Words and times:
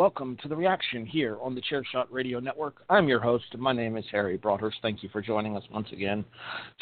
Welcome 0.00 0.34
to 0.40 0.48
the 0.48 0.56
reaction 0.56 1.04
here 1.04 1.36
on 1.42 1.54
the 1.54 1.60
Chairshot 1.60 2.06
Radio 2.08 2.40
Network. 2.40 2.76
I'm 2.88 3.06
your 3.06 3.20
host. 3.20 3.44
My 3.58 3.74
name 3.74 3.98
is 3.98 4.04
Harry 4.10 4.38
Broadhurst. 4.38 4.78
Thank 4.80 5.02
you 5.02 5.10
for 5.10 5.20
joining 5.20 5.58
us 5.58 5.62
once 5.70 5.88
again. 5.92 6.24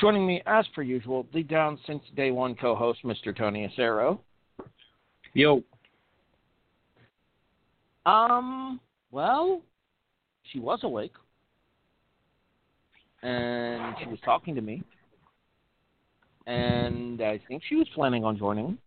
Joining 0.01 0.25
me, 0.25 0.41
as 0.47 0.65
per 0.73 0.83
usual, 0.83 1.27
the 1.35 1.43
down 1.43 1.81
since 1.85 2.01
day 2.15 2.31
one 2.31 2.55
co-host, 2.55 3.01
Mr. 3.05 3.37
Tony 3.37 3.69
Acero. 3.69 4.21
Yo. 5.35 5.65
Um, 8.07 8.79
well, 9.11 9.63
she 10.53 10.61
was 10.61 10.79
awake, 10.85 11.15
and 13.25 13.97
she 14.01 14.09
was 14.09 14.21
talking 14.25 14.55
to 14.55 14.61
me, 14.61 14.85
and 16.47 17.21
I 17.21 17.41
think 17.49 17.65
she 17.69 17.75
was 17.75 17.89
planning 17.97 18.25
on 18.25 18.39
joining, 18.39 18.79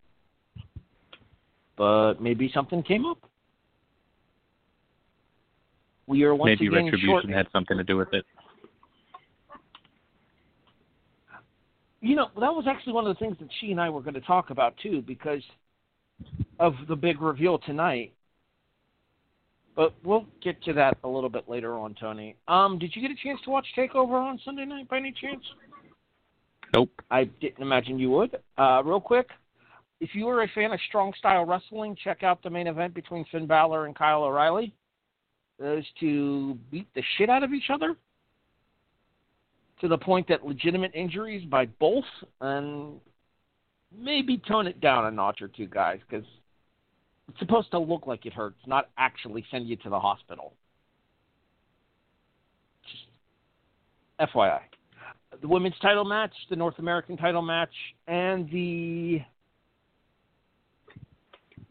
but 1.76 2.22
maybe 2.22 2.50
something 2.54 2.82
came 2.82 3.06
up. 3.06 3.18
We 6.08 6.24
are 6.24 6.36
once 6.36 6.50
Maybe 6.50 6.68
again 6.68 6.86
retribution 6.86 7.22
short. 7.24 7.30
had 7.30 7.48
something 7.52 7.78
to 7.78 7.84
do 7.84 7.98
with 7.98 8.14
it. 8.14 8.26
You 12.02 12.16
know, 12.16 12.30
that 12.36 12.52
was 12.52 12.66
actually 12.68 12.94
one 12.94 13.06
of 13.06 13.16
the 13.16 13.20
things 13.20 13.38
that 13.40 13.50
she 13.60 13.72
and 13.72 13.80
I 13.80 13.90
were 13.90 14.02
going 14.02 14.16
to 14.16 14.22
talk 14.22 14.50
about 14.50 14.76
too, 14.82 15.04
because 15.06 15.44
of 16.60 16.74
the 16.88 16.96
big 16.96 17.22
reveal 17.22 17.60
tonight. 17.60 18.14
But 19.76 19.94
we'll 20.04 20.26
get 20.44 20.62
to 20.64 20.74
that 20.74 20.98
a 21.04 21.08
little 21.08 21.30
bit 21.30 21.48
later 21.48 21.78
on, 21.78 21.96
Tony. 22.00 22.36
Um, 22.48 22.78
did 22.78 22.96
you 22.96 23.02
get 23.02 23.12
a 23.12 23.24
chance 23.24 23.40
to 23.46 23.52
watch 23.52 23.66
Takeover 23.78 24.14
on 24.14 24.40
Sunday 24.44 24.66
night 24.66 24.90
by 24.90 24.98
any 24.98 25.14
chance? 25.14 25.44
Nope. 26.74 26.90
I 27.10 27.26
didn't 27.26 27.62
imagine 27.62 28.00
you 28.00 28.10
would. 28.12 28.38
Uh, 28.58 28.82
real 28.84 29.00
quick, 29.00 29.30
if 30.00 30.10
you 30.14 30.28
are 30.28 30.44
a 30.44 30.48
fan 30.50 30.74
of 30.74 30.80
strong 30.88 31.14
style 31.18 31.46
wrestling, 31.46 31.96
check 32.04 32.24
out 32.24 32.42
the 32.44 32.50
main 32.50 32.68
event 32.68 32.94
between 32.94 33.26
Finn 33.32 33.46
Balor 33.46 33.86
and 33.86 33.96
Kyle 33.96 34.24
O'Reilly. 34.24 34.74
Those 35.62 35.86
two 36.00 36.58
beat 36.72 36.88
the 36.96 37.04
shit 37.18 37.30
out 37.30 37.44
of 37.44 37.54
each 37.54 37.70
other 37.72 37.96
to 39.80 39.88
the 39.88 39.98
point 39.98 40.28
that 40.30 40.46
legitimate 40.46 40.92
injuries 40.96 41.46
by 41.46 41.66
both, 41.66 42.06
and 42.40 43.00
maybe 43.96 44.38
tone 44.48 44.68
it 44.68 44.82
down 44.82 45.06
a 45.06 45.12
notch 45.12 45.42
or 45.42 45.48
two, 45.48 45.68
guys, 45.68 46.00
because 46.10 46.26
it's 47.30 47.40
supposed 47.40 47.70
to 47.72 47.80
look 47.80 48.08
like 48.08 48.26
it 48.26 48.34
hurts, 48.34 48.60
not 48.66 48.90
actually 48.98 49.46
send 49.52 49.68
you 49.68 49.76
to 49.78 49.90
the 49.90 50.00
hospital. 50.00 50.54
Just 52.84 54.32
FYI 54.34 54.62
the 55.40 55.48
women's 55.48 55.78
title 55.82 56.04
match, 56.04 56.34
the 56.50 56.56
North 56.56 56.78
American 56.80 57.16
title 57.16 57.42
match, 57.42 57.74
and 58.08 58.50
the 58.52 59.22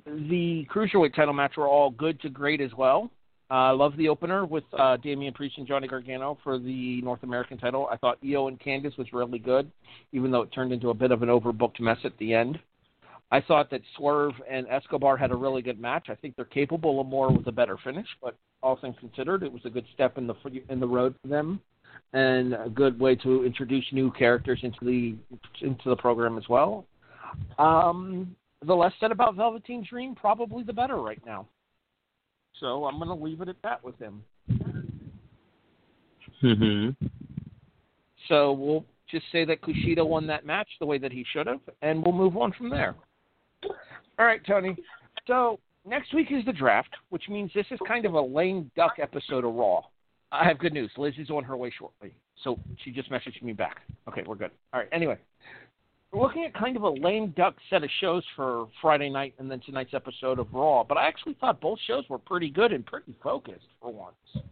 the 0.07 0.67
cruiserweight 0.72 1.15
title 1.15 1.34
match 1.34 1.57
were 1.57 1.69
all 1.69 1.91
good 1.91 2.21
to 2.22 2.31
great 2.31 2.61
as 2.61 2.72
well. 2.75 3.11
I 3.50 3.71
uh, 3.71 3.75
love 3.75 3.97
the 3.97 4.09
opener 4.09 4.47
with 4.47 4.62
uh, 4.78 4.97
Damian 4.99 5.34
Priest 5.34 5.59
and 5.59 5.66
Johnny 5.66 5.88
Gargano 5.88 6.38
for 6.44 6.59
the 6.59 7.03
North 7.03 7.25
American 7.25 7.59
title. 7.59 7.88
I 7.91 7.97
thought 7.97 8.19
Io 8.25 8.47
and 8.47 8.61
Candice 8.61 8.97
was 8.97 9.12
really 9.12 9.41
good, 9.41 9.71
even 10.12 10.31
though 10.31 10.43
it 10.43 10.53
turned 10.53 10.72
into 10.72 10.91
a 10.91 10.94
bit 10.94 11.11
of 11.11 11.22
an 11.22 11.28
overbooked 11.28 11.81
mess 11.81 11.99
at 12.05 12.16
the 12.19 12.33
end. 12.33 12.60
I 13.33 13.41
thought 13.41 13.69
that 13.71 13.81
Swerve 13.97 14.34
and 14.49 14.69
Escobar 14.69 15.16
had 15.16 15.33
a 15.33 15.37
really 15.37 15.62
good 15.62 15.81
match. 15.81 16.06
I 16.10 16.15
think 16.15 16.37
they're 16.37 16.44
capable 16.44 17.00
of 17.00 17.09
more 17.09 17.33
with 17.33 17.47
a 17.49 17.53
better 17.53 17.77
finish, 17.83 18.06
but 18.22 18.37
all 18.62 18.77
things 18.77 18.97
considered, 19.00 19.43
it 19.43 19.53
was 19.53 19.62
a 19.65 19.71
good 19.71 19.87
step 19.94 20.16
in 20.16 20.27
the 20.27 20.34
in 20.69 20.78
the 20.78 20.87
road 20.87 21.15
for 21.22 21.28
them 21.28 21.60
and 22.12 22.55
a 22.55 22.69
good 22.69 22.99
way 22.99 23.15
to 23.16 23.44
introduce 23.44 23.84
new 23.93 24.10
characters 24.12 24.60
into 24.62 24.78
the 24.83 25.16
into 25.65 25.89
the 25.89 25.97
program 25.97 26.39
as 26.39 26.49
well. 26.49 26.84
Um, 27.59 28.34
the 28.65 28.75
less 28.75 28.93
said 29.00 29.12
about 29.12 29.37
Velveteen 29.37 29.87
Dream, 29.89 30.15
probably 30.15 30.62
the 30.62 30.72
better 30.72 30.97
right 30.97 31.25
now. 31.25 31.47
So 32.60 32.84
I'm 32.84 32.98
going 32.98 33.09
to 33.09 33.25
leave 33.25 33.41
it 33.41 33.48
at 33.48 33.56
that 33.62 33.82
with 33.82 33.98
him. 33.98 34.22
Mm-hmm. 36.43 37.06
So 38.28 38.53
we'll 38.53 38.84
just 39.10 39.25
say 39.32 39.44
that 39.44 39.60
Kushida 39.62 40.06
won 40.06 40.26
that 40.28 40.47
match 40.47 40.69
the 40.78 40.87
way 40.87 40.98
that 40.98 41.10
he 41.10 41.25
should 41.32 41.47
have, 41.47 41.60
and 41.82 42.04
we'll 42.04 42.15
move 42.15 42.37
on 42.37 42.53
from 42.53 42.71
there. 42.71 42.94
All 43.65 44.26
right, 44.26 44.41
Tony. 44.47 44.76
So 45.26 45.59
next 45.87 46.15
week 46.15 46.28
is 46.31 46.44
the 46.44 46.53
draft, 46.53 46.94
which 47.09 47.28
means 47.28 47.50
this 47.54 47.66
is 47.71 47.78
kind 47.87 48.04
of 48.04 48.15
a 48.15 48.21
lame 48.21 48.71
duck 48.77 48.94
episode 49.00 49.44
of 49.44 49.54
Raw. 49.54 49.82
I 50.32 50.47
have 50.47 50.59
good 50.59 50.72
news. 50.72 50.91
Liz 50.97 51.15
is 51.19 51.31
on 51.31 51.42
her 51.44 51.56
way 51.56 51.72
shortly. 51.77 52.15
So 52.44 52.59
she 52.84 52.91
just 52.91 53.10
messaged 53.10 53.42
me 53.42 53.53
back. 53.53 53.78
Okay, 54.09 54.22
we're 54.27 54.37
good. 54.37 54.53
All 54.72 54.81
right, 54.81 54.88
anyway. 54.92 55.19
We're 56.12 56.22
looking 56.22 56.44
at 56.44 56.54
kind 56.54 56.76
of 56.76 56.82
a 56.82 56.91
lame 56.91 57.32
duck 57.37 57.54
set 57.69 57.84
of 57.84 57.91
shows 58.00 58.25
for 58.34 58.69
Friday 58.82 59.09
night 59.10 59.34
and 59.38 59.48
then 59.48 59.60
tonight's 59.60 59.94
episode 59.94 60.41
of 60.41 60.48
Raw, 60.53 60.82
but 60.82 60.98
I 60.98 61.06
actually 61.06 61.34
thought 61.41 61.60
both 61.60 61.78
shows 61.87 62.04
were 62.09 62.19
pretty 62.19 62.50
good 62.50 62.72
and 62.72 62.84
pretty 62.84 63.15
focused 63.22 63.66
for 63.81 63.93
once. 63.93 64.44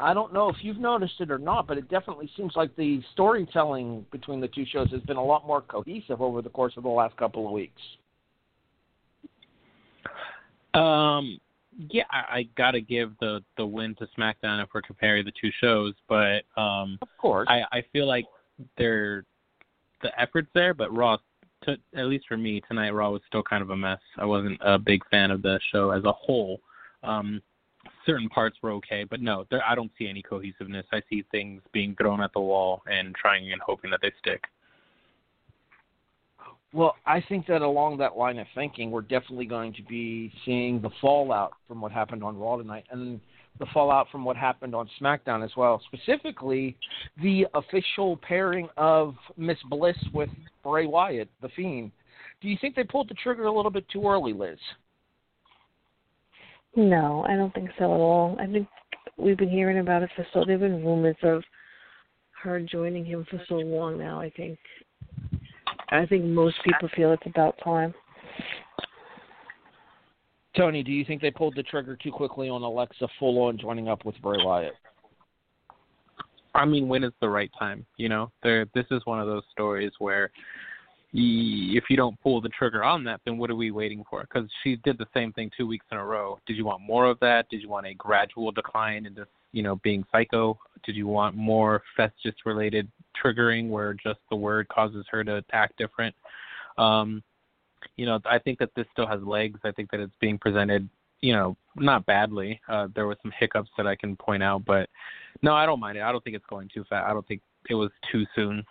I 0.00 0.14
don't 0.14 0.32
know 0.32 0.48
if 0.48 0.56
you've 0.62 0.78
noticed 0.78 1.20
it 1.20 1.30
or 1.30 1.38
not, 1.38 1.68
but 1.68 1.78
it 1.78 1.88
definitely 1.88 2.28
seems 2.36 2.54
like 2.56 2.74
the 2.74 3.00
storytelling 3.12 4.04
between 4.10 4.40
the 4.40 4.48
two 4.48 4.64
shows 4.64 4.90
has 4.90 5.02
been 5.02 5.18
a 5.18 5.24
lot 5.24 5.46
more 5.46 5.60
cohesive 5.60 6.20
over 6.20 6.42
the 6.42 6.48
course 6.48 6.72
of 6.76 6.82
the 6.82 6.88
last 6.88 7.16
couple 7.16 7.46
of 7.46 7.52
weeks. 7.52 7.82
Um, 10.72 11.38
yeah, 11.90 12.04
I, 12.10 12.38
I 12.38 12.48
got 12.56 12.72
to 12.72 12.80
give 12.80 13.12
the 13.20 13.40
the 13.56 13.66
win 13.66 13.94
to 13.96 14.08
SmackDown 14.18 14.62
if 14.62 14.70
we're 14.74 14.82
comparing 14.82 15.24
the 15.24 15.32
two 15.40 15.50
shows, 15.60 15.94
but 16.08 16.42
um, 16.60 16.98
Of 17.02 17.08
course. 17.18 17.46
I 17.50 17.62
I 17.70 17.84
feel 17.92 18.06
like 18.06 18.24
they're 18.78 19.24
the 20.02 20.20
efforts 20.20 20.48
there, 20.54 20.74
but 20.74 20.94
Raw, 20.94 21.18
to, 21.64 21.76
at 21.94 22.06
least 22.06 22.26
for 22.28 22.36
me 22.36 22.62
tonight, 22.68 22.90
Raw 22.90 23.10
was 23.10 23.22
still 23.26 23.42
kind 23.42 23.62
of 23.62 23.70
a 23.70 23.76
mess. 23.76 24.00
I 24.18 24.24
wasn't 24.24 24.58
a 24.60 24.78
big 24.78 25.02
fan 25.10 25.30
of 25.30 25.42
the 25.42 25.60
show 25.72 25.90
as 25.90 26.04
a 26.04 26.12
whole. 26.12 26.60
Um, 27.02 27.42
certain 28.06 28.28
parts 28.28 28.56
were 28.62 28.72
okay, 28.72 29.04
but 29.04 29.20
no, 29.20 29.46
there, 29.50 29.62
I 29.66 29.74
don't 29.74 29.90
see 29.98 30.08
any 30.08 30.22
cohesiveness. 30.22 30.86
I 30.92 31.02
see 31.08 31.24
things 31.30 31.62
being 31.72 31.94
thrown 31.96 32.20
at 32.20 32.32
the 32.32 32.40
wall 32.40 32.82
and 32.86 33.14
trying 33.14 33.52
and 33.52 33.60
hoping 33.62 33.90
that 33.90 34.00
they 34.02 34.12
stick. 34.18 34.42
Well, 36.72 36.94
I 37.04 37.20
think 37.28 37.46
that 37.48 37.62
along 37.62 37.98
that 37.98 38.16
line 38.16 38.38
of 38.38 38.46
thinking, 38.54 38.90
we're 38.90 39.00
definitely 39.02 39.46
going 39.46 39.72
to 39.74 39.82
be 39.82 40.32
seeing 40.44 40.80
the 40.80 40.90
fallout 41.00 41.52
from 41.66 41.80
what 41.80 41.90
happened 41.90 42.22
on 42.22 42.38
Raw 42.38 42.56
tonight 42.56 42.84
and 42.90 43.20
the 43.58 43.66
fallout 43.74 44.08
from 44.10 44.24
what 44.24 44.36
happened 44.36 44.74
on 44.74 44.88
SmackDown 45.00 45.44
as 45.44 45.50
well. 45.56 45.82
Specifically, 45.92 46.76
the 47.22 47.46
official 47.54 48.16
pairing 48.18 48.68
of 48.76 49.14
Miss 49.36 49.58
Bliss 49.68 49.96
with 50.14 50.30
Bray 50.62 50.86
Wyatt, 50.86 51.28
The 51.42 51.50
Fiend. 51.50 51.90
Do 52.40 52.48
you 52.48 52.56
think 52.60 52.74
they 52.74 52.84
pulled 52.84 53.10
the 53.10 53.14
trigger 53.14 53.44
a 53.44 53.52
little 53.52 53.70
bit 53.70 53.86
too 53.90 54.06
early, 54.06 54.32
Liz? 54.32 54.58
No, 56.76 57.24
I 57.28 57.36
don't 57.36 57.52
think 57.52 57.70
so 57.78 57.84
at 57.84 58.00
all. 58.00 58.36
I 58.40 58.46
think 58.46 58.66
we've 59.16 59.36
been 59.36 59.50
hearing 59.50 59.78
about 59.78 60.02
it 60.02 60.10
for 60.16 60.26
so. 60.32 60.44
There've 60.46 60.60
been 60.60 60.84
rumors 60.84 61.16
of 61.22 61.42
her 62.42 62.60
joining 62.60 63.04
him 63.04 63.26
for 63.30 63.42
so 63.48 63.56
long 63.56 63.98
now. 63.98 64.20
I 64.20 64.30
think. 64.30 64.58
I 65.90 66.06
think 66.06 66.24
most 66.24 66.56
people 66.64 66.88
feel 66.94 67.12
it's 67.12 67.26
about 67.26 67.56
time. 67.64 67.92
Tony, 70.56 70.82
do 70.82 70.90
you 70.90 71.04
think 71.04 71.22
they 71.22 71.30
pulled 71.30 71.54
the 71.54 71.62
trigger 71.62 71.96
too 71.96 72.10
quickly 72.10 72.48
on 72.48 72.62
Alexa 72.62 73.06
full 73.18 73.42
on 73.44 73.56
joining 73.56 73.88
up 73.88 74.04
with 74.04 74.20
Bray 74.20 74.38
Wyatt? 74.42 74.74
I 76.54 76.64
mean, 76.64 76.88
when 76.88 77.04
is 77.04 77.12
the 77.20 77.28
right 77.28 77.50
time? 77.58 77.86
You 77.96 78.08
know, 78.08 78.32
there. 78.42 78.66
This 78.74 78.86
is 78.90 79.00
one 79.04 79.20
of 79.20 79.28
those 79.28 79.44
stories 79.52 79.92
where, 80.00 80.30
if 81.12 81.84
you 81.88 81.96
don't 81.96 82.20
pull 82.20 82.40
the 82.40 82.48
trigger 82.48 82.82
on 82.82 83.04
that, 83.04 83.20
then 83.24 83.38
what 83.38 83.50
are 83.50 83.56
we 83.56 83.70
waiting 83.70 84.02
for? 84.10 84.22
Because 84.22 84.48
she 84.62 84.76
did 84.84 84.98
the 84.98 85.06
same 85.14 85.32
thing 85.32 85.50
two 85.56 85.68
weeks 85.68 85.86
in 85.92 85.98
a 85.98 86.04
row. 86.04 86.40
Did 86.46 86.56
you 86.56 86.64
want 86.64 86.82
more 86.82 87.06
of 87.06 87.20
that? 87.20 87.48
Did 87.48 87.62
you 87.62 87.68
want 87.68 87.86
a 87.86 87.94
gradual 87.94 88.50
decline 88.50 89.06
into, 89.06 89.26
you 89.52 89.62
know, 89.62 89.76
being 89.76 90.04
psycho? 90.10 90.58
Did 90.84 90.96
you 90.96 91.06
want 91.06 91.36
more 91.36 91.82
Festus 91.96 92.34
related 92.44 92.88
triggering, 93.22 93.68
where 93.68 93.94
just 93.94 94.18
the 94.30 94.36
word 94.36 94.66
causes 94.68 95.06
her 95.10 95.22
to 95.22 95.44
act 95.52 95.78
different? 95.78 96.14
Um, 96.78 97.22
you 97.96 98.06
know, 98.06 98.20
I 98.24 98.38
think 98.38 98.58
that 98.58 98.70
this 98.74 98.86
still 98.92 99.06
has 99.06 99.22
legs. 99.22 99.60
I 99.64 99.72
think 99.72 99.90
that 99.90 100.00
it's 100.00 100.14
being 100.20 100.38
presented, 100.38 100.88
you 101.20 101.32
know, 101.32 101.56
not 101.76 102.06
badly. 102.06 102.60
Uh, 102.68 102.88
there 102.94 103.06
were 103.06 103.16
some 103.22 103.32
hiccups 103.38 103.70
that 103.76 103.86
I 103.86 103.96
can 103.96 104.16
point 104.16 104.42
out, 104.42 104.64
but 104.64 104.88
no, 105.42 105.54
I 105.54 105.66
don't 105.66 105.80
mind 105.80 105.98
it. 105.98 106.02
I 106.02 106.12
don't 106.12 106.22
think 106.22 106.36
it's 106.36 106.46
going 106.46 106.68
too 106.72 106.84
fast. 106.88 107.08
I 107.08 107.12
don't 107.12 107.26
think 107.26 107.42
it 107.68 107.74
was 107.74 107.90
too 108.10 108.24
soon. 108.34 108.64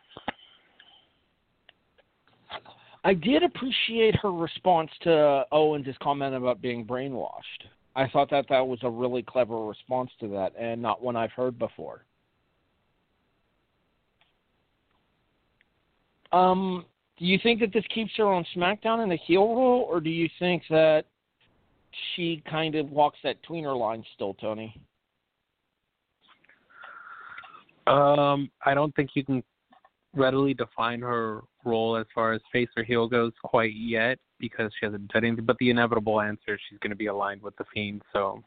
I 3.04 3.14
did 3.14 3.44
appreciate 3.44 4.16
her 4.18 4.32
response 4.32 4.92
to 5.02 5.46
Owens' 5.52 5.96
comment 6.02 6.36
about 6.36 6.62
being 6.62 6.86
brainwashed. 6.86 7.68
I 7.96 8.08
thought 8.10 8.30
that 8.32 8.46
that 8.50 8.66
was 8.66 8.80
a 8.84 8.90
really 8.90 9.24
clever 9.24 9.66
response 9.66 10.12
to 10.20 10.28
that, 10.30 10.54
and 10.60 10.82
not 10.82 11.02
one 11.02 11.16
I've 11.16 11.32
heard 11.32 11.58
before. 11.58 12.04
Um, 16.32 16.86
do 17.20 17.26
you 17.26 17.38
think 17.44 17.60
that 17.60 17.74
this 17.74 17.84
keeps 17.94 18.12
her 18.18 18.26
on 18.26 18.46
SmackDown 18.56 19.04
in 19.04 19.10
the 19.10 19.18
heel 19.18 19.48
role, 19.54 19.86
or 19.90 20.00
do 20.00 20.10
you 20.10 20.30
think 20.40 20.64
that 20.70 21.04
she 22.16 22.42
kind 22.50 22.76
of 22.76 22.90
walks 22.90 23.20
that 23.24 23.36
tweener 23.44 23.78
line 23.78 24.04
still, 24.16 24.34
Tony? 24.36 24.74
Um, 27.88 28.50
I 28.66 28.74
don't 28.74 28.96
think 28.96 29.12
you 29.16 29.26
can 29.26 29.44
readily 30.16 30.54
define 30.54 31.02
her 31.02 31.42
role 31.66 31.98
as 31.98 32.06
far 32.16 32.34
as 32.34 32.42
face 32.54 32.70
or 32.78 32.84
heel 32.84 33.08
goes 33.08 33.34
quite 33.44 33.74
yet 33.76 34.18
because 34.40 34.72
she 34.80 34.86
hasn't 34.86 35.12
done 35.12 35.26
anything. 35.26 35.46
But 35.46 35.58
the 35.58 35.70
inevitable 35.70 36.22
answer, 36.22 36.54
is 36.54 36.60
she's 36.70 36.80
going 36.80 36.92
to 36.92 36.96
be 36.96 37.08
aligned 37.08 37.42
with 37.42 37.56
the 37.58 37.66
Fiend. 37.74 38.02
So, 38.14 38.42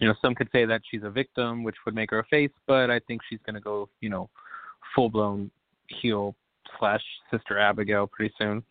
you 0.00 0.08
know, 0.08 0.14
some 0.20 0.34
could 0.34 0.48
say 0.50 0.64
that 0.64 0.80
she's 0.90 1.04
a 1.04 1.10
victim, 1.10 1.62
which 1.62 1.76
would 1.84 1.94
make 1.94 2.10
her 2.10 2.18
a 2.18 2.24
face, 2.24 2.50
but 2.66 2.90
I 2.90 2.98
think 3.00 3.20
she's 3.28 3.38
going 3.46 3.54
to 3.54 3.60
go, 3.60 3.88
you 4.00 4.08
know, 4.08 4.28
full 4.94 5.08
blown 5.08 5.50
heel 5.86 6.34
slash 6.78 7.02
Sister 7.30 7.58
Abigail 7.58 8.06
pretty 8.06 8.34
soon. 8.38 8.62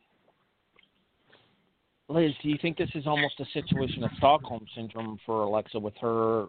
Liz, 2.09 2.31
do 2.43 2.49
you 2.49 2.57
think 2.61 2.77
this 2.77 2.89
is 2.93 3.07
almost 3.07 3.39
a 3.39 3.45
situation 3.53 4.03
of 4.03 4.11
Stockholm 4.17 4.65
syndrome 4.75 5.17
for 5.25 5.43
Alexa 5.43 5.79
with 5.79 5.93
her 6.01 6.47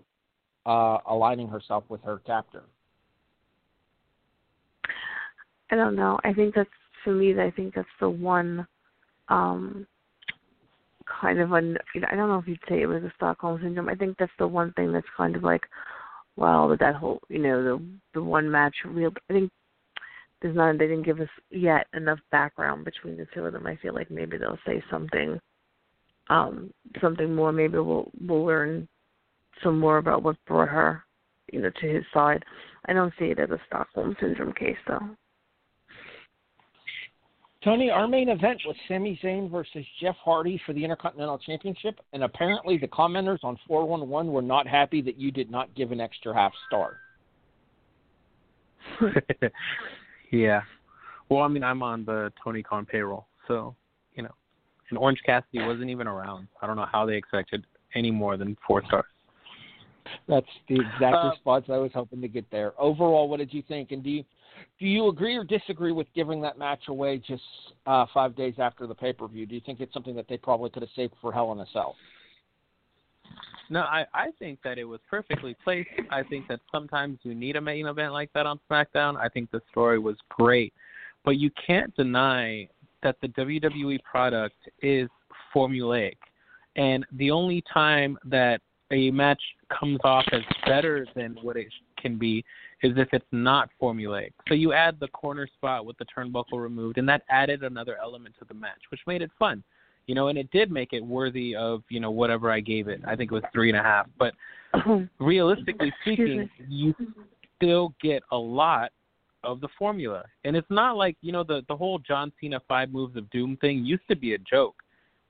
uh, 0.67 0.99
aligning 1.09 1.49
herself 1.49 1.85
with 1.89 2.03
her 2.03 2.19
captor? 2.27 2.65
I 5.71 5.77
don't 5.77 5.97
know. 5.97 6.19
I 6.25 6.33
think 6.33 6.55
that's 6.55 6.69
for 7.05 7.15
me. 7.15 7.39
I 7.41 7.51
think 7.51 7.75
that's 7.75 7.89
the 8.01 8.11
one 8.11 8.67
um 9.29 9.87
kind 11.21 11.39
of 11.39 11.53
un. 11.53 11.77
I 12.11 12.15
don't 12.15 12.29
know 12.29 12.39
if 12.39 12.47
you'd 12.47 12.59
say 12.69 12.83
it 12.83 12.87
was 12.87 13.03
a 13.03 13.13
Stockholm 13.17 13.61
syndrome. 13.63 13.89
I 13.89 13.95
think 13.95 14.17
that's 14.19 14.33
the 14.39 14.47
one 14.47 14.73
thing 14.73 14.93
that's 14.93 15.07
kind 15.17 15.37
of 15.37 15.43
like, 15.43 15.63
well, 16.37 16.69
with 16.69 16.81
that 16.81 16.97
whole, 16.97 17.21
you 17.29 17.39
know, 17.39 17.63
the 17.63 17.85
the 18.15 18.23
one 18.23 18.51
match 18.51 18.75
real. 18.85 19.13
I 19.31 19.33
think 19.33 19.51
there's 20.43 20.57
not. 20.57 20.77
They 20.77 20.89
didn't 20.89 21.07
give 21.07 21.21
us 21.21 21.29
yet 21.51 21.87
enough 21.95 22.19
background 22.31 22.85
between 22.85 23.17
the 23.17 23.27
two 23.33 23.47
of 23.47 23.53
them. 23.53 23.67
I 23.67 23.77
feel 23.77 23.95
like 23.95 24.11
maybe 24.11 24.37
they'll 24.37 24.59
say 24.67 24.83
something, 24.91 25.41
um, 26.29 26.73
something 27.01 27.35
more. 27.35 27.53
Maybe 27.53 27.79
we'll 27.79 28.11
we'll 28.27 28.45
learn 28.45 28.89
some 29.63 29.79
more 29.79 29.99
about 29.99 30.23
what 30.23 30.37
brought 30.47 30.69
her, 30.69 31.05
you 31.53 31.63
know, 31.63 31.71
to 31.81 31.87
his 31.87 32.05
side. 32.13 32.45
I 32.87 32.93
don't 32.93 33.15
see 33.19 33.27
it 33.27 33.39
as 33.39 33.51
a 33.51 33.61
Stockholm 33.69 34.17
syndrome 34.21 34.53
case 34.53 34.77
though. 34.89 35.09
Tony, 37.65 37.91
our 37.91 38.09
main 38.09 38.29
event 38.29 38.61
was 38.67 38.75
Sami 38.89 39.21
Zayn 39.23 39.49
versus 39.49 39.87
Jeff 40.01 40.17
Hardy 40.17 40.61
for 40.67 40.73
the 40.73 40.83
Intercontinental 40.83 41.39
Championship, 41.39 42.01
and 42.13 42.25
apparently 42.25 42.77
the 42.77 42.89
commenters 42.89 43.39
on 43.45 43.57
411 43.69 44.33
were 44.33 44.43
not 44.43 44.67
happy 44.67 45.01
that 45.03 45.17
you 45.17 45.31
did 45.31 45.49
not 45.49 45.73
give 45.77 45.93
an 45.93 46.01
extra 46.01 46.35
half 46.35 46.53
star. 46.67 46.97
yeah. 50.33 50.63
Well, 51.29 51.43
I 51.43 51.49
mean, 51.49 51.63
I'm 51.63 51.83
on 51.83 52.05
the 52.05 52.33
Tony 52.43 52.63
Khan 52.63 52.85
payroll, 52.85 53.27
so 53.47 53.77
you 54.15 54.23
know, 54.25 54.35
and 54.91 54.99
Orange 54.99 55.21
Cassidy 55.25 55.65
wasn't 55.65 55.91
even 55.91 56.09
around. 56.09 56.49
I 56.61 56.67
don't 56.67 56.77
know 56.77 56.89
how 56.91 57.07
they 57.07 57.15
expected 57.15 57.65
any 57.95 58.11
more 58.11 58.37
than 58.37 58.57
four 58.67 58.83
stars. 58.87 59.05
That's 60.27 60.47
the 60.69 60.81
exact 60.81 61.17
Uh, 61.17 61.31
response 61.31 61.67
I 61.69 61.79
was 61.79 61.93
hoping 61.95 62.21
to 62.21 62.29
get 62.29 62.51
there. 62.51 62.73
Overall, 62.79 63.29
what 63.29 63.39
did 63.39 63.55
you 63.55 63.63
think? 63.63 63.93
And 63.93 64.03
do 64.03 64.11
you 64.11 64.25
do 64.79 64.87
you 64.87 65.09
agree 65.09 65.37
or 65.37 65.45
disagree 65.45 65.93
with 65.93 66.07
giving 66.15 66.41
that 66.43 66.59
match 66.59 66.89
away 66.89 67.19
just 67.19 67.43
uh, 67.87 68.07
five 68.13 68.37
days 68.37 68.55
after 68.59 68.87
the 68.87 68.95
pay 68.95 69.13
per 69.13 69.27
view? 69.29 69.47
Do 69.47 69.55
you 69.55 69.61
think 69.65 69.81
it's 69.81 69.95
something 69.95 70.17
that 70.17 70.29
they 70.29 70.37
probably 70.37 70.71
could 70.71 70.83
have 70.83 70.91
saved 70.95 71.15
for 71.21 71.33
Hell 71.33 71.53
in 71.53 71.61
a 71.61 71.67
Cell? 71.73 71.97
No, 73.73 73.81
I 73.81 74.05
I 74.13 74.27
think 74.39 74.59
that 74.65 74.77
it 74.77 74.85
was 74.85 75.01
perfectly 75.09 75.57
placed. 75.65 75.89
I 76.11 76.23
think 76.23 76.47
that 76.49 76.61
sometimes 76.71 77.19
you 77.23 77.35
need 77.35 77.57
a 77.57 77.61
main 77.61 77.87
event 77.87 78.13
like 78.13 78.31
that 78.35 78.45
on 78.45 78.61
SmackDown. 78.71 79.17
I 79.17 79.31
think 79.31 79.51
the 79.51 79.63
story 79.71 79.99
was 79.99 80.17
great, 80.29 80.75
but 81.25 81.39
you 81.39 81.51
can't 81.67 81.95
deny 81.97 82.69
that 83.03 83.17
the 83.23 83.29
WWE 83.29 83.99
product 84.03 84.57
is 84.83 85.09
formulaic, 85.55 86.19
and 86.77 87.07
the 87.13 87.31
only 87.31 87.65
time 87.73 88.19
that 88.27 88.61
a 88.91 89.11
match 89.11 89.41
comes 89.71 89.99
off 90.05 90.27
as 90.33 90.43
better 90.67 91.07
than 91.17 91.39
what 91.41 91.57
it 91.57 91.69
can 91.97 92.19
be 92.19 92.45
is 92.83 92.93
if 92.99 93.09
it's 93.13 93.25
not 93.33 93.71
formulaic. 93.81 94.33
So 94.49 94.55
you 94.55 94.75
add 94.75 95.01
the 95.01 95.09
corner 95.09 95.47
spot 95.47 95.87
with 95.87 95.97
the 95.97 96.05
turnbuckle 96.15 96.61
removed, 96.61 96.99
and 96.99 97.09
that 97.09 97.23
added 97.31 97.63
another 97.63 97.97
element 97.97 98.35
to 98.41 98.45
the 98.45 98.55
match, 98.55 98.83
which 98.91 99.01
made 99.07 99.23
it 99.23 99.31
fun. 99.39 99.65
You 100.07 100.15
know, 100.15 100.29
and 100.29 100.39
it 100.39 100.51
did 100.51 100.71
make 100.71 100.93
it 100.93 101.05
worthy 101.05 101.55
of 101.55 101.83
you 101.89 102.01
know 102.01 102.11
whatever 102.11 102.51
I 102.51 102.61
gave 102.61 102.89
it. 102.89 103.01
I 103.07 103.17
think 103.17 103.31
it 103.31 103.35
was 103.35 103.45
three 103.53 103.71
and 103.71 103.79
a 103.79 103.83
half. 103.83 104.07
But 104.19 104.35
realistically 105.21 105.93
speaking, 106.03 106.49
you 106.69 106.95
still 107.57 107.95
get 108.03 108.23
a 108.33 108.37
lot 108.37 108.91
of 109.45 109.61
the 109.61 109.69
formula, 109.79 110.25
and 110.45 110.57
it's 110.57 110.71
not 110.71 110.97
like 110.97 111.17
you 111.21 111.33
know 111.33 111.45
the 111.45 111.63
the 111.69 111.77
whole 111.77 111.99
John 111.99 112.33
Cena 112.41 112.61
five 112.69 112.91
moves 112.91 113.17
of 113.17 113.29
doom 113.31 113.57
thing 113.61 113.85
used 113.85 114.07
to 114.09 114.17
be 114.17 114.35
a 114.35 114.39
joke, 114.39 114.77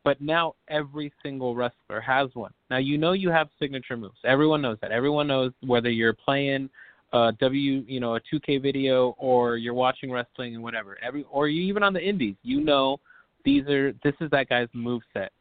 but 0.04 0.20
now 0.20 0.54
every 0.68 1.12
single 1.22 1.54
wrestler 1.54 2.00
has 2.00 2.28
one. 2.34 2.52
Now 2.70 2.78
you 2.78 2.98
know 2.98 3.12
you 3.12 3.30
have 3.30 3.48
signature 3.58 3.96
moves. 3.96 4.18
Everyone 4.24 4.62
knows 4.62 4.78
that. 4.80 4.90
Everyone 4.90 5.26
knows 5.26 5.52
whether 5.64 5.90
you're 5.90 6.14
playing 6.14 6.70
a 7.12 7.32
W, 7.40 7.84
you 7.86 8.00
know, 8.00 8.16
a 8.16 8.20
2K 8.20 8.62
video 8.62 9.14
or 9.18 9.56
you're 9.56 9.74
watching 9.74 10.10
wrestling 10.10 10.54
and 10.54 10.62
whatever. 10.62 10.98
Every 11.02 11.24
or 11.30 11.48
you 11.48 11.62
even 11.62 11.82
on 11.82 11.92
the 11.92 12.00
indies, 12.00 12.36
you 12.42 12.60
know 12.60 13.00
these 13.44 13.66
are 13.68 13.92
this 14.04 14.14
is 14.20 14.30
that 14.30 14.48
guy's 14.48 14.68
move 14.72 15.02
set. 15.12 15.32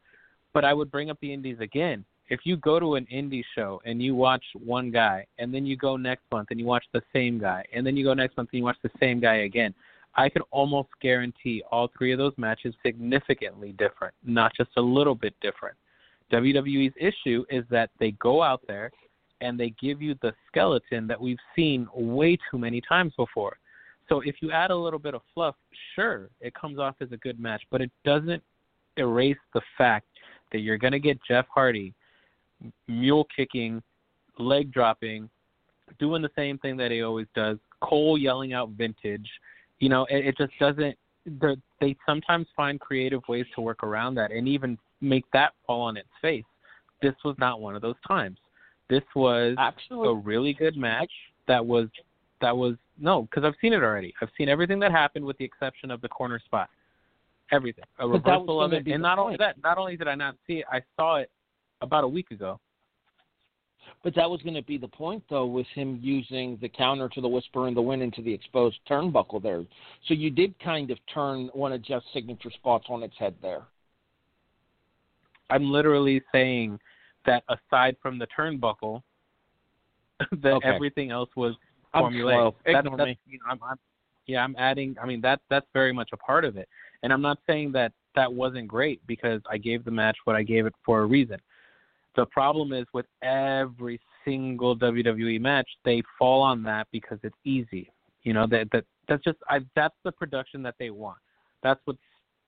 But 0.52 0.64
I 0.64 0.74
would 0.74 0.90
bring 0.90 1.10
up 1.10 1.18
the 1.20 1.32
indies 1.32 1.58
again. 1.60 2.04
If 2.28 2.40
you 2.44 2.56
go 2.56 2.78
to 2.78 2.94
an 2.94 3.06
indie 3.12 3.44
show 3.54 3.80
and 3.84 4.02
you 4.02 4.14
watch 4.14 4.44
one 4.54 4.90
guy 4.90 5.26
and 5.38 5.52
then 5.52 5.66
you 5.66 5.76
go 5.76 5.96
next 5.96 6.22
month 6.30 6.48
and 6.50 6.58
you 6.58 6.66
watch 6.66 6.84
the 6.92 7.02
same 7.12 7.38
guy 7.38 7.64
and 7.74 7.86
then 7.86 7.96
you 7.96 8.04
go 8.04 8.14
next 8.14 8.36
month 8.36 8.50
and 8.52 8.58
you 8.58 8.64
watch 8.64 8.78
the 8.82 8.90
same 9.00 9.20
guy 9.20 9.36
again, 9.36 9.74
I 10.14 10.28
could 10.28 10.42
almost 10.50 10.88
guarantee 11.00 11.62
all 11.70 11.90
three 11.96 12.12
of 12.12 12.18
those 12.18 12.34
matches 12.36 12.74
significantly 12.84 13.72
different, 13.72 14.14
not 14.24 14.52
just 14.56 14.70
a 14.76 14.80
little 14.80 15.14
bit 15.14 15.34
different. 15.40 15.76
WWE's 16.32 16.94
issue 16.98 17.44
is 17.50 17.64
that 17.70 17.90
they 17.98 18.12
go 18.12 18.42
out 18.42 18.62
there 18.66 18.90
and 19.40 19.58
they 19.58 19.74
give 19.80 20.00
you 20.00 20.14
the 20.22 20.32
skeleton 20.46 21.06
that 21.06 21.20
we've 21.20 21.38
seen 21.54 21.88
way 21.94 22.38
too 22.50 22.58
many 22.58 22.80
times 22.80 23.12
before. 23.16 23.58
So 24.12 24.20
if 24.20 24.36
you 24.42 24.52
add 24.52 24.70
a 24.70 24.76
little 24.76 24.98
bit 24.98 25.14
of 25.14 25.22
fluff, 25.32 25.54
sure, 25.94 26.28
it 26.42 26.52
comes 26.52 26.78
off 26.78 26.96
as 27.00 27.10
a 27.12 27.16
good 27.16 27.40
match, 27.40 27.62
but 27.70 27.80
it 27.80 27.90
doesn't 28.04 28.42
erase 28.98 29.38
the 29.54 29.62
fact 29.78 30.06
that 30.52 30.58
you're 30.58 30.76
going 30.76 30.92
to 30.92 30.98
get 30.98 31.18
Jeff 31.26 31.46
Hardy 31.48 31.94
mule 32.86 33.26
kicking, 33.34 33.82
leg 34.38 34.70
dropping, 34.70 35.30
doing 35.98 36.20
the 36.20 36.28
same 36.36 36.58
thing 36.58 36.76
that 36.76 36.90
he 36.90 37.00
always 37.00 37.26
does, 37.34 37.56
Cole 37.80 38.18
yelling 38.18 38.52
out 38.52 38.68
vintage. 38.76 39.26
You 39.78 39.88
know, 39.88 40.04
it, 40.10 40.26
it 40.26 40.36
just 40.36 40.52
doesn't. 40.60 40.94
they're- 41.24 41.56
sometimes 42.04 42.46
find 42.54 42.78
creative 42.78 43.22
ways 43.30 43.46
to 43.54 43.62
work 43.62 43.82
around 43.82 44.14
that 44.16 44.30
and 44.30 44.46
even 44.46 44.76
make 45.00 45.24
that 45.32 45.54
fall 45.66 45.80
on 45.80 45.96
its 45.96 46.08
face. 46.20 46.44
This 47.00 47.14
was 47.24 47.34
not 47.38 47.62
one 47.62 47.74
of 47.74 47.80
those 47.80 47.96
times. 48.06 48.36
This 48.90 49.02
was 49.16 49.56
a 49.90 50.14
really 50.14 50.52
good 50.52 50.76
match 50.76 51.10
that 51.48 51.64
was 51.64 51.88
that 52.42 52.54
was 52.54 52.74
no 52.98 53.22
because 53.22 53.44
I've 53.44 53.54
seen 53.60 53.72
it 53.72 53.82
already. 53.82 54.12
I've 54.20 54.28
seen 54.36 54.50
everything 54.50 54.78
that 54.80 54.92
happened 54.92 55.24
with 55.24 55.38
the 55.38 55.44
exception 55.44 55.90
of 55.90 56.02
the 56.02 56.08
corner 56.08 56.38
spot. 56.44 56.68
Everything 57.50 57.84
a 57.98 58.06
But 58.06 58.24
that 58.24 58.40
was 58.40 58.40
reversal 58.40 58.62
of 58.62 58.72
it, 58.72 58.86
and 58.86 59.02
not 59.02 59.18
only 59.18 59.36
that, 59.38 59.62
not 59.62 59.78
only 59.78 59.96
did 59.96 60.08
I 60.08 60.14
not 60.14 60.36
see 60.46 60.58
it, 60.58 60.66
I 60.70 60.82
saw 60.96 61.16
it 61.16 61.30
about 61.80 62.04
a 62.04 62.08
week 62.08 62.30
ago. 62.30 62.60
But 64.04 64.14
that 64.14 64.28
was 64.28 64.40
going 64.42 64.54
to 64.54 64.62
be 64.62 64.78
the 64.78 64.88
point, 64.88 65.22
though, 65.28 65.46
with 65.46 65.66
him 65.74 65.98
using 66.00 66.58
the 66.60 66.68
counter 66.68 67.08
to 67.10 67.20
the 67.20 67.28
whisper 67.28 67.68
and 67.68 67.76
the 67.76 67.82
win 67.82 68.02
into 68.02 68.22
the 68.22 68.32
exposed 68.32 68.78
turnbuckle 68.88 69.42
there. 69.42 69.64
So 70.06 70.14
you 70.14 70.30
did 70.30 70.58
kind 70.60 70.90
of 70.90 70.98
turn 71.12 71.50
one 71.52 71.72
of 71.72 71.82
Jeff's 71.82 72.06
signature 72.12 72.50
spots 72.50 72.86
on 72.88 73.02
its 73.02 73.16
head 73.18 73.34
there. 73.42 73.62
I'm 75.50 75.70
literally 75.70 76.22
saying 76.32 76.78
that 77.26 77.44
aside 77.48 77.96
from 78.00 78.18
the 78.18 78.26
turnbuckle, 78.36 79.02
that 80.42 80.54
Okay. 80.54 80.68
everything 80.68 81.10
else 81.10 81.30
was 81.36 81.54
formulaic. 81.94 82.34
slow. 82.34 82.54
That's, 82.64 82.78
Ignore 82.78 82.96
that's, 82.96 83.06
me. 83.06 83.18
you 83.26 83.38
know, 83.38 83.50
I'm, 83.50 83.58
I'm, 83.62 83.76
yeah, 84.26 84.44
I'm 84.44 84.54
adding. 84.58 84.96
I 85.02 85.06
mean, 85.06 85.20
that 85.22 85.40
that's 85.50 85.66
very 85.72 85.92
much 85.92 86.10
a 86.12 86.16
part 86.16 86.44
of 86.44 86.56
it. 86.56 86.68
And 87.02 87.12
I'm 87.12 87.22
not 87.22 87.38
saying 87.46 87.72
that 87.72 87.92
that 88.14 88.32
wasn't 88.32 88.68
great 88.68 89.04
because 89.06 89.40
I 89.50 89.58
gave 89.58 89.84
the 89.84 89.90
match 89.90 90.16
what 90.24 90.36
I 90.36 90.42
gave 90.42 90.66
it 90.66 90.74
for 90.84 91.00
a 91.00 91.06
reason. 91.06 91.38
The 92.14 92.26
problem 92.26 92.72
is 92.72 92.86
with 92.92 93.06
every 93.22 94.00
single 94.24 94.76
WWE 94.76 95.40
match, 95.40 95.68
they 95.84 96.02
fall 96.18 96.42
on 96.42 96.62
that 96.64 96.86
because 96.92 97.18
it's 97.22 97.36
easy. 97.44 97.90
You 98.22 98.34
know 98.34 98.46
that 98.48 98.68
that 98.72 98.84
that's 99.08 99.24
just 99.24 99.38
I, 99.48 99.60
that's 99.74 99.96
the 100.04 100.12
production 100.12 100.62
that 100.62 100.74
they 100.78 100.90
want. 100.90 101.18
That's 101.62 101.80
what's 101.84 101.98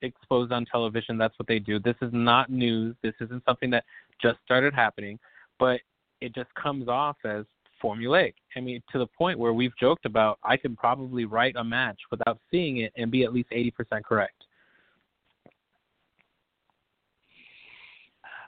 exposed 0.03 0.53
on 0.53 0.65
television. 0.67 1.19
That's 1.19 1.37
what 1.39 1.49
they 1.49 1.59
do. 1.59 1.79
This 1.79 1.97
is 2.03 2.11
not 2.13 2.51
news. 2.51 2.95
This 3.03 3.15
isn't 3.21 3.45
something 3.45 3.71
that 3.71 3.85
just 4.23 4.39
started 4.45 4.75
happening, 4.75 5.19
but 5.59 5.81
it 6.21 6.35
just 6.35 6.55
comes 6.55 6.89
off 6.89 7.17
as 7.25 7.45
formulaic. 7.85 8.35
I 8.57 8.61
mean, 8.61 8.83
to 8.93 8.99
the 8.99 9.07
point 9.07 9.38
where 9.38 9.53
we've 9.53 9.76
joked 9.79 10.07
about 10.07 10.38
I 10.43 10.57
can 10.57 10.75
probably 10.75 11.25
write 11.26 11.57
a 11.57 11.64
match 11.64 11.99
without 12.11 12.38
seeing 12.50 12.79
it 12.79 12.93
and 12.97 13.11
be 13.11 13.25
at 13.25 13.33
least 13.33 13.50
80% 13.50 14.05
correct. 14.05 14.45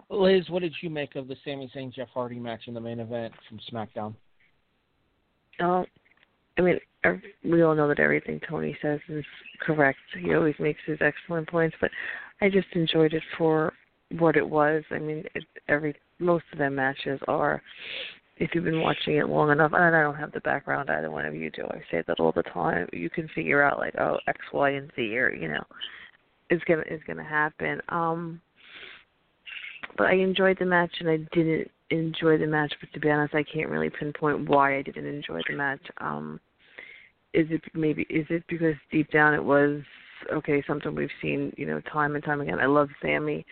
Liz, 0.09 0.49
what 0.49 0.63
did 0.63 0.75
you 0.83 0.91
make 0.91 1.17
of 1.17 1.27
the 1.27 1.37
Sami 1.45 1.71
Zayn 1.75 1.93
Jeff 1.93 2.09
Hardy 2.15 2.39
match 2.39 2.63
in 2.67 2.75
the 2.75 2.81
main 2.81 3.01
event 3.01 3.35
from 3.49 3.59
SmackDown? 3.71 4.15
Oh, 5.61 5.85
I 6.59 6.63
mean, 6.63 6.79
we 7.45 7.63
all 7.63 7.75
know 7.75 7.89
that 7.89 8.01
everything 8.01 8.41
Tony 8.49 8.77
says 8.81 9.01
is 9.09 9.25
correct. 9.61 9.99
He 10.21 10.35
always 10.35 10.55
makes 10.59 10.81
his 10.87 10.99
excellent 11.01 11.49
points, 11.49 11.77
but 11.81 11.91
I 12.41 12.49
just 12.49 12.69
enjoyed 12.73 13.15
it 13.15 13.23
for 13.37 13.73
what 14.19 14.37
it 14.37 14.49
was. 14.49 14.85
I 14.91 14.99
mean, 14.99 15.25
it, 15.35 15.45
every 15.69 15.95
most 16.19 16.45
of 16.53 16.59
them 16.59 16.77
matches 16.77 17.21
are. 17.29 17.63
If 18.39 18.51
you've 18.55 18.65
been 18.65 18.83
watching 18.83 19.17
it 19.17 19.29
long 19.29 19.51
enough, 19.51 19.73
and 19.73 19.97
I 19.97 20.03
don't 20.03 20.17
have 20.17 20.33
the 20.33 20.41
background 20.41 20.91
either 20.91 21.11
one 21.11 21.25
of 21.25 21.35
you 21.35 21.51
do. 21.51 21.65
I 21.71 21.81
say 21.91 22.03
that 22.07 22.21
all 22.21 22.33
the 22.33 22.43
time. 22.43 22.87
You 22.93 23.09
can 23.09 23.29
figure 23.35 23.63
out 23.63 23.79
like, 23.79 23.95
oh, 23.99 24.19
X, 24.27 24.39
Y, 24.53 24.71
and 24.71 24.91
Z, 24.95 25.17
or 25.17 25.35
you 25.35 25.49
know, 25.49 25.65
is 26.51 26.61
gonna 26.69 26.83
is 26.91 27.01
gonna 27.07 27.25
happen. 27.25 27.81
Um, 27.89 28.41
but 29.97 30.09
I 30.09 30.15
enjoyed 30.15 30.59
the 30.59 30.67
match, 30.67 30.93
and 31.01 31.09
I 31.09 31.17
didn't 31.33 31.71
enjoy 31.91 32.37
the 32.37 32.47
match. 32.47 32.75
But 32.79 32.93
to 32.93 33.01
be 33.01 33.11
honest, 33.11 33.35
I 33.35 33.43
can't 33.43 33.71
really 33.71 33.91
pinpoint 33.91 34.49
why 34.49 34.77
I 34.77 34.83
didn't 34.83 35.07
enjoy 35.07 35.41
the 35.49 35.57
match. 35.57 35.83
Um, 35.99 36.39
is 37.33 37.47
it 37.51 37.63
maybe 37.75 38.03
is 38.11 38.27
it 38.31 38.45
because 38.49 38.75
deep 38.91 39.11
down 39.11 39.35
it 39.35 39.45
was 39.45 39.81
okay 40.33 40.63
something 40.67 40.95
we've 40.95 41.11
seen 41.21 41.53
you 41.57 41.67
know 41.67 41.81
time 41.93 42.15
and 42.15 42.25
time 42.25 42.41
again. 42.41 42.59
I 42.61 42.67
love 42.67 42.89
Sami. 43.03 43.47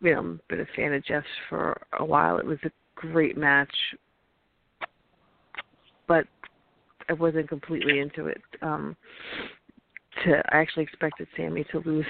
You 0.00 0.14
know, 0.14 0.38
been 0.48 0.60
a 0.60 0.66
fan 0.74 0.92
of 0.92 1.04
Jeff's 1.04 1.26
for 1.48 1.80
a 1.98 2.04
while. 2.04 2.38
It 2.38 2.44
was 2.44 2.58
a 2.64 2.70
great 3.02 3.36
match, 3.36 3.74
but 6.06 6.24
I 7.08 7.12
wasn't 7.14 7.48
completely 7.48 8.00
into 8.00 8.26
it. 8.26 8.40
Um, 8.62 8.96
to 10.24 10.42
I 10.52 10.58
actually 10.58 10.84
expected 10.84 11.26
Sami 11.36 11.64
to 11.72 11.82
lose 11.84 12.06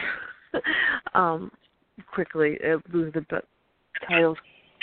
um, 1.14 1.50
quickly, 2.12 2.58
uh, 2.64 2.78
lose 2.92 3.12
the 3.14 3.24
title 4.06 4.36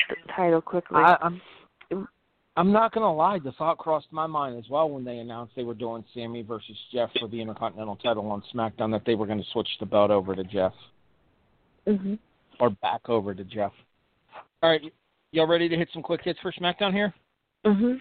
the 0.10 0.16
title 0.36 0.62
quickly. 0.62 0.98
I, 0.98 1.18
I'm 1.22 1.42
I'm 2.58 2.72
not 2.72 2.92
gonna 2.92 3.14
lie, 3.14 3.40
the 3.40 3.52
thought 3.54 3.78
crossed 3.78 4.12
my 4.12 4.28
mind 4.28 4.58
as 4.58 4.70
well 4.70 4.90
when 4.90 5.06
they 5.06 5.18
announced 5.20 5.54
they 5.56 5.64
were 5.64 5.74
doing 5.74 6.04
Sami 6.14 6.42
versus 6.42 6.76
Jeff 6.92 7.10
for 7.20 7.28
the 7.28 7.40
Intercontinental 7.40 7.96
title 7.98 8.30
on 8.32 8.44
SmackDown 8.54 8.92
that 8.92 9.04
they 9.06 9.16
were 9.16 9.26
going 9.26 9.38
to 9.40 9.50
switch 9.52 9.70
the 9.80 9.86
belt 9.86 10.12
over 10.12 10.36
to 10.36 10.44
Jeff 10.44 10.74
hmm 11.86 12.16
or 12.60 12.70
back 12.70 13.08
over 13.08 13.34
to 13.34 13.44
Jeff. 13.46 13.72
All 14.62 14.72
right, 14.72 14.82
y'all 15.32 15.48
ready 15.48 15.70
to 15.70 15.76
hit 15.76 15.90
some 15.94 16.02
quick 16.02 16.22
hits 16.24 16.40
for 16.42 16.52
SmackDown 16.52 16.94
here? 16.94 17.14
hmm 17.66 17.94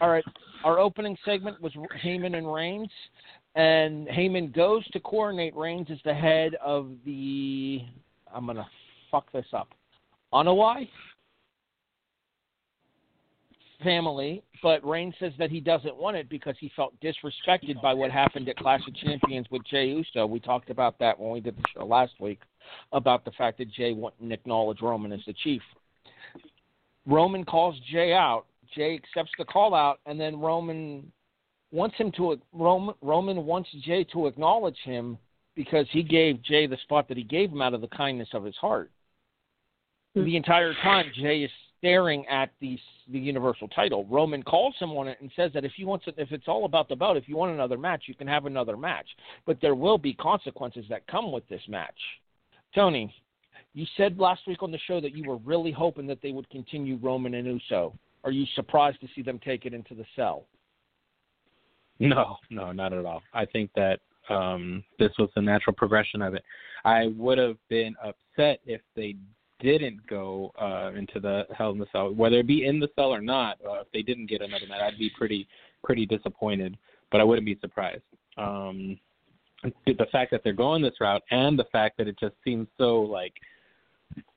All 0.00 0.10
right, 0.10 0.24
our 0.64 0.78
opening 0.78 1.16
segment 1.24 1.60
was 1.60 1.72
Heyman 2.04 2.36
and 2.36 2.52
Reigns, 2.52 2.90
and 3.54 4.06
Heyman 4.08 4.54
goes 4.54 4.86
to 4.88 5.00
coordinate 5.00 5.56
Reigns 5.56 5.88
as 5.90 5.98
the 6.04 6.14
head 6.14 6.54
of 6.64 6.90
the. 7.04 7.80
I'm 8.32 8.46
gonna 8.46 8.66
fuck 9.10 9.30
this 9.32 9.46
up. 9.52 9.68
Anoa'i 10.32 10.88
family, 13.82 14.42
but 14.62 14.86
Reigns 14.86 15.14
says 15.18 15.32
that 15.38 15.50
he 15.50 15.58
doesn't 15.58 15.96
want 15.96 16.16
it 16.16 16.28
because 16.28 16.54
he 16.60 16.70
felt 16.76 16.92
disrespected 17.00 17.80
by 17.82 17.94
what 17.94 18.10
happened 18.10 18.48
at 18.48 18.56
Clash 18.56 18.86
of 18.86 18.94
Champions 18.94 19.46
with 19.50 19.62
Jey 19.64 19.86
Uso. 19.86 20.26
We 20.26 20.38
talked 20.38 20.70
about 20.70 20.98
that 20.98 21.18
when 21.18 21.30
we 21.30 21.40
did 21.40 21.56
the 21.56 21.64
show 21.74 21.86
last 21.86 22.12
week 22.20 22.40
about 22.92 23.24
the 23.24 23.30
fact 23.32 23.58
that 23.58 23.70
Jey 23.70 23.92
wouldn't 23.92 24.32
acknowledge 24.32 24.80
Roman 24.80 25.12
as 25.12 25.20
the 25.26 25.34
chief. 25.44 25.62
Roman 27.06 27.44
calls 27.44 27.76
Jey 27.90 28.12
out. 28.12 28.44
Jey 28.74 28.94
accepts 28.94 29.32
the 29.38 29.44
call 29.44 29.74
out, 29.74 29.98
and 30.06 30.20
then 30.20 30.38
Roman 30.38 31.10
wants 31.72 31.96
him 31.96 32.12
to 32.12 32.38
Roman, 32.52 32.94
Roman 33.02 33.44
wants 33.44 33.68
Jey 33.84 34.04
to 34.12 34.26
acknowledge 34.26 34.78
him 34.84 35.18
because 35.56 35.86
he 35.90 36.02
gave 36.02 36.42
Jey 36.42 36.66
the 36.66 36.78
spot 36.84 37.08
that 37.08 37.16
he 37.16 37.24
gave 37.24 37.50
him 37.50 37.62
out 37.62 37.74
of 37.74 37.80
the 37.80 37.88
kindness 37.88 38.28
of 38.32 38.44
his 38.44 38.56
heart. 38.56 38.90
Hmm. 40.14 40.24
The 40.24 40.36
entire 40.36 40.74
time, 40.82 41.06
Jey 41.14 41.42
is 41.42 41.50
staring 41.78 42.26
at 42.28 42.50
the 42.60 42.78
the 43.10 43.18
Universal 43.18 43.68
title. 43.68 44.06
Roman 44.08 44.42
calls 44.42 44.74
him 44.78 44.90
on 44.92 45.08
it 45.08 45.18
and 45.20 45.30
says 45.34 45.50
that 45.54 45.64
if 45.64 45.72
you 45.76 45.86
want 45.86 46.04
to, 46.04 46.12
if 46.16 46.30
it's 46.30 46.46
all 46.46 46.64
about 46.64 46.88
the 46.88 46.94
belt, 46.94 47.16
if 47.16 47.28
you 47.28 47.36
want 47.36 47.52
another 47.52 47.78
match, 47.78 48.04
you 48.06 48.14
can 48.14 48.28
have 48.28 48.46
another 48.46 48.76
match, 48.76 49.06
but 49.46 49.58
there 49.60 49.74
will 49.74 49.98
be 49.98 50.14
consequences 50.14 50.84
that 50.88 51.06
come 51.08 51.32
with 51.32 51.48
this 51.48 51.62
match. 51.66 51.98
Tony, 52.74 53.14
you 53.74 53.86
said 53.96 54.18
last 54.18 54.42
week 54.46 54.62
on 54.62 54.70
the 54.70 54.78
show 54.86 55.00
that 55.00 55.14
you 55.16 55.28
were 55.28 55.36
really 55.38 55.72
hoping 55.72 56.06
that 56.06 56.20
they 56.22 56.32
would 56.32 56.48
continue 56.50 56.98
Roman 57.02 57.34
and 57.34 57.46
Uso. 57.46 57.94
Are 58.24 58.30
you 58.30 58.44
surprised 58.54 59.00
to 59.00 59.08
see 59.14 59.22
them 59.22 59.40
take 59.44 59.66
it 59.66 59.74
into 59.74 59.94
the 59.94 60.04
cell? 60.16 60.46
No, 61.98 62.36
no, 62.50 62.72
not 62.72 62.92
at 62.92 63.04
all. 63.04 63.22
I 63.34 63.44
think 63.44 63.70
that 63.76 64.00
um, 64.28 64.84
this 64.98 65.10
was 65.18 65.28
the 65.34 65.42
natural 65.42 65.74
progression 65.74 66.22
of 66.22 66.34
it. 66.34 66.42
I 66.84 67.08
would 67.16 67.38
have 67.38 67.56
been 67.68 67.94
upset 68.02 68.60
if 68.64 68.80
they 68.96 69.16
didn't 69.60 70.06
go 70.06 70.52
uh, 70.60 70.92
into 70.96 71.20
the 71.20 71.46
Hell 71.56 71.72
in 71.72 71.78
the 71.78 71.86
Cell, 71.92 72.14
whether 72.14 72.38
it 72.38 72.46
be 72.46 72.64
in 72.64 72.80
the 72.80 72.88
cell 72.96 73.12
or 73.12 73.20
not. 73.20 73.58
Uh, 73.64 73.80
if 73.80 73.86
they 73.92 74.02
didn't 74.02 74.26
get 74.26 74.40
another 74.40 74.66
match, 74.68 74.80
I'd 74.80 74.98
be 74.98 75.10
pretty 75.16 75.46
pretty 75.84 76.06
disappointed, 76.06 76.76
but 77.10 77.20
I 77.20 77.24
wouldn't 77.24 77.46
be 77.46 77.58
surprised. 77.60 78.02
Um, 78.36 78.98
the 79.62 80.06
fact 80.10 80.30
that 80.30 80.42
they're 80.42 80.52
going 80.52 80.82
this 80.82 81.00
route 81.00 81.22
and 81.30 81.58
the 81.58 81.66
fact 81.72 81.98
that 81.98 82.08
it 82.08 82.18
just 82.18 82.34
seems 82.44 82.66
so 82.78 83.00
like 83.02 83.34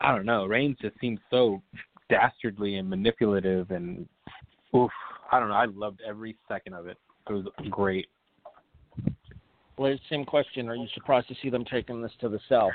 I 0.02 0.16
don't 0.16 0.26
know, 0.26 0.46
Reigns 0.46 0.78
just 0.82 1.00
seems 1.00 1.20
so 1.30 1.62
dastardly 2.10 2.76
and 2.76 2.90
manipulative 2.90 3.72
and 3.72 4.08
oof, 4.76 4.92
I 5.32 5.40
don't 5.40 5.50
know. 5.50 5.56
I 5.56 5.66
loved 5.66 6.02
every 6.08 6.36
second 6.48 6.74
of 6.74 6.88
it. 6.88 6.98
It 7.30 7.34
was 7.34 7.46
great. 7.70 8.08
Well, 9.78 9.98
same 10.10 10.26
question. 10.26 10.70
Are 10.70 10.76
you 10.76 10.88
surprised 10.94 11.28
to 11.30 11.36
see 11.42 11.50
them 11.50 11.66
taking 11.66 12.02
this 12.02 12.12
to 12.22 12.30
the 12.30 12.40
cell? 12.48 12.72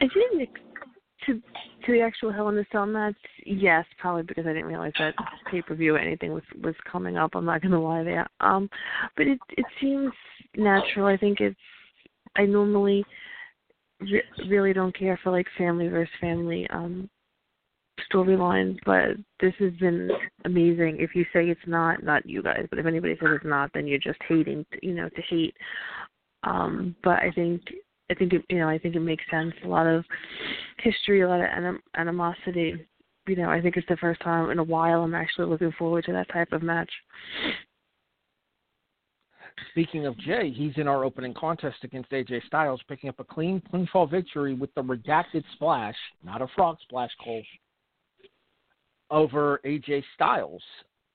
I 0.00 0.06
didn't 0.06 0.42
ex- 0.42 0.60
to 1.26 1.34
to 1.86 1.92
the 1.92 2.00
actual 2.00 2.32
Hell 2.32 2.48
in 2.48 2.56
the 2.56 2.66
Cell 2.70 2.86
match. 2.86 3.14
Yes, 3.44 3.84
probably 3.98 4.22
because 4.22 4.46
I 4.46 4.52
didn't 4.52 4.66
realize 4.66 4.92
that 4.98 5.14
pay 5.50 5.62
per 5.62 5.74
view 5.74 5.96
anything 5.96 6.32
was 6.32 6.42
was 6.62 6.74
coming 6.90 7.16
up. 7.16 7.34
I'm 7.34 7.44
not 7.44 7.62
gonna 7.62 7.80
lie 7.80 8.02
there. 8.02 8.26
Um, 8.40 8.68
but 9.16 9.26
it 9.26 9.38
it 9.50 9.64
seems 9.80 10.12
natural. 10.56 11.06
I 11.06 11.16
think 11.16 11.40
it's. 11.40 11.56
I 12.36 12.44
normally 12.46 13.04
re- 14.00 14.22
really 14.48 14.72
don't 14.72 14.96
care 14.96 15.18
for 15.22 15.30
like 15.30 15.46
family 15.58 15.88
versus 15.88 16.12
family 16.20 16.66
um 16.70 17.08
storylines, 18.12 18.78
but 18.86 19.16
this 19.40 19.54
has 19.58 19.72
been 19.74 20.10
amazing. 20.44 20.96
If 21.00 21.14
you 21.14 21.24
say 21.32 21.48
it's 21.48 21.60
not, 21.66 22.02
not 22.02 22.26
you 22.26 22.42
guys, 22.42 22.66
but 22.70 22.78
if 22.78 22.86
anybody 22.86 23.16
says 23.20 23.30
it's 23.36 23.44
not, 23.44 23.70
then 23.74 23.86
you're 23.86 23.98
just 23.98 24.18
hating, 24.28 24.64
you 24.82 24.94
know, 24.94 25.08
to 25.08 25.22
hate. 25.28 25.54
Um, 26.44 26.96
but 27.04 27.18
I 27.18 27.30
think 27.34 27.62
I 28.10 28.14
think 28.14 28.32
it, 28.32 28.42
you 28.48 28.58
know 28.58 28.68
I 28.68 28.78
think 28.78 28.96
it 28.96 29.00
makes 29.00 29.24
sense. 29.30 29.52
A 29.64 29.68
lot 29.68 29.86
of 29.86 30.04
history, 30.78 31.22
a 31.22 31.28
lot 31.28 31.40
of 31.40 31.46
anim- 31.46 31.82
animosity. 31.96 32.74
You 33.26 33.36
know, 33.36 33.48
I 33.48 33.60
think 33.60 33.76
it's 33.76 33.86
the 33.88 33.96
first 33.98 34.20
time 34.22 34.50
in 34.50 34.58
a 34.58 34.64
while 34.64 35.02
I'm 35.02 35.14
actually 35.14 35.46
looking 35.46 35.72
forward 35.78 36.04
to 36.06 36.12
that 36.12 36.32
type 36.32 36.52
of 36.52 36.62
match. 36.62 36.90
Speaking 39.70 40.06
of 40.06 40.18
Jey, 40.18 40.50
he's 40.50 40.72
in 40.76 40.88
our 40.88 41.04
opening 41.04 41.34
contest 41.34 41.76
against 41.84 42.10
AJ 42.10 42.46
Styles, 42.46 42.80
picking 42.88 43.08
up 43.08 43.20
a 43.20 43.24
clean 43.24 43.62
pinfall 43.72 44.10
victory 44.10 44.54
with 44.54 44.74
the 44.74 44.82
redacted 44.82 45.44
splash, 45.52 45.94
not 46.24 46.42
a 46.42 46.48
frog 46.56 46.78
splash, 46.82 47.10
Cole, 47.22 47.42
over 49.10 49.60
AJ 49.64 50.02
Styles. 50.14 50.62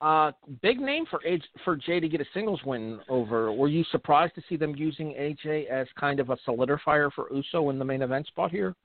Uh, 0.01 0.31
big 0.61 0.79
name 0.79 1.05
for 1.09 1.19
AJ, 1.25 1.41
for 1.63 1.75
Jey 1.75 1.99
to 1.99 2.09
get 2.09 2.19
a 2.19 2.25
singles 2.33 2.59
win 2.65 2.99
over. 3.07 3.51
Were 3.53 3.69
you 3.69 3.83
surprised 3.91 4.35
to 4.35 4.41
see 4.49 4.57
them 4.57 4.75
using 4.75 5.13
AJ 5.13 5.67
as 5.67 5.87
kind 5.97 6.19
of 6.19 6.29
a 6.29 6.37
solidifier 6.47 7.11
for 7.13 7.31
Uso 7.33 7.69
in 7.69 7.79
the 7.79 7.85
main 7.85 8.01
event 8.01 8.27
spot 8.27 8.51
here? 8.51 8.75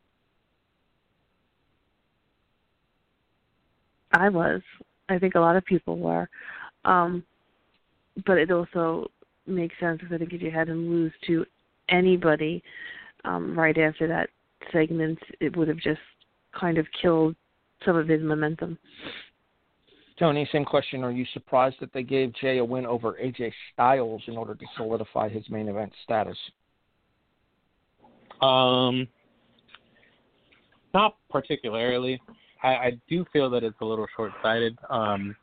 I 4.12 4.28
was. 4.28 4.62
I 5.08 5.18
think 5.18 5.34
a 5.34 5.40
lot 5.40 5.56
of 5.56 5.64
people 5.64 5.98
were. 5.98 6.28
Um, 6.84 7.24
but 8.26 8.38
it 8.38 8.50
also 8.50 9.10
makes 9.46 9.74
sense 9.80 10.00
because 10.00 10.14
I 10.14 10.18
think 10.18 10.32
if 10.32 10.42
you 10.42 10.50
had 10.50 10.68
him 10.68 10.88
lose 10.88 11.12
to 11.26 11.44
anybody 11.88 12.62
um, 13.24 13.58
right 13.58 13.76
after 13.76 14.06
that 14.08 14.30
segment, 14.72 15.18
it 15.40 15.56
would 15.56 15.68
have 15.68 15.78
just 15.78 16.00
kind 16.58 16.78
of 16.78 16.86
killed 17.00 17.34
some 17.84 17.96
of 17.96 18.08
his 18.08 18.22
momentum. 18.22 18.78
Tony, 20.20 20.46
same 20.52 20.66
question. 20.66 21.02
Are 21.02 21.10
you 21.10 21.24
surprised 21.32 21.76
that 21.80 21.94
they 21.94 22.02
gave 22.02 22.34
Jey 22.34 22.58
a 22.58 22.64
win 22.64 22.84
over 22.84 23.14
AJ 23.14 23.50
Styles 23.72 24.22
in 24.26 24.36
order 24.36 24.54
to 24.54 24.64
solidify 24.76 25.30
his 25.30 25.48
main 25.48 25.66
event 25.66 25.90
status? 26.04 26.36
Um, 28.42 29.08
not 30.92 31.16
particularly. 31.30 32.20
I, 32.62 32.68
I 32.68 33.00
do 33.08 33.24
feel 33.32 33.48
that 33.48 33.64
it's 33.64 33.80
a 33.80 33.84
little 33.84 34.06
short-sighted. 34.14 34.76
Um, 34.90 35.34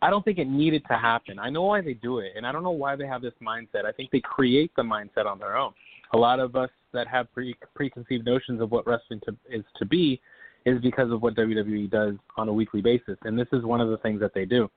I 0.00 0.10
don't 0.10 0.24
think 0.24 0.38
it 0.38 0.48
needed 0.48 0.84
to 0.88 0.96
happen. 0.96 1.40
I 1.40 1.50
know 1.50 1.62
why 1.62 1.80
they 1.80 1.94
do 1.94 2.20
it, 2.20 2.34
and 2.36 2.46
I 2.46 2.52
don't 2.52 2.62
know 2.62 2.70
why 2.70 2.94
they 2.94 3.06
have 3.08 3.20
this 3.20 3.34
mindset. 3.42 3.84
I 3.84 3.90
think 3.90 4.12
they 4.12 4.20
create 4.20 4.70
the 4.76 4.82
mindset 4.82 5.26
on 5.26 5.40
their 5.40 5.56
own. 5.56 5.72
A 6.12 6.16
lot 6.16 6.38
of 6.38 6.54
us 6.54 6.70
that 6.92 7.08
have 7.08 7.32
pre- 7.32 7.56
preconceived 7.74 8.26
notions 8.26 8.60
of 8.60 8.70
what 8.70 8.86
wrestling 8.86 9.20
to, 9.26 9.36
is 9.50 9.64
to 9.78 9.84
be 9.84 10.20
is 10.64 10.80
because 10.80 11.10
of 11.10 11.22
what 11.22 11.34
WWE 11.34 11.90
does 11.90 12.14
on 12.36 12.48
a 12.48 12.52
weekly 12.52 12.80
basis, 12.80 13.16
and 13.22 13.38
this 13.38 13.48
is 13.52 13.64
one 13.64 13.80
of 13.80 13.88
the 13.88 13.96
things 13.98 14.20
that 14.20 14.34
they 14.34 14.44
do. 14.44 14.70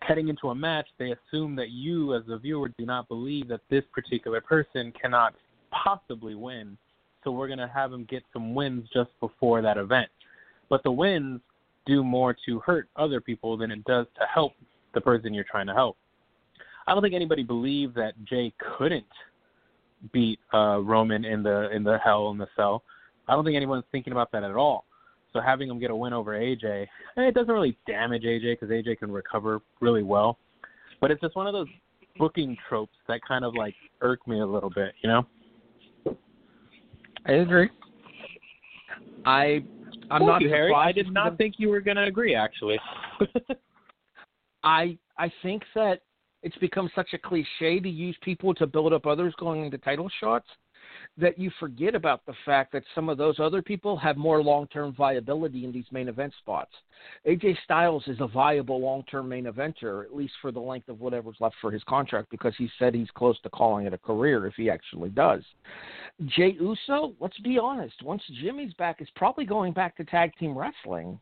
Heading 0.00 0.28
into 0.28 0.48
a 0.48 0.54
match, 0.54 0.86
they 0.98 1.12
assume 1.12 1.54
that 1.56 1.70
you, 1.70 2.14
as 2.14 2.22
a 2.28 2.38
viewer, 2.38 2.70
do 2.78 2.86
not 2.86 3.08
believe 3.08 3.48
that 3.48 3.60
this 3.70 3.84
particular 3.92 4.40
person 4.40 4.92
cannot 5.00 5.34
possibly 5.70 6.34
win, 6.34 6.76
so 7.22 7.30
we're 7.30 7.46
going 7.46 7.58
to 7.58 7.68
have 7.68 7.92
him 7.92 8.04
get 8.04 8.22
some 8.32 8.54
wins 8.54 8.88
just 8.92 9.10
before 9.20 9.62
that 9.62 9.76
event. 9.76 10.08
But 10.68 10.82
the 10.82 10.90
wins 10.90 11.40
do 11.86 12.02
more 12.02 12.34
to 12.46 12.60
hurt 12.60 12.88
other 12.96 13.20
people 13.20 13.56
than 13.56 13.70
it 13.70 13.84
does 13.84 14.06
to 14.18 14.26
help 14.32 14.52
the 14.94 15.00
person 15.00 15.34
you're 15.34 15.44
trying 15.44 15.66
to 15.66 15.74
help. 15.74 15.96
I 16.86 16.92
don't 16.92 17.02
think 17.02 17.14
anybody 17.14 17.42
believed 17.42 17.94
that 17.96 18.12
Jey 18.24 18.52
couldn't 18.58 19.06
beat 20.12 20.38
uh, 20.52 20.80
Roman 20.82 21.24
in 21.24 21.42
the 21.42 21.70
in 21.74 21.82
the 21.82 21.98
Hell 21.98 22.30
in 22.30 22.38
the 22.38 22.48
Cell. 22.56 22.82
I 23.26 23.32
don't 23.32 23.44
think 23.44 23.56
anyone's 23.56 23.84
thinking 23.90 24.12
about 24.12 24.32
that 24.32 24.44
at 24.44 24.54
all. 24.54 24.84
So 25.34 25.40
having 25.40 25.68
him 25.68 25.80
get 25.80 25.90
a 25.90 25.96
win 25.96 26.12
over 26.12 26.38
AJ, 26.38 26.86
it 27.16 27.34
doesn't 27.34 27.52
really 27.52 27.76
damage 27.86 28.22
AJ 28.22 28.52
because 28.60 28.70
AJ 28.70 28.98
can 29.00 29.10
recover 29.10 29.60
really 29.80 30.04
well. 30.04 30.38
But 31.00 31.10
it's 31.10 31.20
just 31.20 31.34
one 31.34 31.48
of 31.48 31.52
those 31.52 31.66
booking 32.16 32.56
tropes 32.68 32.94
that 33.08 33.20
kind 33.26 33.44
of 33.44 33.54
like 33.54 33.74
irk 34.00 34.26
me 34.28 34.40
a 34.40 34.46
little 34.46 34.70
bit, 34.70 34.94
you 35.02 35.10
know. 35.10 35.26
I 37.26 37.32
agree. 37.32 37.68
I 39.26 39.64
I'm 40.10 40.20
Thank 40.20 40.26
not 40.26 40.42
you, 40.42 40.48
Harry. 40.50 40.72
I 40.72 40.92
did 40.92 41.12
not 41.12 41.36
think 41.36 41.56
you 41.58 41.68
were 41.68 41.80
going 41.80 41.96
to 41.96 42.04
agree, 42.04 42.34
actually. 42.34 42.78
I 44.64 44.96
I 45.18 45.32
think 45.42 45.64
that 45.74 46.02
it's 46.44 46.56
become 46.58 46.90
such 46.94 47.08
a 47.12 47.18
cliche 47.18 47.80
to 47.80 47.88
use 47.88 48.16
people 48.22 48.54
to 48.54 48.66
build 48.66 48.92
up 48.92 49.06
others 49.06 49.34
going 49.38 49.64
into 49.64 49.78
title 49.78 50.08
shots 50.20 50.46
that 51.16 51.38
you 51.38 51.50
forget 51.60 51.94
about 51.94 52.26
the 52.26 52.34
fact 52.44 52.72
that 52.72 52.82
some 52.94 53.08
of 53.08 53.16
those 53.16 53.38
other 53.38 53.62
people 53.62 53.96
have 53.96 54.16
more 54.16 54.42
long-term 54.42 54.92
viability 54.96 55.64
in 55.64 55.70
these 55.70 55.84
main 55.92 56.08
event 56.08 56.32
spots. 56.40 56.72
AJ 57.26 57.56
Styles 57.62 58.02
is 58.08 58.16
a 58.20 58.26
viable 58.26 58.80
long-term 58.80 59.28
main 59.28 59.44
eventer, 59.44 60.04
at 60.04 60.14
least 60.14 60.32
for 60.42 60.50
the 60.50 60.58
length 60.58 60.88
of 60.88 61.00
whatever's 61.00 61.36
left 61.38 61.54
for 61.60 61.70
his 61.70 61.84
contract, 61.84 62.30
because 62.30 62.54
he 62.58 62.68
said 62.78 62.94
he's 62.94 63.10
close 63.14 63.40
to 63.42 63.50
calling 63.50 63.86
it 63.86 63.92
a 63.92 63.98
career 63.98 64.46
if 64.46 64.54
he 64.54 64.68
actually 64.68 65.10
does. 65.10 65.42
Jey 66.26 66.56
Uso, 66.58 67.14
let's 67.20 67.38
be 67.40 67.58
honest, 67.58 68.02
once 68.02 68.22
Jimmy's 68.42 68.74
back, 68.74 69.00
is 69.00 69.08
probably 69.14 69.44
going 69.44 69.72
back 69.72 69.96
to 69.98 70.04
tag 70.04 70.32
team 70.38 70.58
wrestling. 70.58 71.20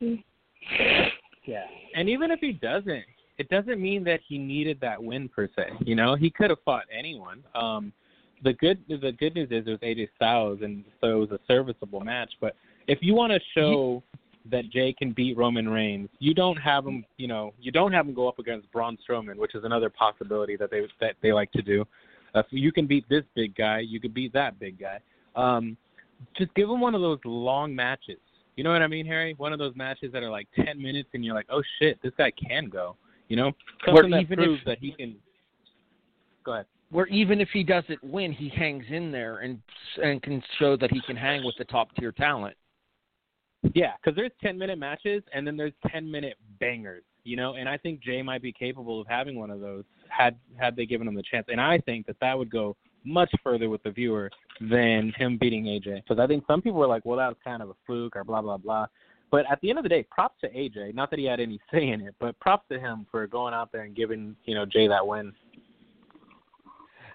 Yeah. 0.00 1.64
And 1.94 2.08
even 2.08 2.32
if 2.32 2.40
he 2.40 2.52
doesn't, 2.52 3.04
it 3.38 3.48
doesn't 3.48 3.80
mean 3.80 4.04
that 4.04 4.20
he 4.26 4.38
needed 4.38 4.78
that 4.80 5.02
win 5.02 5.28
per 5.28 5.48
se. 5.56 5.68
You 5.80 5.94
know, 5.94 6.14
he 6.14 6.30
could 6.30 6.50
have 6.50 6.60
fought 6.64 6.84
anyone. 6.96 7.42
Um 7.54 7.92
the 8.42 8.52
good 8.54 8.78
the 8.88 9.12
good 9.12 9.34
news 9.34 9.48
is 9.50 9.66
it 9.66 9.70
was 9.70 9.80
AJ 9.80 10.08
Styles 10.16 10.60
and 10.62 10.84
so 11.00 11.08
it 11.08 11.30
was 11.30 11.30
a 11.30 11.40
serviceable 11.46 12.00
match. 12.00 12.32
But 12.40 12.56
if 12.86 12.98
you 13.02 13.14
want 13.14 13.32
to 13.32 13.40
show 13.54 14.02
that 14.50 14.70
Jey 14.70 14.92
can 14.92 15.12
beat 15.12 15.36
Roman 15.36 15.68
Reigns, 15.68 16.08
you 16.18 16.34
don't 16.34 16.56
have 16.56 16.86
him 16.86 17.04
you 17.16 17.28
know, 17.28 17.52
you 17.60 17.72
don't 17.72 17.92
have 17.92 18.06
him 18.06 18.14
go 18.14 18.28
up 18.28 18.38
against 18.38 18.70
Braun 18.72 18.98
Strowman, 19.08 19.36
which 19.36 19.54
is 19.54 19.64
another 19.64 19.90
possibility 19.90 20.56
that 20.56 20.70
they 20.70 20.82
that 21.00 21.16
they 21.22 21.32
like 21.32 21.52
to 21.52 21.62
do. 21.62 21.84
Uh, 22.34 22.42
you 22.50 22.72
can 22.72 22.86
beat 22.86 23.08
this 23.08 23.24
big 23.34 23.54
guy, 23.54 23.78
you 23.78 24.00
could 24.00 24.12
beat 24.12 24.32
that 24.32 24.58
big 24.58 24.78
guy. 24.78 24.98
Um 25.34 25.76
just 26.36 26.54
give 26.54 26.68
him 26.68 26.80
one 26.80 26.94
of 26.94 27.02
those 27.02 27.18
long 27.24 27.74
matches. 27.74 28.18
You 28.56 28.64
know 28.64 28.72
what 28.72 28.80
I 28.80 28.86
mean, 28.86 29.04
Harry? 29.04 29.34
One 29.36 29.52
of 29.52 29.58
those 29.58 29.76
matches 29.76 30.12
that 30.12 30.22
are 30.22 30.30
like 30.30 30.48
ten 30.56 30.80
minutes, 30.80 31.10
and 31.12 31.22
you're 31.22 31.34
like, 31.34 31.46
"Oh 31.50 31.62
shit, 31.78 32.00
this 32.02 32.12
guy 32.16 32.30
can 32.30 32.70
go." 32.70 32.96
You 33.28 33.36
know, 33.36 33.52
Where 33.86 34.02
something 34.02 34.10
that 34.12 34.20
even 34.20 34.38
proves 34.38 34.60
if- 34.60 34.66
that 34.66 34.78
he 34.78 34.92
can. 34.92 35.16
Go 36.44 36.52
ahead. 36.52 36.66
Where 36.90 37.06
even 37.08 37.40
if 37.40 37.48
he 37.52 37.64
doesn't 37.64 38.02
win, 38.04 38.32
he 38.32 38.48
hangs 38.48 38.84
in 38.90 39.10
there 39.10 39.38
and 39.38 39.60
and 40.02 40.22
can 40.22 40.42
show 40.58 40.76
that 40.76 40.90
he 40.92 41.00
can 41.02 41.16
hang 41.16 41.44
with 41.44 41.56
the 41.56 41.64
top 41.64 41.92
tier 41.96 42.12
talent. 42.12 42.56
Yeah, 43.74 43.94
because 43.96 44.14
there's 44.14 44.30
ten 44.40 44.56
minute 44.56 44.78
matches, 44.78 45.24
and 45.32 45.44
then 45.44 45.56
there's 45.56 45.72
ten 45.90 46.08
minute 46.08 46.36
bangers. 46.60 47.02
You 47.24 47.36
know, 47.36 47.54
and 47.54 47.68
I 47.68 47.76
think 47.76 48.00
Jey 48.00 48.22
might 48.22 48.40
be 48.40 48.52
capable 48.52 49.00
of 49.00 49.08
having 49.08 49.36
one 49.36 49.50
of 49.50 49.60
those 49.60 49.82
had 50.08 50.36
had 50.56 50.76
they 50.76 50.86
given 50.86 51.08
him 51.08 51.16
the 51.16 51.24
chance. 51.24 51.46
And 51.50 51.60
I 51.60 51.78
think 51.78 52.06
that 52.06 52.16
that 52.20 52.38
would 52.38 52.50
go 52.50 52.76
much 53.04 53.32
further 53.42 53.68
with 53.68 53.82
the 53.82 53.90
viewer 53.90 54.30
than 54.60 55.12
him 55.16 55.36
beating 55.38 55.64
AJ. 55.64 56.02
Because 56.04 56.20
I 56.20 56.28
think 56.28 56.44
some 56.46 56.62
people 56.62 56.78
were 56.78 56.86
like, 56.86 57.04
"Well, 57.04 57.18
that 57.18 57.28
was 57.28 57.36
kind 57.42 57.62
of 57.62 57.70
a 57.70 57.74
fluke," 57.84 58.14
or 58.14 58.22
blah 58.22 58.42
blah 58.42 58.58
blah. 58.58 58.86
But 59.30 59.44
at 59.50 59.60
the 59.60 59.70
end 59.70 59.78
of 59.78 59.82
the 59.82 59.88
day, 59.88 60.04
props 60.10 60.40
to 60.42 60.48
AJ. 60.48 60.94
Not 60.94 61.10
that 61.10 61.18
he 61.18 61.24
had 61.24 61.40
any 61.40 61.58
say 61.72 61.88
in 61.88 62.00
it, 62.00 62.14
but 62.20 62.38
props 62.40 62.66
to 62.70 62.78
him 62.78 63.06
for 63.10 63.26
going 63.26 63.54
out 63.54 63.72
there 63.72 63.82
and 63.82 63.94
giving 63.94 64.36
you 64.44 64.54
know 64.54 64.64
Jey 64.64 64.88
that 64.88 65.06
win. 65.06 65.32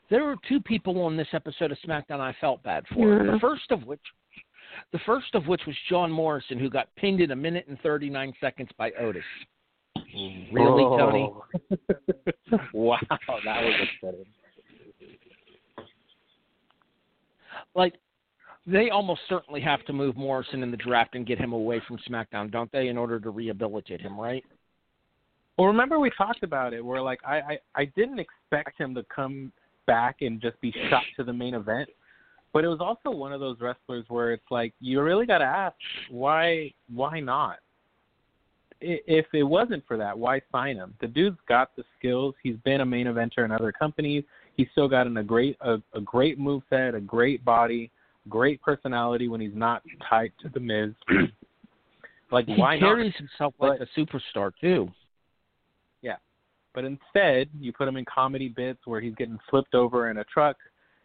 There 0.09 0.25
were 0.25 0.35
two 0.47 0.59
people 0.59 1.01
on 1.03 1.15
this 1.15 1.29
episode 1.31 1.71
of 1.71 1.77
SmackDown 1.87 2.19
I 2.19 2.35
felt 2.41 2.61
bad 2.63 2.83
for. 2.93 3.23
Yeah. 3.23 3.31
The 3.31 3.39
first 3.39 3.71
of 3.71 3.85
which, 3.85 4.01
the 4.91 4.99
first 5.05 5.33
of 5.35 5.47
which 5.47 5.61
was 5.65 5.75
John 5.89 6.11
Morrison, 6.11 6.59
who 6.59 6.69
got 6.69 6.93
pinned 6.97 7.21
in 7.21 7.31
a 7.31 7.35
minute 7.35 7.65
and 7.69 7.79
thirty 7.79 8.09
nine 8.09 8.33
seconds 8.41 8.69
by 8.77 8.91
Otis. 8.99 9.23
Really, 10.51 10.83
Tony? 10.83 11.31
wow, 12.73 12.97
that 13.09 13.63
was 13.63 13.87
upsetting. 14.03 14.25
Like, 17.73 17.93
they 18.65 18.89
almost 18.89 19.21
certainly 19.27 19.61
have 19.61 19.83
to 19.85 19.93
move 19.93 20.15
Morrison 20.15 20.63
in 20.63 20.71
the 20.71 20.77
draft 20.77 21.15
and 21.15 21.25
get 21.25 21.39
him 21.39 21.53
away 21.53 21.81
from 21.87 21.97
SmackDown, 22.09 22.51
don't 22.51 22.71
they, 22.71 22.87
in 22.87 22.97
order 22.97 23.19
to 23.19 23.29
rehabilitate 23.29 24.01
him, 24.01 24.19
right? 24.19 24.43
Well, 25.57 25.67
remember 25.67 25.99
we 25.99 26.11
talked 26.17 26.43
about 26.43 26.73
it. 26.73 26.83
Where 26.83 27.01
like 27.01 27.19
I, 27.25 27.37
I 27.39 27.59
I 27.75 27.85
didn't 27.85 28.19
expect 28.19 28.79
him 28.79 28.95
to 28.95 29.03
come 29.13 29.51
back 29.85 30.17
and 30.21 30.41
just 30.41 30.59
be 30.61 30.73
shot 30.89 31.03
to 31.17 31.23
the 31.23 31.33
main 31.33 31.53
event, 31.53 31.89
but 32.53 32.63
it 32.63 32.67
was 32.67 32.79
also 32.79 33.15
one 33.15 33.33
of 33.33 33.39
those 33.39 33.57
wrestlers 33.59 34.05
where 34.07 34.31
it's 34.31 34.49
like 34.49 34.73
you 34.79 35.01
really 35.01 35.25
got 35.25 35.39
to 35.39 35.45
ask 35.45 35.75
why 36.09 36.73
why 36.93 37.19
not. 37.19 37.57
If 38.83 39.27
it 39.33 39.43
wasn't 39.43 39.85
for 39.87 39.95
that, 39.97 40.17
why 40.17 40.41
sign 40.51 40.77
him? 40.77 40.95
The 41.01 41.07
dude's 41.07 41.37
got 41.47 41.75
the 41.75 41.83
skills. 41.99 42.33
He's 42.41 42.55
been 42.63 42.81
a 42.81 42.85
main 42.85 43.05
eventer 43.05 43.45
in 43.45 43.51
other 43.51 43.71
companies. 43.71 44.23
He's 44.57 44.65
still 44.71 44.87
got 44.87 45.05
an, 45.05 45.17
a 45.17 45.23
great 45.23 45.57
a, 45.61 45.77
a 45.93 46.01
great 46.01 46.39
move 46.39 46.63
set, 46.69 46.95
a 46.95 47.01
great 47.01 47.45
body, 47.45 47.91
great 48.29 48.61
personality 48.61 49.27
when 49.27 49.41
he's 49.41 49.55
not 49.55 49.81
tied 50.09 50.31
to 50.41 50.49
the 50.49 50.59
Miz. 50.59 50.91
like 52.31 52.45
He 52.45 52.55
why 52.55 52.77
not? 52.79 52.87
carries 52.87 53.15
himself 53.15 53.53
like 53.59 53.79
But- 53.79 53.87
a 53.87 53.99
superstar 53.99 54.51
too. 54.59 54.89
Yeah, 56.01 56.15
but 56.73 56.83
instead, 56.85 57.49
you 57.59 57.71
put 57.73 57.87
him 57.87 57.97
in 57.97 58.05
comedy 58.05 58.49
bits 58.49 58.79
where 58.85 59.01
he's 59.01 59.15
getting 59.15 59.37
flipped 59.49 59.75
over 59.75 60.09
in 60.09 60.17
a 60.17 60.23
truck 60.25 60.57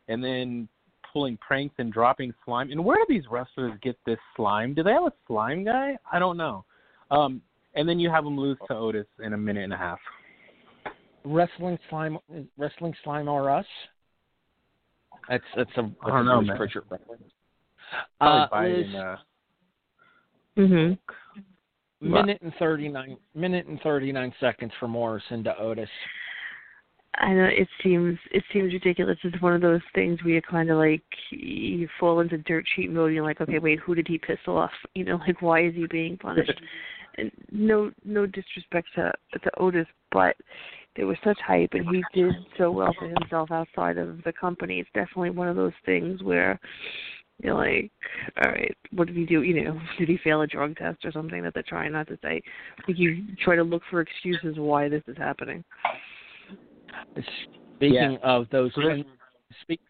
and 0.09 0.23
then 0.23 0.69
pulling 1.13 1.37
pranks 1.39 1.75
and 1.79 1.93
dropping 1.93 2.33
slime. 2.45 2.71
And 2.71 2.85
where 2.85 2.97
do 2.97 3.05
these 3.09 3.25
wrestlers 3.31 3.73
get 3.83 3.97
this 4.07 4.19
slime? 4.37 4.75
Do 4.75 4.83
they 4.83 4.93
have 4.93 5.05
a 5.05 5.13
slime 5.27 5.65
guy? 5.65 5.97
I 6.11 6.19
don't 6.19 6.37
know. 6.37 6.65
Um, 7.11 7.41
and 7.75 7.89
then 7.89 7.99
you 7.99 8.11
have 8.11 8.25
him 8.27 8.39
lose 8.39 8.59
to 8.69 8.75
Otis 8.77 9.07
in 9.23 9.33
a 9.33 9.37
minute 9.37 9.65
and 9.65 9.73
a 9.73 9.77
half. 9.77 9.99
Wrestling 11.25 11.79
slime, 11.91 12.19
wrestling 12.57 12.95
slime 13.03 13.29
or 13.29 13.51
us? 13.51 13.67
That's 15.29 15.45
that's 15.57 15.71
a 15.77 15.83
that's 15.83 15.95
I 16.03 16.09
don't 16.11 16.21
a 16.21 16.25
know, 16.25 16.39
Bruce 16.39 16.49
man. 16.49 16.57
Prichard 16.57 16.85
reference. 16.91 17.23
Probably 18.19 18.41
Uh, 18.41 18.47
biting, 18.51 18.93
Liz, 18.93 18.95
uh, 18.95 19.17
Mhm. 20.57 20.99
minute 22.01 22.41
and 22.43 22.55
thirty 22.59 22.89
nine 22.89 23.17
minute 23.35 23.67
and 23.67 23.81
thirty 23.83 24.13
nine 24.13 24.33
seconds 24.41 24.73
for 24.79 24.89
Morrison 24.89 25.45
to 25.45 25.57
Otis. 25.59 25.91
I 27.19 27.33
know 27.33 27.45
it 27.45 27.69
seems 27.83 28.19
it 28.31 28.45
seems 28.53 28.73
ridiculous. 28.73 29.19
It's 29.23 29.41
one 29.41 29.55
of 29.55 29.63
those 29.63 29.81
things 29.95 30.23
where 30.23 30.35
you 30.35 30.43
kind 30.43 30.71
of 30.71 30.77
like 30.79 31.03
you 31.31 31.89
fall 31.99 32.21
into 32.21 32.39
dirt 32.39 32.67
sheet 32.75 32.91
mode. 32.91 33.07
And 33.07 33.15
you're 33.15 33.25
like, 33.25 33.41
okay, 33.41 33.59
wait, 33.59 33.79
who 33.81 33.95
did 33.95 34.07
he 34.07 34.19
piss 34.19 34.39
off? 34.47 34.73
You 34.95 35.05
know, 35.05 35.17
like 35.27 35.41
why 35.43 35.65
is 35.65 35.75
he 35.75 35.87
being 35.87 36.17
punished? 36.17 36.61
and 37.19 37.31
no 37.51 37.91
no 38.05 38.27
disrespect 38.27 38.89
to 38.97 39.13
to 39.33 39.51
Otis, 39.59 39.87
but 40.13 40.37
there 40.97 41.07
was 41.07 41.17
such 41.23 41.39
hype, 41.47 41.71
and 41.75 41.87
he 41.89 42.03
did 42.15 42.33
so 42.57 42.71
well 42.71 42.95
for 42.99 43.09
himself 43.09 43.51
outside 43.51 43.99
of 43.99 44.23
the 44.25 44.33
company. 44.33 44.81
It's 44.81 44.89
definitely 44.95 45.31
one 45.31 45.49
of 45.49 45.57
those 45.57 45.73
things 45.85 46.23
where 46.23 46.59
You're 47.43 47.55
like, 47.55 47.91
all 48.43 48.51
right, 48.51 48.75
what 48.93 49.09
did 49.09 49.17
he 49.17 49.27
do? 49.27 49.43
You 49.43 49.63
know, 49.65 49.81
did 49.99 50.09
he 50.09 50.17
fail 50.25 50.41
a 50.41 50.47
drug 50.47 50.75
test 50.77 51.05
or 51.05 51.13
something 51.13 51.43
that 51.43 51.53
they're 51.53 51.63
trying 51.63 51.93
not 51.93 52.09
to 52.09 52.19
say? 52.23 52.41
Like 52.89 52.99
you 52.99 53.25
try 53.45 53.57
to 53.57 53.63
look 53.63 53.83
for 53.91 54.01
excuses 54.01 54.55
why 54.57 54.89
this 54.89 55.03
is 55.07 55.19
happening. 55.19 55.63
Speaking 57.77 58.13
Yeah. 58.13 58.17
of 58.23 58.49
those, 58.51 58.73
So 58.75 58.81
there's- 58.81 59.03
ten, 59.05 59.19
speak, 59.61 59.81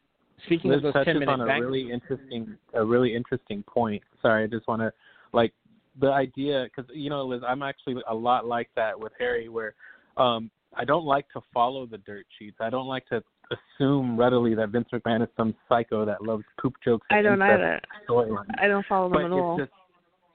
speaking 0.44 0.70
Liz 0.70 0.78
of 0.78 0.82
those 0.84 0.92
touches 0.94 1.12
ten 1.12 1.18
minute 1.20 1.32
on 1.32 1.40
a 1.42 1.46
bang- 1.46 1.62
really 1.62 1.90
interesting, 1.92 2.58
a 2.74 2.84
really 2.84 3.14
interesting 3.14 3.62
point. 3.62 4.02
Sorry, 4.22 4.42
I 4.42 4.46
just 4.48 4.66
want 4.66 4.82
to 4.82 4.92
like 5.32 5.52
the 6.00 6.10
idea 6.12 6.64
because 6.64 6.90
you 6.94 7.10
know, 7.10 7.24
Liz, 7.24 7.42
I'm 7.46 7.62
actually 7.62 8.02
a 8.08 8.14
lot 8.14 8.44
like 8.46 8.70
that 8.74 8.98
with 8.98 9.12
Harry, 9.20 9.48
where 9.48 9.74
um 10.16 10.50
I 10.76 10.84
don't 10.84 11.04
like 11.04 11.28
to 11.32 11.40
follow 11.54 11.86
the 11.86 11.98
dirt 11.98 12.26
sheets. 12.38 12.58
I 12.60 12.70
don't 12.70 12.86
like 12.86 13.06
to 13.08 13.22
assume 13.50 14.16
readily 14.18 14.54
that 14.54 14.68
Vince 14.70 14.88
McMahon 14.92 15.22
is 15.22 15.28
some 15.36 15.54
psycho 15.68 16.04
that 16.04 16.22
loves 16.22 16.44
poop 16.60 16.74
jokes. 16.84 17.06
I 17.10 17.22
don't 17.22 17.40
either. 17.42 17.80
storylines. 18.08 18.44
I 18.60 18.68
don't 18.68 18.84
follow 18.86 19.08
them 19.08 19.12
but 19.14 19.20
at 19.24 19.26
it's 19.26 19.32
all. 19.34 19.58
just 19.58 19.70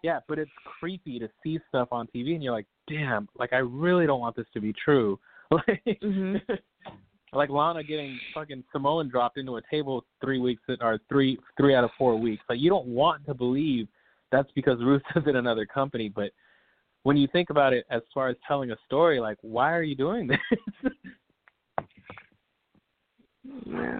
yeah, 0.04 0.20
but 0.28 0.40
it's 0.40 0.52
creepy 0.80 1.20
to 1.20 1.30
see 1.44 1.60
stuff 1.70 1.90
on 1.92 2.08
TV 2.08 2.34
and 2.34 2.44
you're 2.44 2.54
like, 2.54 2.66
damn, 2.90 3.28
like 3.38 3.54
I 3.54 3.58
really 3.58 4.08
don't 4.08 4.20
want 4.20 4.36
this 4.36 4.48
to 4.54 4.62
be 4.62 4.74
true. 4.74 5.20
Like, 5.52 5.84
Mhm. 6.02 6.40
like 7.34 7.50
Lana 7.50 7.84
getting 7.84 8.18
fucking 8.34 8.64
Samoan 8.72 9.10
dropped 9.10 9.38
into 9.38 9.58
a 9.58 9.62
table 9.70 10.06
three 10.24 10.40
weeks 10.40 10.62
or 10.80 10.98
three 11.10 11.38
three 11.58 11.76
out 11.76 11.84
of 11.84 11.90
four 11.98 12.16
weeks. 12.16 12.42
Like 12.48 12.60
you 12.62 12.70
don't 12.70 12.88
want 12.88 13.26
to 13.26 13.34
believe 13.34 13.90
that's 14.32 14.50
because 14.56 14.80
Ruth 14.80 15.02
Rusev's 15.14 15.28
in 15.30 15.36
another 15.36 15.66
company, 15.66 16.08
but 16.08 16.32
when 17.04 17.18
you 17.18 17.28
think 17.32 17.50
about 17.50 17.74
it 17.74 17.86
as 17.90 18.02
far 18.14 18.30
as 18.30 18.36
telling 18.48 18.72
a 18.72 18.78
story, 18.86 19.20
like 19.20 19.38
why 19.42 19.74
are 19.74 19.84
you 19.84 19.96
doing 19.96 20.28
this? 20.84 20.94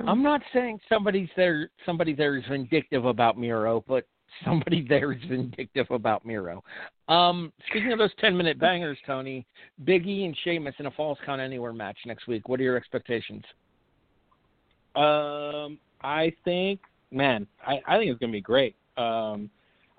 I'm 0.08 0.22
not 0.22 0.42
saying 0.54 0.80
somebody's 0.88 1.30
there 1.36 1.70
somebody 1.86 2.14
there 2.14 2.38
is 2.38 2.44
vindictive 2.50 3.06
about 3.06 3.38
Miro, 3.38 3.84
but 3.88 4.06
somebody 4.46 4.86
there 4.90 5.12
is 5.12 5.22
vindictive 5.28 5.88
about 5.90 6.26
Miro. 6.26 6.64
Um, 7.08 7.52
speaking 7.68 7.92
of 7.92 8.00
those 8.00 8.14
ten 8.20 8.38
minute 8.38 8.60
bangers, 8.60 8.98
Tony, 9.06 9.46
Biggie 9.84 10.26
and 10.26 10.38
Sheamus 10.44 10.76
in 10.80 10.86
a 10.86 10.92
Falls 10.92 11.18
Count 11.26 11.42
Anywhere 11.42 11.74
match 11.74 11.98
next 12.06 12.28
week. 12.28 12.48
What 12.48 12.60
are 12.60 12.64
your 12.64 12.78
expectations? 12.78 13.44
Um, 14.96 15.80
I 16.04 16.34
think, 16.44 16.82
man, 17.12 17.48
I, 17.66 17.80
I 17.88 17.98
think 17.98 18.12
it's 18.12 18.20
gonna 18.20 18.32
be 18.32 18.42
great. 18.42 18.76
Um, 18.98 19.50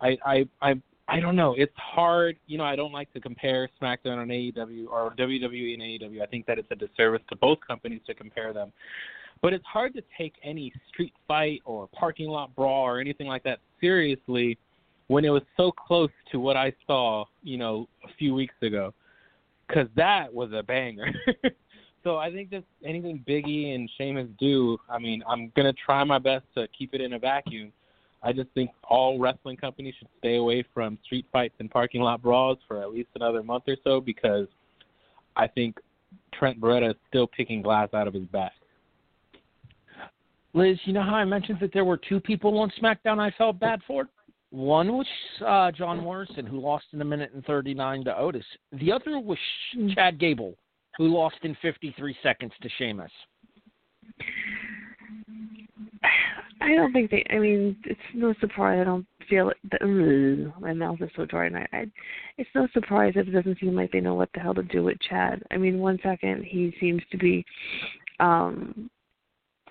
I, 0.00 0.18
I, 0.24 0.48
I, 0.60 0.74
I 1.08 1.20
don't 1.20 1.36
know. 1.36 1.54
It's 1.56 1.76
hard. 1.76 2.36
You 2.46 2.58
know, 2.58 2.64
I 2.64 2.76
don't 2.76 2.92
like 2.92 3.12
to 3.12 3.20
compare 3.20 3.68
SmackDown 3.80 4.22
and 4.22 4.30
AEW 4.30 4.86
or 4.88 5.14
WWE 5.18 5.74
and 5.74 5.82
AEW. 5.82 6.22
I 6.22 6.26
think 6.26 6.46
that 6.46 6.58
it's 6.58 6.70
a 6.70 6.76
disservice 6.76 7.22
to 7.28 7.36
both 7.36 7.58
companies 7.66 8.00
to 8.06 8.14
compare 8.14 8.52
them. 8.52 8.72
But 9.40 9.52
it's 9.52 9.66
hard 9.66 9.92
to 9.94 10.02
take 10.16 10.34
any 10.44 10.72
street 10.88 11.12
fight 11.26 11.60
or 11.64 11.88
parking 11.88 12.28
lot 12.28 12.54
brawl 12.54 12.84
or 12.84 13.00
anything 13.00 13.26
like 13.26 13.42
that 13.42 13.58
seriously 13.80 14.56
when 15.08 15.24
it 15.24 15.30
was 15.30 15.42
so 15.56 15.72
close 15.72 16.10
to 16.30 16.38
what 16.38 16.56
I 16.56 16.72
saw, 16.86 17.24
you 17.42 17.58
know, 17.58 17.88
a 18.04 18.08
few 18.18 18.34
weeks 18.34 18.54
ago. 18.62 18.94
Because 19.66 19.88
that 19.96 20.32
was 20.32 20.52
a 20.52 20.62
banger. 20.62 21.12
So 22.04 22.16
I 22.16 22.32
think 22.32 22.50
that 22.50 22.64
anything 22.84 23.24
Biggie 23.28 23.74
and 23.74 23.88
Sheamus 23.96 24.28
do, 24.38 24.78
I 24.88 24.98
mean, 24.98 25.22
I'm 25.28 25.52
gonna 25.56 25.72
try 25.72 26.02
my 26.04 26.18
best 26.18 26.44
to 26.56 26.66
keep 26.76 26.94
it 26.94 27.00
in 27.00 27.12
a 27.12 27.18
vacuum. 27.18 27.72
I 28.22 28.32
just 28.32 28.50
think 28.50 28.70
all 28.88 29.18
wrestling 29.18 29.56
companies 29.56 29.94
should 29.98 30.08
stay 30.18 30.36
away 30.36 30.64
from 30.72 30.98
street 31.04 31.26
fights 31.32 31.54
and 31.58 31.70
parking 31.70 32.00
lot 32.00 32.22
brawls 32.22 32.58
for 32.68 32.80
at 32.80 32.92
least 32.92 33.08
another 33.16 33.42
month 33.42 33.64
or 33.66 33.76
so 33.82 34.00
because 34.00 34.46
I 35.34 35.48
think 35.48 35.78
Trent 36.32 36.60
Beretta 36.60 36.90
is 36.90 36.96
still 37.08 37.26
picking 37.26 37.62
glass 37.62 37.88
out 37.94 38.06
of 38.06 38.14
his 38.14 38.26
back. 38.26 38.52
Liz, 40.54 40.78
you 40.84 40.92
know 40.92 41.02
how 41.02 41.14
I 41.14 41.24
mentioned 41.24 41.58
that 41.60 41.72
there 41.72 41.84
were 41.84 41.96
two 41.96 42.20
people 42.20 42.58
on 42.58 42.70
SmackDown 42.80 43.18
I 43.18 43.30
felt 43.36 43.58
bad 43.58 43.80
for? 43.86 44.08
One 44.50 44.92
was 44.92 45.06
uh, 45.46 45.72
John 45.72 46.00
Morrison, 46.00 46.44
who 46.44 46.60
lost 46.60 46.84
in 46.92 47.00
a 47.00 47.04
minute 47.04 47.32
and 47.32 47.42
39 47.46 48.04
to 48.04 48.18
Otis. 48.18 48.44
The 48.72 48.92
other 48.92 49.18
was 49.18 49.38
Chad 49.94 50.20
Gable, 50.20 50.54
who 50.98 51.08
lost 51.08 51.36
in 51.42 51.56
53 51.62 52.14
seconds 52.22 52.52
to 52.60 52.68
Sheamus. 52.76 53.10
I 56.62 56.74
don't 56.74 56.92
think 56.92 57.10
they. 57.10 57.24
I 57.30 57.38
mean, 57.38 57.76
it's 57.84 58.00
no 58.14 58.34
surprise. 58.40 58.78
I 58.80 58.84
don't 58.84 59.06
feel 59.28 59.50
it. 59.50 59.56
The, 59.70 60.52
my 60.60 60.72
mouth 60.72 60.98
is 61.00 61.10
so 61.16 61.24
dry, 61.26 61.46
and 61.46 61.56
I, 61.56 61.66
I. 61.72 61.86
It's 62.38 62.50
no 62.54 62.68
surprise 62.72 63.14
if 63.16 63.28
it 63.28 63.32
doesn't 63.32 63.58
seem 63.58 63.74
like 63.74 63.90
they 63.92 64.00
know 64.00 64.14
what 64.14 64.30
the 64.34 64.40
hell 64.40 64.54
to 64.54 64.62
do 64.62 64.84
with 64.84 64.98
Chad. 65.08 65.42
I 65.50 65.56
mean, 65.56 65.78
one 65.78 65.98
second 66.02 66.44
he 66.44 66.74
seems 66.80 67.02
to 67.10 67.18
be, 67.18 67.44
um, 68.20 68.90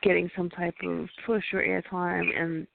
getting 0.04 0.30
some 0.36 0.50
type 0.50 0.76
of 0.84 1.08
push 1.26 1.44
or 1.54 1.64
airtime, 1.64 2.28
and 2.38 2.68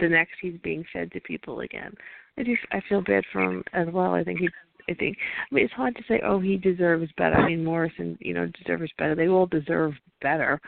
the 0.00 0.08
next 0.08 0.32
he's 0.40 0.58
being 0.62 0.84
fed 0.92 1.12
to 1.12 1.20
people 1.20 1.60
again. 1.60 1.94
I 2.38 2.42
do. 2.42 2.56
I 2.72 2.80
feel 2.88 3.02
bad 3.02 3.24
for 3.32 3.42
him 3.42 3.62
as 3.72 3.88
well. 3.92 4.14
I 4.14 4.24
think 4.24 4.40
he. 4.40 4.48
I 4.88 4.94
think. 4.94 5.16
I 5.50 5.54
mean, 5.54 5.64
it's 5.64 5.74
hard 5.74 5.94
to 5.96 6.02
say. 6.08 6.20
Oh, 6.24 6.40
he 6.40 6.56
deserves 6.56 7.10
better. 7.16 7.36
I 7.36 7.48
mean, 7.48 7.64
Morrison, 7.64 8.18
you 8.20 8.34
know, 8.34 8.50
deserves 8.64 8.90
better. 8.98 9.14
They 9.14 9.28
all 9.28 9.46
deserve 9.46 9.92
better. 10.20 10.60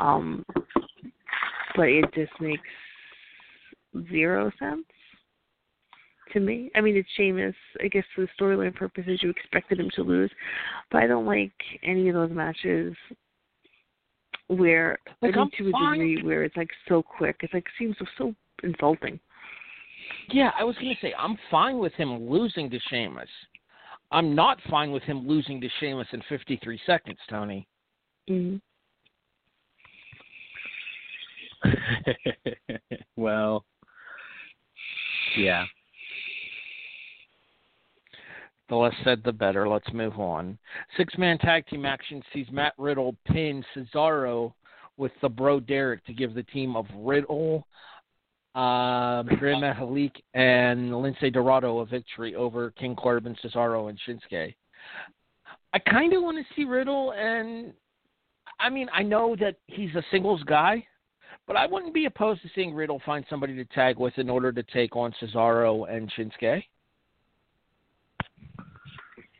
Um, 0.00 0.44
but 1.76 1.88
it 1.88 2.04
just 2.14 2.32
makes 2.40 2.62
zero 4.10 4.50
sense 4.58 4.84
to 6.32 6.40
me. 6.40 6.70
I 6.74 6.80
mean, 6.80 6.96
it's 6.96 7.08
Sheamus. 7.16 7.54
I 7.82 7.88
guess 7.88 8.04
for 8.14 8.22
the 8.22 8.28
storyline 8.38 8.74
purposes, 8.74 9.20
you 9.22 9.30
expected 9.30 9.80
him 9.80 9.90
to 9.96 10.02
lose, 10.02 10.30
but 10.90 11.02
I 11.02 11.06
don't 11.06 11.26
like 11.26 11.52
any 11.82 12.08
of 12.08 12.14
those 12.14 12.30
matches 12.30 12.94
where 14.48 14.98
Like, 15.22 15.36
I 15.36 15.40
mean, 15.40 15.50
to 15.58 15.68
a 15.68 15.92
degree 15.92 16.22
where 16.22 16.44
it's 16.44 16.56
like 16.56 16.70
so 16.88 17.02
quick. 17.02 17.36
It's 17.42 17.54
like 17.54 17.66
seems 17.78 17.96
so, 17.98 18.06
so 18.18 18.34
insulting. 18.62 19.20
Yeah, 20.32 20.50
I 20.58 20.64
was 20.64 20.76
going 20.76 20.94
to 20.94 21.00
say, 21.00 21.14
I'm 21.18 21.38
fine 21.50 21.78
with 21.78 21.92
him 21.94 22.28
losing 22.28 22.68
to 22.70 22.78
Sheamus. 22.88 23.28
I'm 24.12 24.34
not 24.34 24.58
fine 24.68 24.90
with 24.90 25.04
him 25.04 25.26
losing 25.26 25.60
to 25.60 25.68
Sheamus 25.78 26.08
in 26.12 26.22
53 26.28 26.80
seconds, 26.84 27.18
Tony. 27.28 27.66
Mm-hmm. 28.28 28.56
well, 33.16 33.64
yeah. 35.36 35.64
The 38.68 38.76
less 38.76 38.94
said, 39.02 39.22
the 39.24 39.32
better. 39.32 39.68
Let's 39.68 39.92
move 39.92 40.18
on. 40.18 40.56
Six 40.96 41.18
man 41.18 41.38
tag 41.38 41.66
team 41.66 41.84
action 41.84 42.22
sees 42.32 42.46
Matt 42.52 42.72
Riddle 42.78 43.16
pin 43.26 43.64
Cesaro 43.74 44.52
with 44.96 45.12
the 45.22 45.28
Bro 45.28 45.60
Derek 45.60 46.04
to 46.04 46.12
give 46.12 46.34
the 46.34 46.44
team 46.44 46.76
of 46.76 46.86
Riddle, 46.94 47.66
um, 48.54 49.26
Gran 49.38 49.60
Metalik, 49.60 50.12
and 50.34 50.90
Lince 50.90 51.32
Dorado 51.32 51.80
a 51.80 51.86
victory 51.86 52.36
over 52.36 52.70
King 52.72 52.94
Corbin, 52.94 53.36
Cesaro, 53.42 53.88
and 53.88 53.98
Shinsuke. 54.06 54.54
I 55.72 55.78
kind 55.78 56.12
of 56.12 56.22
want 56.22 56.38
to 56.38 56.54
see 56.54 56.64
Riddle, 56.64 57.12
and 57.12 57.72
I 58.60 58.70
mean, 58.70 58.88
I 58.92 59.02
know 59.02 59.34
that 59.40 59.56
he's 59.66 59.94
a 59.96 60.02
singles 60.12 60.42
guy, 60.44 60.86
but 61.50 61.56
I 61.56 61.66
wouldn't 61.66 61.92
be 61.92 62.04
opposed 62.04 62.42
to 62.42 62.48
seeing 62.54 62.72
Riddle 62.72 63.02
find 63.04 63.24
somebody 63.28 63.56
to 63.56 63.64
tag 63.64 63.98
with 63.98 64.16
in 64.18 64.30
order 64.30 64.52
to 64.52 64.62
take 64.62 64.94
on 64.94 65.12
Cesaro 65.20 65.92
and 65.92 66.08
Shinsuke. 66.12 66.62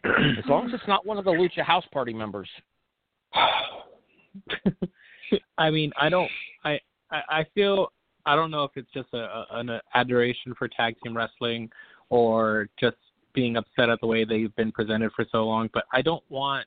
As 0.05 0.45
long 0.49 0.67
as 0.67 0.75
it's 0.75 0.89
not 0.89 1.07
one 1.07 1.19
of 1.19 1.25
the 1.25 1.31
Lucha 1.31 1.63
House 1.63 1.85
Party 1.93 2.13
members. 2.13 2.49
I 5.57 5.71
mean, 5.71 5.93
I 6.01 6.09
don't. 6.09 6.29
I 6.65 6.81
I 7.13 7.47
feel. 7.55 7.93
I 8.27 8.35
don't 8.35 8.51
know 8.51 8.65
if 8.65 8.73
it's 8.75 8.91
just 8.93 9.15
a 9.15 9.45
an 9.53 9.79
adoration 9.95 10.53
for 10.59 10.67
tag 10.67 10.97
team 11.05 11.17
wrestling, 11.17 11.71
or 12.09 12.69
just 12.81 12.97
being 13.35 13.57
upset 13.57 13.89
at 13.89 14.01
the 14.01 14.09
way 14.09 14.25
they've 14.25 14.57
been 14.57 14.73
presented 14.73 15.13
for 15.15 15.25
so 15.31 15.45
long. 15.45 15.71
But 15.73 15.85
I 15.93 16.03
don't 16.03 16.25
want 16.29 16.67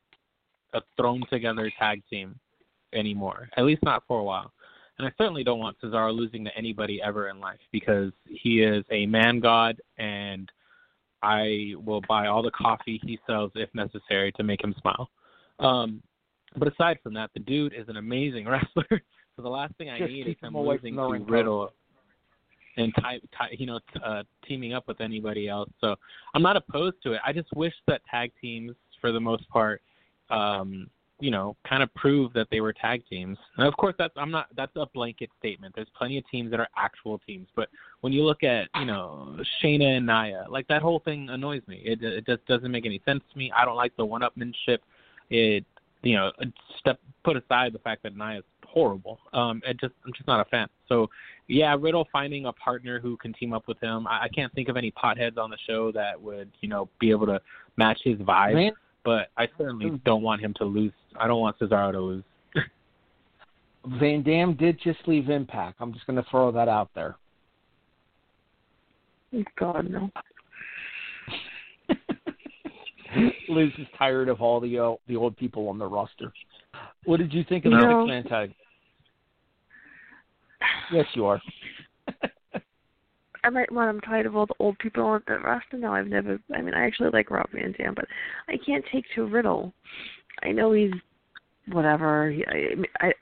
a 0.73 0.79
thrown 0.95 1.21
together 1.29 1.69
tag 1.77 2.01
team 2.09 2.39
anymore. 2.93 3.49
At 3.57 3.65
least 3.65 3.83
not 3.83 4.03
for 4.07 4.21
a 4.21 4.23
while. 4.23 4.53
And 4.97 5.07
I 5.07 5.11
certainly 5.17 5.43
don't 5.43 5.59
want 5.59 5.77
Cesaro 5.81 6.15
losing 6.15 6.45
to 6.45 6.55
anybody 6.55 7.01
ever 7.01 7.29
in 7.29 7.39
life 7.39 7.59
because 7.71 8.11
he 8.25 8.61
is 8.61 8.85
a 8.91 9.05
man 9.05 9.39
god 9.39 9.81
and 9.97 10.51
I 11.23 11.73
will 11.83 12.01
buy 12.07 12.27
all 12.27 12.43
the 12.43 12.51
coffee 12.51 12.99
he 13.03 13.17
sells 13.25 13.51
if 13.55 13.69
necessary 13.73 14.31
to 14.33 14.43
make 14.43 14.63
him 14.63 14.75
smile. 14.81 15.09
Um, 15.59 16.03
but 16.57 16.67
aside 16.67 16.99
from 17.01 17.13
that, 17.15 17.31
the 17.33 17.39
dude 17.39 17.73
is 17.73 17.87
an 17.87 17.97
amazing 17.97 18.45
wrestler. 18.49 19.01
so 19.35 19.41
the 19.41 19.49
last 19.49 19.73
thing 19.77 19.89
I 19.89 19.99
Just 19.99 20.11
need 20.11 20.27
is 20.27 20.35
him 20.41 20.55
losing 20.55 20.95
to. 20.95 21.25
Riddle 21.27 21.69
and 22.77 22.93
tie, 22.99 23.19
tie, 23.37 23.49
you 23.57 23.65
know, 23.65 23.79
t- 23.93 23.99
uh, 24.03 24.23
teaming 24.47 24.73
up 24.73 24.87
with 24.87 24.99
anybody 24.99 25.47
else. 25.47 25.69
So 25.79 25.95
I'm 26.33 26.41
not 26.41 26.57
opposed 26.57 26.97
to 27.03 27.13
it. 27.13 27.21
I 27.25 27.31
just 27.31 27.47
wish 27.55 27.73
that 27.87 28.01
tag 28.09 28.31
teams, 28.41 28.75
for 28.99 29.11
the 29.11 29.19
most 29.19 29.47
part, 29.49 29.81
um, 30.29 30.89
you 31.23 31.31
know, 31.31 31.55
kind 31.65 31.81
of 31.81 31.93
prove 31.95 32.33
that 32.33 32.47
they 32.51 32.59
were 32.59 32.73
tag 32.73 33.01
teams. 33.09 33.37
And 33.57 33.65
of 33.65 33.77
course, 33.77 33.95
that's 33.97 34.13
I'm 34.17 34.29
not. 34.29 34.47
That's 34.57 34.73
a 34.75 34.85
blanket 34.93 35.29
statement. 35.39 35.73
There's 35.73 35.87
plenty 35.97 36.17
of 36.17 36.29
teams 36.29 36.51
that 36.51 36.59
are 36.59 36.67
actual 36.75 37.17
teams, 37.25 37.47
but 37.55 37.69
when 38.01 38.11
you 38.11 38.23
look 38.23 38.43
at, 38.43 38.67
you 38.75 38.83
know, 38.83 39.39
Shayna 39.63 39.97
and 39.97 40.05
Nia, 40.05 40.45
like 40.49 40.67
that 40.67 40.81
whole 40.81 40.99
thing 40.99 41.29
annoys 41.29 41.61
me. 41.65 41.81
It 41.85 42.03
it 42.03 42.25
just 42.25 42.45
doesn't 42.45 42.69
make 42.69 42.85
any 42.85 43.01
sense 43.05 43.23
to 43.31 43.37
me. 43.37 43.53
I 43.55 43.63
don't 43.63 43.77
like 43.77 43.95
the 43.95 44.03
one-upmanship. 44.03 44.79
It, 45.29 45.63
you 46.01 46.17
know, 46.17 46.31
step 46.79 46.99
put 47.23 47.37
aside 47.37 47.71
the 47.71 47.79
fact 47.79 48.03
that 48.03 48.17
Nia's 48.17 48.43
horrible. 48.67 49.17
Um, 49.31 49.61
it 49.65 49.79
just 49.79 49.93
I'm 50.05 50.11
just 50.11 50.27
not 50.27 50.45
a 50.45 50.49
fan. 50.49 50.67
So 50.89 51.09
yeah, 51.47 51.73
Riddle 51.79 52.05
finding 52.11 52.47
a 52.47 52.53
partner 52.53 52.99
who 52.99 53.15
can 53.15 53.31
team 53.31 53.53
up 53.53 53.69
with 53.69 53.79
him. 53.79 54.07
I, 54.07 54.23
I 54.23 54.27
can't 54.27 54.53
think 54.53 54.67
of 54.67 54.75
any 54.75 54.91
potheads 54.91 55.37
on 55.37 55.49
the 55.49 55.57
show 55.65 55.89
that 55.93 56.21
would 56.21 56.51
you 56.59 56.67
know 56.67 56.89
be 56.99 57.11
able 57.11 57.27
to 57.27 57.39
match 57.77 58.01
his 58.03 58.17
vibe. 58.17 58.55
But 59.03 59.29
I 59.37 59.47
certainly 59.57 59.89
Hmm. 59.89 59.95
don't 60.05 60.21
want 60.23 60.41
him 60.41 60.53
to 60.55 60.65
lose. 60.65 60.93
I 61.19 61.27
don't 61.27 61.41
want 61.41 61.57
Cesaro 61.59 61.91
to 61.91 61.99
lose. 61.99 62.23
Van 63.99 64.21
Dam 64.23 64.53
did 64.55 64.79
just 64.79 64.99
leave 65.07 65.29
Impact. 65.29 65.77
I'm 65.81 65.93
just 65.93 66.05
going 66.07 66.15
to 66.21 66.29
throw 66.29 66.51
that 66.51 66.67
out 66.69 66.89
there. 66.95 67.17
God 69.57 69.89
no. 69.89 70.11
Liz 73.49 73.69
is 73.77 73.87
tired 73.97 74.29
of 74.29 74.41
all 74.41 74.59
the 74.59 74.77
uh, 74.79 74.93
the 75.07 75.15
old 75.15 75.35
people 75.37 75.67
on 75.69 75.77
the 75.79 75.85
roster. 75.87 76.31
What 77.05 77.17
did 77.17 77.33
you 77.33 77.43
think 77.43 77.65
of 77.65 77.71
You 77.71 77.79
the 77.79 77.85
know- 77.85 78.05
six 78.05 78.09
man 78.09 78.23
tag? 78.25 78.53
Yes, 80.91 81.05
you 81.15 81.25
are. 81.25 81.41
I 83.43 83.49
might 83.49 83.71
when 83.71 83.87
I'm 83.87 84.01
tired 84.01 84.25
of 84.25 84.35
all 84.35 84.45
the 84.45 84.55
old 84.59 84.77
people 84.79 85.03
on 85.03 85.23
the 85.27 85.39
roster. 85.39 85.77
No, 85.77 85.93
I've 85.93 86.07
never. 86.07 86.39
I 86.55 86.61
mean, 86.61 86.73
I 86.73 86.85
actually 86.85 87.09
like 87.11 87.31
Rob 87.31 87.49
Van 87.51 87.73
Dam, 87.77 87.93
but 87.95 88.05
I 88.47 88.57
can't 88.65 88.85
take 88.91 89.05
to 89.15 89.25
Riddle. 89.25 89.73
I 90.43 90.51
know 90.51 90.71
he's 90.71 90.93
whatever. 91.71 92.33
I, 92.47 93.05
I 93.05 93.13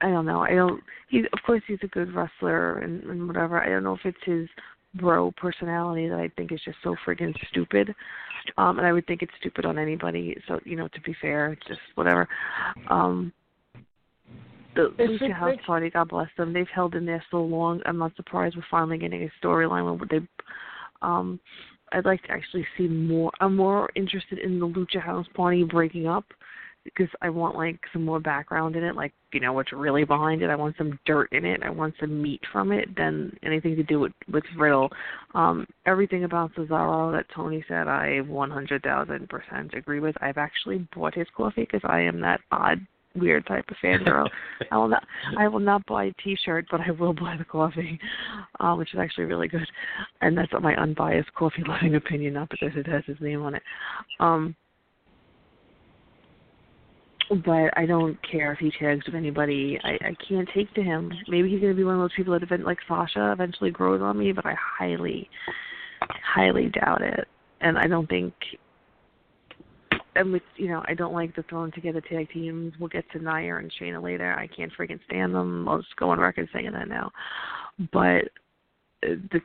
I 0.00 0.08
don't 0.10 0.26
know. 0.26 0.40
I 0.40 0.54
don't. 0.54 0.82
He's 1.08 1.24
of 1.32 1.40
course 1.44 1.62
he's 1.66 1.78
a 1.82 1.88
good 1.88 2.14
wrestler 2.14 2.78
and, 2.78 3.02
and 3.04 3.26
whatever. 3.26 3.60
I 3.60 3.68
don't 3.68 3.84
know 3.84 3.94
if 3.94 4.04
it's 4.04 4.24
his 4.24 4.48
bro 4.94 5.32
personality 5.32 6.08
that 6.08 6.18
I 6.18 6.28
think 6.36 6.52
is 6.52 6.60
just 6.64 6.78
so 6.82 6.96
friggin' 7.06 7.34
stupid. 7.48 7.94
Um, 8.56 8.78
and 8.78 8.86
I 8.86 8.92
would 8.92 9.06
think 9.06 9.22
it's 9.22 9.32
stupid 9.38 9.66
on 9.66 9.78
anybody. 9.78 10.36
So 10.48 10.60
you 10.64 10.76
know, 10.76 10.88
to 10.88 11.00
be 11.02 11.14
fair, 11.20 11.52
it's 11.52 11.66
just 11.66 11.80
whatever. 11.94 12.28
Um, 12.88 13.32
the 14.74 14.94
Lucha 14.98 15.32
House 15.32 15.58
Party, 15.66 15.90
God 15.90 16.08
bless 16.08 16.28
them. 16.36 16.52
They've 16.52 16.66
held 16.74 16.94
in 16.94 17.06
there 17.06 17.22
so 17.30 17.38
long. 17.38 17.80
I'm 17.86 17.98
not 17.98 18.14
surprised 18.16 18.56
we're 18.56 18.64
finally 18.70 18.98
getting 18.98 19.24
a 19.24 19.46
storyline 19.46 19.98
where 19.98 20.08
they. 20.08 20.26
Um, 21.02 21.40
I'd 21.92 22.04
like 22.04 22.22
to 22.24 22.30
actually 22.30 22.66
see 22.78 22.86
more. 22.86 23.32
I'm 23.40 23.56
more 23.56 23.90
interested 23.96 24.38
in 24.38 24.60
the 24.60 24.66
Lucha 24.68 25.00
House 25.00 25.26
Party 25.34 25.64
breaking 25.64 26.06
up 26.06 26.24
because 26.84 27.08
I 27.20 27.28
want 27.30 27.56
like 27.56 27.78
some 27.92 28.04
more 28.04 28.20
background 28.20 28.76
in 28.76 28.84
it, 28.84 28.94
like 28.94 29.12
you 29.32 29.40
know 29.40 29.52
what's 29.52 29.72
really 29.72 30.04
behind 30.04 30.42
it. 30.42 30.50
I 30.50 30.56
want 30.56 30.76
some 30.78 30.98
dirt 31.04 31.30
in 31.32 31.44
it. 31.44 31.62
I 31.62 31.70
want 31.70 31.94
some 32.00 32.22
meat 32.22 32.40
from 32.52 32.72
it 32.72 32.94
than 32.96 33.36
anything 33.42 33.76
to 33.76 33.82
do 33.82 34.00
with 34.00 34.12
with 34.32 34.44
Riddle. 34.56 34.90
Um, 35.34 35.66
everything 35.86 36.24
about 36.24 36.54
Cesaro 36.54 37.12
that 37.12 37.26
Tony 37.34 37.64
said, 37.68 37.86
I 37.86 38.20
100,000% 38.24 39.76
agree 39.76 40.00
with. 40.00 40.16
I've 40.20 40.38
actually 40.38 40.86
bought 40.94 41.14
his 41.14 41.26
coffee 41.36 41.62
because 41.70 41.82
I 41.84 42.00
am 42.00 42.20
that 42.20 42.40
odd, 42.50 42.86
weird 43.16 43.46
type 43.46 43.64
of 43.68 43.76
fangirl. 43.82 44.28
I 44.70 44.76
will 44.76 44.88
not. 44.88 45.04
I 45.38 45.48
will 45.48 45.60
not 45.60 45.84
buy 45.86 46.04
a 46.04 46.12
T-shirt, 46.22 46.66
but 46.70 46.80
I 46.80 46.90
will 46.92 47.12
buy 47.12 47.36
the 47.36 47.44
coffee, 47.44 47.98
uh, 48.60 48.74
which 48.74 48.94
is 48.94 49.00
actually 49.00 49.24
really 49.24 49.48
good. 49.48 49.66
And 50.20 50.36
that's 50.36 50.52
my 50.60 50.74
unbiased 50.76 51.32
coffee 51.34 51.64
loving 51.66 51.96
opinion, 51.96 52.34
not 52.34 52.48
because 52.50 52.70
it 52.76 52.86
has 52.86 53.02
his 53.06 53.16
name 53.20 53.42
on 53.42 53.54
it. 53.54 53.62
Um, 54.20 54.54
but 57.44 57.70
I 57.76 57.86
don't 57.86 58.18
care 58.28 58.52
if 58.52 58.58
he 58.58 58.72
tags 58.78 59.06
with 59.06 59.14
anybody. 59.14 59.78
I, 59.84 59.90
I 60.08 60.16
can't 60.28 60.48
take 60.54 60.72
to 60.74 60.82
him. 60.82 61.12
Maybe 61.28 61.48
he's 61.48 61.60
going 61.60 61.72
to 61.72 61.76
be 61.76 61.84
one 61.84 61.94
of 61.94 62.00
those 62.00 62.14
people 62.16 62.32
that, 62.32 62.42
event, 62.42 62.64
like 62.64 62.78
Sasha, 62.88 63.32
eventually 63.32 63.70
grows 63.70 64.02
on 64.02 64.18
me. 64.18 64.32
But 64.32 64.46
I 64.46 64.54
highly, 64.78 65.28
highly 66.34 66.68
doubt 66.68 67.02
it. 67.02 67.28
And 67.60 67.78
I 67.78 67.86
don't 67.86 68.08
think. 68.08 68.34
And 70.20 70.34
with 70.34 70.42
you 70.56 70.68
know, 70.68 70.82
I 70.86 70.92
don't 70.92 71.14
like 71.14 71.34
the 71.34 71.42
thrown 71.44 71.72
together 71.72 72.02
tag 72.02 72.28
teams. 72.30 72.74
We'll 72.78 72.90
get 72.90 73.10
to 73.12 73.18
Nia 73.18 73.56
and 73.56 73.72
Shayna 73.80 74.02
later. 74.02 74.34
I 74.34 74.46
can't 74.48 74.70
freaking 74.78 75.00
stand 75.06 75.34
them. 75.34 75.66
I'll 75.66 75.78
just 75.78 75.96
go 75.96 76.10
on 76.10 76.20
record 76.20 76.46
saying 76.52 76.70
that 76.72 76.88
now. 76.88 77.10
But 77.90 78.26
uh, 79.02 79.16
the 79.32 79.40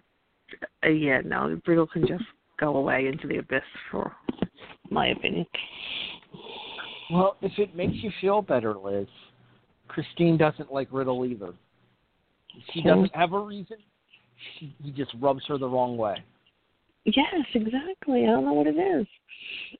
uh, 0.84 0.90
yeah, 0.90 1.22
no, 1.24 1.58
Riddle 1.66 1.88
can 1.88 2.06
just 2.06 2.26
go 2.60 2.76
away 2.76 3.08
into 3.08 3.26
the 3.26 3.38
abyss, 3.38 3.62
for 3.90 4.14
my 4.90 5.08
opinion. 5.08 5.46
Well, 7.10 7.38
if 7.42 7.58
it 7.58 7.74
makes 7.74 7.96
you 8.04 8.12
feel 8.20 8.42
better, 8.42 8.76
Liz, 8.76 9.08
Christine 9.88 10.38
doesn't 10.38 10.74
like 10.74 10.90
Riddle 10.92 11.26
either. 11.26 11.54
She 12.74 12.82
doesn't 12.82 13.16
have 13.16 13.32
a 13.32 13.40
reason. 13.40 13.78
She, 14.60 14.76
he 14.84 14.92
just 14.92 15.12
rubs 15.22 15.44
her 15.48 15.58
the 15.58 15.70
wrong 15.70 15.96
way. 15.96 16.18
Yes, 17.06 17.46
exactly. 17.54 18.24
I 18.24 18.28
don't 18.28 18.46
know 18.46 18.54
what 18.54 18.68
it 18.68 18.78
is, 18.78 19.06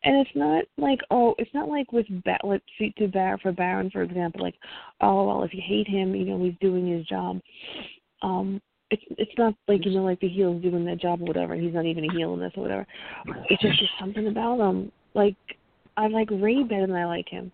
and 0.04 0.18
it's 0.18 0.36
not 0.36 0.64
like 0.78 1.00
oh, 1.10 1.34
it's 1.40 1.54
not 1.56 1.68
like 1.68 1.92
with 1.92 2.06
ba- 2.24 2.38
let's 2.44 2.64
see 2.78 2.94
to 3.00 3.08
Bar 3.08 3.40
for 3.40 3.52
Baron, 3.52 3.90
for 3.90 4.04
example, 4.04 4.42
like 4.42 4.56
oh 5.02 5.26
well, 5.26 5.44
if 5.44 5.54
you 5.54 5.62
hate 5.66 5.88
him, 5.88 6.14
you 6.14 6.26
know 6.26 6.44
he's 6.44 6.54
doing 6.62 6.88
his 6.88 7.06
job. 7.08 7.40
Um, 8.22 8.62
it's 8.92 9.02
it's 9.18 9.32
not 9.40 9.56
like 9.68 9.86
you 9.86 9.92
know 9.92 10.04
like 10.04 10.20
the 10.20 10.28
heel's 10.28 10.62
doing 10.62 10.86
their 10.86 10.96
job 10.96 11.22
or 11.22 11.26
whatever. 11.26 11.56
He's 11.56 11.74
not 11.74 11.86
even 11.86 12.08
a 12.08 12.14
heel 12.14 12.36
in 12.36 12.40
this 12.40 12.54
or 12.56 12.62
whatever. 12.62 12.86
It's 13.50 13.62
just 13.62 13.82
something 14.00 14.28
about 14.28 14.60
him. 14.60 14.92
Like 15.16 15.36
I 15.98 16.08
like 16.08 16.30
Ray 16.30 16.62
better 16.62 16.86
than 16.86 16.96
I 16.96 17.06
like 17.06 17.28
him. 17.28 17.52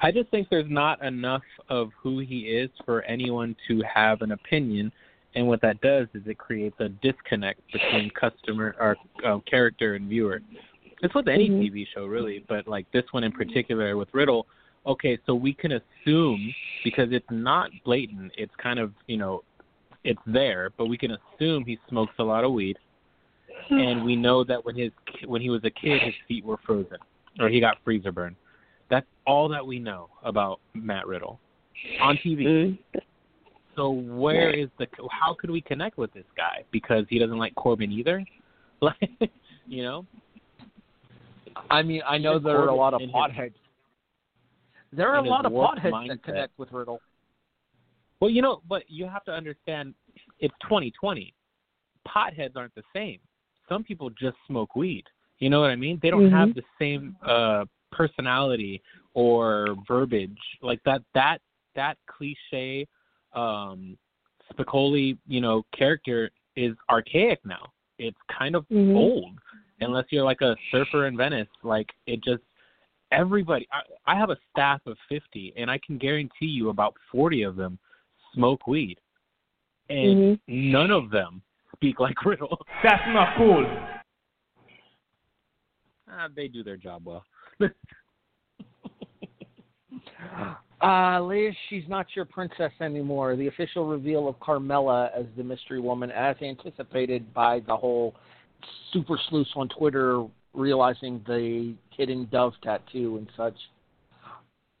I 0.00 0.10
just 0.10 0.30
think 0.30 0.48
there's 0.48 0.70
not 0.70 1.02
enough 1.04 1.42
of 1.68 1.90
who 2.00 2.18
he 2.18 2.40
is 2.40 2.70
for 2.84 3.02
anyone 3.02 3.56
to 3.68 3.82
have 3.82 4.22
an 4.22 4.32
opinion, 4.32 4.92
and 5.34 5.46
what 5.46 5.60
that 5.62 5.80
does 5.80 6.06
is 6.14 6.22
it 6.26 6.38
creates 6.38 6.76
a 6.80 6.88
disconnect 6.88 7.60
between 7.72 8.10
customer 8.10 8.74
or 8.78 8.96
uh, 9.24 9.38
character 9.48 9.94
and 9.94 10.08
viewer. 10.08 10.42
It's 11.02 11.14
with 11.14 11.28
any 11.28 11.48
Mhm. 11.48 11.60
TV 11.60 11.86
show 11.86 12.06
really, 12.06 12.44
but 12.48 12.66
like 12.68 12.90
this 12.92 13.04
one 13.12 13.24
in 13.24 13.32
particular 13.32 13.96
with 13.96 14.12
Riddle. 14.12 14.46
Okay, 14.86 15.18
so 15.26 15.34
we 15.34 15.52
can 15.52 15.72
assume 15.72 16.54
because 16.84 17.12
it's 17.12 17.30
not 17.30 17.70
blatant, 17.84 18.32
it's 18.36 18.54
kind 18.56 18.78
of 18.78 18.92
you 19.06 19.16
know, 19.16 19.42
it's 20.04 20.20
there, 20.26 20.70
but 20.76 20.86
we 20.86 20.98
can 20.98 21.12
assume 21.12 21.64
he 21.64 21.78
smokes 21.88 22.14
a 22.18 22.24
lot 22.24 22.44
of 22.44 22.52
weed, 22.52 22.78
and 23.70 24.04
we 24.04 24.16
know 24.16 24.44
that 24.44 24.64
when 24.64 24.76
his 24.76 24.92
when 25.26 25.40
he 25.40 25.50
was 25.50 25.64
a 25.64 25.70
kid, 25.70 26.02
his 26.02 26.14
feet 26.28 26.44
were 26.44 26.58
frozen 26.58 26.98
or 27.40 27.48
he 27.48 27.60
got 27.60 27.78
freezer 27.84 28.12
burn. 28.12 28.36
That's 28.90 29.06
all 29.26 29.48
that 29.48 29.66
we 29.66 29.78
know 29.78 30.08
about 30.22 30.60
Matt 30.74 31.06
Riddle 31.06 31.40
on 32.00 32.16
TV. 32.18 32.44
Mm. 32.44 32.78
So 33.76 33.90
where 33.90 34.50
is 34.50 34.68
the 34.78 34.86
how 35.10 35.34
could 35.34 35.50
we 35.50 35.60
connect 35.60 35.96
with 35.96 36.12
this 36.12 36.26
guy 36.36 36.64
because 36.70 37.04
he 37.08 37.18
doesn't 37.18 37.38
like 37.38 37.54
Corbin 37.54 37.92
either? 37.92 38.24
Like, 38.82 39.30
you 39.68 39.84
know, 39.84 40.04
I 41.70 41.82
mean, 41.82 42.02
I 42.04 42.18
know 42.18 42.40
there 42.40 42.58
are 42.58 42.66
a 42.66 42.74
lot 42.74 42.94
of 42.94 43.00
his- 43.00 43.10
potheads. 43.10 43.54
There 44.92 45.08
are 45.08 45.18
a 45.18 45.22
lot 45.22 45.46
of 45.46 45.52
potheads 45.52 45.92
mindset. 45.92 46.08
that 46.08 46.22
connect 46.24 46.58
with 46.58 46.72
Riddle. 46.72 47.00
well, 48.18 48.28
you 48.28 48.42
know, 48.42 48.60
but 48.68 48.82
you 48.88 49.06
have 49.06 49.22
to 49.26 49.30
understand 49.32 49.94
it's 50.40 50.52
2020. 50.64 51.32
Potheads 52.08 52.56
aren't 52.56 52.74
the 52.74 52.82
same. 52.92 53.20
Some 53.68 53.84
people 53.84 54.10
just 54.10 54.36
smoke 54.48 54.74
weed. 54.74 55.04
You 55.38 55.48
know 55.48 55.60
what 55.60 55.70
I 55.70 55.76
mean? 55.76 56.00
They 56.02 56.10
don't 56.10 56.28
Mhm. 56.28 56.32
have 56.32 56.54
the 56.54 56.64
same 56.78 57.16
uh 57.22 57.64
personality 57.92 58.82
or 59.14 59.76
verbiage 59.86 60.40
like 60.60 60.82
that 60.82 61.02
that 61.14 61.40
that 61.76 61.98
cliche 62.06 62.88
um 63.34 63.96
Spicoli, 64.52 65.16
you 65.26 65.40
know, 65.40 65.64
character 65.76 66.30
is 66.56 66.74
archaic 66.90 67.40
now. 67.44 67.72
It's 67.98 68.18
kind 68.36 68.54
of 68.54 68.66
Mhm. 68.68 68.96
old 68.96 69.38
unless 69.80 70.06
you're 70.10 70.24
like 70.24 70.42
a 70.42 70.56
surfer 70.70 71.06
in 71.06 71.16
Venice. 71.16 71.48
Like 71.62 71.90
it 72.06 72.22
just 72.22 72.42
everybody. 73.10 73.66
I, 73.72 73.82
I 74.06 74.16
have 74.16 74.30
a 74.30 74.36
staff 74.50 74.80
of 74.86 74.98
50, 75.08 75.52
and 75.56 75.70
I 75.70 75.78
can 75.78 75.98
guarantee 75.98 76.46
you 76.46 76.70
about 76.70 76.96
40 77.10 77.42
of 77.42 77.56
them 77.56 77.78
smoke 78.34 78.66
weed, 78.66 78.98
and 79.88 80.16
Mhm. 80.16 80.40
none 80.48 80.90
of 80.90 81.10
them 81.10 81.42
speak 81.74 82.00
like 82.00 82.16
Riddle. 82.24 82.64
That's 82.82 83.06
not 83.08 83.36
cool. 83.36 83.64
Ah, 86.10 86.28
they 86.34 86.48
do 86.48 86.62
their 86.62 86.76
job 86.76 87.06
well. 87.06 87.24
Uh, 90.82 91.20
Liz, 91.20 91.54
she's 91.68 91.84
not 91.88 92.06
your 92.16 92.24
princess 92.24 92.72
anymore. 92.80 93.36
The 93.36 93.46
official 93.46 93.86
reveal 93.86 94.26
of 94.28 94.38
Carmella 94.40 95.10
as 95.16 95.26
the 95.36 95.44
mystery 95.44 95.80
woman, 95.80 96.10
as 96.10 96.34
anticipated 96.42 97.32
by 97.32 97.60
the 97.60 97.76
whole 97.76 98.16
super 98.92 99.16
sleuths 99.28 99.50
on 99.54 99.68
Twitter 99.68 100.26
realizing 100.54 101.22
the 101.26 101.74
hidden 101.96 102.28
dove 102.30 102.52
tattoo 102.62 103.16
and 103.16 103.28
such. 103.36 103.54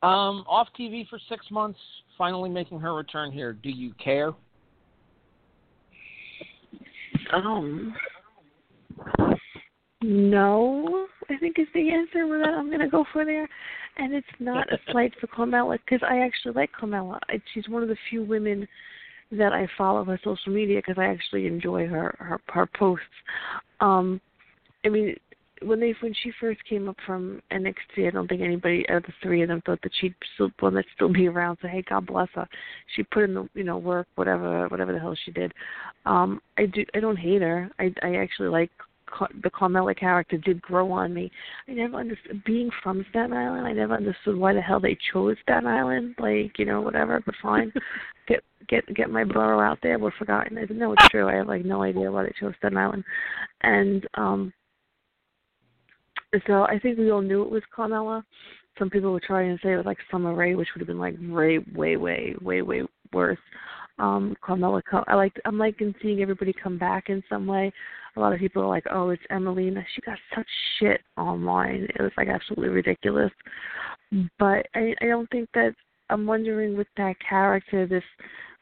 Um, 0.02 0.44
off 0.48 0.68
TV 0.78 1.08
for 1.08 1.18
six 1.28 1.46
months, 1.50 1.78
finally 2.18 2.50
making 2.50 2.80
her 2.80 2.94
return 2.94 3.30
here. 3.30 3.52
Do 3.52 3.70
you 3.70 3.92
care? 4.02 4.32
Um, 7.32 7.94
no, 10.02 11.06
I 11.30 11.36
think 11.38 11.58
is 11.58 11.68
the 11.72 11.90
answer 11.90 12.26
that 12.38 12.54
I'm 12.54 12.66
going 12.66 12.80
to 12.80 12.88
go 12.88 13.04
for 13.12 13.24
there. 13.24 13.48
And 13.96 14.14
it's 14.14 14.26
not 14.38 14.72
a 14.72 14.78
slight 14.90 15.12
for 15.20 15.26
Carmella 15.26 15.78
because 15.84 16.06
I 16.08 16.18
actually 16.18 16.54
like 16.54 16.70
Carmella. 16.72 17.18
I, 17.28 17.40
she's 17.52 17.68
one 17.68 17.82
of 17.82 17.88
the 17.88 17.96
few 18.10 18.24
women 18.24 18.66
that 19.32 19.52
I 19.52 19.66
follow 19.78 20.00
on 20.00 20.18
social 20.22 20.52
media 20.52 20.78
because 20.78 21.00
I 21.00 21.06
actually 21.06 21.46
enjoy 21.46 21.86
her, 21.86 22.14
her 22.18 22.40
her 22.48 22.66
posts. 22.66 23.04
Um, 23.80 24.20
I 24.84 24.88
mean, 24.88 25.16
when 25.64 25.80
they 25.80 25.94
when 26.00 26.14
she 26.22 26.32
first 26.40 26.60
came 26.68 26.88
up 26.88 26.96
from 27.06 27.40
NXT, 27.50 28.06
I 28.06 28.10
don't 28.10 28.28
think 28.28 28.42
anybody 28.42 28.84
out 28.88 28.98
of 28.98 29.02
the 29.04 29.12
three 29.22 29.42
of 29.42 29.48
them 29.48 29.62
thought 29.64 29.80
that 29.82 29.92
she'd 30.00 30.14
still 30.34 30.50
one 30.60 30.74
that 30.74 30.84
still 30.94 31.12
be 31.12 31.28
around. 31.28 31.58
So 31.62 31.68
hey, 31.68 31.82
God 31.88 32.06
bless 32.06 32.28
her. 32.34 32.48
She 32.94 33.02
put 33.04 33.24
in 33.24 33.34
the 33.34 33.48
you 33.54 33.64
know 33.64 33.78
work, 33.78 34.06
whatever 34.16 34.68
whatever 34.68 34.92
the 34.92 34.98
hell 34.98 35.16
she 35.24 35.30
did. 35.30 35.52
Um, 36.04 36.40
I 36.58 36.66
do 36.66 36.84
I 36.94 37.00
don't 37.00 37.16
hate 37.16 37.42
her. 37.42 37.70
I 37.78 37.92
I 38.02 38.16
actually 38.16 38.48
like 38.48 38.70
the 39.42 39.50
Carmella 39.50 39.98
character 39.98 40.36
did 40.36 40.62
grow 40.62 40.90
on 40.92 41.12
me. 41.12 41.30
I 41.68 41.72
never 41.72 41.96
understood 41.96 42.42
being 42.44 42.70
from 42.82 43.04
Staten 43.10 43.32
Island. 43.32 43.66
I 43.66 43.72
never 43.72 43.94
understood 43.94 44.36
why 44.36 44.52
the 44.52 44.60
hell 44.60 44.80
they 44.80 44.96
chose 45.12 45.36
Staten 45.42 45.66
Island. 45.66 46.14
Like 46.18 46.58
you 46.58 46.64
know 46.64 46.80
whatever, 46.80 47.22
but 47.24 47.34
fine. 47.42 47.72
get 48.28 48.42
get 48.68 48.84
get 48.94 49.10
my 49.10 49.24
borough 49.24 49.60
out 49.60 49.78
there. 49.82 49.98
We're 49.98 50.12
forgotten. 50.12 50.58
I 50.58 50.62
didn't 50.62 50.78
know 50.78 50.92
it's 50.92 51.08
true. 51.08 51.28
I 51.28 51.34
have 51.36 51.48
like 51.48 51.64
no 51.64 51.82
idea 51.82 52.10
why 52.10 52.24
they 52.24 52.32
chose 52.38 52.54
Staten 52.58 52.78
Island, 52.78 53.04
and 53.62 54.06
um. 54.14 54.52
So 56.46 56.62
I 56.62 56.78
think 56.78 56.98
we 56.98 57.10
all 57.10 57.20
knew 57.20 57.42
it 57.42 57.50
was 57.50 57.62
Carmella. 57.76 58.22
Some 58.78 58.88
people 58.88 59.12
were 59.12 59.20
trying 59.20 59.54
to 59.54 59.62
say 59.62 59.74
it 59.74 59.76
was 59.76 59.84
like 59.84 59.98
Summer 60.10 60.34
Rae, 60.34 60.54
which 60.54 60.68
would 60.74 60.80
have 60.80 60.88
been 60.88 60.98
like 60.98 61.14
way, 61.20 61.58
way, 61.74 61.96
way, 61.96 62.34
way, 62.40 62.62
way 62.62 62.82
worse. 63.12 63.38
Um, 63.98 64.34
Carmella, 64.42 64.80
I 65.08 65.14
like 65.14 65.34
I'm 65.44 65.58
liking 65.58 65.94
seeing 66.00 66.22
everybody 66.22 66.54
come 66.54 66.78
back 66.78 67.10
in 67.10 67.22
some 67.28 67.46
way 67.46 67.70
a 68.16 68.20
lot 68.20 68.32
of 68.32 68.40
people 68.40 68.62
are 68.62 68.68
like, 68.68 68.86
"Oh, 68.90 69.10
it's 69.10 69.22
Emmalina." 69.30 69.84
She 69.94 70.00
got 70.02 70.18
such 70.34 70.46
shit 70.78 71.00
online. 71.16 71.88
It 71.94 72.02
was 72.02 72.12
like 72.16 72.28
absolutely 72.28 72.68
ridiculous. 72.68 73.32
But 74.38 74.66
I, 74.74 74.94
I 75.00 75.06
don't 75.06 75.28
think 75.30 75.48
that 75.54 75.74
I'm 76.10 76.26
wondering 76.26 76.76
with 76.76 76.88
that 76.96 77.16
character, 77.26 77.86
this 77.86 78.04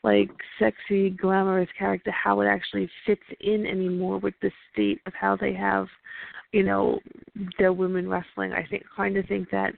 like 0.02 0.30
sexy, 0.58 1.10
glamorous 1.10 1.68
character, 1.78 2.10
how 2.10 2.40
it 2.40 2.46
actually 2.46 2.88
fits 3.06 3.22
in 3.40 3.66
anymore 3.66 4.18
with 4.18 4.34
the 4.40 4.50
state 4.72 5.00
of 5.06 5.12
how 5.12 5.36
they 5.36 5.52
have, 5.52 5.86
you 6.52 6.62
know, 6.62 7.00
their 7.58 7.72
women 7.72 8.08
wrestling. 8.08 8.52
I 8.52 8.64
think 8.68 8.84
kind 8.96 9.16
of 9.16 9.26
think 9.26 9.50
that 9.50 9.74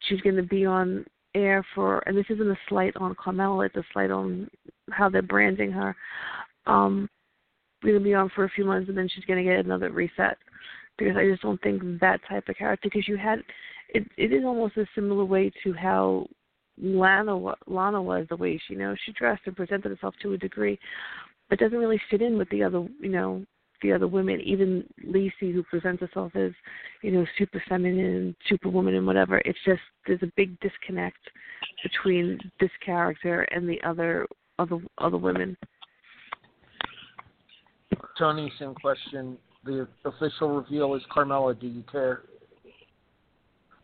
she's 0.00 0.20
going 0.22 0.36
to 0.36 0.42
be 0.42 0.64
on 0.64 1.04
air 1.34 1.64
for, 1.74 2.02
and 2.06 2.16
this 2.16 2.26
isn't 2.30 2.50
a 2.50 2.58
slight 2.68 2.96
on 2.96 3.14
Carmella, 3.14 3.66
it's 3.66 3.76
a 3.76 3.84
slight 3.92 4.10
on 4.10 4.48
how 4.90 5.08
they're 5.08 5.22
branding 5.22 5.70
her. 5.70 5.94
Um, 6.66 7.08
going 7.82 7.94
to 7.94 8.00
be 8.00 8.14
on 8.14 8.30
for 8.34 8.44
a 8.44 8.50
few 8.50 8.64
months 8.64 8.88
and 8.88 8.96
then 8.96 9.08
she's 9.12 9.24
going 9.24 9.42
to 9.44 9.50
get 9.50 9.64
another 9.64 9.90
reset. 9.90 10.36
Because 10.96 11.16
I 11.16 11.28
just 11.28 11.42
don't 11.42 11.60
think 11.62 11.82
that 12.00 12.20
type 12.28 12.48
of 12.48 12.56
character 12.56 12.88
because 12.92 13.06
you 13.06 13.16
had 13.16 13.40
it 13.90 14.04
it 14.16 14.32
is 14.32 14.44
almost 14.44 14.76
a 14.76 14.86
similar 14.94 15.24
way 15.24 15.52
to 15.62 15.72
how 15.72 16.26
Lana 16.76 17.36
Lana 17.66 18.02
was 18.02 18.26
the 18.28 18.36
way 18.36 18.60
she 18.66 18.74
you 18.74 18.80
know 18.80 18.96
she 19.04 19.12
dressed 19.12 19.42
and 19.46 19.54
presented 19.54 19.90
herself 19.90 20.14
to 20.22 20.32
a 20.32 20.38
degree 20.38 20.78
but 21.48 21.60
doesn't 21.60 21.78
really 21.78 22.00
fit 22.10 22.20
in 22.20 22.36
with 22.36 22.48
the 22.50 22.64
other 22.64 22.86
you 23.00 23.10
know 23.10 23.44
the 23.80 23.92
other 23.92 24.08
women. 24.08 24.40
Even 24.40 24.84
Lacey 25.04 25.52
who 25.52 25.62
presents 25.62 26.00
herself 26.00 26.34
as 26.34 26.50
you 27.02 27.12
know 27.12 27.24
super 27.38 27.62
feminine 27.68 28.34
superwoman 28.48 28.94
and 28.94 29.06
whatever 29.06 29.38
it's 29.44 29.58
just 29.64 29.80
there's 30.06 30.22
a 30.22 30.32
big 30.36 30.58
disconnect 30.60 31.18
between 31.82 32.38
this 32.60 32.70
character 32.84 33.42
and 33.42 33.68
the 33.68 33.80
other 33.82 34.26
other 34.58 34.78
other 34.98 35.16
women 35.16 35.56
Tony, 38.18 38.52
same 38.58 38.74
question. 38.74 39.38
The 39.64 39.86
official 40.04 40.56
reveal 40.56 40.94
is 40.94 41.02
Carmella. 41.14 41.58
Do 41.58 41.66
you 41.66 41.84
care? 41.90 42.22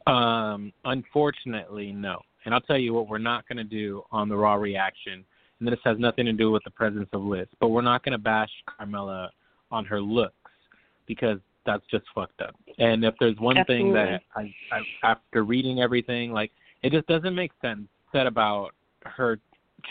Um, 0.06 0.72
unfortunately, 0.84 1.92
no. 1.92 2.20
And 2.44 2.54
I'll 2.54 2.60
tell 2.60 2.78
you 2.78 2.92
what 2.92 3.08
we're 3.08 3.18
not 3.18 3.48
going 3.48 3.58
to 3.58 3.64
do 3.64 4.02
on 4.12 4.28
the 4.28 4.36
Raw 4.36 4.54
reaction. 4.54 5.24
And 5.60 5.68
this 5.68 5.78
has 5.84 5.98
nothing 5.98 6.26
to 6.26 6.32
do 6.32 6.50
with 6.50 6.62
the 6.64 6.70
presence 6.70 7.08
of 7.12 7.22
Liz, 7.22 7.46
but 7.60 7.68
we're 7.68 7.82
not 7.82 8.04
going 8.04 8.12
to 8.12 8.18
bash 8.18 8.50
Carmella 8.68 9.28
on 9.70 9.84
her 9.86 10.00
looks 10.00 10.34
because 11.06 11.38
that's 11.64 11.84
just 11.90 12.04
fucked 12.14 12.40
up. 12.42 12.54
And 12.78 13.04
if 13.04 13.14
there's 13.18 13.38
one 13.38 13.56
Absolutely. 13.56 13.84
thing 13.84 13.94
that 13.94 14.22
I, 14.36 14.54
I, 14.72 14.80
after 15.02 15.44
reading 15.44 15.80
everything, 15.80 16.32
like 16.32 16.50
it 16.82 16.92
just 16.92 17.06
doesn't 17.06 17.34
make 17.34 17.52
sense 17.62 17.88
said 18.12 18.26
about 18.26 18.70
her 19.04 19.38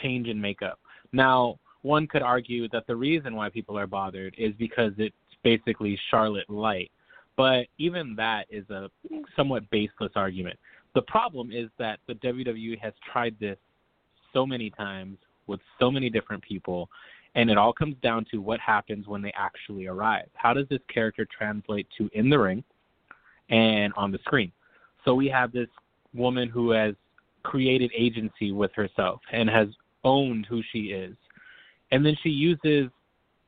change 0.01 0.27
in 0.27 0.39
makeup. 0.39 0.79
Now, 1.12 1.59
one 1.84 2.08
could 2.08 2.22
argue 2.22 2.67
that 2.69 2.88
the 2.88 2.96
reason 2.96 3.36
why 3.36 3.50
people 3.50 3.78
are 3.78 3.88
bothered 3.88 4.34
is 4.38 4.54
because 4.58 4.93
it's 4.98 5.15
basically 5.43 6.00
Charlotte 6.10 6.50
light. 6.50 6.91
But 7.36 7.67
even 7.78 8.15
that 8.15 8.46
is 8.50 8.67
a 8.69 8.89
somewhat 9.36 9.69
baseless 9.69 10.12
argument. 10.15 10.58
The 10.96 11.02
problem 11.04 11.52
is 11.52 11.69
that 11.80 12.00
the 12.08 12.15
WWE 12.15 12.80
has 12.80 12.93
tried 13.12 13.36
this 13.39 13.58
so 14.32 14.46
many 14.46 14.69
times 14.69 15.17
with 15.48 15.60
so 15.80 15.91
many 15.91 16.10
different 16.10 16.41
people, 16.41 16.89
and 17.36 17.50
it 17.50 17.58
all 17.58 17.74
comes 17.74 17.96
down 18.02 18.26
to 18.32 18.38
what 18.38 18.60
happens 18.60 19.08
when 19.08 19.22
they 19.22 19.34
actually 19.36 19.88
arrive. 19.88 20.30
How 20.36 20.54
does 20.54 20.67
this 20.69 20.82
character 20.93 21.28
translate 21.36 21.88
to 21.98 22.10
in 22.13 22.30
the 22.30 22.39
ring 22.39 22.63
and 23.50 23.91
on 23.98 24.12
the 24.12 24.19
screen? 24.19 24.52
So 25.04 25.15
we 25.15 25.28
have 25.28 25.52
this 25.52 25.67
woman 26.13 26.48
who 26.48 26.72
has 26.72 26.96
created 27.41 27.91
agency 27.98 28.52
with 28.52 28.72
herself 28.74 29.19
and 29.34 29.50
has 29.50 29.67
owned 30.06 30.46
who 30.46 30.62
she 30.72 30.91
is 30.91 31.15
and 31.93 32.03
then 32.03 32.17
she 32.23 32.29
uses 32.29 32.89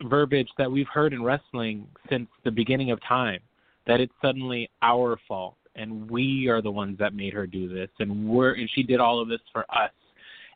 verbiage 0.04 0.50
that 0.60 0.72
we've 0.72 0.88
heard 0.88 1.14
in 1.14 1.24
wrestling 1.24 1.88
since 2.10 2.28
the 2.44 2.52
beginning 2.52 2.92
of 2.92 3.00
time 3.02 3.40
that 3.88 4.00
it's 4.00 4.14
suddenly 4.22 4.70
our 4.84 5.18
fault 5.28 5.56
and 5.76 6.10
we 6.10 6.48
are 6.48 6.62
the 6.62 6.72
ones 6.72 6.98
that 7.00 7.14
made 7.14 7.34
her 7.34 7.48
do 7.48 7.68
this 7.68 7.90
and 8.00 8.30
we're 8.30 8.54
and 8.54 8.70
she 8.74 8.84
did 8.84 9.00
all 9.00 9.20
of 9.20 9.28
this 9.28 9.42
for 9.52 9.66
us. 9.76 9.92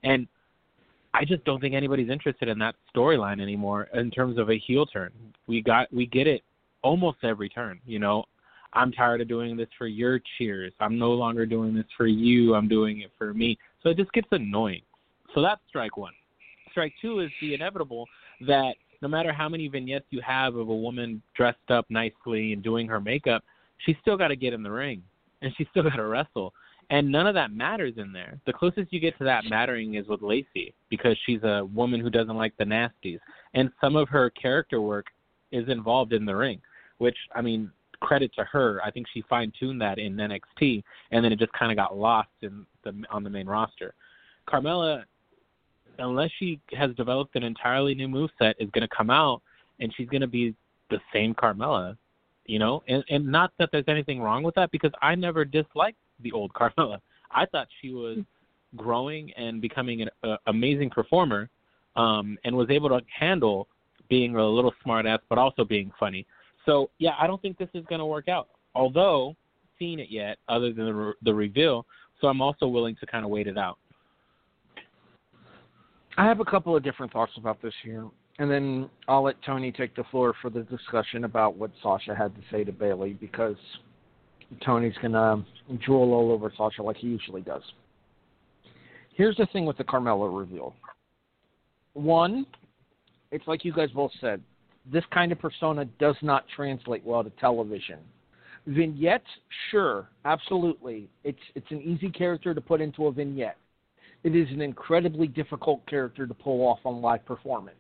And 0.04 0.28
i 1.16 1.26
just 1.26 1.44
don't 1.46 1.60
think 1.60 1.74
anybody's 1.74 2.12
interested 2.12 2.48
in 2.48 2.60
that 2.60 2.76
storyline 2.96 3.42
anymore 3.42 3.88
in 3.96 4.12
terms 4.12 4.38
of 4.38 4.52
a 4.52 4.58
heel 4.60 4.86
turn. 4.86 5.12
We 5.48 5.62
got 5.64 5.92
we 5.92 6.06
get 6.06 6.28
it 6.28 6.44
almost 6.84 7.18
every 7.24 7.50
turn 7.50 7.80
you 7.86 7.98
know? 7.98 8.24
I'm 8.74 8.92
tired 8.92 9.20
of 9.20 9.28
doing 9.28 9.58
this 9.58 9.68
for 9.80 9.88
your 9.88 10.22
cheers. 10.38 10.74
I'm 10.80 11.00
no 11.00 11.10
longer 11.10 11.48
doing 11.48 11.74
this 11.74 11.88
for 11.98 12.06
you. 12.06 12.54
I'm 12.54 12.68
doing 12.68 13.00
it 13.00 13.10
for 13.18 13.34
me. 13.34 13.58
So 13.82 13.90
it 13.90 13.98
just 13.98 14.14
gets 14.14 14.28
annoying. 14.30 14.84
So 15.34 15.42
that's 15.42 15.60
strike 15.68 15.98
one 15.98 16.14
strike 16.72 16.94
two 17.02 17.20
is 17.20 17.30
the 17.42 17.54
inevitable 17.54 18.08
that 18.48 18.74
no 19.02 19.08
matter 19.08 19.32
how 19.32 19.48
many 19.48 19.68
vignettes 19.68 20.06
you 20.10 20.22
have 20.22 20.56
of 20.56 20.70
a 20.70 20.76
woman 20.76 21.22
dressed 21.36 21.58
up 21.70 21.86
nicely 21.90 22.54
and 22.54 22.64
doing 22.64 22.88
her 22.88 23.00
makeup, 23.00 23.44
she's 23.86 23.96
still 24.02 24.18
got 24.18 24.28
to 24.30 24.36
get 24.36 24.54
in 24.54 24.64
the 24.64 24.72
ring 24.72 25.02
and 25.42 25.54
she's 25.58 25.68
still 25.72 25.84
got 25.84 25.96
to 25.96 26.06
wrestle. 26.06 26.54
And 26.92 27.12
none 27.12 27.28
of 27.28 27.36
that 27.36 27.52
matters 27.52 27.94
in 27.98 28.12
there. 28.12 28.40
The 28.46 28.54
closest 28.54 28.92
you 28.92 29.00
get 29.00 29.18
to 29.20 29.24
that 29.24 29.46
mattering 29.46 29.94
is 29.96 30.08
with 30.08 30.22
Lacey 30.22 30.74
because 30.90 31.16
she's 31.26 31.44
a 31.44 31.66
woman 31.74 32.00
who 32.00 32.10
doesn't 32.10 32.36
like 32.36 32.58
the 32.58 32.64
nasties. 32.64 33.20
And 33.54 33.70
some 33.80 33.96
of 33.96 34.10
her 34.10 34.32
character 34.32 34.82
work 34.82 35.06
is 35.52 35.70
involved 35.70 36.14
in 36.14 36.26
the 36.26 36.36
ring, 36.36 36.60
which, 36.98 37.16
I 37.36 37.42
mean, 37.42 37.72
credit 38.00 38.32
to 38.36 38.44
her. 38.46 38.82
I 38.84 38.92
think 38.92 39.08
she 39.14 39.24
fine 39.30 39.52
tuned 39.60 39.82
that 39.82 40.00
in 40.00 40.16
NXT, 40.16 40.84
and 41.12 41.24
then 41.24 41.32
it 41.32 41.40
just 41.40 41.54
kind 41.54 41.72
of 41.72 41.78
got 41.78 41.98
lost 41.98 42.30
in 42.42 42.66
the 42.84 42.94
on 43.12 43.24
the 43.24 43.30
main 43.30 43.48
roster. 43.48 43.94
Carmella 44.48 45.04
unless 46.00 46.32
she 46.40 46.60
has 46.74 46.96
developed 46.96 47.36
an 47.36 47.44
entirely 47.44 47.96
new 47.96 48.08
move 48.08 48.30
set, 48.40 48.56
is 48.60 48.70
going 48.72 48.88
to 48.88 48.96
come 48.96 49.10
out 49.10 49.42
and 49.80 49.94
she's 49.96 50.10
going 50.10 50.22
to 50.22 50.28
be 50.28 50.56
the 50.90 51.00
same 51.14 51.34
Carmella, 51.34 51.98
you 52.46 52.60
know. 52.60 52.84
And 52.88 53.04
and 53.10 53.26
not 53.26 53.52
that 53.60 53.70
there's 53.72 53.88
anything 53.88 54.22
wrong 54.22 54.44
with 54.44 54.56
that 54.56 54.72
because 54.72 54.92
I 55.02 55.16
never 55.16 55.46
disliked 55.46 55.98
the 56.22 56.32
old 56.32 56.54
Carmella. 56.60 57.00
I 57.32 57.46
thought 57.46 57.68
she 57.82 57.94
was 57.94 58.20
growing 58.76 59.32
and 59.34 59.62
becoming 59.62 60.02
an 60.02 60.10
uh, 60.24 60.38
amazing 60.48 60.90
performer, 60.90 61.50
um, 61.96 62.38
and 62.44 62.56
was 62.56 62.70
able 62.70 62.90
to 62.90 63.02
handle 63.18 63.68
being 64.10 64.36
a 64.36 64.46
little 64.46 64.74
smartass, 64.86 65.20
but 65.30 65.38
also 65.38 65.64
being 65.64 65.92
funny. 66.00 66.26
So 66.66 66.90
yeah, 66.98 67.14
I 67.20 67.28
don't 67.28 67.42
think 67.42 67.58
this 67.58 67.70
is 67.74 67.86
going 67.86 68.00
to 68.00 68.06
work 68.06 68.28
out. 68.28 68.50
Although 68.76 69.36
seen 69.78 70.00
it 70.00 70.10
yet, 70.10 70.38
other 70.48 70.74
than 70.74 70.86
the, 70.86 70.94
re- 70.94 71.14
the 71.24 71.34
reveal, 71.34 71.86
so 72.20 72.28
I'm 72.28 72.42
also 72.42 72.68
willing 72.68 72.96
to 73.00 73.06
kind 73.06 73.24
of 73.24 73.32
wait 73.32 73.48
it 73.48 73.58
out. 73.58 73.78
I 76.20 76.26
have 76.26 76.42
a 76.42 76.46
couple 76.46 76.76
of 76.76 76.84
different 76.84 77.14
thoughts 77.14 77.32
about 77.38 77.62
this 77.62 77.74
here, 77.82 78.06
and 78.40 78.52
then 78.52 78.90
I'll 79.08 79.24
let 79.24 79.42
Tony 79.46 79.72
take 79.72 79.96
the 79.96 80.04
floor 80.12 80.34
for 80.42 80.50
the 80.50 80.64
discussion 80.64 81.24
about 81.24 81.56
what 81.56 81.72
Sasha 81.82 82.14
had 82.14 82.36
to 82.36 82.42
say 82.52 82.66
to 82.66 82.74
Bayley 82.74 83.14
because 83.14 83.56
Tony's 84.66 84.96
gonna 85.02 85.46
drool 85.86 86.12
all 86.12 86.34
over 86.34 86.52
Sasha 86.58 86.84
like 86.84 86.98
he 86.98 87.08
usually 87.08 87.40
does. 87.40 87.62
Here's 89.16 89.38
the 89.38 89.46
thing 89.54 89.66
with 89.66 89.78
the 89.78 89.86
Carmella 89.86 90.38
reveal. 90.38 90.76
One, 91.94 92.46
it's 93.32 93.48
like 93.48 93.64
you 93.64 93.72
guys 93.72 93.90
both 93.92 94.12
said, 94.20 94.42
this 94.92 95.06
kind 95.14 95.32
of 95.32 95.40
persona 95.40 95.86
does 96.00 96.18
not 96.22 96.44
translate 96.54 97.06
well 97.06 97.24
to 97.24 97.30
television. 97.40 98.00
Vignettes, 98.68 99.24
sure, 99.72 100.10
absolutely. 100.26 101.08
It's 101.24 101.40
it's 101.56 101.72
an 101.72 101.82
easy 101.82 102.10
character 102.10 102.54
to 102.54 102.60
put 102.60 102.82
into 102.82 103.08
a 103.08 103.12
vignette 103.14 103.56
it 104.24 104.36
is 104.36 104.50
an 104.50 104.62
incredibly 104.62 105.28
difficult 105.28 105.86
character 105.88 106.28
to 106.28 106.34
pull 106.34 106.66
off 106.68 106.80
on 106.86 107.02
live 107.02 107.26
performance 107.26 107.78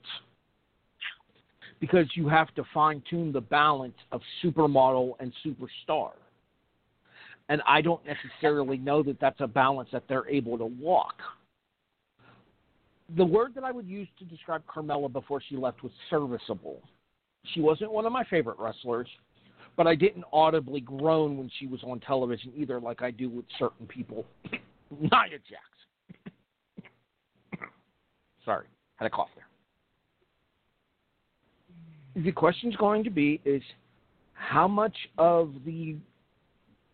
because 1.80 2.06
you 2.16 2.28
have 2.28 2.54
to 2.56 2.64
fine 2.74 3.02
tune 3.10 3.32
the 3.32 3.42
balance 3.42 3.96
of 4.12 4.22
supermodel 4.44 5.14
and 5.20 5.34
superstar. 5.46 6.12
And 7.48 7.62
I 7.66 7.82
don't 7.82 8.02
necessarily 8.06 8.78
know 8.78 9.02
that 9.04 9.20
that's 9.20 9.40
a 9.40 9.48
balance 9.48 9.90
that 9.92 10.04
they're 10.08 10.28
able 10.30 10.58
to 10.58 10.66
walk. 10.66 11.16
The 13.16 13.26
word 13.26 13.56
that 13.56 13.64
I 13.64 13.72
would 13.72 13.88
use 13.88 14.08
to 14.20 14.26
describe 14.26 14.62
Carmella 14.68 15.12
before 15.12 15.42
she 15.48 15.56
left 15.56 15.82
was 15.82 15.92
serviceable. 16.10 16.82
She 17.54 17.62
wasn't 17.62 17.92
one 17.92 18.06
of 18.06 18.12
my 18.12 18.24
favorite 18.26 18.60
wrestlers, 18.60 19.08
but 19.76 19.88
I 19.88 19.96
didn't 19.96 20.26
audibly 20.32 20.82
groan 20.82 21.38
when 21.38 21.50
she 21.58 21.66
was 21.66 21.80
on 21.84 22.00
television 22.02 22.54
either, 22.56 22.80
like 22.80 23.02
I 23.02 23.10
do 23.10 23.30
with 23.30 23.46
certain 23.58 23.88
people. 23.88 24.26
Nia 24.92 25.40
Jax. 25.50 25.78
Sorry, 28.50 28.66
had 28.95 29.06
a 29.06 29.12
cough 29.12 29.30
there. 29.36 29.45
The 32.24 32.32
question's 32.32 32.76
going 32.78 33.04
to 33.04 33.12
be 33.12 33.39
is 33.45 33.62
how 34.34 34.68
much 34.68 34.95
of 35.20 35.54
the 35.68 35.97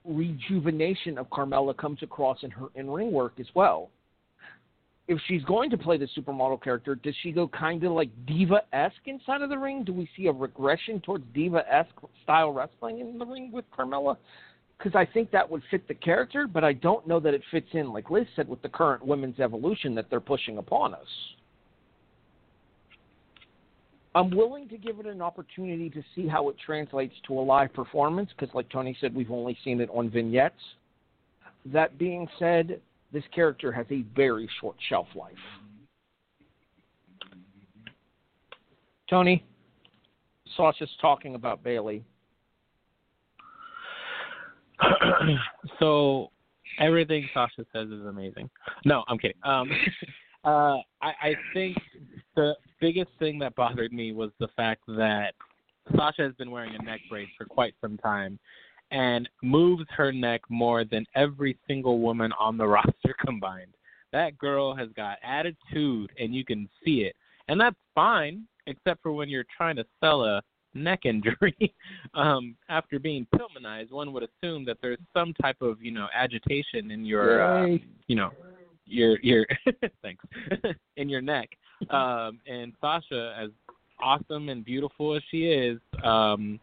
rejuvenation 0.03 1.18
of 1.18 1.30
Carmella 1.30 1.78
comes 1.78 1.99
across 2.03 2.39
in 2.43 2.51
her 2.51 2.66
in 2.76 2.89
ring 2.89 3.10
work 3.10 3.36
as 3.39 3.45
well. 3.56 3.89
If 5.08 5.18
she's 5.30 5.45
going 5.45 5.70
to 5.70 5.78
play 5.78 5.97
the 5.97 6.10
supermodel 6.18 6.62
character, 6.62 6.93
does 6.93 7.16
she 7.24 7.32
go 7.32 7.47
kind 7.47 7.82
of 7.86 7.93
like 7.93 8.10
diva 8.28 8.64
esque 8.74 9.06
inside 9.06 9.41
of 9.41 9.47
the 9.47 9.58
ring? 9.58 9.86
Do 9.86 9.93
we 9.93 10.10
see 10.18 10.28
a 10.28 10.34
regression 10.34 10.99
towards 10.99 11.24
diva 11.34 11.64
esque 11.74 11.95
style 12.24 12.51
wrestling 12.51 12.99
in 12.99 13.18
the 13.18 13.26
ring 13.26 13.49
with 13.53 13.64
Carmella? 13.72 14.18
Because 14.78 14.93
I 14.93 15.06
think 15.06 15.32
that 15.32 15.49
would 15.49 15.62
fit 15.72 15.88
the 15.88 15.93
character, 15.93 16.47
but 16.47 16.66
I 16.66 16.74
don't 16.74 17.08
know 17.08 17.22
that 17.22 17.34
it 17.34 17.43
fits 17.49 17.70
in, 17.72 17.93
like 17.93 18.10
Liz 18.12 18.28
said, 18.36 18.49
with 18.49 18.62
the 18.62 18.68
current 18.68 19.06
women's 19.06 19.39
evolution 19.39 19.95
that 19.95 20.10
they're 20.10 20.20
pushing 20.20 20.58
upon 20.58 20.93
us. 20.93 21.08
I'm 24.16 24.32
willing 24.32 24.70
to 24.70 24.78
give 24.78 24.99
it 25.01 25.05
an 25.05 25.22
opportunity 25.22 25.89
to 25.89 26.01
see 26.16 26.26
how 26.26 26.47
it 26.47 26.55
translates 26.66 27.13
to 27.28 27.38
a 27.38 27.41
live 27.41 27.74
performance 27.74 28.30
because, 28.32 28.53
like 28.55 28.70
Tony 28.70 28.97
said, 29.01 29.13
we've 29.13 29.30
only 29.30 29.57
seen 29.63 29.82
it 29.82 29.89
on 29.93 30.09
vignettes. 30.09 30.55
That 31.66 31.97
being 31.97 32.26
said, 32.39 32.80
this 33.11 33.26
character 33.34 33.74
has 33.74 33.86
a 33.91 34.05
very 34.16 34.49
short 34.61 34.78
shelf 34.88 35.07
life. 35.16 35.34
Tony, 39.09 39.43
Sasha's 40.55 40.89
talking 41.01 41.36
about 41.36 41.61
Bayley. 41.61 42.01
so 45.80 46.32
everything 46.80 47.28
Sasha 47.34 47.66
says 47.74 47.89
is 47.89 48.05
amazing. 48.05 48.49
No, 48.86 49.03
I'm 49.09 49.18
kidding. 49.18 49.38
Um, 49.43 49.70
uh, 50.46 50.78
I, 51.02 51.12
I 51.22 51.36
think 51.54 51.78
the 52.36 52.54
biggest 52.80 53.12
thing 53.20 53.39
that 53.39 53.56
bothered 53.56 53.91
me 53.91 54.12
was 54.12 54.32
the 54.39 54.50
fact 54.56 54.82
that 54.88 55.34
Sasha 55.96 56.24
has 56.24 56.34
been 56.36 56.52
wearing 56.52 56.76
a 56.76 56.84
neck 56.84 57.02
brace 57.10 57.30
for 57.38 57.46
quite 57.46 57.74
some 57.82 57.98
time 57.98 58.39
and 58.91 59.28
moves 59.41 59.86
her 59.96 60.12
neck 60.12 60.41
more 60.50 60.84
than 60.84 61.06
every 61.16 61.58
single 61.68 62.00
woman 62.00 62.32
on 62.39 62.58
the 62.58 62.68
roster 62.68 63.16
combined. 63.20 63.74
That 64.12 64.38
girl 64.38 64.76
has 64.76 64.89
got 64.96 65.18
attitude 65.24 66.12
and 66.20 66.34
you 66.34 66.46
can 66.46 66.70
see 66.84 67.02
it. 67.02 67.16
And 67.48 67.60
that's 67.60 67.76
fine, 67.93 68.43
except 68.68 69.02
for 69.04 69.12
when 69.12 69.30
you're 69.30 69.46
trying 69.56 69.76
to 69.76 69.86
sell 70.00 70.24
a 70.24 70.41
neck 70.74 71.02
injury. 71.06 71.74
um, 72.14 72.56
after 72.70 73.00
being 73.00 73.28
Pillmanized, 73.36 73.91
one 73.91 74.14
would 74.14 74.24
assume 74.24 74.66
that 74.66 74.78
there's 74.82 75.00
some 75.14 75.34
type 75.41 75.58
of, 75.62 75.82
you 75.82 75.91
know, 75.91 76.08
agitation 76.14 76.91
in 76.91 77.06
your 77.06 77.41
uh, 77.41 77.78
you 78.08 78.16
know, 78.16 78.32
your 78.86 79.19
your 79.21 79.45
thanks 80.01 80.23
in 80.97 81.09
your 81.09 81.21
neck. 81.21 81.49
Um, 81.89 82.39
and 82.47 82.73
Sasha, 82.79 83.36
as 83.38 83.49
awesome 83.99 84.49
and 84.49 84.63
beautiful 84.63 85.15
as 85.15 85.21
she 85.29 85.45
is, 85.45 85.79
um, 86.03 86.59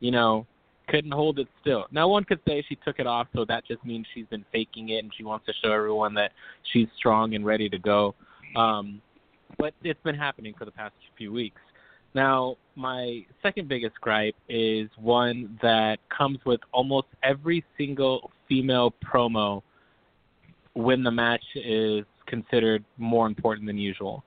you 0.00 0.10
know, 0.10 0.46
couldn't 0.88 1.12
hold 1.12 1.38
it 1.38 1.48
still. 1.60 1.86
Now, 1.90 2.08
one 2.08 2.24
could 2.24 2.40
say 2.46 2.64
she 2.68 2.76
took 2.76 2.98
it 2.98 3.06
off, 3.06 3.28
so 3.34 3.44
that 3.46 3.66
just 3.66 3.84
means 3.84 4.06
she's 4.14 4.26
been 4.26 4.44
faking 4.52 4.90
it 4.90 5.02
and 5.02 5.12
she 5.16 5.24
wants 5.24 5.46
to 5.46 5.52
show 5.62 5.72
everyone 5.72 6.14
that 6.14 6.32
she's 6.72 6.88
strong 6.96 7.34
and 7.34 7.44
ready 7.44 7.68
to 7.68 7.78
go. 7.78 8.14
Um, 8.56 9.00
but 9.58 9.74
it's 9.82 10.02
been 10.02 10.14
happening 10.14 10.54
for 10.58 10.64
the 10.64 10.70
past 10.70 10.94
few 11.16 11.32
weeks. 11.32 11.60
Now, 12.14 12.56
my 12.76 13.24
second 13.42 13.68
biggest 13.68 14.00
gripe 14.00 14.36
is 14.48 14.88
one 14.96 15.58
that 15.62 15.98
comes 16.16 16.38
with 16.46 16.60
almost 16.72 17.08
every 17.22 17.64
single 17.76 18.30
female 18.48 18.94
promo 19.04 19.62
when 20.74 21.02
the 21.02 21.10
match 21.10 21.44
is 21.54 22.04
considered 22.26 22.84
more 22.98 23.26
important 23.26 23.66
than 23.66 23.78
usual. 23.78 24.24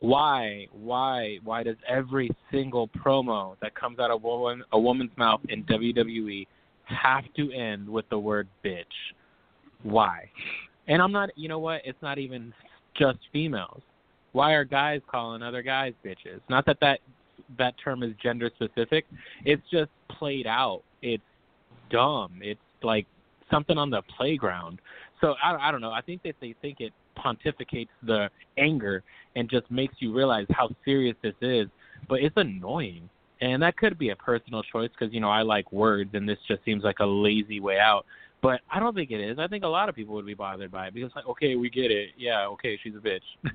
Why, 0.00 0.66
why, 0.72 1.38
why 1.44 1.62
does 1.62 1.76
every 1.86 2.30
single 2.50 2.88
promo 2.88 3.56
that 3.60 3.74
comes 3.74 3.98
out 3.98 4.10
of 4.10 4.24
a, 4.24 4.26
woman, 4.26 4.64
a 4.72 4.78
woman's 4.78 5.10
mouth 5.16 5.40
in 5.48 5.62
WWE 5.64 6.46
have 6.84 7.24
to 7.36 7.52
end 7.52 7.88
with 7.88 8.08
the 8.08 8.18
word 8.18 8.48
bitch? 8.64 8.84
Why? 9.82 10.30
And 10.88 11.02
I'm 11.02 11.12
not, 11.12 11.30
you 11.36 11.48
know 11.48 11.58
what? 11.58 11.82
It's 11.84 12.00
not 12.02 12.18
even 12.18 12.52
just 12.98 13.18
females. 13.32 13.82
Why 14.32 14.52
are 14.52 14.64
guys 14.64 15.00
calling 15.10 15.42
other 15.42 15.62
guys 15.62 15.92
bitches? 16.04 16.40
Not 16.48 16.64
that 16.66 16.78
that 16.80 17.00
that 17.58 17.74
term 17.82 18.02
is 18.02 18.12
gender 18.22 18.50
specific. 18.54 19.06
It's 19.44 19.62
just 19.72 19.90
played 20.08 20.46
out. 20.46 20.82
It's 21.02 21.22
dumb. 21.90 22.38
It's 22.40 22.60
like 22.82 23.06
something 23.50 23.76
on 23.76 23.90
the 23.90 24.02
playground. 24.16 24.80
So 25.20 25.34
I, 25.42 25.68
I 25.68 25.70
don't 25.70 25.80
know. 25.80 25.92
I 25.92 26.00
think 26.00 26.22
that 26.22 26.34
they 26.40 26.54
think 26.62 26.80
it 26.80 26.92
pontificates 27.16 27.88
the 28.02 28.30
anger 28.58 29.02
and 29.36 29.48
just 29.48 29.70
makes 29.70 29.94
you 29.98 30.14
realize 30.14 30.46
how 30.50 30.70
serious 30.84 31.16
this 31.22 31.34
is. 31.40 31.66
But 32.08 32.20
it's 32.20 32.36
annoying, 32.36 33.08
and 33.40 33.62
that 33.62 33.76
could 33.76 33.98
be 33.98 34.10
a 34.10 34.16
personal 34.16 34.62
choice 34.62 34.90
because 34.98 35.12
you 35.12 35.20
know 35.20 35.30
I 35.30 35.42
like 35.42 35.70
words, 35.72 36.10
and 36.14 36.28
this 36.28 36.38
just 36.48 36.64
seems 36.64 36.82
like 36.82 37.00
a 37.00 37.06
lazy 37.06 37.60
way 37.60 37.78
out. 37.78 38.06
But 38.42 38.60
I 38.70 38.80
don't 38.80 38.94
think 38.94 39.10
it 39.10 39.20
is. 39.20 39.38
I 39.38 39.48
think 39.48 39.64
a 39.64 39.68
lot 39.68 39.88
of 39.90 39.94
people 39.94 40.14
would 40.14 40.24
be 40.24 40.34
bothered 40.34 40.70
by 40.70 40.86
it 40.86 40.94
because, 40.94 41.10
like, 41.14 41.26
okay, 41.26 41.56
we 41.56 41.68
get 41.68 41.90
it. 41.90 42.10
Yeah, 42.16 42.46
okay, 42.46 42.78
she's 42.82 42.94
a 42.94 42.98
bitch. 42.98 43.20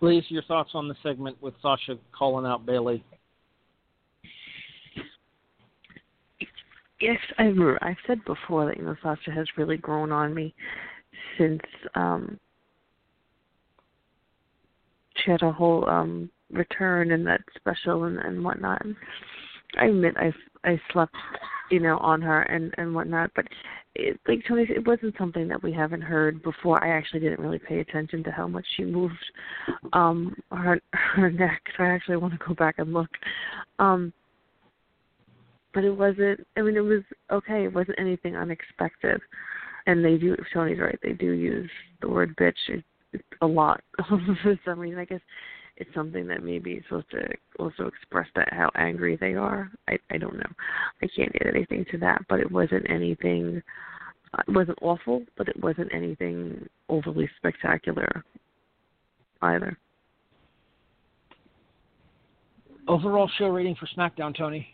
Liz, 0.00 0.24
your 0.28 0.42
thoughts 0.44 0.70
on 0.74 0.88
the 0.88 0.94
segment 1.02 1.36
with 1.42 1.54
Sasha 1.60 1.98
calling 2.16 2.46
out 2.46 2.64
Bayley? 2.64 3.04
Yes, 7.00 7.18
I 7.38 7.44
remember 7.44 7.78
I've 7.82 7.96
said 8.06 8.24
before 8.24 8.66
that 8.66 8.76
you 8.76 8.84
know 8.84 8.96
Sasha 9.02 9.30
has 9.30 9.46
really 9.56 9.76
grown 9.76 10.12
on 10.12 10.34
me 10.34 10.54
since 11.36 11.60
um 11.94 12.38
she 15.16 15.30
had 15.30 15.42
a 15.42 15.52
whole 15.52 15.88
um 15.88 16.30
return 16.50 17.12
and 17.12 17.26
that 17.26 17.40
special 17.56 18.04
and 18.04 18.18
and 18.18 18.42
whatnot. 18.44 18.82
I 19.78 19.86
admit 19.86 20.14
I 20.16 20.32
I 20.64 20.80
slept 20.92 21.14
you 21.70 21.80
know 21.80 21.98
on 21.98 22.22
her 22.22 22.42
and 22.42 22.74
and 22.78 22.94
whatnot, 22.94 23.30
but 23.34 23.46
it, 23.94 24.20
like 24.28 24.44
Tony, 24.46 24.66
it 24.68 24.86
wasn't 24.86 25.14
something 25.18 25.48
that 25.48 25.62
we 25.62 25.72
haven't 25.72 26.02
heard 26.02 26.42
before. 26.42 26.82
I 26.82 26.96
actually 26.96 27.20
didn't 27.20 27.40
really 27.40 27.58
pay 27.58 27.80
attention 27.80 28.22
to 28.24 28.30
how 28.30 28.46
much 28.46 28.66
she 28.76 28.84
moved 28.84 29.14
um 29.92 30.34
her 30.50 30.80
her 30.92 31.30
neck. 31.30 31.62
So 31.76 31.84
I 31.84 31.88
actually 31.88 32.16
want 32.16 32.34
to 32.34 32.46
go 32.46 32.54
back 32.54 32.76
and 32.78 32.92
look. 32.92 33.10
Um 33.78 34.12
but 35.74 35.84
it 35.84 35.90
wasn't. 35.90 36.46
I 36.56 36.62
mean, 36.62 36.76
it 36.76 36.80
was 36.80 37.02
okay. 37.30 37.64
It 37.64 37.74
wasn't 37.74 37.98
anything 38.00 38.36
unexpected. 38.36 39.20
And 39.86 40.04
they 40.04 40.16
do. 40.16 40.34
If 40.34 40.44
Tony's 40.52 40.80
right, 40.80 40.98
they 41.02 41.12
do 41.12 41.32
use 41.32 41.70
the 42.00 42.08
word 42.08 42.36
bitch 42.36 42.82
a 43.40 43.46
lot 43.46 43.82
for 44.08 44.58
some 44.64 44.78
reason. 44.78 44.98
I 44.98 45.04
guess 45.04 45.20
it's 45.76 45.92
something 45.94 46.26
that 46.26 46.42
maybe 46.42 46.72
is 46.72 46.84
supposed 46.88 47.10
to 47.12 47.28
also 47.58 47.86
express 47.86 48.26
that 48.34 48.52
how 48.52 48.70
angry 48.74 49.16
they 49.16 49.34
are. 49.34 49.70
I 49.88 49.98
I 50.10 50.18
don't 50.18 50.36
know. 50.36 50.50
I 51.02 51.06
can't 51.14 51.34
add 51.40 51.54
anything 51.54 51.84
to 51.90 51.98
that, 51.98 52.22
but 52.28 52.40
it 52.40 52.50
wasn't 52.50 52.90
anything. 52.90 53.62
Uh, 54.34 54.42
it 54.46 54.54
wasn't 54.54 54.78
awful, 54.82 55.22
but 55.36 55.48
it 55.48 55.58
wasn't 55.62 55.94
anything 55.94 56.68
overly 56.88 57.30
spectacular 57.38 58.24
either. 59.40 59.78
Overall 62.86 63.30
show 63.38 63.48
rating 63.48 63.76
for 63.76 63.86
SmackDown, 63.96 64.36
Tony. 64.36 64.66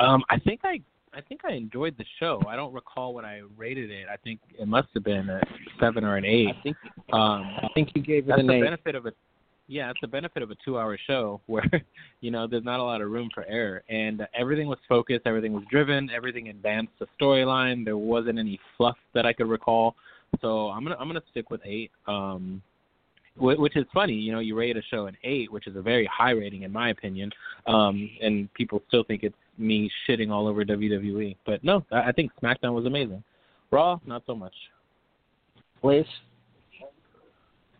Um, 0.00 0.22
I 0.30 0.38
think 0.38 0.60
I 0.64 0.80
I 1.12 1.20
think 1.20 1.40
I 1.44 1.52
enjoyed 1.52 1.96
the 1.98 2.04
show. 2.18 2.40
I 2.48 2.56
don't 2.56 2.72
recall 2.72 3.14
what 3.14 3.24
I 3.24 3.42
rated 3.56 3.90
it. 3.90 4.06
I 4.12 4.16
think 4.16 4.40
it 4.58 4.68
must 4.68 4.88
have 4.94 5.04
been 5.04 5.28
a 5.28 5.40
seven 5.80 6.04
or 6.04 6.16
an 6.16 6.24
eight. 6.24 6.48
I 6.48 6.62
think 6.62 6.76
um, 7.12 7.42
I 7.62 7.68
think 7.74 7.90
you 7.94 8.02
gave 8.02 8.24
it 8.24 8.28
that's 8.28 8.40
an 8.40 8.46
the 8.46 8.54
eight. 8.54 8.62
benefit 8.62 8.94
of 8.94 9.06
a 9.06 9.12
yeah, 9.66 9.88
it's 9.90 10.00
the 10.00 10.08
benefit 10.08 10.42
of 10.42 10.50
a 10.50 10.56
two-hour 10.64 10.98
show 11.06 11.40
where 11.46 11.68
you 12.20 12.30
know 12.30 12.46
there's 12.46 12.64
not 12.64 12.80
a 12.80 12.82
lot 12.82 13.00
of 13.00 13.10
room 13.10 13.28
for 13.34 13.44
error, 13.48 13.82
and 13.88 14.26
everything 14.34 14.68
was 14.68 14.78
focused, 14.88 15.26
everything 15.26 15.52
was 15.52 15.64
driven, 15.70 16.10
everything 16.10 16.48
advanced 16.48 16.92
the 16.98 17.06
storyline. 17.20 17.84
There 17.84 17.96
wasn't 17.96 18.38
any 18.38 18.58
fluff 18.76 18.96
that 19.14 19.26
I 19.26 19.32
could 19.32 19.48
recall, 19.48 19.96
so 20.40 20.68
I'm 20.68 20.82
gonna 20.82 20.96
I'm 20.98 21.08
gonna 21.08 21.22
stick 21.30 21.50
with 21.50 21.60
eight. 21.64 21.90
Um, 22.06 22.62
which 23.36 23.76
is 23.76 23.86
funny, 23.94 24.12
you 24.12 24.32
know, 24.32 24.40
you 24.40 24.54
rate 24.54 24.76
a 24.76 24.82
show 24.90 25.06
an 25.06 25.16
eight, 25.24 25.50
which 25.50 25.66
is 25.66 25.74
a 25.76 25.80
very 25.80 26.06
high 26.12 26.32
rating 26.32 26.62
in 26.62 26.72
my 26.72 26.90
opinion, 26.90 27.30
um, 27.66 28.10
and 28.20 28.52
people 28.54 28.82
still 28.88 29.04
think 29.04 29.22
it's 29.22 29.36
me 29.60 29.90
shitting 30.08 30.30
all 30.30 30.48
over 30.48 30.64
WWE. 30.64 31.36
But 31.46 31.62
no, 31.62 31.84
I 31.92 32.12
think 32.12 32.32
SmackDown 32.42 32.74
was 32.74 32.86
amazing. 32.86 33.22
Raw, 33.70 34.00
not 34.06 34.22
so 34.26 34.34
much. 34.34 34.54
Liz? 35.82 36.04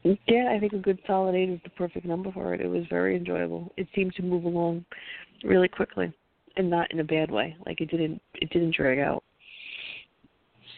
Yeah, 0.03 0.53
I 0.55 0.59
think 0.59 0.72
a 0.72 0.78
good 0.78 0.99
solid 1.07 1.35
eight 1.35 1.51
is 1.51 1.61
the 1.62 1.70
perfect 1.70 2.07
number 2.07 2.33
for 2.33 2.55
it. 2.55 2.61
It 2.61 2.68
was 2.68 2.85
very 2.89 3.16
enjoyable. 3.16 3.72
It 3.76 3.87
seemed 3.95 4.14
to 4.14 4.22
move 4.22 4.45
along 4.45 4.85
really 5.45 5.68
quickly, 5.68 6.12
and 6.57 6.70
not 6.70 6.91
in 6.93 7.01
a 7.01 7.05
bad 7.05 7.31
way. 7.31 7.57
Like 7.66 7.81
it 7.81 7.91
didn't 7.91 8.22
it 8.35 8.51
didn't 8.51 8.74
drag 8.74 8.99
out. 8.99 9.22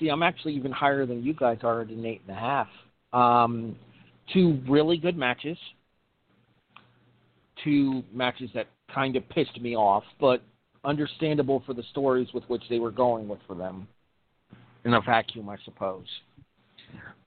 See, 0.00 0.08
I'm 0.08 0.22
actually 0.22 0.54
even 0.54 0.72
higher 0.72 1.06
than 1.06 1.22
you 1.22 1.34
guys 1.34 1.58
are 1.62 1.82
at 1.82 1.88
an 1.88 2.04
eight 2.04 2.22
and 2.26 2.36
a 2.36 2.40
half. 2.40 2.68
Um, 3.12 3.76
two 4.32 4.60
really 4.68 4.96
good 4.96 5.16
matches. 5.16 5.58
two 7.62 8.02
matches 8.12 8.50
that 8.54 8.66
kind 8.92 9.16
of 9.16 9.28
pissed 9.28 9.60
me 9.60 9.76
off, 9.76 10.04
but 10.20 10.42
understandable 10.84 11.62
for 11.64 11.74
the 11.74 11.82
stories 11.90 12.28
with 12.34 12.44
which 12.44 12.62
they 12.68 12.78
were 12.78 12.90
going 12.90 13.28
with 13.28 13.40
for 13.46 13.54
them. 13.54 13.86
In 14.84 14.94
a 14.94 15.00
vacuum, 15.00 15.48
I 15.48 15.56
suppose. 15.64 16.06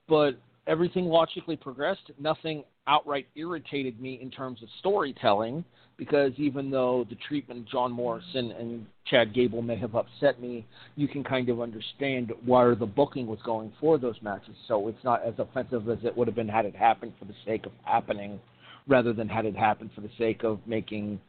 But 0.07 0.37
everything 0.67 1.05
logically 1.05 1.55
progressed. 1.55 2.11
Nothing 2.19 2.63
outright 2.87 3.27
irritated 3.35 3.99
me 3.99 4.19
in 4.21 4.29
terms 4.29 4.61
of 4.61 4.69
storytelling 4.79 5.63
because 5.97 6.33
even 6.37 6.69
though 6.69 7.05
the 7.09 7.15
treatment 7.27 7.61
of 7.61 7.69
John 7.69 7.91
Morrison 7.91 8.51
and 8.51 8.85
Chad 9.05 9.33
Gable 9.33 9.61
may 9.61 9.77
have 9.77 9.95
upset 9.95 10.41
me, 10.41 10.65
you 10.95 11.07
can 11.07 11.23
kind 11.23 11.47
of 11.49 11.61
understand 11.61 12.33
where 12.45 12.75
the 12.75 12.85
booking 12.85 13.27
was 13.27 13.39
going 13.45 13.71
for 13.79 13.97
those 13.97 14.15
matches. 14.21 14.55
So 14.67 14.87
it's 14.89 15.03
not 15.03 15.23
as 15.25 15.33
offensive 15.37 15.87
as 15.89 15.99
it 16.03 16.15
would 16.15 16.27
have 16.27 16.35
been 16.35 16.49
had 16.49 16.65
it 16.65 16.75
happened 16.75 17.13
for 17.17 17.25
the 17.25 17.35
sake 17.45 17.65
of 17.65 17.71
happening, 17.85 18.39
rather 18.87 19.13
than 19.13 19.29
had 19.29 19.45
it 19.45 19.55
happened 19.55 19.91
for 19.95 20.01
the 20.01 20.11
sake 20.17 20.43
of 20.43 20.59
making 20.65 21.19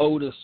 Otis 0.00 0.34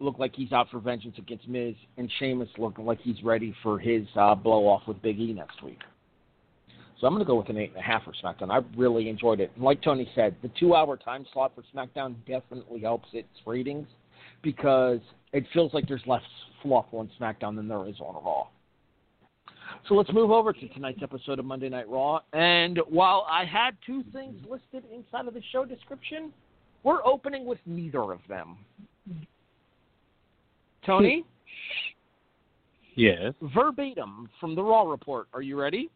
look 0.00 0.18
like 0.18 0.34
he's 0.34 0.52
out 0.52 0.68
for 0.70 0.80
vengeance 0.80 1.14
against 1.18 1.46
Miz 1.46 1.74
and 1.96 2.10
Sheamus 2.18 2.48
looking 2.58 2.84
like 2.84 3.00
he's 3.00 3.22
ready 3.22 3.54
for 3.62 3.78
his 3.78 4.06
uh, 4.16 4.34
blow 4.34 4.66
off 4.66 4.82
with 4.88 5.00
Big 5.02 5.20
E 5.20 5.32
next 5.32 5.62
week. 5.62 5.78
So 7.00 7.06
I'm 7.06 7.14
going 7.14 7.24
to 7.24 7.26
go 7.26 7.36
with 7.36 7.48
an 7.48 7.56
eight 7.56 7.70
and 7.70 7.78
a 7.78 7.82
half 7.82 8.04
for 8.04 8.12
SmackDown. 8.22 8.50
I 8.50 8.60
really 8.76 9.08
enjoyed 9.08 9.40
it. 9.40 9.50
And 9.54 9.64
like 9.64 9.80
Tony 9.82 10.10
said, 10.14 10.36
the 10.42 10.50
two-hour 10.60 10.98
time 10.98 11.24
slot 11.32 11.52
for 11.54 11.62
SmackDown 11.74 12.14
definitely 12.26 12.80
helps 12.80 13.08
its 13.12 13.28
ratings 13.46 13.86
because 14.42 15.00
it 15.32 15.44
feels 15.52 15.72
like 15.72 15.88
there's 15.88 16.02
less 16.06 16.22
fluff 16.62 16.86
on 16.92 17.10
SmackDown 17.18 17.56
than 17.56 17.68
there 17.68 17.86
is 17.88 17.96
on 18.00 18.22
Raw. 18.22 18.46
So 19.88 19.94
let's 19.94 20.12
move 20.12 20.30
over 20.30 20.52
to 20.52 20.68
tonight's 20.68 21.02
episode 21.02 21.38
of 21.38 21.44
Monday 21.46 21.68
Night 21.70 21.88
Raw. 21.88 22.20
And 22.32 22.78
while 22.88 23.26
I 23.30 23.44
had 23.44 23.76
two 23.86 24.04
things 24.12 24.36
listed 24.48 24.84
inside 24.94 25.26
of 25.26 25.32
the 25.32 25.42
show 25.52 25.64
description, 25.64 26.32
we're 26.82 27.04
opening 27.04 27.46
with 27.46 27.58
neither 27.64 28.12
of 28.12 28.18
them. 28.28 28.58
Tony? 30.84 31.24
Yes. 32.96 33.34
Verbatim 33.54 34.28
from 34.40 34.54
the 34.54 34.62
Raw 34.62 34.82
report. 34.82 35.28
Are 35.32 35.42
you 35.42 35.58
ready? 35.58 35.90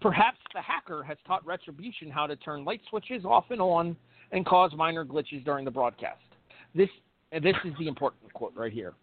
Perhaps 0.00 0.38
the 0.54 0.60
hacker 0.60 1.02
has 1.02 1.16
taught 1.26 1.44
Retribution 1.44 2.10
how 2.10 2.26
to 2.26 2.36
turn 2.36 2.64
light 2.64 2.80
switches 2.88 3.24
off 3.24 3.46
and 3.50 3.60
on 3.60 3.96
and 4.30 4.46
cause 4.46 4.72
minor 4.76 5.04
glitches 5.04 5.44
during 5.44 5.64
the 5.64 5.70
broadcast. 5.70 6.20
This 6.74 6.88
this 7.32 7.56
is 7.64 7.72
the 7.78 7.88
important 7.88 8.32
quote 8.32 8.54
right 8.54 8.72
here. 8.72 8.94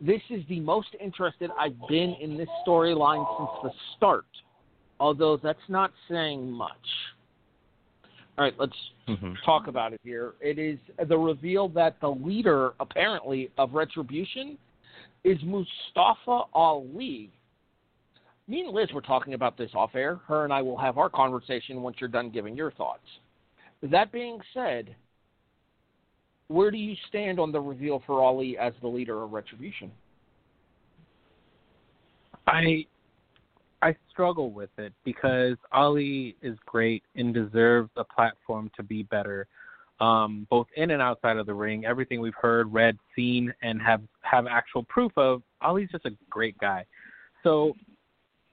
This 0.00 0.20
is 0.30 0.42
the 0.48 0.60
most 0.60 0.88
interested 1.00 1.50
I've 1.58 1.76
been 1.88 2.14
in 2.20 2.36
this 2.36 2.48
storyline 2.66 3.26
since 3.38 3.50
the 3.62 3.70
start, 3.96 4.26
although 5.00 5.36
that's 5.36 5.58
not 5.68 5.90
saying 6.08 6.50
much. 6.50 6.70
All 8.38 8.44
right, 8.44 8.54
let's 8.58 8.76
Mm-hmm. 9.08 9.34
talk 9.44 9.68
about 9.68 9.92
it 9.92 10.00
here. 10.02 10.34
It 10.40 10.58
is 10.58 10.78
the 11.08 11.16
reveal 11.16 11.68
that 11.70 12.00
the 12.00 12.08
leader, 12.08 12.72
apparently, 12.80 13.50
of 13.56 13.72
Retribution 13.72 14.58
is 15.22 15.38
Mustafa 15.44 16.42
Ali. 16.52 17.30
Me 18.48 18.60
and 18.60 18.74
Liz 18.74 18.88
were 18.92 19.00
talking 19.00 19.34
about 19.34 19.56
this 19.56 19.70
off 19.74 19.94
air. 19.94 20.20
Her 20.26 20.44
and 20.44 20.52
I 20.52 20.60
will 20.62 20.76
have 20.76 20.98
our 20.98 21.08
conversation 21.08 21.82
once 21.82 21.96
you're 22.00 22.08
done 22.08 22.30
giving 22.30 22.56
your 22.56 22.72
thoughts. 22.72 23.06
That 23.82 24.10
being 24.10 24.40
said, 24.52 24.94
where 26.48 26.70
do 26.70 26.78
you 26.78 26.94
stand 27.08 27.38
on 27.38 27.52
the 27.52 27.60
reveal 27.60 28.02
for 28.06 28.22
Ali 28.22 28.56
as 28.58 28.72
the 28.80 28.88
leader 28.88 29.22
of 29.22 29.32
Retribution? 29.32 29.90
I 32.46 32.86
I 33.82 33.94
struggle 34.10 34.50
with 34.50 34.70
it 34.78 34.92
because 35.04 35.56
Ali 35.72 36.36
is 36.42 36.56
great 36.66 37.02
and 37.14 37.34
deserves 37.34 37.90
a 37.96 38.04
platform 38.04 38.70
to 38.76 38.82
be 38.82 39.02
better, 39.04 39.46
um, 40.00 40.46
both 40.50 40.66
in 40.76 40.92
and 40.92 41.02
outside 41.02 41.36
of 41.36 41.46
the 41.46 41.54
ring. 41.54 41.84
Everything 41.84 42.20
we've 42.20 42.34
heard, 42.40 42.72
read, 42.72 42.96
seen, 43.14 43.52
and 43.62 43.80
have 43.82 44.02
have 44.22 44.46
actual 44.46 44.82
proof 44.84 45.12
of, 45.16 45.42
Ali's 45.60 45.90
just 45.90 46.06
a 46.06 46.10
great 46.30 46.56
guy. 46.58 46.84
So 47.42 47.74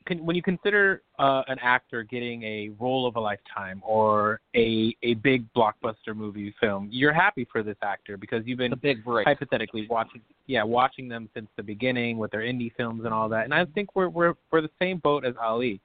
can, 0.05 0.25
when 0.25 0.35
you 0.35 0.41
consider 0.41 1.01
uh, 1.19 1.43
an 1.47 1.57
actor 1.61 2.03
getting 2.03 2.43
a 2.43 2.69
role 2.79 3.07
of 3.07 3.15
a 3.15 3.19
lifetime 3.19 3.81
or 3.85 4.39
a 4.55 4.95
a 5.03 5.15
big 5.15 5.45
blockbuster 5.53 6.15
movie 6.15 6.53
film, 6.59 6.89
you're 6.91 7.13
happy 7.13 7.47
for 7.51 7.63
this 7.63 7.77
actor 7.81 8.17
because 8.17 8.43
you've 8.45 8.57
been 8.57 8.71
The 8.71 8.77
big 8.77 9.03
break. 9.03 9.27
hypothetically 9.27 9.87
watching 9.89 10.21
yeah 10.47 10.63
watching 10.63 11.07
them 11.07 11.29
since 11.33 11.47
the 11.57 11.63
beginning 11.63 12.17
with 12.17 12.31
their 12.31 12.41
indie 12.41 12.71
films 12.75 13.05
and 13.05 13.13
all 13.13 13.29
that. 13.29 13.45
And 13.45 13.53
i 13.53 13.65
think 13.65 13.95
we're 13.95 14.09
we're 14.09 14.33
we're 14.51 14.61
the 14.61 14.69
same 14.79 14.97
boat 14.97 15.25
as 15.25 15.35
ali. 15.41 15.79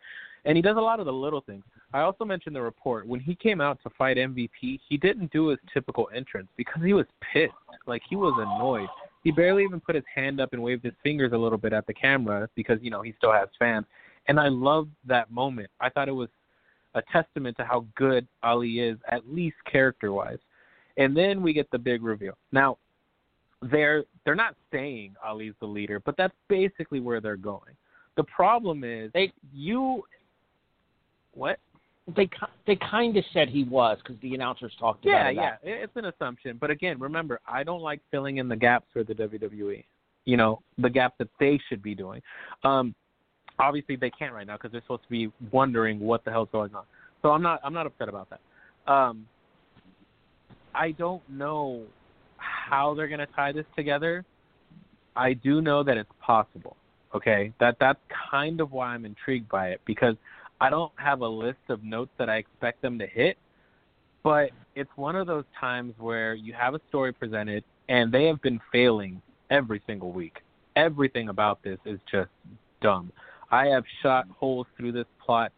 And 0.44 0.56
he 0.56 0.62
does 0.62 0.76
a 0.76 0.80
lot 0.80 1.00
of 1.00 1.06
the 1.06 1.12
little 1.12 1.40
things. 1.40 1.64
I 1.92 2.00
also 2.00 2.24
mentioned 2.24 2.54
the 2.54 2.62
report. 2.62 3.06
When 3.06 3.20
he 3.20 3.34
came 3.34 3.60
out 3.60 3.78
to 3.82 3.90
fight 3.90 4.16
mvp 4.16 4.48
he 4.88 4.96
didn't 4.96 5.32
do 5.32 5.48
his 5.48 5.58
typical 5.72 6.08
entrance 6.14 6.48
because 6.56 6.82
he 6.84 6.92
was 6.92 7.06
pissed. 7.32 7.52
Like 7.86 8.02
he 8.08 8.16
was 8.16 8.34
annoyed. 8.38 8.88
He 9.24 9.32
barely 9.32 9.64
even 9.64 9.80
put 9.80 9.94
his 9.94 10.04
hand 10.14 10.40
up 10.40 10.52
and 10.52 10.62
waved 10.62 10.84
his 10.84 10.94
fingers 11.02 11.32
a 11.32 11.36
little 11.36 11.58
bit 11.58 11.72
at 11.72 11.86
the 11.86 11.94
camera 11.94 12.48
because 12.54 12.78
you 12.82 12.90
know 12.90 13.02
he 13.02 13.14
still 13.18 13.32
has 13.32 13.48
fans 13.58 13.84
and 14.28 14.38
i 14.38 14.48
loved 14.48 14.90
that 15.06 15.30
moment 15.30 15.70
i 15.80 15.88
thought 15.88 16.08
it 16.08 16.12
was 16.12 16.28
a 16.94 17.02
testament 17.12 17.56
to 17.56 17.64
how 17.64 17.84
good 17.96 18.26
ali 18.42 18.80
is 18.80 18.98
at 19.10 19.28
least 19.28 19.56
character 19.70 20.12
wise 20.12 20.38
and 20.96 21.16
then 21.16 21.42
we 21.42 21.52
get 21.52 21.70
the 21.70 21.78
big 21.78 22.02
reveal 22.02 22.36
now 22.52 22.76
they're 23.62 24.04
they're 24.24 24.36
not 24.36 24.54
saying 24.70 25.16
Ali's 25.24 25.54
the 25.58 25.66
leader, 25.66 25.98
but 25.98 26.16
that's 26.16 26.34
basically 26.48 27.00
where 27.00 27.20
they're 27.20 27.36
going. 27.36 27.74
The 28.16 28.22
problem 28.22 28.84
is 28.84 29.10
They 29.14 29.32
you 29.52 30.04
what? 31.34 31.58
they 32.16 32.28
they 32.66 32.76
kind 32.76 33.16
of 33.16 33.24
said 33.32 33.48
he 33.48 33.64
was 33.64 33.98
because 34.02 34.14
the 34.22 34.34
announcers 34.34 34.72
talked 34.78 35.04
about 35.04 35.12
Yeah, 35.12 35.28
it. 35.28 35.34
yeah, 35.34 35.56
it- 35.72 35.82
it's 35.82 35.96
an 35.96 36.04
assumption. 36.06 36.56
But 36.56 36.70
again, 36.70 36.98
remember, 36.98 37.40
I 37.46 37.64
don't 37.64 37.82
like 37.82 38.00
filling 38.10 38.38
in 38.38 38.48
the 38.48 38.56
gaps 38.56 38.86
for 38.92 39.02
the 39.02 39.14
WWE. 39.14 39.84
You 40.24 40.36
know, 40.36 40.62
the 40.78 40.88
gap 40.90 41.18
that 41.18 41.28
they 41.40 41.58
should 41.68 41.82
be 41.82 41.94
doing. 41.94 42.22
Um, 42.62 42.94
obviously, 43.58 43.96
they 43.96 44.10
can't 44.10 44.32
right 44.32 44.46
now 44.46 44.56
because 44.56 44.72
they're 44.72 44.82
supposed 44.82 45.04
to 45.04 45.08
be 45.08 45.30
wondering 45.52 46.00
what 46.00 46.24
the 46.24 46.30
hell's 46.30 46.48
going 46.52 46.74
on. 46.74 46.84
So 47.22 47.30
I'm 47.30 47.42
not 47.42 47.60
I'm 47.64 47.74
not 47.74 47.86
upset 47.86 48.08
about 48.08 48.28
that. 48.30 48.92
Um, 48.92 49.26
I 50.74 50.92
don't 50.92 51.22
know 51.28 51.82
how 52.36 52.94
they're 52.94 53.08
going 53.08 53.20
to 53.20 53.26
tie 53.26 53.52
this 53.52 53.66
together. 53.76 54.24
I 55.16 55.32
do 55.32 55.60
know 55.60 55.82
that 55.82 55.96
it's 55.96 56.10
possible. 56.20 56.76
Okay, 57.14 57.52
that 57.58 57.76
that's 57.80 57.98
kind 58.30 58.60
of 58.60 58.72
why 58.72 58.88
I'm 58.88 59.04
intrigued 59.04 59.48
by 59.48 59.68
it 59.68 59.80
because 59.86 60.14
I 60.60 60.70
don't 60.70 60.92
have 60.96 61.20
a 61.22 61.28
list 61.28 61.58
of 61.68 61.82
notes 61.82 62.10
that 62.18 62.28
I 62.28 62.36
expect 62.36 62.82
them 62.82 62.98
to 62.98 63.06
hit, 63.06 63.38
but 64.22 64.50
it's 64.74 64.90
one 64.96 65.16
of 65.16 65.26
those 65.26 65.44
times 65.58 65.94
where 65.98 66.34
you 66.34 66.52
have 66.52 66.74
a 66.74 66.80
story 66.88 67.12
presented 67.12 67.64
and 67.88 68.12
they 68.12 68.26
have 68.26 68.42
been 68.42 68.60
failing 68.70 69.22
every 69.50 69.80
single 69.86 70.12
week. 70.12 70.42
Everything 70.76 71.30
about 71.30 71.62
this 71.62 71.78
is 71.86 71.98
just 72.10 72.30
dumb. 72.82 73.10
I 73.50 73.66
have 73.66 73.84
shot 74.02 74.26
holes 74.38 74.66
through 74.76 74.92
this 74.92 75.06
plot 75.24 75.52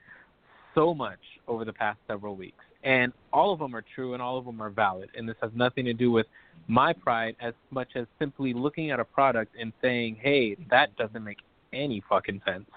so 0.74 0.94
much 0.94 1.18
over 1.48 1.64
the 1.64 1.72
past 1.72 1.98
several 2.06 2.36
weeks, 2.36 2.64
and 2.84 3.12
all 3.32 3.52
of 3.52 3.58
them 3.58 3.74
are 3.74 3.84
true 3.94 4.14
and 4.14 4.22
all 4.22 4.38
of 4.38 4.44
them 4.44 4.60
are 4.62 4.70
valid. 4.70 5.10
And 5.16 5.28
this 5.28 5.36
has 5.42 5.50
nothing 5.54 5.84
to 5.86 5.92
do 5.92 6.10
with 6.10 6.26
my 6.68 6.92
pride 6.92 7.34
as 7.40 7.54
much 7.70 7.88
as 7.96 8.06
simply 8.18 8.52
looking 8.52 8.90
at 8.90 9.00
a 9.00 9.04
product 9.04 9.56
and 9.58 9.72
saying, 9.82 10.16
"Hey, 10.16 10.54
that 10.70 10.94
doesn't 10.96 11.24
make 11.24 11.38
any 11.72 12.00
fucking 12.08 12.42
sense." 12.44 12.68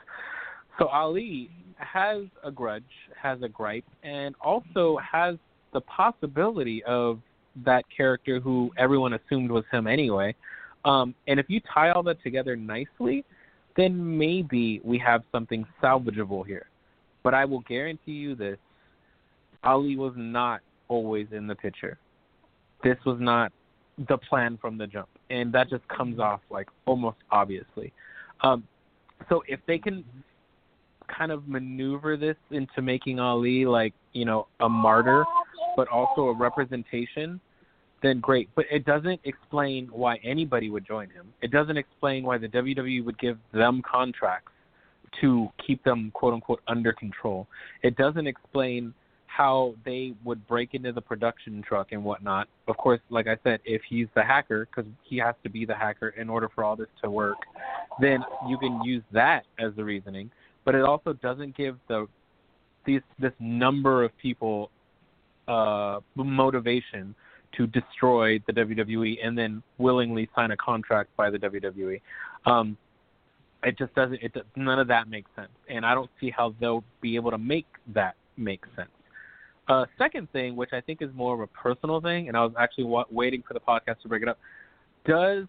So 0.80 0.88
Ali 0.88 1.51
has 1.78 2.24
a 2.43 2.51
grudge, 2.51 2.84
has 3.16 3.41
a 3.43 3.47
gripe, 3.47 3.86
and 4.01 4.36
also 4.41 4.97
has 4.97 5.38
the 5.74 5.82
possibility 5.82 6.84
of 6.86 7.20
that 7.64 7.84
character 7.95 8.39
who 8.39 8.72
everyone 8.78 9.14
assumed 9.14 9.51
was 9.51 9.66
him 9.72 9.86
anyway. 9.86 10.36
Um, 10.86 11.14
and 11.28 11.39
if 11.39 11.49
you 11.49 11.61
tie 11.72 11.91
all 11.91 12.03
that 12.03 12.22
together 12.24 12.55
nicely, 12.55 13.24
then 13.76 14.17
maybe 14.17 14.82
we 14.84 14.97
have 14.99 15.24
something 15.32 15.65
salvageable 15.82 16.45
here. 16.45 16.67
But 17.24 17.34
I 17.34 17.45
will 17.45 17.61
guarantee 17.61 18.11
you 18.11 18.36
this 18.36 18.57
Ali 19.63 19.95
was 19.95 20.13
not 20.15 20.61
always 20.88 21.28
in 21.32 21.47
the 21.47 21.55
picture. 21.55 21.97
This 22.84 22.97
was 23.05 23.17
not 23.19 23.51
the 24.07 24.17
plan 24.17 24.57
from 24.61 24.78
the 24.78 24.88
jump. 24.88 25.07
And 25.30 25.53
that 25.53 25.69
just 25.69 25.88
comes 25.88 26.19
off 26.19 26.41
like 26.49 26.67
almost 26.86 27.17
obviously. 27.32 27.93
Um, 28.41 28.63
so 29.30 29.43
if 29.47 29.59
they 29.67 29.78
can 29.78 30.03
kind 31.07 31.32
of 31.32 31.47
maneuver 31.47 32.17
this 32.17 32.38
into 32.51 32.82
making 32.82 33.19
Ali 33.19 33.65
like, 33.65 33.93
you 34.13 34.26
know, 34.26 34.47
a 34.59 34.69
martyr, 34.69 35.24
but 35.76 35.88
also 35.88 36.24
a 36.24 36.34
representation, 36.34 37.39
then 38.04 38.20
great. 38.20 38.49
But 38.54 38.66
it 38.70 38.86
doesn't 38.86 39.22
explain 39.24 39.88
why 39.88 40.18
anybody 40.24 40.70
would 40.70 40.86
join 40.86 41.10
him. 41.10 41.34
It 41.41 41.49
doesn't 41.49 41.78
explain 41.78 42.24
why 42.24 42.38
the 42.38 42.49
WWE 42.49 43.04
would 43.04 43.18
give 43.18 43.39
them 43.54 43.82
contracts 43.89 44.51
to 45.22 45.47
keep 45.66 45.84
them 45.84 46.12
quote 46.14 46.34
unquote 46.34 46.62
under 46.68 46.93
control. 46.93 47.47
It 47.82 47.95
doesn't 47.95 48.28
explain 48.28 48.93
how 49.26 49.74
they 49.84 50.14
would 50.24 50.47
break 50.47 50.76
into 50.76 50.91
the 50.91 51.01
production 51.01 51.64
truck 51.68 51.91
and 51.91 52.04
whatnot. 52.04 52.47
Of 52.68 52.78
course, 52.78 52.99
like 53.10 53.26
I 53.26 53.38
said, 53.43 53.62
if 53.66 53.82
he's 53.89 54.08
the 54.14 54.22
hacker, 54.22 54.68
because 54.68 54.89
he 55.04 55.18
has 55.18 55.34
to 55.43 55.49
be 55.49 55.66
the 55.66 55.74
hacker 55.74 56.10
in 56.10 56.30
order 56.30 56.49
for 56.54 56.64
all 56.64 56.76
this 56.76 56.88
to 57.04 57.10
work, 57.10 57.38
then 57.99 58.20
you 58.47 58.60
can 58.60 58.84
use 58.84 59.01
that 59.12 59.45
as 59.58 59.72
the 59.76 59.84
reasoning. 59.84 60.30
But 60.66 60.76
it 60.76 60.84
also 60.84 61.14
doesn't 61.14 61.58
give 61.58 61.78
the 61.88 62.08
these 62.86 63.01
this 63.18 63.32
number 63.39 64.04
of 64.04 64.16
people 64.18 64.70
uh, 65.47 65.99
motivation 66.16 67.16
to 67.58 67.68
destroy 67.68 68.39
the 68.47 68.54
WWE 68.54 69.18
and 69.24 69.38
then 69.38 69.62
willingly 69.78 70.30
sign 70.36 70.51
a 70.51 70.58
contract 70.58 71.10
by 71.16 71.30
the 71.30 71.38
WWE. 71.38 72.01
Um, 72.45 72.78
it 73.64 73.78
just 73.78 73.93
doesn't. 73.95 74.22
It 74.22 74.34
does, 74.34 74.43
none 74.56 74.80
of 74.80 74.88
that 74.88 75.08
makes 75.08 75.30
sense, 75.36 75.51
and 75.70 75.86
I 75.86 75.93
don't 75.93 76.10
see 76.20 76.30
how 76.30 76.54
they'll 76.60 76.84
be 77.01 77.16
able 77.16 77.32
to 77.32 77.38
make 77.38 77.68
that 77.93 78.16
make 78.36 78.64
sense. 78.76 78.89
Uh, 79.70 79.86
second 79.97 80.30
thing, 80.34 80.58
which 80.58 80.72
I 80.74 80.82
think 80.82 81.01
is 81.01 81.10
more 81.14 81.34
of 81.34 81.39
a 81.39 81.47
personal 81.47 82.01
thing, 82.01 82.28
and 82.28 82.36
I 82.36 82.43
was 82.43 82.54
actually 82.60 82.84
wa- 82.84 83.06
waiting 83.10 83.41
for 83.47 83.54
the 83.54 83.62
podcast 83.62 84.01
to 84.01 84.10
bring 84.10 84.22
it 84.22 84.28
up. 84.28 84.38
Does 85.06 85.45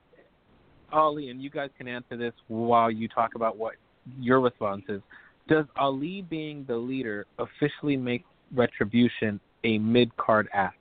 Ali, 0.92 1.30
and 1.30 1.42
you 1.42 1.50
guys 1.50 1.70
can 1.76 1.88
answer 1.88 2.16
this 2.16 2.32
while 2.46 2.90
you 2.90 3.08
talk 3.08 3.34
about 3.34 3.56
what 3.56 3.74
your 4.20 4.40
response 4.40 4.84
is. 4.88 5.00
Does 5.48 5.64
Ali 5.76 6.22
being 6.22 6.64
the 6.68 6.76
leader 6.76 7.26
officially 7.38 7.96
make 7.96 8.24
Retribution 8.54 9.40
a 9.64 9.78
mid 9.78 10.16
card 10.16 10.48
act? 10.52 10.76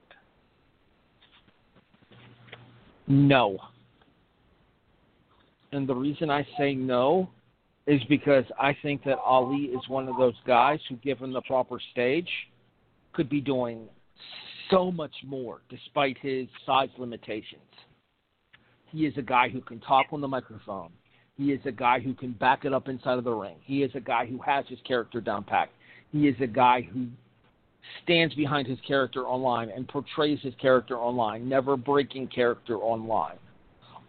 No. 3.07 3.57
And 5.71 5.87
the 5.87 5.95
reason 5.95 6.29
I 6.29 6.45
say 6.57 6.75
no 6.75 7.29
is 7.87 8.01
because 8.07 8.45
I 8.59 8.75
think 8.81 9.03
that 9.03 9.17
Ali 9.17 9.65
is 9.65 9.87
one 9.89 10.07
of 10.07 10.17
those 10.17 10.35
guys 10.47 10.79
who, 10.87 10.95
given 10.97 11.33
the 11.33 11.41
proper 11.41 11.77
stage, 11.91 12.29
could 13.11 13.29
be 13.29 13.41
doing 13.41 13.87
so 14.71 14.91
much 14.91 15.13
more 15.25 15.61
despite 15.69 16.17
his 16.19 16.47
size 16.65 16.89
limitations. 16.97 17.61
He 18.91 19.05
is 19.05 19.13
a 19.17 19.21
guy 19.21 19.49
who 19.49 19.59
can 19.61 19.79
talk 19.79 20.07
on 20.11 20.21
the 20.21 20.27
microphone. 20.27 20.91
He 21.35 21.51
is 21.51 21.59
a 21.65 21.71
guy 21.71 21.99
who 21.99 22.13
can 22.13 22.33
back 22.33 22.63
it 22.63 22.73
up 22.73 22.87
inside 22.87 23.17
of 23.17 23.23
the 23.23 23.31
ring. 23.31 23.55
He 23.63 23.83
is 23.83 23.91
a 23.95 23.99
guy 23.99 24.27
who 24.27 24.39
has 24.39 24.65
his 24.67 24.79
character 24.87 25.19
down 25.19 25.43
pat. 25.43 25.69
He 26.11 26.27
is 26.27 26.35
a 26.39 26.47
guy 26.47 26.81
who 26.81 27.07
stands 28.03 28.33
behind 28.35 28.67
his 28.67 28.79
character 28.87 29.27
online 29.27 29.69
and 29.69 29.87
portrays 29.87 30.39
his 30.41 30.53
character 30.55 30.97
online, 30.97 31.47
never 31.47 31.77
breaking 31.77 32.27
character 32.27 32.77
online. 32.77 33.37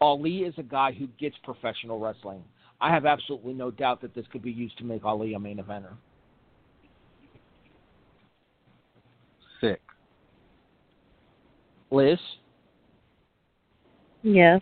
Ali 0.00 0.38
is 0.38 0.54
a 0.58 0.62
guy 0.62 0.92
who 0.92 1.06
gets 1.18 1.36
professional 1.44 1.98
wrestling. 1.98 2.42
I 2.80 2.90
have 2.90 3.06
absolutely 3.06 3.54
no 3.54 3.70
doubt 3.70 4.00
that 4.02 4.14
this 4.14 4.26
could 4.30 4.42
be 4.42 4.52
used 4.52 4.76
to 4.78 4.84
make 4.84 5.04
Ali 5.04 5.34
a 5.34 5.38
main 5.38 5.58
eventer. 5.58 5.92
Sick. 9.60 9.80
Liz? 11.90 12.18
Yes. 14.22 14.60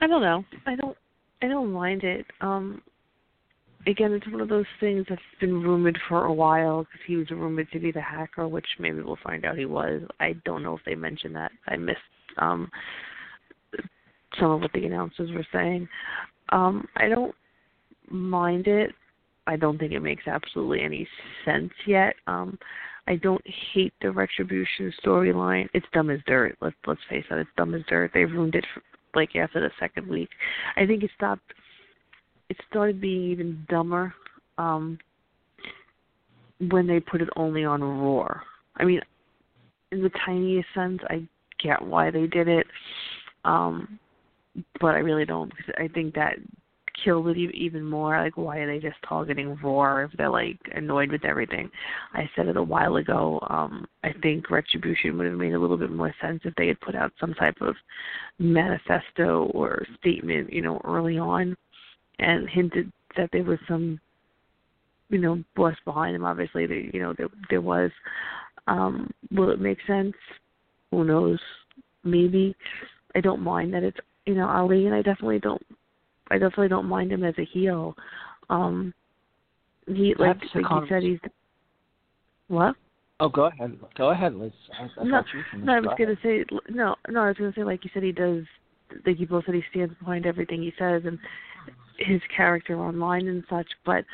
I 0.00 0.06
don't 0.06 0.22
know. 0.22 0.44
I 0.66 0.74
don't. 0.74 0.96
I 1.42 1.48
don't 1.48 1.72
mind 1.72 2.02
it. 2.02 2.26
Um, 2.40 2.82
again, 3.86 4.12
it's 4.12 4.26
one 4.28 4.40
of 4.40 4.48
those 4.48 4.66
things 4.80 5.06
that's 5.08 5.20
been 5.40 5.62
rumored 5.62 5.98
for 6.08 6.24
a 6.24 6.32
while 6.32 6.82
because 6.84 7.00
he 7.06 7.16
was 7.16 7.30
rumored 7.30 7.70
to 7.72 7.80
be 7.80 7.92
the 7.92 8.00
hacker, 8.00 8.46
which 8.48 8.66
maybe 8.78 9.02
we'll 9.02 9.18
find 9.22 9.44
out 9.44 9.58
he 9.58 9.64
was. 9.64 10.02
I 10.20 10.34
don't 10.44 10.62
know 10.62 10.76
if 10.76 10.84
they 10.84 10.94
mentioned 10.94 11.36
that. 11.36 11.52
I 11.66 11.76
missed 11.76 11.98
um, 12.38 12.70
some 14.38 14.50
of 14.50 14.60
what 14.60 14.72
the 14.72 14.86
announcers 14.86 15.30
were 15.32 15.46
saying. 15.52 15.88
Um, 16.50 16.86
I 16.96 17.08
don't 17.08 17.34
mind 18.10 18.66
it. 18.66 18.92
I 19.46 19.56
don't 19.56 19.78
think 19.78 19.92
it 19.92 20.00
makes 20.00 20.26
absolutely 20.26 20.82
any 20.82 21.06
sense 21.44 21.72
yet. 21.86 22.14
Um, 22.26 22.58
I 23.08 23.16
don't 23.16 23.42
hate 23.74 23.92
the 24.00 24.12
retribution 24.12 24.92
storyline. 25.04 25.68
It's 25.74 25.86
dumb 25.92 26.10
as 26.10 26.20
dirt. 26.26 26.56
Let's 26.60 26.76
let's 26.86 27.00
face 27.10 27.24
it. 27.30 27.38
It's 27.38 27.50
dumb 27.56 27.74
as 27.74 27.82
dirt. 27.88 28.12
They 28.14 28.24
ruined 28.24 28.54
it 28.54 28.64
for, 28.72 28.82
like 29.18 29.34
after 29.34 29.60
the 29.60 29.70
second 29.80 30.08
week. 30.08 30.28
I 30.76 30.86
think 30.86 31.02
it 31.02 31.10
stopped. 31.16 31.42
It 32.52 32.58
started 32.68 33.00
being 33.00 33.30
even 33.30 33.66
dumber 33.70 34.12
um, 34.58 34.98
when 36.68 36.86
they 36.86 37.00
put 37.00 37.22
it 37.22 37.30
only 37.34 37.64
on 37.64 37.82
Raw. 37.82 38.28
I 38.76 38.84
mean, 38.84 39.00
in 39.90 40.02
the 40.02 40.10
tiniest 40.26 40.68
sense, 40.74 41.00
I 41.08 41.26
get 41.62 41.80
why 41.80 42.10
they 42.10 42.26
did 42.26 42.48
it, 42.48 42.66
um, 43.46 43.98
but 44.82 44.88
I 44.88 44.98
really 44.98 45.24
don't 45.24 45.48
because 45.48 45.72
I 45.78 45.88
think 45.88 46.14
that 46.14 46.34
killed 47.02 47.28
it 47.28 47.38
even 47.38 47.86
more. 47.88 48.22
Like, 48.22 48.36
why 48.36 48.58
are 48.58 48.66
they 48.66 48.86
just 48.86 48.98
targeting 49.08 49.56
Raw 49.62 50.04
if 50.04 50.10
they're 50.18 50.28
like 50.28 50.58
annoyed 50.74 51.10
with 51.10 51.24
everything? 51.24 51.70
I 52.12 52.28
said 52.36 52.48
it 52.48 52.58
a 52.58 52.62
while 52.62 52.96
ago. 52.96 53.40
Um, 53.48 53.86
I 54.04 54.12
think 54.20 54.50
Retribution 54.50 55.16
would 55.16 55.26
have 55.26 55.38
made 55.38 55.54
a 55.54 55.58
little 55.58 55.78
bit 55.78 55.90
more 55.90 56.14
sense 56.20 56.42
if 56.44 56.54
they 56.56 56.68
had 56.68 56.78
put 56.82 56.94
out 56.94 57.14
some 57.18 57.32
type 57.32 57.56
of 57.62 57.76
manifesto 58.38 59.50
or 59.54 59.86
statement, 60.00 60.52
you 60.52 60.60
know, 60.60 60.82
early 60.84 61.16
on, 61.16 61.56
and 62.22 62.48
hinted 62.48 62.92
that 63.16 63.30
there 63.32 63.44
was 63.44 63.58
some, 63.68 64.00
you 65.10 65.18
know, 65.18 65.42
boss 65.56 65.74
behind 65.84 66.14
them. 66.14 66.24
Obviously, 66.24 66.66
there, 66.66 66.78
you 66.78 67.00
know, 67.00 67.14
there 67.16 67.28
there 67.50 67.60
was. 67.60 67.90
Um, 68.68 69.10
will 69.32 69.50
it 69.50 69.60
make 69.60 69.78
sense? 69.86 70.14
Who 70.90 71.04
knows? 71.04 71.40
Maybe. 72.04 72.54
I 73.14 73.20
don't 73.20 73.42
mind 73.42 73.74
that 73.74 73.82
it's 73.82 73.98
you 74.26 74.34
know 74.34 74.48
Ali, 74.48 74.86
and 74.86 74.94
I 74.94 75.02
definitely 75.02 75.40
don't 75.40 75.62
I 76.30 76.34
definitely 76.34 76.68
don't 76.68 76.86
mind 76.86 77.12
him 77.12 77.24
as 77.24 77.34
a 77.38 77.44
heel. 77.44 77.94
Um 78.48 78.94
he 79.86 80.14
like, 80.18 80.36
like 80.54 80.64
you 80.70 80.86
said 80.88 81.02
he's 81.02 81.18
what? 82.48 82.76
Oh, 83.20 83.28
go 83.28 83.46
ahead. 83.46 83.78
Go 83.96 84.10
ahead, 84.10 84.34
Liz. 84.34 84.52
I, 84.78 85.00
I 85.00 85.04
No. 85.04 85.22
No, 85.58 85.72
I 85.72 85.80
was 85.80 85.94
Go 85.96 86.04
gonna 86.04 86.12
ahead. 86.12 86.18
say 86.22 86.44
no, 86.70 86.94
no. 87.08 87.20
I 87.20 87.28
was 87.28 87.36
gonna 87.36 87.52
say 87.54 87.64
like 87.64 87.84
you 87.84 87.90
said 87.92 88.02
he 88.02 88.12
does. 88.12 88.44
Like 89.06 89.18
you 89.18 89.26
both 89.26 89.46
said, 89.46 89.54
he 89.54 89.62
stands 89.70 89.94
behind 89.98 90.26
everything 90.26 90.60
he 90.60 90.72
says 90.78 91.02
and 91.06 91.18
his 92.04 92.20
character 92.34 92.78
online 92.78 93.28
and 93.28 93.44
such. 93.48 93.66
But 93.84 94.04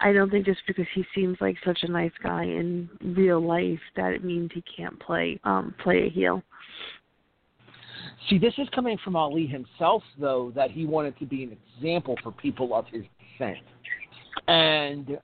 I 0.00 0.12
don't 0.12 0.30
think 0.30 0.46
just 0.46 0.60
because 0.66 0.86
he 0.94 1.04
seems 1.14 1.36
like 1.40 1.56
such 1.64 1.80
a 1.82 1.90
nice 1.90 2.12
guy 2.22 2.44
in 2.44 2.88
real 3.02 3.40
life 3.40 3.80
that 3.96 4.12
it 4.12 4.24
means 4.24 4.50
he 4.54 4.62
can't 4.76 4.98
play 5.00 5.40
um 5.44 5.74
play 5.82 6.06
a 6.06 6.10
heel. 6.10 6.42
See, 8.28 8.38
this 8.38 8.54
is 8.58 8.68
coming 8.74 8.98
from 9.02 9.16
Ali 9.16 9.46
himself, 9.46 10.02
though, 10.18 10.52
that 10.54 10.70
he 10.70 10.84
wanted 10.84 11.18
to 11.18 11.26
be 11.26 11.44
an 11.44 11.56
example 11.76 12.16
for 12.22 12.30
people 12.32 12.74
of 12.74 12.86
his 12.86 13.04
descent. 13.38 13.58
And 14.46 15.18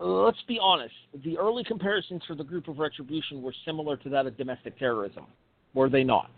uh, 0.00 0.04
let's 0.04 0.42
be 0.46 0.58
honest, 0.60 0.94
the 1.24 1.38
early 1.38 1.64
comparisons 1.64 2.22
for 2.26 2.34
the 2.34 2.44
group 2.44 2.68
of 2.68 2.78
Retribution 2.78 3.42
were 3.42 3.54
similar 3.64 3.96
to 3.98 4.08
that 4.08 4.26
of 4.26 4.36
domestic 4.36 4.78
terrorism, 4.78 5.26
were 5.74 5.88
they 5.88 6.04
not? 6.04 6.30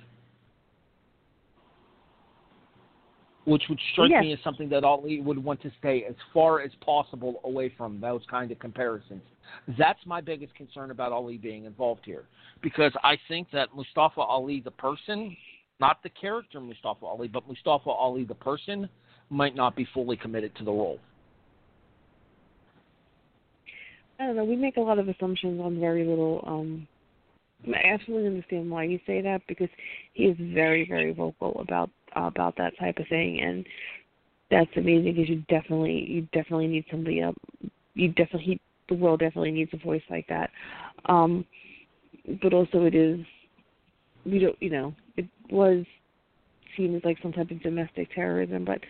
Which 3.44 3.62
would 3.68 3.80
strike 3.92 4.10
Yes. 4.10 4.22
me 4.22 4.32
as 4.32 4.40
something 4.42 4.68
that 4.68 4.84
Ali 4.84 5.20
would 5.20 5.42
want 5.42 5.62
to 5.62 5.70
stay 5.78 6.04
as 6.04 6.14
far 6.32 6.60
as 6.60 6.70
possible 6.76 7.40
away 7.44 7.70
from 7.70 8.00
those 8.00 8.24
kind 8.26 8.50
of 8.50 8.58
comparisons. 8.58 9.22
That's 9.78 10.04
my 10.04 10.20
biggest 10.20 10.54
concern 10.54 10.90
about 10.90 11.12
Ali 11.12 11.38
being 11.38 11.64
involved 11.64 12.04
here. 12.04 12.24
Because 12.60 12.92
I 13.02 13.16
think 13.28 13.50
that 13.52 13.74
Mustafa 13.74 14.20
Ali, 14.20 14.60
the 14.60 14.70
person, 14.70 15.36
not 15.80 16.02
the 16.02 16.10
character 16.10 16.60
Mustafa 16.60 17.06
Ali, 17.06 17.28
but 17.28 17.48
Mustafa 17.48 17.90
Ali, 17.90 18.24
the 18.24 18.34
person, 18.34 18.88
might 19.30 19.54
not 19.54 19.74
be 19.74 19.86
fully 19.94 20.16
committed 20.16 20.54
to 20.56 20.64
the 20.64 20.72
role. 20.72 20.98
I 24.18 24.26
don't 24.26 24.36
know. 24.36 24.44
We 24.44 24.56
make 24.56 24.76
a 24.76 24.80
lot 24.80 24.98
of 24.98 25.08
assumptions 25.08 25.60
on 25.60 25.80
very 25.80 26.04
little. 26.04 26.44
um 26.46 26.86
I 27.66 27.88
absolutely 27.92 28.28
understand 28.28 28.70
why 28.70 28.84
you 28.84 28.98
say 29.06 29.20
that 29.20 29.42
because 29.46 29.68
he 30.14 30.24
is 30.24 30.36
very, 30.38 30.86
very 30.88 31.12
vocal 31.12 31.60
about 31.60 31.90
about 32.14 32.56
that 32.56 32.78
type 32.78 32.98
of 32.98 33.08
thing, 33.08 33.40
and 33.40 33.66
that's 34.50 34.70
amazing 34.76 35.14
because 35.14 35.28
you 35.28 35.44
definitely, 35.48 36.04
you 36.08 36.22
definitely 36.32 36.66
need 36.66 36.84
somebody 36.90 37.22
up. 37.22 37.34
You 37.94 38.08
definitely, 38.08 38.60
the 38.88 38.94
world 38.94 39.20
definitely 39.20 39.52
needs 39.52 39.72
a 39.72 39.78
voice 39.78 40.02
like 40.10 40.26
that. 40.28 40.50
Um 41.06 41.44
But 42.42 42.52
also, 42.52 42.84
it 42.84 42.94
is, 42.94 43.20
we 44.26 44.38
don't, 44.38 44.56
you 44.60 44.70
know, 44.70 44.94
it 45.16 45.26
was 45.50 45.84
seen 46.76 46.94
as 46.94 47.02
like 47.04 47.18
some 47.22 47.32
type 47.32 47.50
of 47.50 47.62
domestic 47.62 48.14
terrorism, 48.14 48.64
but 48.64 48.80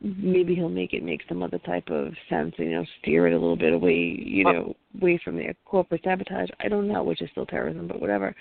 maybe 0.00 0.54
he'll 0.54 0.68
make 0.68 0.92
it 0.92 1.02
make 1.02 1.22
some 1.28 1.42
other 1.42 1.58
type 1.58 1.88
of 1.88 2.12
sense, 2.28 2.54
you 2.58 2.70
know, 2.70 2.84
steer 3.00 3.26
it 3.26 3.32
a 3.32 3.38
little 3.38 3.56
bit 3.56 3.72
away, 3.72 3.94
you 3.94 4.44
know, 4.44 4.74
away 5.00 5.20
from 5.24 5.36
the 5.36 5.54
corporate 5.64 6.02
sabotage. 6.04 6.48
I 6.60 6.68
don't 6.68 6.88
know, 6.88 7.02
which 7.02 7.22
is 7.22 7.30
still 7.30 7.46
terrorism, 7.46 7.86
but 7.86 8.00
whatever. 8.00 8.34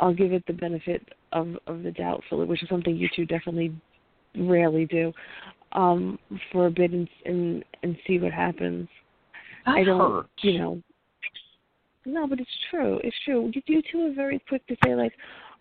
I'll 0.00 0.14
give 0.14 0.32
it 0.32 0.44
the 0.46 0.52
benefit 0.52 1.02
of 1.32 1.56
of 1.66 1.82
the 1.82 1.92
doubt, 1.92 2.22
Philip, 2.28 2.48
which 2.48 2.62
is 2.62 2.68
something 2.68 2.96
you 2.96 3.08
two 3.14 3.26
definitely 3.26 3.74
rarely 4.36 4.86
do, 4.86 5.12
um, 5.72 6.18
for 6.50 6.66
a 6.66 6.70
bit 6.70 6.92
and 6.92 7.08
and, 7.24 7.64
and 7.82 7.96
see 8.06 8.18
what 8.18 8.32
happens. 8.32 8.88
That 9.66 9.76
I 9.76 9.84
don't, 9.84 10.00
hurts. 10.00 10.28
you 10.42 10.58
know. 10.58 10.82
No, 12.04 12.26
but 12.26 12.40
it's 12.40 12.50
true. 12.70 13.00
It's 13.04 13.16
true. 13.24 13.50
You, 13.54 13.62
you 13.66 13.82
two 13.90 14.06
are 14.06 14.14
very 14.14 14.42
quick 14.48 14.66
to 14.66 14.76
say 14.84 14.94
like, 14.94 15.12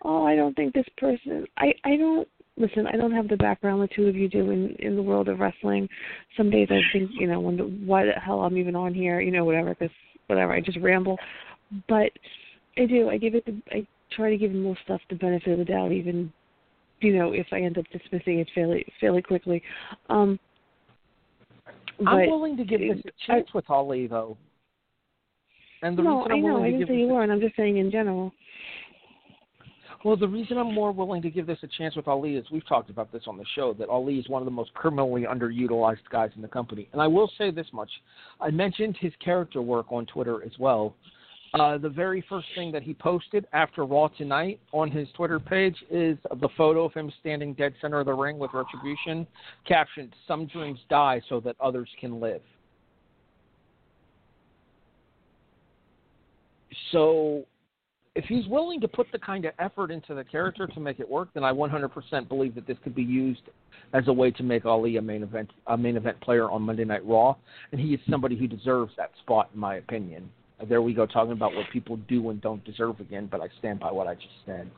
"Oh, 0.04 0.26
I 0.26 0.36
don't 0.36 0.56
think 0.56 0.74
this 0.74 0.88
person." 0.98 1.46
I 1.58 1.74
I 1.84 1.98
don't 1.98 2.28
listen. 2.58 2.88
I 2.88 2.98
don't 2.98 3.12
have 3.12 3.28
the 3.28 3.38
background 3.38 3.82
the 3.82 3.88
two 3.96 4.08
of 4.08 4.16
you 4.16 4.28
do 4.28 4.50
in 4.50 4.76
in 4.80 4.96
the 4.96 5.04
world 5.04 5.28
of 5.28 5.40
wrestling. 5.40 5.88
Some 6.36 6.50
days 6.50 6.70
I 6.72 6.82
think, 6.92 7.12
you 7.14 7.28
know, 7.28 7.40
wonder 7.40 7.64
why 7.64 8.06
the 8.06 8.14
hell 8.14 8.42
I'm 8.42 8.58
even 8.58 8.76
on 8.76 8.94
here. 8.94 9.22
You 9.22 9.32
know, 9.32 9.46
whatever. 9.46 9.76
Because 9.76 9.96
whatever. 10.28 10.54
I 10.54 10.62
just 10.62 10.80
ramble. 10.80 11.20
But 11.88 12.12
I 12.78 12.86
do. 12.86 13.10
I 13.10 13.18
give 13.18 13.36
it. 13.36 13.46
The, 13.46 13.62
I 13.72 13.88
try 14.12 14.30
to 14.30 14.38
give 14.38 14.52
most 14.52 14.80
stuff 14.84 15.02
the 15.10 15.16
benefit 15.16 15.54
of 15.54 15.60
the 15.60 15.66
doubt, 15.66 15.92
even 15.92 16.32
you 17.00 17.18
know 17.18 17.34
if 17.34 17.48
I 17.52 17.62
end 17.62 17.78
up 17.78 17.86
dismissing 17.92 18.40
it 18.40 18.50
fairly 18.54 18.86
fairly 19.00 19.22
quickly. 19.22 19.62
Um, 20.10 20.40
I'm 22.06 22.30
willing 22.30 22.58
to 22.58 22.64
give 22.64 22.80
this 22.80 23.00
a 23.06 23.10
I- 23.10 23.36
chance 23.36 23.54
with 23.54 23.70
Ali, 23.70 24.08
though. 24.08 24.38
And 25.84 25.98
the 25.98 26.04
no, 26.04 26.20
reason 26.20 26.32
I 26.32 26.36
I'm 26.36 26.42
know. 26.42 26.54
willing 26.54 26.64
I 26.64 26.78
didn't 26.78 26.88
say 26.88 26.98
you 26.98 27.08
weren't. 27.08 27.32
I'm 27.32 27.42
just 27.42 27.56
saying 27.56 27.78
in 27.78 27.92
general. 27.92 28.32
Well, 30.04 30.18
the 30.18 30.28
reason 30.28 30.58
I'm 30.58 30.74
more 30.74 30.92
willing 30.92 31.22
to 31.22 31.30
give 31.30 31.46
this 31.46 31.60
a 31.62 31.68
chance 31.68 31.96
with 31.96 32.08
Ali 32.08 32.36
is 32.36 32.46
we've 32.52 32.68
talked 32.68 32.90
about 32.90 33.12
this 33.12 33.24
on 33.28 33.38
the 33.38 33.46
show 33.56 33.74
that 33.74 33.88
Ali 33.88 34.18
is 34.18 34.28
one 34.30 34.42
of 34.42 34.46
the 34.46 34.52
most 34.52 34.74
criminally 34.74 35.24
underutilized 35.24 36.10
guys 36.12 36.32
in 36.36 36.42
the 36.42 36.48
company. 36.48 36.90
And 36.92 37.02
I 37.02 37.08
will 37.08 37.32
say 37.38 37.52
this 37.52 37.68
much: 37.72 37.90
I 38.40 38.50
mentioned 38.50 38.98
his 39.00 39.14
character 39.24 39.62
work 39.62 39.92
on 39.92 40.06
Twitter 40.08 40.44
as 40.44 40.52
well. 40.60 40.96
Uh, 41.54 41.78
the 41.78 41.90
very 41.90 42.24
first 42.30 42.48
thing 42.56 42.72
that 42.72 42.82
he 42.82 42.94
posted 42.94 43.46
after 43.52 43.86
Raw 43.86 44.08
tonight 44.08 44.60
on 44.72 44.90
his 44.90 45.08
Twitter 45.16 45.40
page 45.40 45.76
is 45.90 46.18
the 46.40 46.48
photo 46.56 46.86
of 46.86 46.94
him 46.94 47.12
standing 47.20 47.54
dead 47.54 47.74
center 47.82 48.00
of 48.00 48.06
the 48.06 48.14
ring 48.14 48.40
with 48.40 48.52
Retribution, 48.54 49.28
captioned 49.68 50.16
"Some 50.28 50.46
dreams 50.48 50.80
die 50.90 51.22
so 51.28 51.42
that 51.42 51.58
others 51.60 51.90
can 52.00 52.22
live." 52.22 52.42
So 56.94 57.46
if 58.16 58.26
he's 58.26 58.48
willing 58.48 58.80
to 58.82 58.88
put 58.88 59.08
the 59.12 59.20
kind 59.20 59.44
of 59.44 59.54
effort 59.60 59.92
into 59.92 60.14
the 60.14 60.24
character 60.24 60.68
to 60.68 60.80
make 60.80 61.02
it 61.02 61.10
work, 61.10 61.30
then 61.34 61.44
I 61.44 61.52
100% 61.52 62.28
believe 62.28 62.56
that 62.56 62.68
this 62.68 62.78
could 62.84 62.96
be 62.96 63.04
used 63.04 63.42
as 63.94 64.08
a 64.08 64.14
way 64.14 64.32
to 64.32 64.44
make 64.44 64.66
Ali 64.66 64.98
a 64.98 65.02
main 65.02 65.24
event 65.24 65.50
a 65.68 65.78
main 65.78 65.98
event 65.98 66.20
player 66.22 66.50
on 66.50 66.62
Monday 66.62 66.86
Night 66.86 67.06
Raw, 67.06 67.36
and 67.74 67.82
he 67.82 67.94
is 67.94 68.00
somebody 68.10 68.38
who 68.38 68.48
deserves 68.48 68.94
that 68.96 69.12
spot, 69.22 69.50
in 69.54 69.60
my 69.60 69.76
opinion. 69.76 70.30
There 70.68 70.82
we 70.82 70.94
go, 70.94 71.06
talking 71.06 71.32
about 71.32 71.56
what 71.56 71.66
people 71.72 71.98
do 72.08 72.30
and 72.30 72.42
don't 72.42 72.64
deserve 72.64 73.00
again, 73.00 73.28
but 73.32 73.42
I 73.42 73.48
stand 73.60 73.80
by 73.80 73.92
what 73.92 74.08
I 74.08 74.16
just 74.16 74.28
said. 74.46 74.70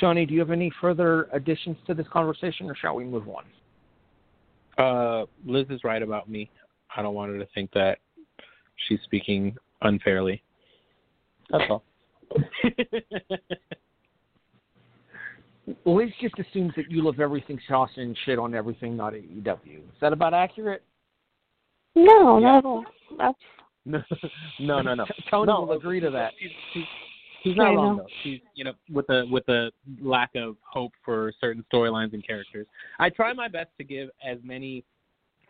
Tony, 0.00 0.26
do 0.26 0.34
you 0.34 0.40
have 0.40 0.50
any 0.50 0.70
further 0.80 1.28
additions 1.32 1.76
to 1.86 1.94
this 1.94 2.06
conversation, 2.12 2.68
or 2.68 2.76
shall 2.76 2.94
we 2.94 3.04
move 3.04 3.24
on? 3.28 3.44
Uh, 4.78 5.26
Liz 5.46 5.66
is 5.70 5.82
right 5.84 6.02
about 6.02 6.28
me. 6.28 6.50
I 6.94 7.02
don't 7.02 7.14
want 7.14 7.32
her 7.32 7.38
to 7.38 7.46
think 7.54 7.72
that 7.72 7.98
she's 8.88 9.00
speaking 9.04 9.56
unfairly. 9.82 10.42
That's 11.50 11.64
all. 11.70 11.82
Liz 15.84 16.10
just 16.20 16.38
assumes 16.38 16.72
that 16.76 16.90
you 16.90 17.02
love 17.02 17.18
everything 17.20 17.58
sauce 17.66 17.90
and 17.96 18.16
shit 18.24 18.38
on 18.38 18.54
everything, 18.54 18.96
not 18.96 19.14
AEW. 19.14 19.78
Is 19.78 20.00
that 20.00 20.12
about 20.12 20.34
accurate? 20.34 20.82
No, 21.94 22.38
Yeah. 22.38 22.46
not 22.46 22.58
at 22.58 22.64
all. 22.64 22.84
That's 23.18 23.38
no, 23.86 24.02
no, 24.60 24.82
no, 24.82 24.94
no. 24.94 25.06
Tony 25.30 25.46
no, 25.46 25.62
will 25.62 25.72
agree 25.72 26.00
to 26.00 26.10
that. 26.10 26.32
He's, 26.38 26.50
she's, 26.72 26.84
she's 27.42 27.56
not 27.56 27.74
wrong 27.74 27.98
though. 27.98 28.06
She's 28.22 28.40
you 28.54 28.64
know 28.64 28.72
with 28.90 29.06
the 29.06 29.24
with 29.30 29.46
the 29.46 29.70
lack 30.02 30.30
of 30.34 30.56
hope 30.62 30.92
for 31.04 31.32
certain 31.40 31.64
storylines 31.72 32.12
and 32.12 32.26
characters. 32.26 32.66
I 32.98 33.10
try 33.10 33.32
my 33.32 33.48
best 33.48 33.70
to 33.78 33.84
give 33.84 34.10
as 34.26 34.38
many 34.42 34.84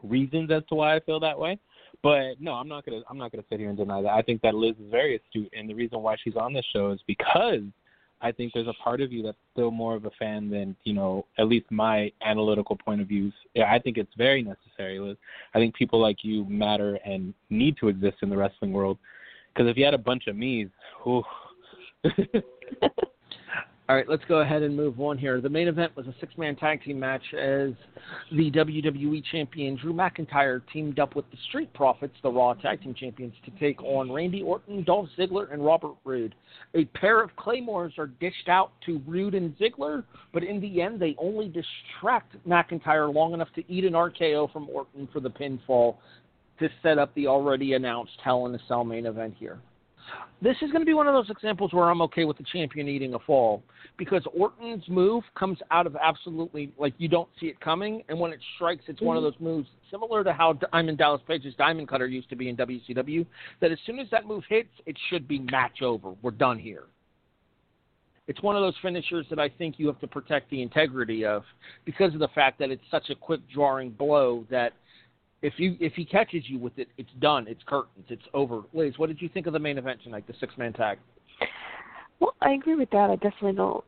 reasons 0.03 0.51
as 0.51 0.62
to 0.68 0.74
why 0.74 0.95
I 0.95 1.01
feel 1.01 1.18
that 1.20 1.39
way. 1.39 1.59
But 2.03 2.41
no, 2.41 2.53
I'm 2.53 2.68
not 2.68 2.84
gonna 2.84 3.01
I'm 3.09 3.18
not 3.18 3.32
gonna 3.32 3.45
sit 3.49 3.59
here 3.59 3.70
and 3.70 3.78
deny 3.78 4.03
that. 4.03 4.12
I 4.12 4.22
think 4.22 4.43
that 4.43 4.55
Liz 4.55 4.76
is 4.76 4.91
very 4.91 5.16
astute, 5.16 5.53
and 5.57 5.68
the 5.68 5.74
reason 5.74 6.03
why 6.03 6.16
she's 6.22 6.37
on 6.37 6.53
this 6.53 6.66
show 6.72 6.91
is 6.93 7.01
because 7.07 7.62
I 8.23 8.33
think 8.33 8.53
there's 8.53 8.67
a 8.67 8.83
part 8.83 9.01
of 9.01 9.12
you 9.12 9.23
that's 9.23 9.37
still 9.53 9.71
more 9.71 9.95
of 9.95 10.05
a 10.05 10.11
fan 10.19 10.49
than 10.49 10.77
you 10.85 10.95
know 10.95 11.27
at 11.39 11.49
least 11.49 11.67
my 11.71 12.11
analytical 12.23 12.77
point 12.77 13.01
of 13.01 13.09
views. 13.09 13.33
Yeah, 13.55 13.73
I 13.73 13.79
think 13.79 13.99
it's 13.99 14.12
very 14.17 14.43
necessary, 14.43 14.99
Liz. 14.99 15.17
I 15.55 15.59
think 15.59 15.75
people 15.75 16.01
like 16.01 16.23
you 16.23 16.45
matter 16.47 16.99
and 17.05 17.35
need 17.51 17.77
to 17.79 17.89
exist 17.89 18.19
in 18.23 18.31
the 18.31 18.37
wrestling 18.37 18.73
world. 18.73 18.99
Because 19.55 19.71
if 19.71 19.77
you 19.77 19.85
had 19.85 19.95
a 19.95 19.99
bunch 19.99 20.27
of 20.27 20.37
me's, 20.37 20.69
ooh. 21.07 21.23
All 23.89 23.95
right, 23.95 24.09
let's 24.09 24.24
go 24.26 24.41
ahead 24.41 24.62
and 24.62 24.76
move 24.76 25.01
on 25.01 25.16
here. 25.16 25.41
The 25.41 25.49
main 25.49 25.68
event 25.68 25.97
was 25.97 26.09
a 26.09 26.14
six 26.18 26.37
man 26.37 26.57
tag 26.57 26.82
team 26.82 26.99
match 26.99 27.22
as 27.34 27.70
the 28.32 28.51
WWE 28.51 29.22
champion 29.30 29.76
Drew 29.76 29.93
McIntyre 29.93 30.61
teamed 30.72 30.99
up 30.99 31.14
with 31.14 31.24
the 31.30 31.37
Street 31.49 31.72
Profits, 31.72 32.14
the 32.24 32.28
Raw 32.28 32.55
Tag 32.55 32.82
Team 32.82 32.95
Champions, 32.95 33.32
to 33.45 33.53
take 33.61 33.80
on 33.84 34.11
Randy 34.11 34.43
Orton, 34.43 34.82
Dolph 34.82 35.09
Ziggler, 35.16 35.53
and 35.53 35.64
Robert 35.64 35.95
Roode. 36.05 36.34
A 36.74 36.84
pair 36.87 37.22
of 37.22 37.37
claymores 37.37 37.93
are 37.97 38.09
dished 38.09 38.49
out 38.49 38.72
to 38.87 39.01
Roode 39.07 39.37
and 39.37 39.57
Ziggler, 39.57 40.03
but 40.32 40.43
in 40.43 40.61
the 40.61 40.82
end, 40.82 40.99
they 40.99 41.14
only 41.16 41.47
distract 41.47 42.34
McIntyre 42.45 43.14
long 43.14 43.34
enough 43.34 43.53
to 43.55 43.62
eat 43.72 43.84
an 43.84 43.93
RKO 43.93 44.53
from 44.53 44.68
Orton 44.68 45.09
for 45.12 45.20
the 45.20 45.30
pinfall 45.30 45.99
to 46.59 46.68
set 46.82 46.99
up 46.99 47.14
the 47.14 47.28
already 47.28 47.74
announced 47.74 48.18
Hell 48.24 48.47
in 48.47 48.55
a 48.57 48.59
Cell 48.66 48.82
main 48.82 49.07
event 49.07 49.37
here. 49.39 49.61
This 50.43 50.57
is 50.61 50.71
going 50.71 50.83
to 50.83 50.87
be 50.87 50.95
one 50.95 51.07
of 51.07 51.15
those 51.15 51.31
examples 51.31 51.73
where 51.73 51.89
I'm 51.89 52.03
okay 52.03 52.25
with 52.25 52.37
the 52.37 52.45
champion 52.53 52.89
eating 52.89 53.15
a 53.15 53.19
fall 53.21 53.63
because 53.97 54.23
Orton's 54.39 54.85
move 54.89 55.25
comes 55.35 55.59
out 55.71 55.87
of 55.87 55.97
absolutely 55.97 56.73
like 56.79 56.95
you 56.99 57.09
don't 57.09 57.29
see 57.41 57.47
it 57.47 57.59
coming, 57.61 58.03
and 58.09 58.21
when 58.21 58.33
it 58.33 58.41
strikes, 58.55 58.85
it's 58.89 59.01
one 59.01 59.17
of 59.17 59.23
mm-hmm. 59.23 59.45
those 59.45 59.57
moves 59.57 59.69
similar 59.91 60.23
to 60.25 60.33
how 60.33 60.53
Diamond 60.73 60.99
Dallas 60.99 61.23
Page's 61.27 61.55
Diamond 61.57 61.89
Cutter 61.89 62.07
used 62.07 62.29
to 62.31 62.37
be 62.37 62.49
in 62.49 62.57
WCW. 62.57 63.25
That 63.61 63.73
as 63.73 63.79
soon 63.87 63.99
as 63.99 64.09
that 64.11 64.27
move 64.27 64.45
hits, 64.49 64.69
it 64.85 64.97
should 65.09 65.27
be 65.27 65.39
match 65.39 65.83
over. 65.83 66.13
We're 66.23 66.33
done 66.33 66.59
here. 66.59 66.85
It's 68.29 68.43
one 68.43 68.57
of 68.57 68.63
those 68.63 68.75
finishers 68.83 69.25
that 69.31 69.39
I 69.39 69.49
think 69.49 69.79
you 69.79 69.87
have 69.87 70.01
to 70.01 70.09
protect 70.09 70.51
the 70.51 70.61
integrity 70.61 71.25
of 71.25 71.45
because 71.85 72.13
of 72.13 72.19
the 72.21 72.29
fact 72.29 72.59
that 72.59 72.71
it's 72.71 72.83
such 72.91 73.09
a 73.11 73.15
quick 73.15 73.41
drawing 73.53 73.91
blow 73.91 74.45
that 74.51 74.73
if 75.43 75.55
you 75.59 75.76
if 75.80 75.93
he 75.95 76.05
catches 76.05 76.45
you 76.47 76.59
with 76.59 76.78
it, 76.78 76.89
it's 76.99 77.11
done. 77.20 77.47
It's 77.49 77.62
curtains. 77.66 78.07
It's 78.09 78.22
over. 78.34 78.62
Liz, 78.72 78.95
what 78.97 79.09
did 79.09 79.20
you 79.20 79.28
think 79.28 79.47
of 79.47 79.53
the 79.53 79.59
main 79.59 79.78
event 79.78 80.01
tonight, 80.03 80.26
the 80.26 80.34
six 80.41 80.57
man 80.57 80.72
tag? 80.72 80.99
well, 82.20 82.34
I 82.41 82.53
agree 82.53 82.74
with 82.74 82.91
that. 82.91 83.11
I 83.11 83.16
definitely 83.16 83.55
don't. 83.55 83.84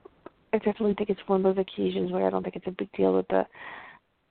I 0.53 0.59
definitely 0.59 0.95
think 0.95 1.11
it's 1.11 1.21
one 1.27 1.45
of 1.45 1.57
those 1.57 1.65
occasions 1.65 2.11
where 2.11 2.27
I 2.27 2.31
don't 2.31 2.43
think 2.43 2.57
it's 2.57 2.67
a 2.67 2.73
big 2.73 2.91
deal 2.93 3.17
that 3.17 3.29
the 3.29 3.47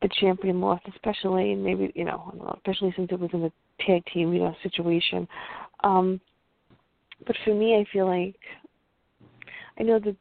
the 0.01 0.09
champion 0.19 0.61
lost, 0.61 0.83
especially 0.93 1.55
maybe 1.55 1.91
you 1.95 2.05
know, 2.05 2.55
especially 2.57 2.93
since 2.95 3.09
it 3.11 3.19
was 3.19 3.31
in 3.33 3.43
a 3.43 3.51
tag 3.85 4.03
team 4.13 4.33
you 4.33 4.39
know 4.39 4.55
situation. 4.63 5.27
Um, 5.83 6.21
but 7.25 7.35
for 7.43 7.53
me, 7.53 7.75
I 7.75 7.85
feel 7.91 8.05
like 8.05 8.35
I 9.79 9.83
know 9.83 9.99
that 9.99 10.15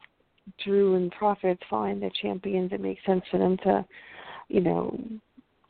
Drew 0.63 0.95
and 0.95 1.11
Profits 1.11 1.61
fine. 1.69 1.99
They're 1.99 2.11
champions. 2.21 2.71
It 2.71 2.81
makes 2.81 3.05
sense 3.05 3.23
for 3.29 3.37
them 3.37 3.57
to, 3.63 3.85
you 4.47 4.61
know, 4.61 4.97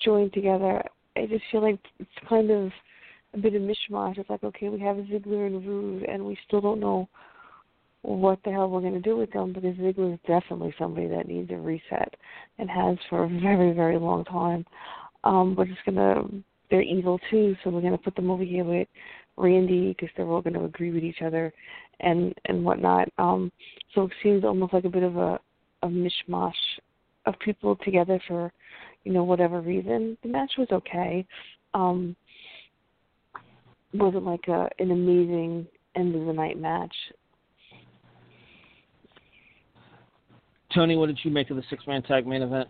join 0.04 0.30
together. 0.32 0.84
I 1.18 1.26
just 1.26 1.44
feel 1.52 1.62
like 1.62 1.80
it's 2.00 2.10
kind 2.30 2.52
of 2.52 2.72
a 3.34 3.38
bit 3.38 3.56
of 3.56 3.62
mishmash. 3.62 4.18
It's 4.18 4.30
like, 4.30 4.44
okay, 4.44 4.70
we 4.70 4.80
have 4.82 4.98
Ziggler 4.98 5.48
and 5.48 5.66
Roode, 5.66 6.04
and 6.04 6.26
we 6.26 6.38
still 6.48 6.62
don't 6.62 6.80
know 6.80 7.08
what 8.04 8.40
the 8.46 8.52
hell 8.52 8.70
we're 8.70 8.82
going 8.82 8.94
to 8.94 9.00
do 9.00 9.18
with 9.18 9.32
them 9.32 9.54
because 9.54 9.76
Ziggler 9.76 10.14
is 10.14 10.20
definitely 10.28 10.74
somebody 10.80 11.08
that 11.08 11.28
needs 11.28 11.52
a 11.52 11.56
reset 11.56 12.14
and 12.58 12.70
has 12.70 12.98
for 13.10 13.24
a 13.24 13.40
very, 13.42 13.74
very 13.74 13.98
long 13.98 14.24
time. 14.26 14.66
Um, 15.24 15.56
we're 15.56 15.66
just 15.66 15.84
going 15.86 15.96
to, 15.96 16.44
they're 16.70 16.82
evil 16.82 17.20
too, 17.30 17.56
so 17.64 17.70
we're 17.70 17.82
going 17.82 17.98
to 17.98 17.98
put 17.98 18.16
them 18.16 18.30
over 18.30 18.44
here 18.44 18.64
with 18.64 18.88
Randy 19.36 19.90
because 19.90 20.10
they're 20.16 20.28
all 20.28 20.42
going 20.42 20.54
to 20.54 20.66
agree 20.66 20.92
with 20.92 21.04
each 21.04 21.22
other 21.24 21.54
and 22.00 22.34
and 22.46 22.64
whatnot. 22.64 23.10
Um, 23.18 23.52
so 23.94 24.04
it 24.04 24.12
seems 24.22 24.44
almost 24.44 24.74
like 24.74 24.86
a 24.86 24.90
bit 24.90 25.04
of 25.04 25.18
a, 25.18 25.40
a 25.84 25.88
mishmash 25.88 26.54
of 27.26 27.36
people 27.40 27.76
together 27.84 28.20
for 28.28 28.52
you 29.08 29.14
know 29.14 29.24
whatever 29.24 29.62
reason. 29.62 30.18
The 30.22 30.28
match 30.28 30.52
was 30.58 30.68
okay. 30.70 31.26
Um, 31.74 32.14
wasn't 33.94 34.26
like 34.26 34.46
a 34.50 34.68
an 34.80 34.92
amazing 34.92 35.66
end 35.96 36.14
of 36.14 36.26
the 36.26 36.34
night 36.34 36.60
match. 36.60 36.94
Tony, 40.76 40.98
what 40.98 41.06
did 41.06 41.20
you 41.24 41.32
make 41.32 41.50
of 41.50 41.56
the 41.56 41.64
six 41.70 41.88
man 41.88 42.04
tag 42.04 42.28
main 42.28 42.42
event? 42.42 42.68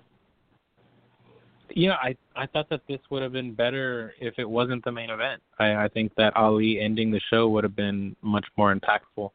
Yeah, 1.71 1.93
I 1.93 2.15
I 2.35 2.45
thought 2.45 2.69
that 2.69 2.81
this 2.87 2.99
would 3.09 3.23
have 3.23 3.31
been 3.31 3.55
better 3.55 4.13
if 4.21 4.35
it 4.37 4.47
wasn't 4.47 4.85
the 4.85 4.91
main 4.91 5.09
event. 5.09 5.41
I, 5.57 5.85
I 5.85 5.87
think 5.87 6.13
that 6.17 6.37
Ali 6.37 6.79
ending 6.79 7.09
the 7.09 7.21
show 7.31 7.49
would 7.49 7.63
have 7.63 7.75
been 7.75 8.15
much 8.21 8.45
more 8.57 8.75
impactful. 8.75 9.31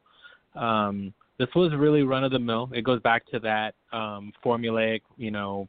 Um, 0.55 1.13
this 1.37 1.49
was 1.53 1.73
really 1.75 2.03
run 2.03 2.23
of 2.23 2.31
the 2.31 2.39
mill. 2.39 2.69
It 2.73 2.83
goes 2.83 3.01
back 3.01 3.25
to 3.31 3.39
that 3.39 3.75
um, 3.91 4.31
formulaic, 4.43 5.01
you 5.17 5.31
know, 5.31 5.67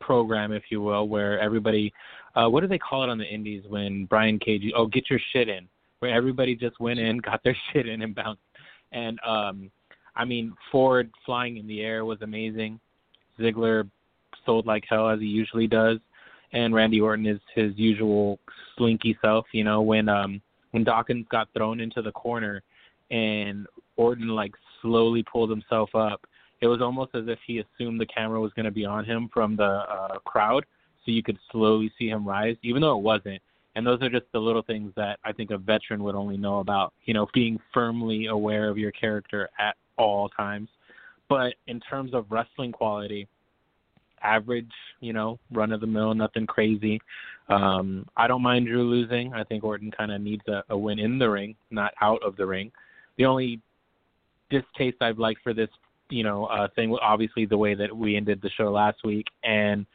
program, 0.00 0.52
if 0.52 0.64
you 0.70 0.80
will, 0.80 1.08
where 1.08 1.38
everybody, 1.38 1.92
uh, 2.34 2.48
what 2.48 2.60
do 2.60 2.66
they 2.66 2.78
call 2.78 3.04
it 3.04 3.08
on 3.10 3.18
the 3.18 3.24
Indies 3.24 3.64
when 3.68 4.06
Brian 4.06 4.38
Cage? 4.38 4.62
Oh, 4.74 4.86
get 4.86 5.10
your 5.10 5.20
shit 5.32 5.48
in, 5.48 5.68
where 6.00 6.12
everybody 6.12 6.54
just 6.54 6.78
went 6.80 6.98
in, 6.98 7.18
got 7.24 7.42
their 7.44 7.56
shit 7.72 7.86
in, 7.86 8.02
and 8.02 8.14
bounced. 8.14 8.42
And 8.92 9.18
um, 9.26 9.70
I 10.16 10.24
mean, 10.24 10.54
Ford 10.72 11.10
flying 11.24 11.56
in 11.58 11.66
the 11.66 11.80
air 11.82 12.04
was 12.04 12.20
amazing. 12.22 12.80
Ziggler 13.38 13.88
sold 14.44 14.66
like 14.66 14.84
hell 14.88 15.08
as 15.08 15.20
he 15.20 15.26
usually 15.26 15.66
does, 15.66 15.98
and 16.52 16.74
Randy 16.74 17.00
Orton 17.00 17.26
is 17.26 17.40
his 17.54 17.72
usual 17.76 18.38
slinky 18.76 19.16
self. 19.22 19.46
You 19.52 19.64
know, 19.64 19.80
when 19.80 20.08
um 20.08 20.40
when 20.72 20.84
Dawkins 20.84 21.26
got 21.30 21.48
thrown 21.56 21.80
into 21.80 22.02
the 22.02 22.12
corner, 22.12 22.62
and 23.10 23.66
Orton 23.96 24.28
like 24.28 24.52
slowly 24.82 25.22
pulled 25.22 25.50
himself 25.50 25.94
up, 25.94 26.26
it 26.60 26.66
was 26.66 26.80
almost 26.80 27.14
as 27.14 27.24
if 27.26 27.38
he 27.46 27.58
assumed 27.58 28.00
the 28.00 28.06
camera 28.06 28.40
was 28.40 28.52
going 28.54 28.64
to 28.64 28.70
be 28.70 28.84
on 28.84 29.04
him 29.04 29.30
from 29.32 29.56
the 29.56 29.62
uh, 29.62 30.18
crowd, 30.24 30.64
so 31.04 31.10
you 31.10 31.22
could 31.22 31.38
slowly 31.50 31.90
see 31.98 32.08
him 32.08 32.26
rise, 32.26 32.56
even 32.62 32.82
though 32.82 32.96
it 32.96 33.02
wasn't. 33.02 33.40
And 33.76 33.86
those 33.86 34.02
are 34.02 34.10
just 34.10 34.26
the 34.32 34.38
little 34.38 34.62
things 34.62 34.92
that 34.96 35.18
I 35.24 35.32
think 35.32 35.50
a 35.50 35.58
veteran 35.58 36.02
would 36.02 36.14
only 36.14 36.36
know 36.36 36.58
about. 36.58 36.92
You 37.04 37.14
know, 37.14 37.28
being 37.32 37.58
firmly 37.72 38.26
aware 38.26 38.68
of 38.68 38.76
your 38.76 38.90
character 38.92 39.48
at 39.58 39.76
all 39.96 40.28
times. 40.28 40.68
But 41.28 41.54
in 41.68 41.78
terms 41.80 42.12
of 42.12 42.26
wrestling 42.30 42.72
quality, 42.72 43.28
average, 44.22 44.70
you 45.00 45.12
know, 45.12 45.38
run 45.52 45.72
of 45.72 45.80
the 45.80 45.86
mill, 45.86 46.14
nothing 46.14 46.46
crazy. 46.46 47.00
Um, 47.48 48.06
I 48.16 48.26
don't 48.26 48.42
mind 48.42 48.66
Drew 48.66 48.82
losing. 48.82 49.32
I 49.32 49.44
think 49.44 49.64
Orton 49.64 49.90
kind 49.90 50.12
of 50.12 50.20
needs 50.20 50.42
a, 50.48 50.62
a 50.70 50.76
win 50.76 50.98
in 50.98 51.18
the 51.18 51.30
ring, 51.30 51.54
not 51.70 51.94
out 52.00 52.22
of 52.22 52.36
the 52.36 52.46
ring. 52.46 52.72
The 53.16 53.24
only 53.24 53.60
distaste 54.50 54.96
I've 55.00 55.18
liked 55.18 55.42
for 55.42 55.54
this, 55.54 55.68
you 56.10 56.24
know, 56.24 56.46
uh, 56.46 56.68
thing 56.74 56.96
obviously 57.00 57.46
the 57.46 57.56
way 57.56 57.74
that 57.74 57.94
we 57.94 58.16
ended 58.16 58.40
the 58.42 58.50
show 58.50 58.70
last 58.70 59.04
week, 59.04 59.26
and 59.44 59.86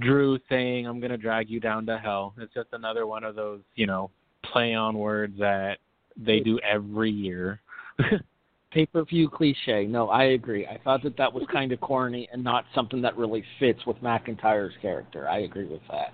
Drew 0.00 0.38
saying, 0.48 0.86
"I'm 0.86 1.00
going 1.00 1.10
to 1.10 1.16
drag 1.16 1.48
you 1.48 1.60
down 1.60 1.86
to 1.86 1.98
hell." 1.98 2.34
It's 2.38 2.52
just 2.54 2.68
another 2.72 3.06
one 3.06 3.24
of 3.24 3.34
those, 3.34 3.60
you 3.76 3.86
know, 3.86 4.10
play 4.52 4.74
on 4.74 4.98
words 4.98 5.38
that 5.38 5.78
they 6.16 6.40
do 6.40 6.58
every 6.60 7.10
year. 7.10 7.60
Pay 8.72 8.86
per 8.86 9.04
view 9.04 9.28
cliche. 9.28 9.86
No, 9.86 10.08
I 10.08 10.24
agree. 10.24 10.66
I 10.66 10.78
thought 10.82 11.04
that 11.04 11.16
that 11.16 11.32
was 11.32 11.44
kind 11.52 11.70
of 11.70 11.80
corny 11.80 12.28
and 12.32 12.42
not 12.42 12.64
something 12.74 13.00
that 13.02 13.16
really 13.16 13.44
fits 13.60 13.86
with 13.86 13.96
McIntyre's 13.98 14.74
character. 14.82 15.28
I 15.28 15.40
agree 15.40 15.66
with 15.66 15.82
that. 15.90 16.12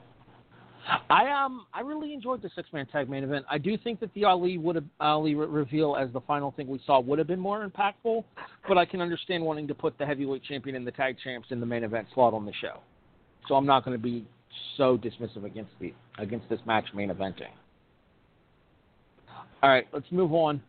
I 1.09 1.31
um 1.31 1.67
I 1.75 1.81
really 1.81 2.15
enjoyed 2.15 2.43
the 2.43 2.51
six 2.55 2.73
man 2.73 2.87
tag 2.87 3.09
main 3.09 3.25
event. 3.25 3.45
I 3.51 3.59
do 3.59 3.77
think 3.77 4.01
that 4.01 4.13
the 4.15 4.25
Ali 4.25 4.59
would 4.59 4.77
have 4.77 4.85
Ali 5.01 5.35
re- 5.35 5.47
reveal 5.47 5.97
as 5.97 6.13
the 6.13 6.21
final 6.23 6.53
thing 6.53 6.69
we 6.69 6.81
saw 6.87 7.01
would 7.01 7.19
have 7.19 7.29
been 7.29 7.41
more 7.41 7.69
impactful, 7.69 8.25
but 8.67 8.79
I 8.79 8.85
can 8.85 9.01
understand 9.01 9.45
wanting 9.45 9.69
to 9.69 9.75
put 9.75 9.99
the 9.99 10.07
heavyweight 10.07 10.43
champion 10.45 10.77
and 10.77 10.87
the 10.87 10.93
tag 10.93 11.17
champs 11.23 11.49
in 11.51 11.61
the 11.61 11.67
main 11.67 11.85
event 11.85 12.09
slot 12.15 12.35
on 12.35 12.47
the 12.47 12.53
show. 12.61 12.81
So 13.49 13.55
I'm 13.55 13.67
not 13.67 13.85
going 13.85 13.97
to 13.97 14.03
be 14.03 14.27
so 14.77 14.99
dismissive 14.99 15.45
against 15.45 15.73
the 15.81 15.93
against 16.19 16.49
this 16.49 16.61
match 16.67 16.87
main 16.95 17.11
eventing. 17.11 17.51
All 19.63 19.69
right, 19.69 19.87
let's 19.93 20.11
move 20.11 20.33
on. 20.33 20.63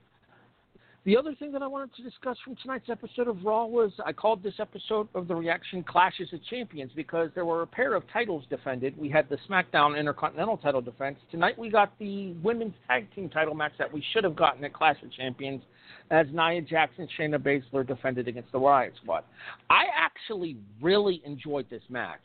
The 1.04 1.18
other 1.18 1.34
thing 1.34 1.52
that 1.54 1.64
I 1.64 1.68
wanted 1.68 1.96
to 1.96 2.04
discuss 2.04 2.38
from 2.46 2.56
tonight's 2.58 2.88
episode 2.88 3.28
of 3.28 3.44
Raw 3.44 3.66
was 3.66 3.92
I 4.06 4.14
called 4.14 4.44
this 4.44 4.54
episode 4.60 5.08
of 5.16 5.28
the 5.28 5.34
reaction 5.34 5.84
Clashes 5.84 6.32
of 6.32 6.46
Champions 6.46 6.92
because 6.96 7.32
there 7.34 7.44
were 7.44 7.64
a 7.64 7.68
pair 7.68 7.96
of 7.96 8.04
titles 8.14 8.44
defended. 8.52 8.96
We 8.96 9.10
had 9.10 9.28
the 9.28 9.38
SmackDown 9.50 10.00
Intercontinental 10.00 10.58
title 10.58 10.80
defense. 10.80 11.18
Tonight 11.32 11.58
we 11.58 11.72
got 11.72 11.98
the 11.98 12.34
women's 12.44 12.76
tag 12.88 13.08
team 13.16 13.30
title 13.30 13.56
match 13.56 13.72
that 13.80 13.92
we 13.92 14.04
should 14.14 14.24
have 14.24 14.36
gotten 14.36 14.64
at 14.64 14.74
Clash 14.74 14.98
of 15.04 15.12
Champions 15.12 15.64
as 16.12 16.28
Nia 16.32 16.62
Jax, 16.62 16.94
and 17.00 17.10
Shayna 17.18 17.40
Baszler 17.40 17.86
defended 17.86 18.28
against 18.28 18.52
the 18.52 18.60
Riot 18.60 18.94
Squad. 19.02 19.24
I 19.72 19.86
actually 19.98 20.58
really 20.82 21.24
enjoyed 21.26 21.68
this 21.72 21.84
match. 21.90 22.20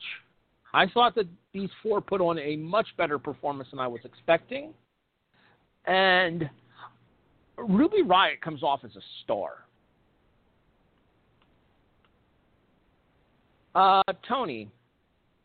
I 0.74 0.86
thought 0.86 1.14
that 1.14 1.26
these 1.54 1.70
four 1.82 2.02
put 2.02 2.20
on 2.20 2.38
a 2.38 2.56
much 2.56 2.88
better 2.98 3.18
performance 3.18 3.70
than 3.70 3.80
I 3.80 3.86
was 3.86 4.00
expecting. 4.04 4.74
And 5.86 6.50
Ruby 7.58 8.02
Riot 8.02 8.40
comes 8.40 8.62
off 8.62 8.80
as 8.84 8.94
a 8.96 9.00
star. 9.24 9.64
Uh, 13.74 14.02
Tony, 14.26 14.70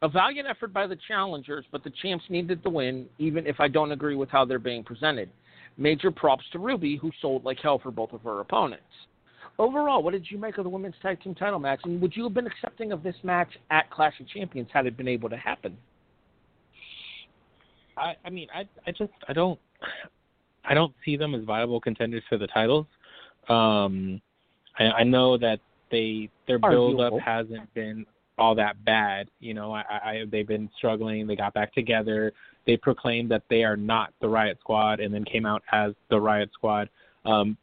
a 0.01 0.09
valiant 0.09 0.47
effort 0.47 0.73
by 0.73 0.87
the 0.87 0.97
challengers, 1.07 1.65
but 1.71 1.83
the 1.83 1.91
champs 2.01 2.23
needed 2.29 2.61
the 2.63 2.69
win, 2.69 3.07
even 3.19 3.45
if 3.45 3.59
I 3.59 3.67
don't 3.67 3.91
agree 3.91 4.15
with 4.15 4.29
how 4.29 4.45
they're 4.45 4.59
being 4.59 4.83
presented. 4.83 5.29
Major 5.77 6.11
props 6.11 6.43
to 6.53 6.59
Ruby, 6.59 6.97
who 6.97 7.11
sold 7.21 7.43
like 7.43 7.59
hell 7.59 7.79
for 7.79 7.91
both 7.91 8.13
of 8.13 8.21
her 8.21 8.39
opponents. 8.39 8.83
Overall, 9.59 10.01
what 10.01 10.11
did 10.11 10.25
you 10.29 10.37
make 10.37 10.57
of 10.57 10.63
the 10.63 10.69
women's 10.69 10.95
tag 11.01 11.21
team 11.21 11.35
title 11.35 11.59
match, 11.59 11.81
and 11.83 12.01
would 12.01 12.15
you 12.15 12.23
have 12.23 12.33
been 12.33 12.47
accepting 12.47 12.91
of 12.91 13.03
this 13.03 13.15
match 13.23 13.49
at 13.69 13.89
Clash 13.91 14.19
of 14.19 14.27
Champions 14.27 14.69
had 14.73 14.85
it 14.85 14.97
been 14.97 15.07
able 15.07 15.29
to 15.29 15.37
happen? 15.37 15.77
I, 17.97 18.15
I 18.25 18.29
mean, 18.29 18.47
I, 18.55 18.61
I 18.87 18.91
just, 18.91 19.11
I 19.27 19.33
don't, 19.33 19.59
I 20.65 20.73
don't 20.73 20.93
see 21.03 21.17
them 21.17 21.35
as 21.35 21.43
viable 21.43 21.79
contenders 21.79 22.23
for 22.29 22.37
the 22.37 22.47
titles. 22.47 22.85
Um, 23.49 24.21
I, 24.77 24.83
I 24.99 25.03
know 25.03 25.37
that 25.37 25.59
they 25.91 26.29
their 26.47 26.59
build 26.59 27.01
up 27.01 27.13
hasn't 27.19 27.73
been 27.73 28.05
all 28.37 28.55
that 28.55 28.83
bad. 28.85 29.29
You 29.39 29.53
know, 29.53 29.73
I, 29.73 29.81
I 29.81 30.23
they've 30.31 30.47
been 30.47 30.69
struggling. 30.77 31.27
They 31.27 31.35
got 31.35 31.53
back 31.53 31.73
together. 31.73 32.31
They 32.65 32.77
proclaimed 32.77 33.29
that 33.31 33.43
they 33.49 33.63
are 33.63 33.77
not 33.77 34.13
the 34.21 34.29
Riot 34.29 34.57
Squad, 34.61 34.99
and 34.99 35.13
then 35.13 35.25
came 35.25 35.45
out 35.45 35.63
as 35.71 35.93
the 36.09 36.19
Riot 36.19 36.49
Squad. 36.53 36.89
Um, 37.25 37.57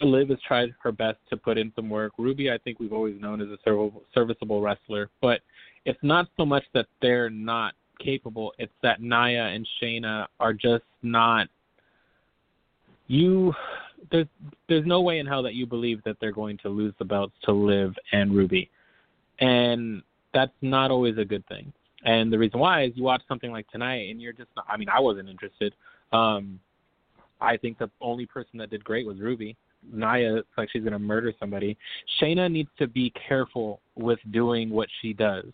Liv 0.00 0.30
has 0.30 0.38
tried 0.46 0.74
her 0.82 0.92
best 0.92 1.18
to 1.30 1.36
put 1.36 1.58
in 1.58 1.72
some 1.76 1.90
work. 1.90 2.12
Ruby, 2.18 2.50
I 2.50 2.58
think 2.58 2.80
we've 2.80 2.92
always 2.92 3.20
known 3.20 3.40
as 3.40 3.48
a 3.48 3.58
serviceable 4.14 4.60
wrestler, 4.60 5.10
but 5.20 5.40
it's 5.84 5.98
not 6.02 6.28
so 6.36 6.46
much 6.46 6.64
that 6.72 6.86
they're 7.02 7.30
not 7.30 7.74
capable. 8.00 8.52
It's 8.58 8.72
that 8.82 9.02
Nia 9.02 9.46
and 9.46 9.66
Shayna 9.80 10.26
are 10.40 10.52
just 10.52 10.84
not 11.02 11.48
you 13.06 13.54
there's 14.10 14.26
there's 14.68 14.86
no 14.86 15.00
way 15.00 15.18
in 15.18 15.26
hell 15.26 15.42
that 15.42 15.54
you 15.54 15.66
believe 15.66 16.02
that 16.04 16.16
they're 16.20 16.32
going 16.32 16.58
to 16.58 16.68
lose 16.68 16.94
the 16.98 17.04
belts 17.04 17.34
to 17.44 17.52
Liv 17.52 17.94
and 18.12 18.34
Ruby, 18.34 18.70
and 19.40 20.02
that's 20.32 20.52
not 20.62 20.90
always 20.90 21.18
a 21.18 21.24
good 21.24 21.46
thing. 21.46 21.72
And 22.04 22.32
the 22.32 22.38
reason 22.38 22.60
why 22.60 22.84
is 22.84 22.92
you 22.94 23.02
watch 23.02 23.22
something 23.26 23.50
like 23.50 23.68
tonight 23.70 24.10
and 24.10 24.20
you're 24.20 24.32
just 24.32 24.50
not, 24.56 24.66
I 24.68 24.76
mean 24.76 24.88
I 24.88 25.00
wasn't 25.00 25.28
interested. 25.28 25.74
Um, 26.12 26.60
I 27.40 27.56
think 27.56 27.78
the 27.78 27.90
only 28.00 28.26
person 28.26 28.58
that 28.58 28.70
did 28.70 28.84
great 28.84 29.06
was 29.06 29.20
Ruby. 29.20 29.56
Nia 29.92 30.36
it's 30.36 30.48
like 30.56 30.70
she's 30.70 30.84
gonna 30.84 30.98
murder 30.98 31.32
somebody. 31.38 31.76
Shayna 32.20 32.50
needs 32.50 32.70
to 32.78 32.86
be 32.86 33.12
careful 33.28 33.80
with 33.96 34.18
doing 34.30 34.70
what 34.70 34.88
she 35.00 35.12
does 35.12 35.46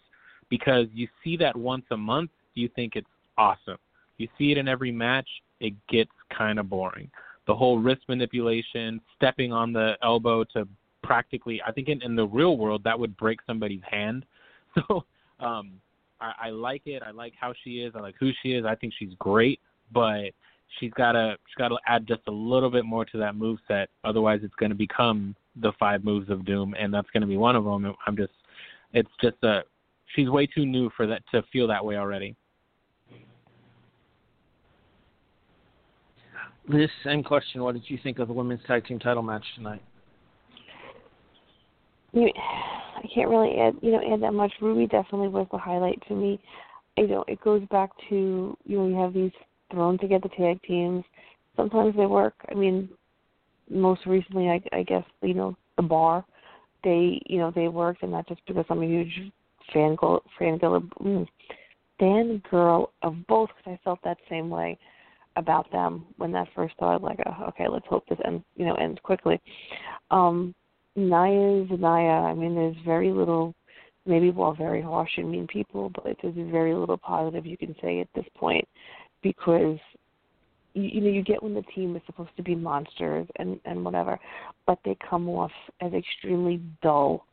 because 0.49 0.87
you 0.93 1.09
see 1.23 1.37
that 1.37 1.57
once 1.57 1.85
a 1.91 1.97
month, 1.97 2.31
you 2.55 2.69
think 2.75 2.97
it's 2.97 3.09
awesome. 3.39 3.79
You 4.19 4.29
see 4.37 4.53
it 4.53 4.59
in 4.59 4.69
every 4.69 4.93
match, 4.93 5.29
it 5.61 5.75
gets 5.89 6.11
kind 6.37 6.59
of 6.59 6.69
boring 6.69 7.11
the 7.51 7.57
whole 7.57 7.81
wrist 7.81 8.03
manipulation, 8.09 9.01
stepping 9.17 9.53
on 9.53 9.73
the 9.73 9.95
elbow 10.05 10.45
to 10.45 10.69
practically 11.03 11.61
I 11.67 11.73
think 11.73 11.89
in, 11.89 12.01
in 12.03 12.15
the 12.15 12.25
real 12.25 12.57
world 12.57 12.85
that 12.85 12.97
would 12.97 13.17
break 13.17 13.41
somebody's 13.47 13.83
hand. 13.91 14.25
So 14.89 15.05
um 15.41 15.73
I, 16.21 16.33
I 16.45 16.51
like 16.51 16.83
it. 16.87 17.03
I 17.05 17.11
like 17.11 17.33
how 17.41 17.53
she 17.65 17.81
is. 17.81 17.95
I 17.97 18.01
like 18.01 18.15
who 18.21 18.31
she 18.41 18.53
is. 18.53 18.65
I 18.65 18.77
think 18.77 18.93
she's 18.97 19.15
great, 19.19 19.59
but 19.93 20.27
she's 20.79 20.93
gotta 20.93 21.37
she's 21.49 21.57
gotta 21.59 21.75
add 21.89 22.07
just 22.07 22.21
a 22.29 22.31
little 22.31 22.71
bit 22.71 22.85
more 22.85 23.05
to 23.07 23.19
that 23.19 23.35
move 23.35 23.59
set. 23.67 23.89
Otherwise, 24.05 24.43
it's 24.45 24.55
going 24.55 24.71
to 24.71 24.77
become 24.77 25.35
the 25.57 25.73
five 25.81 26.05
moves 26.05 26.31
of 26.31 26.45
doom, 26.45 26.77
and 26.79 26.95
that's 26.95 27.11
going 27.11 27.23
to 27.23 27.27
be 27.27 27.37
one 27.37 27.57
of 27.57 27.65
them. 27.65 27.93
I'm 28.07 28.17
just 28.17 28.33
it's 28.93 29.11
just 29.21 29.43
a 29.43 29.63
she's 30.15 30.29
way 30.29 30.47
too 30.47 30.65
new 30.65 30.89
for 30.97 31.05
that 31.09 31.23
to 31.33 31.43
feel 31.53 31.67
that 31.67 31.85
way 31.85 31.97
already. 31.97 32.37
Liz 36.71 36.91
same 37.05 37.25
question. 37.25 37.63
What 37.63 37.75
did 37.75 37.85
you 37.89 37.99
think 38.03 38.19
of 38.19 38.29
the 38.29 38.35
women's 38.35 38.61
tag 38.67 38.87
team 38.87 38.99
title 38.99 39.23
match 39.23 39.45
tonight? 39.57 39.83
You, 42.13 42.31
I 42.37 43.07
can't 43.13 43.29
really 43.29 43.59
add, 43.59 43.75
you 43.83 43.93
know, 43.93 44.01
add 44.13 44.23
that 44.23 44.33
much. 44.33 44.53
Ruby 44.61 44.87
definitely 44.87 45.29
was 45.29 45.47
the 45.51 45.59
highlight 45.59 46.01
to 46.09 46.15
me. 46.15 46.41
You 46.97 47.09
know, 47.09 47.25
it 47.27 47.41
goes 47.41 47.63
back 47.71 47.91
to 48.09 48.57
you 48.65 48.79
know 48.79 48.87
you 48.87 48.95
have 48.97 49.15
these 49.15 49.33
thrown 49.73 49.99
together 49.99 50.29
tag 50.37 50.61
teams. 50.63 51.05
Sometimes 51.57 51.97
they 51.97 52.07
work. 52.07 52.35
I 52.51 52.55
mean, 52.55 52.89
most 53.69 54.07
recently, 54.07 54.49
I, 54.49 54.61
I 54.73 54.83
guess 54.83 55.05
you 55.23 55.35
know 55.35 55.57
the 55.77 55.83
bar. 55.83 56.25
They 56.85 57.21
you 57.27 57.39
know 57.39 57.53
they 57.55 57.69
worked, 57.69 58.03
and 58.03 58.13
not 58.13 58.29
just 58.29 58.43
because 58.47 58.65
I'm 58.71 58.83
a 58.83 58.87
huge 58.87 59.33
fan 59.73 59.97
girl, 59.97 60.23
fan 60.39 60.59
girl, 60.59 60.81
mm, 61.01 61.27
fan 61.99 62.43
girl 62.51 62.93
of 63.03 63.27
both. 63.27 63.51
Because 63.57 63.79
I 63.81 63.85
felt 63.85 64.01
that 64.05 64.19
same 64.29 64.51
way 64.51 64.79
about 65.37 65.71
them 65.73 66.05
when 66.17 66.33
that 66.33 66.49
first 66.55 66.75
started. 66.75 67.05
Like, 67.05 67.19
oh, 67.27 67.45
okay, 67.49 67.69
let's 67.69 67.87
hope 67.89 68.05
this 68.09 68.19
ends, 68.25 68.45
you 68.57 68.67
know, 68.67 68.75
ends 68.75 68.99
quickly. 69.03 69.41
Um, 70.11 70.55
Nia 70.97 71.63
is 71.63 71.71
Naya. 71.79 72.25
I 72.25 72.35
mean, 72.35 72.55
there's 72.55 72.77
very 72.85 73.13
little, 73.13 73.55
maybe 74.07 74.31
well, 74.31 74.55
very 74.55 74.83
harsh 74.83 75.11
and 75.17 75.31
mean 75.31 75.47
people, 75.47 75.91
but 75.91 76.17
there's 76.23 76.51
very 76.51 76.75
little 76.75 76.99
positive 76.99 77.47
you 77.47 77.57
can 77.57 77.75
say 77.81 78.01
at 78.01 78.09
this 78.15 78.27
point 78.37 78.67
because 79.23 79.79
you, 80.75 80.83
you 80.83 81.01
know 81.01 81.11
you 81.11 81.23
get 81.23 81.43
when 81.43 81.55
the 81.55 81.63
team 81.75 81.97
is 81.97 82.03
supposed 82.07 82.31
to 82.37 82.43
be 82.43 82.55
monsters 82.55 83.27
and 83.37 83.61
and 83.65 83.85
whatever, 83.85 84.19
but 84.67 84.79
they 84.85 84.97
come 85.09 85.29
off 85.29 85.53
as 85.81 85.93
extremely 85.93 86.61
dull 86.83 87.27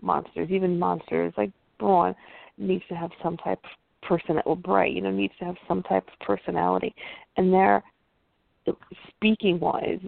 monsters. 0.00 0.50
Even 0.50 0.78
monsters 0.78 1.32
like 1.36 1.50
Braun 1.78 2.14
needs 2.58 2.84
to 2.88 2.94
have 2.94 3.10
some 3.22 3.36
type 3.38 3.60
of 3.64 3.70
person 4.02 4.36
that 4.36 4.46
will 4.46 4.56
bright, 4.56 4.92
you 4.92 5.00
know, 5.00 5.10
needs 5.10 5.34
to 5.38 5.44
have 5.44 5.56
some 5.66 5.82
type 5.82 6.06
of 6.06 6.26
personality. 6.26 6.94
And 7.36 7.52
they're 7.52 7.82
speaking 9.08 9.58
wise 9.58 10.00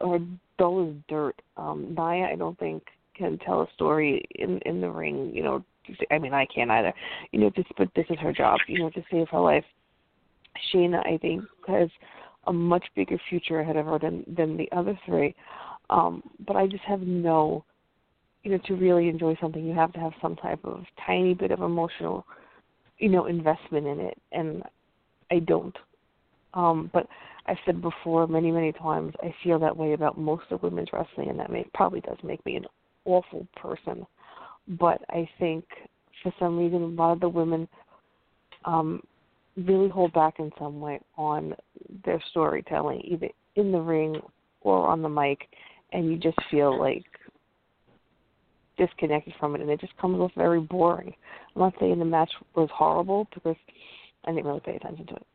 are 0.00 0.18
dull 0.58 0.88
as 0.88 0.94
dirt. 1.08 1.40
Um 1.56 1.94
Nia 1.96 2.26
I 2.26 2.36
don't 2.36 2.58
think 2.58 2.82
can 3.16 3.38
tell 3.38 3.62
a 3.62 3.66
story 3.74 4.24
in 4.36 4.58
in 4.66 4.80
the 4.80 4.90
ring, 4.90 5.30
you 5.34 5.42
know, 5.42 5.64
I 6.10 6.18
mean 6.18 6.34
I 6.34 6.46
can't 6.46 6.70
either. 6.70 6.92
You 7.32 7.40
know, 7.40 7.50
just 7.50 7.68
but 7.76 7.88
this 7.94 8.06
is 8.10 8.18
her 8.18 8.32
job, 8.32 8.58
you 8.66 8.80
know, 8.80 8.90
to 8.90 9.02
save 9.10 9.28
her 9.28 9.40
life. 9.40 9.64
Shayna 10.72 11.06
I 11.06 11.18
think 11.18 11.44
has 11.68 11.88
a 12.46 12.52
much 12.52 12.84
bigger 12.96 13.18
future 13.28 13.60
ahead 13.60 13.76
of 13.76 13.86
her 13.86 13.98
than 13.98 14.24
than 14.36 14.56
the 14.56 14.70
other 14.72 14.98
three. 15.06 15.34
Um, 15.90 16.22
but 16.46 16.56
I 16.56 16.66
just 16.66 16.84
have 16.84 17.00
no 17.00 17.64
you 18.42 18.52
know, 18.52 18.58
to 18.66 18.74
really 18.74 19.08
enjoy 19.08 19.36
something 19.40 19.64
you 19.64 19.74
have 19.74 19.92
to 19.92 20.00
have 20.00 20.12
some 20.22 20.36
type 20.36 20.60
of 20.64 20.84
tiny 21.06 21.34
bit 21.34 21.50
of 21.50 21.60
emotional 21.60 22.24
you 23.00 23.08
know 23.08 23.26
investment 23.26 23.86
in 23.86 24.00
it 24.00 24.18
and 24.32 24.62
i 25.30 25.38
don't. 25.40 25.76
Um 26.54 26.90
but 26.92 27.06
i've 27.46 27.56
said 27.64 27.80
before 27.82 28.26
many 28.26 28.50
many 28.50 28.72
times 28.72 29.12
i 29.22 29.34
feel 29.42 29.58
that 29.58 29.76
way 29.76 29.92
about 29.92 30.18
most 30.18 30.44
of 30.50 30.62
women's 30.62 30.92
wrestling 30.92 31.30
and 31.30 31.38
that 31.38 31.50
may 31.50 31.64
probably 31.74 32.00
does 32.00 32.18
make 32.22 32.44
me 32.46 32.56
an 32.56 32.66
awful 33.04 33.46
person. 33.56 34.06
But 34.68 35.00
i 35.10 35.28
think 35.38 35.64
for 36.22 36.32
some 36.38 36.58
reason 36.58 36.82
a 36.82 36.86
lot 36.86 37.12
of 37.12 37.20
the 37.20 37.28
women 37.28 37.68
um 38.64 39.02
really 39.56 39.88
hold 39.88 40.12
back 40.12 40.38
in 40.38 40.50
some 40.58 40.80
way 40.80 41.00
on 41.16 41.54
their 42.04 42.22
storytelling, 42.30 43.00
either 43.04 43.28
in 43.56 43.72
the 43.72 43.80
ring 43.80 44.20
or 44.60 44.86
on 44.86 45.02
the 45.02 45.08
mic, 45.08 45.48
and 45.92 46.10
you 46.10 46.16
just 46.16 46.38
feel 46.50 46.78
like 46.78 47.04
disconnected 48.80 49.34
from 49.38 49.54
it, 49.54 49.60
and 49.60 49.70
it 49.70 49.80
just 49.80 49.96
comes 49.98 50.18
off 50.18 50.32
very 50.36 50.60
boring. 50.60 51.14
I'm 51.54 51.62
not 51.62 51.74
saying 51.78 51.98
the 51.98 52.04
match 52.04 52.30
was 52.56 52.70
horrible 52.72 53.28
because 53.34 53.56
I 54.24 54.30
didn't 54.30 54.46
really 54.46 54.60
pay 54.60 54.76
attention 54.76 55.06
to 55.06 55.14
it. 55.14 55.26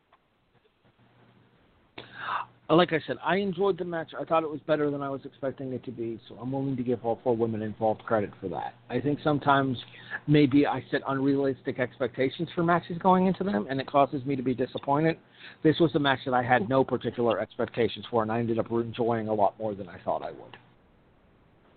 Uh, 2.68 2.76
like 2.76 2.94
I 2.94 3.00
said, 3.06 3.18
I 3.24 3.36
enjoyed 3.36 3.78
the 3.78 3.86
match. 3.86 4.08
I 4.20 4.24
thought 4.24 4.42
it 4.42 4.50
was 4.50 4.60
better 4.66 4.90
than 4.90 5.04
I 5.04 5.10
was 5.10 5.22
expecting 5.24 5.72
it 5.74 5.84
to 5.86 5.92
be, 5.92 6.20
so 6.28 6.36
I'm 6.42 6.52
willing 6.52 6.76
to 6.76 6.82
give 6.82 7.06
all 7.06 7.20
four 7.24 7.36
women 7.36 7.62
involved 7.62 8.04
credit 8.06 8.32
for 8.42 8.48
that. 8.50 8.74
I 8.90 9.00
think 9.00 9.20
sometimes 9.24 9.78
maybe 10.26 10.66
I 10.66 10.84
set 10.90 11.02
unrealistic 11.08 11.80
expectations 11.80 12.50
for 12.56 12.64
matches 12.64 12.98
going 12.98 13.28
into 13.28 13.44
them, 13.44 13.68
and 13.70 13.80
it 13.80 13.86
causes 13.86 14.26
me 14.26 14.36
to 14.36 14.42
be 14.42 14.56
disappointed. 14.56 15.18
This 15.62 15.80
was 15.80 15.94
a 15.94 16.00
match 16.00 16.20
that 16.26 16.34
I 16.34 16.42
had 16.42 16.68
no 16.68 16.84
particular 16.84 17.40
expectations 17.40 18.06
for, 18.10 18.24
and 18.24 18.32
I 18.32 18.40
ended 18.40 18.58
up 18.58 18.72
enjoying 18.72 19.28
a 19.28 19.34
lot 19.34 19.54
more 19.60 19.76
than 19.76 19.88
I 19.88 20.00
thought 20.04 20.24
I 20.24 20.32
would. 20.32 20.58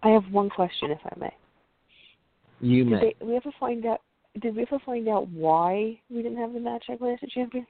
I 0.03 0.09
have 0.09 0.25
one 0.33 0.49
question, 0.49 0.91
if 0.91 1.01
I 1.05 1.19
may. 1.19 1.35
You 2.61 2.85
Did 2.85 2.91
may. 2.91 3.15
they, 3.21 3.27
we 3.27 3.37
ever 3.37 3.53
find 3.59 3.87
out? 3.87 4.03
Did 4.41 4.57
we 4.57 4.63
ever 4.63 4.79
find 4.85 5.09
out 5.09 5.29
why 5.29 5.99
we 6.11 6.23
didn't 6.23 6.39
have 6.39 6.53
the 6.53 6.61
match 6.61 6.85
at 6.91 6.99
Clash 6.99 7.23
of 7.23 7.31
Champions? 7.31 7.67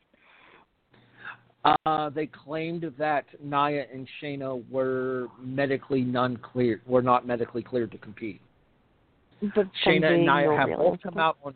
Uh, 1.87 2.09
they 2.11 2.27
claimed 2.27 2.93
that 2.99 3.25
Nia 3.43 3.87
and 3.93 4.07
Shayna 4.23 4.63
were 4.71 5.29
medically 5.43 6.03
non-clear, 6.03 6.81
were 6.87 7.03
not 7.03 7.27
medically 7.27 7.63
cleared 7.63 7.91
to 7.93 7.99
compete. 7.99 8.41
But 9.55 9.69
Shayna 9.85 10.15
and 10.15 10.23
Nia 10.23 10.57
have 10.57 10.79
both 10.79 11.03
come 11.03 11.19
out 11.19 11.37
on. 11.45 11.55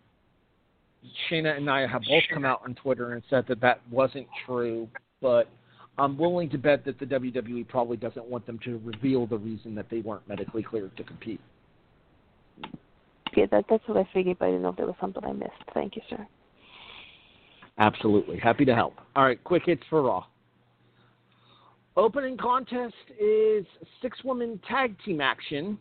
Shayna 1.30 1.56
and 1.56 1.66
Nia 1.66 1.88
have 1.88 2.02
both 2.02 2.22
come 2.32 2.44
out 2.44 2.62
on 2.64 2.74
Twitter 2.74 3.12
and 3.12 3.22
said 3.30 3.44
that 3.48 3.60
that 3.60 3.80
wasn't 3.90 4.26
true, 4.46 4.88
but 5.20 5.48
I'm 5.98 6.16
willing 6.16 6.48
to 6.50 6.58
bet 6.58 6.84
that 6.84 6.98
the 6.98 7.06
WWE 7.06 7.66
probably 7.68 7.96
doesn't 7.96 8.24
want 8.26 8.46
them 8.46 8.58
to 8.64 8.80
reveal 8.84 9.26
the 9.26 9.38
reason 9.38 9.74
that 9.74 9.90
they 9.90 10.00
weren't 10.00 10.26
medically 10.28 10.62
cleared 10.62 10.96
to 10.96 11.04
compete. 11.04 11.40
Yeah, 13.34 13.46
that, 13.50 13.64
that's 13.68 13.86
what 13.86 13.96
I 13.96 14.08
figured, 14.12 14.38
but 14.38 14.46
I 14.46 14.48
didn't 14.48 14.62
know 14.62 14.70
if 14.70 14.76
there 14.76 14.86
was 14.86 14.96
something 15.00 15.24
I 15.24 15.32
missed. 15.32 15.52
Thank 15.74 15.96
you, 15.96 16.02
sir. 16.08 16.26
Absolutely. 17.78 18.38
Happy 18.38 18.64
to 18.64 18.74
help. 18.74 18.94
All 19.16 19.24
right, 19.24 19.42
quick 19.44 19.62
hits 19.66 19.82
for 19.88 20.02
Raw. 20.02 20.24
Opening 21.96 22.36
contest 22.36 22.94
is 23.20 23.66
six 24.00 24.22
woman 24.24 24.60
tag 24.68 24.96
team 25.04 25.20
action 25.20 25.78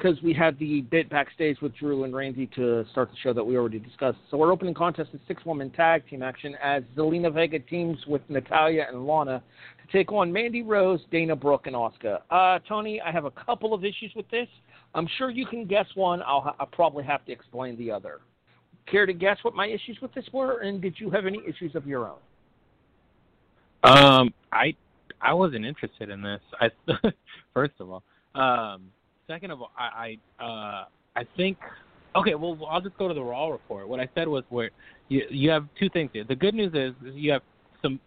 because 0.00 0.20
we 0.22 0.32
had 0.32 0.58
the 0.58 0.80
bit 0.82 1.10
backstage 1.10 1.60
with 1.60 1.76
Drew 1.76 2.04
and 2.04 2.14
Randy 2.14 2.46
to 2.56 2.86
start 2.90 3.10
the 3.10 3.16
show 3.22 3.34
that 3.34 3.44
we 3.44 3.56
already 3.56 3.78
discussed. 3.78 4.16
So 4.30 4.40
our 4.40 4.50
opening 4.50 4.72
contest 4.72 5.10
is 5.12 5.20
six 5.28 5.44
woman 5.44 5.68
tag 5.70 6.08
team 6.08 6.22
action 6.22 6.56
as 6.62 6.82
Zelina 6.96 7.32
Vega 7.32 7.58
teams 7.58 7.98
with 8.06 8.22
Natalya 8.30 8.86
and 8.88 9.06
Lana 9.06 9.42
to 9.84 9.92
take 9.92 10.10
on 10.12 10.32
Mandy 10.32 10.62
Rose, 10.62 11.00
Dana 11.10 11.36
Brooke, 11.36 11.66
and 11.66 11.76
Asuka. 11.76 12.20
Uh, 12.30 12.58
Tony, 12.66 13.00
I 13.02 13.10
have 13.12 13.26
a 13.26 13.30
couple 13.30 13.74
of 13.74 13.84
issues 13.84 14.12
with 14.16 14.28
this. 14.30 14.48
I'm 14.94 15.08
sure 15.18 15.30
you 15.30 15.46
can 15.46 15.66
guess 15.66 15.86
one. 15.94 16.22
I'll, 16.22 16.40
ha- 16.40 16.56
I'll 16.58 16.66
probably 16.66 17.04
have 17.04 17.24
to 17.26 17.32
explain 17.32 17.76
the 17.76 17.90
other. 17.90 18.20
Care 18.90 19.06
to 19.06 19.12
guess 19.12 19.38
what 19.42 19.54
my 19.54 19.66
issues 19.66 19.98
with 20.02 20.12
this 20.14 20.24
were, 20.32 20.60
and 20.60 20.80
did 20.80 20.94
you 20.98 21.10
have 21.10 21.26
any 21.26 21.40
issues 21.46 21.76
of 21.76 21.86
your 21.86 22.08
own? 22.08 22.18
Um, 23.82 24.34
I 24.52 24.74
I 25.22 25.32
wasn't 25.32 25.64
interested 25.64 26.10
in 26.10 26.22
this. 26.22 26.40
I 26.60 26.68
first 27.54 27.74
of 27.78 27.90
all, 27.90 28.02
um, 28.34 28.90
second 29.26 29.50
of 29.50 29.62
all, 29.62 29.70
I 29.78 30.18
I 30.40 30.44
uh 30.44 30.84
I 31.16 31.24
think 31.36 31.56
okay. 32.16 32.34
Well, 32.34 32.58
I'll 32.68 32.80
just 32.80 32.98
go 32.98 33.08
to 33.08 33.14
the 33.14 33.22
Raw 33.22 33.48
report. 33.48 33.88
What 33.88 34.00
I 34.00 34.08
said 34.14 34.28
was 34.28 34.44
where 34.48 34.70
you 35.08 35.22
you 35.30 35.50
have 35.50 35.66
two 35.78 35.88
things 35.90 36.10
here. 36.12 36.24
The 36.24 36.34
good 36.34 36.54
news 36.54 36.72
is 36.74 36.94
you 37.14 37.32
have 37.32 37.42
some 37.80 38.00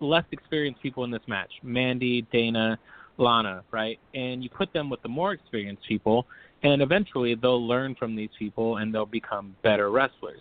less 0.00 0.24
experienced 0.32 0.82
people 0.82 1.04
in 1.04 1.10
this 1.10 1.22
match: 1.26 1.50
Mandy, 1.62 2.22
Dana, 2.32 2.78
Lana, 3.16 3.62
right? 3.70 3.98
And 4.14 4.42
you 4.42 4.50
put 4.50 4.72
them 4.72 4.90
with 4.90 5.02
the 5.02 5.08
more 5.08 5.32
experienced 5.32 5.82
people, 5.86 6.26
and 6.62 6.82
eventually 6.82 7.34
they'll 7.34 7.66
learn 7.66 7.94
from 7.94 8.16
these 8.16 8.30
people 8.38 8.78
and 8.78 8.94
they'll 8.94 9.06
become 9.06 9.54
better 9.62 9.90
wrestlers. 9.90 10.40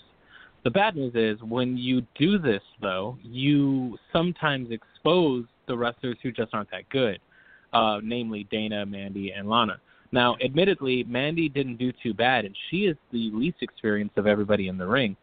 The 0.64 0.72
bad 0.72 0.96
news 0.96 1.14
is 1.16 1.42
when 1.44 1.78
you 1.78 2.04
do 2.16 2.40
this, 2.40 2.62
though, 2.82 3.18
you 3.22 3.98
sometimes 4.14 4.70
expose 4.72 5.46
the 5.68 5.78
wrestlers 5.78 6.18
who 6.24 6.32
just 6.32 6.54
aren't 6.54 6.72
that 6.72 6.88
good, 6.90 7.20
uh, 7.74 8.00
namely 8.02 8.48
Dana, 8.50 8.86
Mandy, 8.86 9.32
and 9.32 9.50
Lana. 9.50 9.80
Now, 10.14 10.38
admittedly, 10.44 11.04
Mandy 11.04 11.50
didn't 11.50 11.78
do 11.78 11.92
too 12.02 12.14
bad, 12.14 12.46
and 12.46 12.56
she 12.70 12.86
is 12.86 12.96
the 13.12 13.32
least 13.34 13.58
experienced 13.62 14.18
of 14.18 14.28
everybody 14.28 14.68
in 14.68 14.78
the 14.78 14.88
ring. 14.88 15.18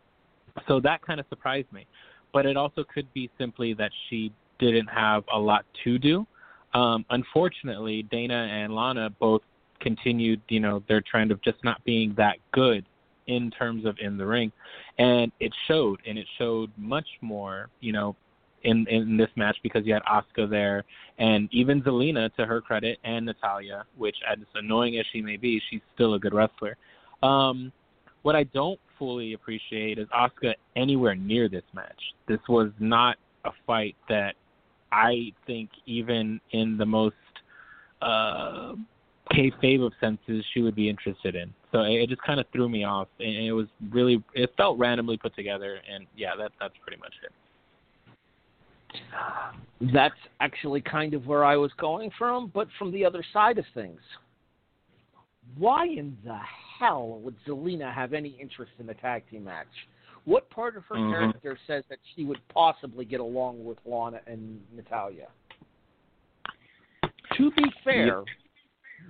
So 0.66 0.80
that 0.80 1.01
kind 1.01 1.20
of 1.20 1.26
surprised 1.28 1.72
me. 1.72 1.86
But 2.32 2.44
it 2.44 2.57
also 2.57 2.84
could 2.92 3.12
be 3.14 3.30
simply 3.38 3.72
that 3.74 3.92
she 4.09 4.32
didn't 4.59 4.88
have 4.88 5.24
a 5.32 5.38
lot 5.38 5.64
to 5.84 5.98
do. 5.98 6.26
Um, 6.75 7.05
unfortunately, 7.11 8.05
Dana 8.05 8.49
and 8.51 8.75
Lana 8.75 9.11
both 9.18 9.43
continued, 9.81 10.41
you 10.49 10.61
know, 10.61 10.83
their 10.89 11.01
trend 11.01 11.31
of 11.31 11.43
just 11.43 11.62
not 11.64 11.83
being 11.85 12.14
that 12.16 12.37
good 12.53 12.85
in 13.27 13.51
terms 13.51 13.85
of 13.87 13.97
in 14.01 14.16
the 14.16 14.27
ring, 14.27 14.53
and 14.99 15.31
it 15.41 15.53
showed, 15.68 16.01
and 16.07 16.18
it 16.18 16.27
showed 16.39 16.71
much 16.77 17.07
more, 17.21 17.68
you 17.81 17.93
know, 17.93 18.16
in 18.64 18.87
in 18.89 19.16
this 19.16 19.31
match 19.37 19.57
because 19.62 19.87
you 19.87 19.95
had 19.95 20.03
Asuka 20.05 20.49
there, 20.49 20.85
and 21.18 21.49
even 21.53 21.83
Zelina, 21.83 22.35
to 22.37 22.47
her 22.47 22.61
credit, 22.61 22.99
and 23.05 23.27
Natalya, 23.27 23.85
which 23.97 24.16
as 24.31 24.39
annoying 24.55 24.99
as 24.99 25.07
she 25.12 25.21
may 25.21 25.37
be, 25.37 25.61
she's 25.71 25.81
still 25.95 26.14
a 26.14 26.18
good 26.18 26.35
wrestler. 26.35 26.77
Um, 27.23 27.73
what 28.23 28.37
I 28.37 28.45
don't 28.45 28.79
fully 28.99 29.33
appreciate 29.33 29.99
is 29.99 30.07
Asuka 30.09 30.55
anywhere 30.77 31.14
near 31.14 31.49
this 31.49 31.64
match. 31.73 32.01
This 32.29 32.41
was 32.49 32.71
not 32.79 33.16
a 33.45 33.51
fight 33.66 33.97
that 34.09 34.35
I 34.93 35.32
think 35.47 35.70
even 35.86 36.41
in 36.53 36.76
the 36.76 36.86
most 36.86 37.14
uh 38.03 38.72
kayfabe 39.32 39.84
of 39.84 39.93
senses 40.01 40.45
she 40.53 40.61
would 40.61 40.74
be 40.74 40.88
interested 40.88 41.34
in. 41.36 41.53
So 41.72 41.82
it, 41.82 42.03
it 42.03 42.09
just 42.09 42.22
kind 42.22 42.41
of 42.41 42.47
threw 42.53 42.68
me 42.68 42.84
off, 42.84 43.09
and 43.18 43.36
it 43.36 43.53
was 43.53 43.66
really 43.91 44.22
it 44.34 44.51
felt 44.57 44.78
randomly 44.78 45.16
put 45.16 45.34
together, 45.36 45.78
and 45.93 46.07
yeah, 46.16 46.30
that 46.36 46.53
that's 46.61 46.74
pretty 46.84 47.01
much 47.01 47.14
it. 47.24 47.32
That's 49.93 50.14
actually 50.41 50.80
kind 50.80 51.14
of 51.14 51.26
where 51.26 51.45
I 51.45 51.57
was 51.57 51.70
going 51.78 52.11
from, 52.18 52.51
but 52.53 52.66
from 52.78 52.91
the 52.91 53.05
other 53.05 53.24
side 53.32 53.59
of 53.59 53.64
things. 53.72 54.01
Why 55.57 55.86
in 55.86 56.16
the 56.24 56.38
hell 56.78 57.20
would 57.22 57.36
Zelina 57.47 57.93
have 57.93 58.12
any 58.12 58.36
interest 58.41 58.72
in 58.78 58.88
a 58.88 58.95
tag 58.95 59.22
team 59.30 59.45
match? 59.45 59.66
What 60.25 60.49
part 60.51 60.77
of 60.77 60.85
her 60.87 60.97
Mhm. 60.97 61.11
character 61.11 61.59
says 61.66 61.85
that 61.89 61.99
she 62.14 62.25
would 62.25 62.41
possibly 62.49 63.05
get 63.05 63.21
along 63.21 63.64
with 63.64 63.79
Lana 63.87 64.21
and 64.27 64.64
Natalya? 64.73 65.29
To 67.35 67.51
be 67.53 67.71
fair, 67.83 68.25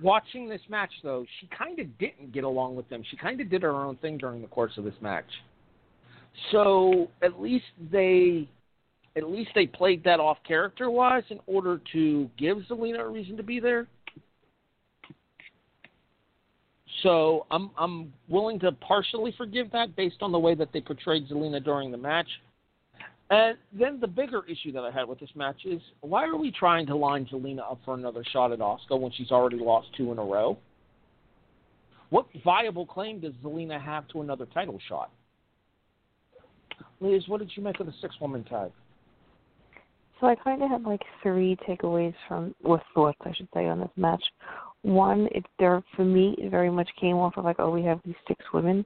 watching 0.01 0.47
this 0.47 0.67
match 0.69 0.91
though, 1.01 1.25
she 1.39 1.47
kind 1.47 1.79
of 1.79 1.97
didn't 1.97 2.31
get 2.31 2.43
along 2.43 2.75
with 2.75 2.87
them. 2.89 3.03
She 3.03 3.17
kind 3.17 3.41
of 3.41 3.49
did 3.49 3.61
her 3.63 3.71
own 3.71 3.97
thing 3.97 4.17
during 4.17 4.41
the 4.41 4.47
course 4.47 4.77
of 4.77 4.83
this 4.83 4.99
match. 5.01 5.41
So 6.51 7.09
at 7.21 7.41
least 7.41 7.65
they 7.91 8.47
at 9.17 9.29
least 9.29 9.51
they 9.53 9.67
played 9.67 10.03
that 10.05 10.21
off 10.21 10.41
character 10.43 10.89
wise 10.89 11.23
in 11.29 11.39
order 11.45 11.81
to 11.91 12.29
give 12.37 12.59
Zelina 12.69 12.99
a 12.99 13.07
reason 13.09 13.35
to 13.35 13.43
be 13.43 13.59
there. 13.59 13.87
So 17.03 17.45
I'm 17.51 17.71
I'm 17.77 18.13
willing 18.29 18.59
to 18.59 18.71
partially 18.73 19.33
forgive 19.37 19.71
that 19.71 19.95
based 19.95 20.17
on 20.21 20.31
the 20.31 20.39
way 20.39 20.55
that 20.55 20.69
they 20.73 20.81
portrayed 20.81 21.27
Zelina 21.29 21.63
during 21.63 21.91
the 21.91 21.97
match. 21.97 22.27
And 23.29 23.57
then 23.71 23.99
the 24.01 24.07
bigger 24.07 24.41
issue 24.45 24.73
that 24.73 24.83
I 24.83 24.91
had 24.91 25.07
with 25.07 25.19
this 25.19 25.29
match 25.35 25.61
is 25.65 25.81
why 26.01 26.25
are 26.25 26.35
we 26.35 26.51
trying 26.51 26.85
to 26.87 26.95
line 26.95 27.25
Zelina 27.31 27.59
up 27.61 27.79
for 27.85 27.93
another 27.93 28.25
shot 28.31 28.51
at 28.51 28.59
Asuka 28.59 28.99
when 28.99 29.11
she's 29.13 29.31
already 29.31 29.57
lost 29.57 29.87
two 29.95 30.11
in 30.11 30.19
a 30.19 30.23
row? 30.23 30.57
What 32.09 32.25
viable 32.43 32.85
claim 32.85 33.21
does 33.21 33.31
Zelina 33.41 33.81
have 33.81 34.05
to 34.09 34.21
another 34.21 34.45
title 34.53 34.77
shot? 34.89 35.11
Liz, 36.99 37.23
what 37.27 37.39
did 37.39 37.51
you 37.55 37.63
make 37.63 37.79
of 37.79 37.85
the 37.85 37.93
six 38.01 38.13
woman 38.19 38.43
tag? 38.43 38.71
So 40.19 40.27
I 40.27 40.35
kind 40.35 40.61
of 40.61 40.69
had 40.69 40.83
like 40.83 41.01
three 41.23 41.57
takeaways 41.67 42.13
from, 42.27 42.53
or 42.63 42.81
thoughts, 42.93 43.17
I 43.21 43.33
should 43.33 43.47
say, 43.53 43.67
on 43.67 43.79
this 43.79 43.89
match. 43.95 44.23
One, 44.83 45.27
it 45.31 45.45
there 45.59 45.83
for 45.95 46.05
me, 46.05 46.35
it 46.37 46.49
very 46.49 46.69
much 46.69 46.89
came 46.99 47.17
off 47.17 47.37
of 47.37 47.45
like, 47.45 47.57
oh, 47.59 47.69
we 47.69 47.83
have 47.83 47.99
these 48.03 48.15
six 48.27 48.43
women 48.53 48.83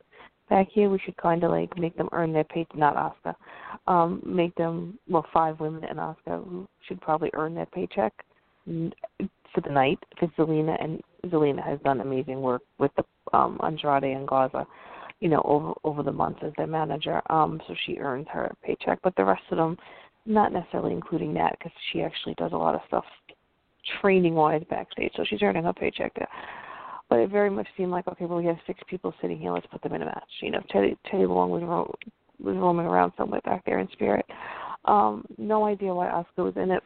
back 0.50 0.68
here. 0.72 0.90
We 0.90 1.00
should 1.00 1.18
kind 1.18 1.44
of 1.44 1.52
like 1.52 1.78
make 1.78 1.96
them 1.98 2.10
earn 2.12 2.34
their 2.34 2.44
pay. 2.44 2.68
Not 2.76 2.96
Asuka, 2.96 3.36
um, 3.88 4.22
make 4.26 4.54
them 4.56 5.00
well, 5.08 5.26
five 5.34 5.60
women 5.60 5.84
and 5.86 6.00
Asuka 6.00 6.44
who 6.48 6.68
should 6.88 7.00
probably 7.02 7.30
earn 7.34 7.56
their 7.56 7.66
paycheck 7.68 8.14
for 8.66 9.62
the 9.64 9.72
night 9.72 10.00
because 10.10 10.30
Zelina 10.38 10.76
and 10.84 11.02
Zelina 11.28 11.66
has 11.66 11.80
done 11.84 12.02
amazing 12.02 12.42
work 12.42 12.62
with 12.78 12.92
the 12.98 13.04
um, 13.36 13.60
Andrade 13.64 14.04
and 14.04 14.28
Garza, 14.28 14.68
you 15.22 15.30
know, 15.30 15.42
over 15.46 15.74
over 15.84 16.04
the 16.04 16.12
months 16.12 16.42
as 16.44 16.52
their 16.58 16.68
manager. 16.68 17.22
Um, 17.32 17.62
so 17.68 17.76
she 17.86 17.98
earns 17.98 18.28
her 18.32 18.54
paycheck, 18.64 19.00
but 19.02 19.16
the 19.16 19.26
rest 19.26 19.44
of 19.52 19.58
them 19.58 19.78
not 20.26 20.52
necessarily 20.52 20.92
including 20.92 21.34
that 21.36 21.56
because 21.58 21.72
she 21.92 22.02
actually 22.02 22.34
does 22.36 22.52
a 22.52 22.58
lot 22.58 22.76
of 22.76 22.82
stuff 22.88 23.06
training 24.02 24.36
wise 24.36 24.64
backstage, 24.70 25.12
so 25.16 25.24
she's 25.28 25.42
earning 25.42 25.66
a 25.66 25.74
paycheck 25.74 26.14
there. 26.16 26.28
But 27.10 27.20
it 27.20 27.30
very 27.30 27.50
much 27.50 27.68
seemed 27.78 27.92
like 27.92 28.08
okay, 28.08 28.26
well 28.26 28.40
we 28.40 28.46
have 28.46 28.58
six 28.66 28.80
people 28.90 29.14
sitting 29.22 29.40
here, 29.40 29.52
let's 29.52 29.68
put 29.68 29.82
them 29.82 29.94
in 29.94 30.02
a 30.02 30.06
match. 30.06 30.24
You 30.42 30.52
know, 30.52 30.62
Teddy 30.70 30.98
Teddy 31.10 31.26
Long 31.26 31.50
was 31.50 31.64
ro- 31.64 31.96
was 32.44 32.56
roaming 32.56 32.86
around 32.86 33.14
somewhere 33.18 33.42
back 33.42 33.64
there 33.66 33.80
in 33.80 33.88
spirit. 33.92 34.26
Um, 34.86 35.26
no 35.38 35.66
idea 35.66 35.94
why 35.94 36.08
Asuka 36.08 36.44
was 36.46 36.54
in 36.58 36.72
it, 36.72 36.84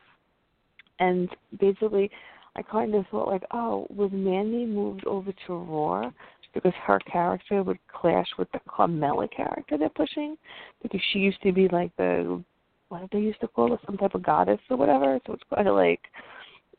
and 1.00 1.30
basically, 1.60 2.10
I 2.56 2.62
kind 2.62 2.95
of 2.95 3.06
thought 3.08 3.28
like, 3.28 3.43
oh, 3.52 3.88
was 3.89 4.12
Mandy 4.14 4.66
moved 4.66 5.06
over 5.06 5.32
to 5.47 5.54
Raw 5.54 6.12
because 6.54 6.74
her 6.86 7.00
character 7.00 7.62
would 7.64 7.78
clash 7.88 8.28
with 8.38 8.52
the 8.52 8.60
Carmella 8.68 9.30
character 9.32 9.78
they're 9.78 9.89
pushing, 9.89 10.36
because 10.82 11.02
she 11.12 11.20
used 11.20 11.41
to 11.43 11.52
be 11.52 11.68
like 11.70 11.95
the 11.97 12.43
what 12.89 13.02
did 13.02 13.10
they 13.12 13.24
used 13.24 13.39
to 13.39 13.47
call 13.47 13.70
her, 13.70 13.80
some 13.86 13.97
type 13.97 14.16
of 14.16 14.24
goddess 14.24 14.60
or 14.70 14.78
whatever. 14.78 15.20
So 15.26 15.34
it's 15.34 15.43
kind 15.54 15.68
of 15.68 15.76
like 15.76 16.02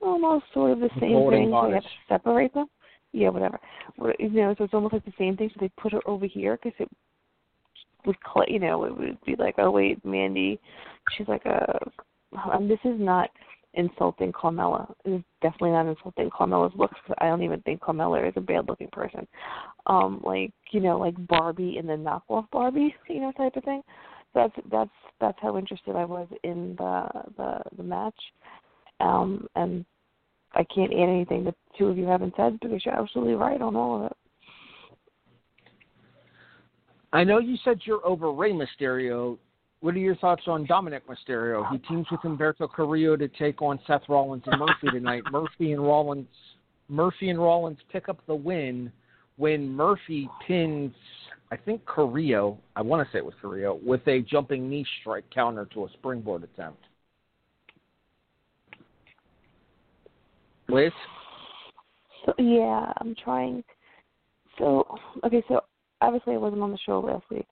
almost 0.01 0.45
sort 0.53 0.73
of 0.73 0.81
the 0.81 0.91
same 1.01 1.13
Golden 1.13 1.41
thing. 1.45 1.51
So 1.51 1.67
you 1.69 1.75
have 1.75 1.83
to 1.83 1.89
separate 2.09 2.55
them. 2.55 2.67
Yeah, 3.13 3.29
whatever. 3.31 3.59
You 4.19 4.31
know, 4.31 4.55
so 4.57 4.65
it's 4.65 4.75
almost 4.75 4.93
like 4.95 5.05
the 5.05 5.13
same 5.19 5.37
thing. 5.37 5.51
So 5.53 5.59
they 5.61 5.71
put 5.81 5.93
her 5.93 6.01
over 6.07 6.27
here 6.27 6.59
because 6.63 6.79
it 6.79 6.89
would, 8.07 8.17
you 8.49 8.59
know, 8.61 8.85
it 8.85 8.97
would 8.97 9.25
be 9.25 9.37
like, 9.37 9.57
oh 9.59 9.71
wait, 9.71 10.05
Mandy, 10.05 10.61
she's 11.17 11.29
like 11.29 11.45
a. 11.45 11.79
And 12.53 12.71
this 12.71 12.79
is 12.85 13.01
not 13.01 13.31
insulting 13.75 14.33
Carmella. 14.33 14.93
It 15.05 15.11
is 15.11 15.23
definitely 15.43 15.71
not 15.73 15.87
insulting 15.87 16.31
Carmella's 16.31 16.75
looks. 16.77 16.99
'cause 17.07 17.17
I 17.19 17.27
don't 17.27 17.43
even 17.43 17.61
think 17.63 17.81
Carmella 17.81 18.27
is 18.29 18.35
a 18.37 18.41
bad-looking 18.41 18.89
person. 18.93 19.27
Um, 19.87 20.21
like 20.25 20.53
you 20.71 20.81
know, 20.81 20.99
like 20.99 21.15
Barbie 21.27 21.79
and 21.79 21.89
the 21.89 21.95
knockoff 21.95 22.49
Barbie, 22.51 22.95
you 23.09 23.21
know, 23.21 23.33
type 23.33 23.57
of 23.57 23.65
thing. 23.65 23.83
That's 24.35 24.55
that's 24.71 24.91
that's 25.21 25.39
how 25.41 25.59
interested 25.59 25.97
I 25.97 26.05
was 26.05 26.29
in 26.45 26.77
the 26.77 27.09
the 27.37 27.63
the 27.77 27.83
match. 27.83 28.21
Um, 29.01 29.47
and 29.57 29.85
I 30.53 30.65
can't 30.65 30.93
add 30.93 31.09
anything 31.09 31.45
that 31.45 31.55
two 31.79 31.87
of 31.87 31.99
you 31.99 32.07
haven't 32.07 32.35
said 32.37 32.59
because 32.61 32.85
you're 32.85 32.99
absolutely 32.99 33.35
right 33.35 33.61
on 33.61 33.77
all 33.77 34.01
of 34.01 34.07
it. 34.07 34.17
I 37.13 37.25
know 37.25 37.39
you 37.39 37.57
said 37.65 37.81
you're 37.85 38.05
over 38.07 38.33
Rey 38.33 38.53
Mysterio. 38.53 39.37
What 39.81 39.95
are 39.95 39.99
your 39.99 40.17
thoughts 40.17 40.43
on 40.47 40.67
Dominik 40.67 41.01
Mysterio? 41.09 41.69
He 41.73 41.79
teams 41.79 42.07
with 42.11 42.21
Humberto 42.21 42.71
Carrillo 42.71 43.17
to 43.17 43.29
take 43.29 43.63
on 43.63 43.81
Seth 43.87 44.03
Rollins 44.09 44.43
and 44.47 44.61
Murphy 44.61 44.89
tonight. 44.93 45.23
Murphy 45.33 45.73
and 45.73 45.83
Rollins, 45.83 46.29
Murphy 46.89 47.31
and 47.31 47.41
Rollins 47.41 47.79
pick 47.91 48.09
up 48.09 48.19
the 48.27 48.35
win 48.35 48.93
when 49.37 49.69
Murphy 49.69 50.29
pins, 50.47 50.93
I 51.51 51.57
think 51.57 51.85
Carrillo. 51.87 52.59
I 52.77 52.83
want 52.83 53.05
to 53.05 53.11
say 53.11 53.19
it 53.19 53.25
was 53.25 53.35
Carrillo 53.41 53.81
with 53.83 54.07
a 54.07 54.21
jumping 54.21 54.69
knee 54.69 54.85
strike 55.01 55.25
counter 55.35 55.67
to 55.73 55.87
a 55.87 55.89
springboard 55.95 56.45
attempt. 56.45 56.85
Liz, 60.73 60.93
So 62.25 62.35
yeah, 62.39 62.93
I'm 63.01 63.15
trying. 63.23 63.65
So 64.59 64.87
okay, 65.25 65.43
so 65.49 65.61
obviously 66.01 66.35
I 66.35 66.39
wasn't 66.39 66.63
on 66.63 66.73
the 66.73 66.79
show 66.79 67.01
last 67.01 67.25
week, 67.31 67.47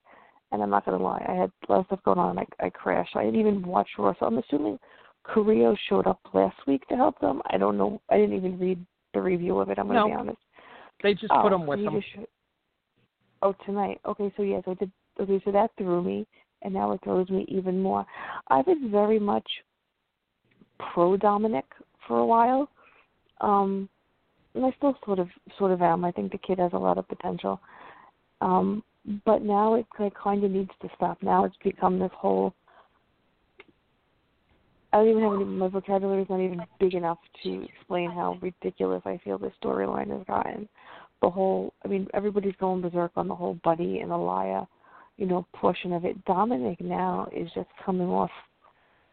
and 0.52 0.62
I'm 0.62 0.70
not 0.70 0.84
gonna 0.84 1.02
lie, 1.02 1.24
I 1.28 1.32
had 1.34 1.50
a 1.68 1.72
lot 1.72 1.80
of 1.80 1.86
stuff 1.86 2.00
going 2.04 2.18
on. 2.18 2.38
I 2.38 2.44
I 2.60 2.70
crashed. 2.70 3.16
I 3.16 3.24
didn't 3.24 3.40
even 3.40 3.62
watch 3.66 3.88
Raw, 3.98 4.14
so 4.18 4.26
I'm 4.26 4.38
assuming 4.38 4.78
Carrillo 5.24 5.76
showed 5.88 6.06
up 6.06 6.20
last 6.32 6.56
week 6.66 6.86
to 6.88 6.96
help 6.96 7.18
them. 7.20 7.42
I 7.50 7.58
don't 7.58 7.76
know. 7.78 8.00
I 8.10 8.16
didn't 8.16 8.36
even 8.36 8.58
read 8.58 8.84
the 9.14 9.20
review 9.20 9.58
of 9.58 9.70
it. 9.70 9.78
I'm 9.78 9.86
gonna 9.86 10.00
No. 10.00 10.06
be 10.08 10.12
honest. 10.14 10.38
they 11.02 11.14
just 11.14 11.32
oh, 11.32 11.42
put 11.42 11.52
him 11.52 11.66
with 11.66 11.78
he 11.78 11.84
him. 11.86 12.00
showed- 12.14 12.26
Oh, 13.40 13.54
tonight. 13.64 14.00
Okay, 14.04 14.32
so 14.36 14.42
yeah, 14.42 14.60
so 14.64 14.72
it 14.72 14.80
did. 14.80 14.90
Okay, 15.20 15.40
so 15.44 15.52
that 15.52 15.70
threw 15.78 16.02
me, 16.02 16.26
and 16.62 16.74
now 16.74 16.90
it 16.92 17.00
throws 17.02 17.28
me 17.30 17.44
even 17.48 17.80
more. 17.80 18.04
I 18.48 18.62
was 18.62 18.76
very 18.90 19.18
much 19.20 19.48
pro 20.78 21.16
Dominik 21.16 21.64
for 22.06 22.18
a 22.18 22.26
while, 22.26 22.68
um, 23.40 23.88
and 24.54 24.64
I 24.64 24.70
still 24.76 24.96
sort 25.04 25.18
of 25.18 25.28
sort 25.58 25.72
of 25.72 25.82
am. 25.82 26.04
I 26.04 26.12
think 26.12 26.32
the 26.32 26.38
kid 26.38 26.58
has 26.58 26.72
a 26.72 26.78
lot 26.78 26.98
of 26.98 27.08
potential, 27.08 27.60
um, 28.40 28.82
but 29.24 29.42
now 29.42 29.74
it 29.74 29.86
like, 29.98 30.14
kind 30.14 30.44
of 30.44 30.50
needs 30.50 30.70
to 30.82 30.88
stop. 30.96 31.22
Now 31.22 31.44
it's 31.44 31.56
become 31.62 31.98
this 31.98 32.12
whole. 32.14 32.54
I 34.92 34.98
don't 34.98 35.08
even 35.08 35.22
have 35.22 35.32
any. 35.34 35.44
My 35.44 35.68
vocabulary 35.68 36.22
is 36.22 36.30
not 36.30 36.40
even 36.40 36.62
big 36.80 36.94
enough 36.94 37.18
to 37.42 37.64
explain 37.64 38.10
how 38.10 38.38
ridiculous 38.40 39.02
I 39.04 39.20
feel 39.22 39.38
this 39.38 39.52
storyline 39.62 40.16
has 40.16 40.26
gotten 40.26 40.68
the 41.20 41.30
whole 41.30 41.72
I 41.84 41.88
mean, 41.88 42.06
everybody's 42.14 42.54
going 42.60 42.80
berserk 42.80 43.12
on 43.16 43.28
the 43.28 43.34
whole 43.34 43.58
Buddy 43.64 43.98
and 44.00 44.10
Aaliyah, 44.10 44.66
you 45.16 45.26
know, 45.26 45.46
portion 45.52 45.92
of 45.92 46.04
it. 46.04 46.22
Dominik 46.24 46.80
now 46.80 47.28
is 47.34 47.48
just 47.54 47.68
coming 47.84 48.08
off 48.08 48.30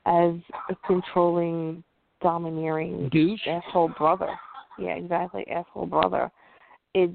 as 0.05 0.33
a 0.69 0.75
controlling, 0.85 1.83
domineering 2.25 3.07
Douche. 3.09 3.45
asshole 3.47 3.91
brother. 3.99 4.35
Yeah, 4.79 4.95
exactly, 4.95 5.45
asshole 5.47 5.85
brother. 5.85 6.31
It 6.95 7.11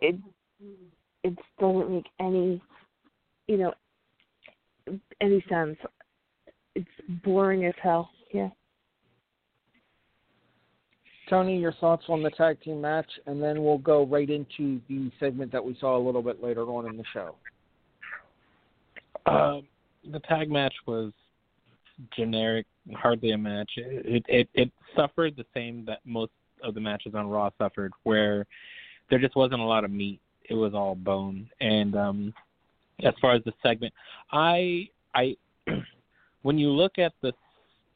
it 0.00 0.14
it 1.24 1.36
doesn't 1.58 1.90
make 1.90 2.06
any 2.20 2.62
you 3.48 3.56
know 3.56 3.74
any 5.20 5.44
sense. 5.48 5.76
It's 6.76 6.86
boring 7.24 7.64
as 7.64 7.74
hell. 7.82 8.10
Yeah. 8.32 8.50
Tony, 11.28 11.58
your 11.58 11.72
thoughts 11.72 12.04
on 12.08 12.22
the 12.22 12.30
tag 12.30 12.60
team 12.62 12.80
match, 12.80 13.10
and 13.26 13.42
then 13.42 13.64
we'll 13.64 13.78
go 13.78 14.06
right 14.06 14.30
into 14.30 14.80
the 14.88 15.10
segment 15.18 15.50
that 15.50 15.64
we 15.64 15.76
saw 15.80 15.96
a 15.96 16.02
little 16.04 16.22
bit 16.22 16.40
later 16.40 16.66
on 16.66 16.86
in 16.86 16.96
the 16.96 17.04
show. 17.12 17.34
Uh, 19.26 19.60
the 20.12 20.20
tag 20.20 20.50
match 20.50 20.74
was 20.86 21.12
generic, 22.16 22.66
hardly 22.92 23.32
a 23.32 23.38
match. 23.38 23.70
It, 23.76 24.24
it 24.28 24.48
it 24.54 24.70
suffered 24.94 25.36
the 25.36 25.46
same 25.54 25.84
that 25.86 26.00
most 26.04 26.32
of 26.62 26.74
the 26.74 26.80
matches 26.80 27.14
on 27.14 27.28
Raw 27.28 27.50
suffered, 27.58 27.92
where 28.02 28.46
there 29.10 29.18
just 29.18 29.36
wasn't 29.36 29.60
a 29.60 29.64
lot 29.64 29.84
of 29.84 29.90
meat. 29.90 30.20
It 30.48 30.54
was 30.54 30.74
all 30.74 30.94
bone. 30.94 31.48
And 31.60 31.96
um 31.96 32.34
as 33.02 33.14
far 33.20 33.34
as 33.34 33.42
the 33.44 33.52
segment, 33.62 33.92
I 34.32 34.88
I 35.14 35.36
when 36.42 36.58
you 36.58 36.70
look 36.70 36.98
at 36.98 37.12
the 37.22 37.32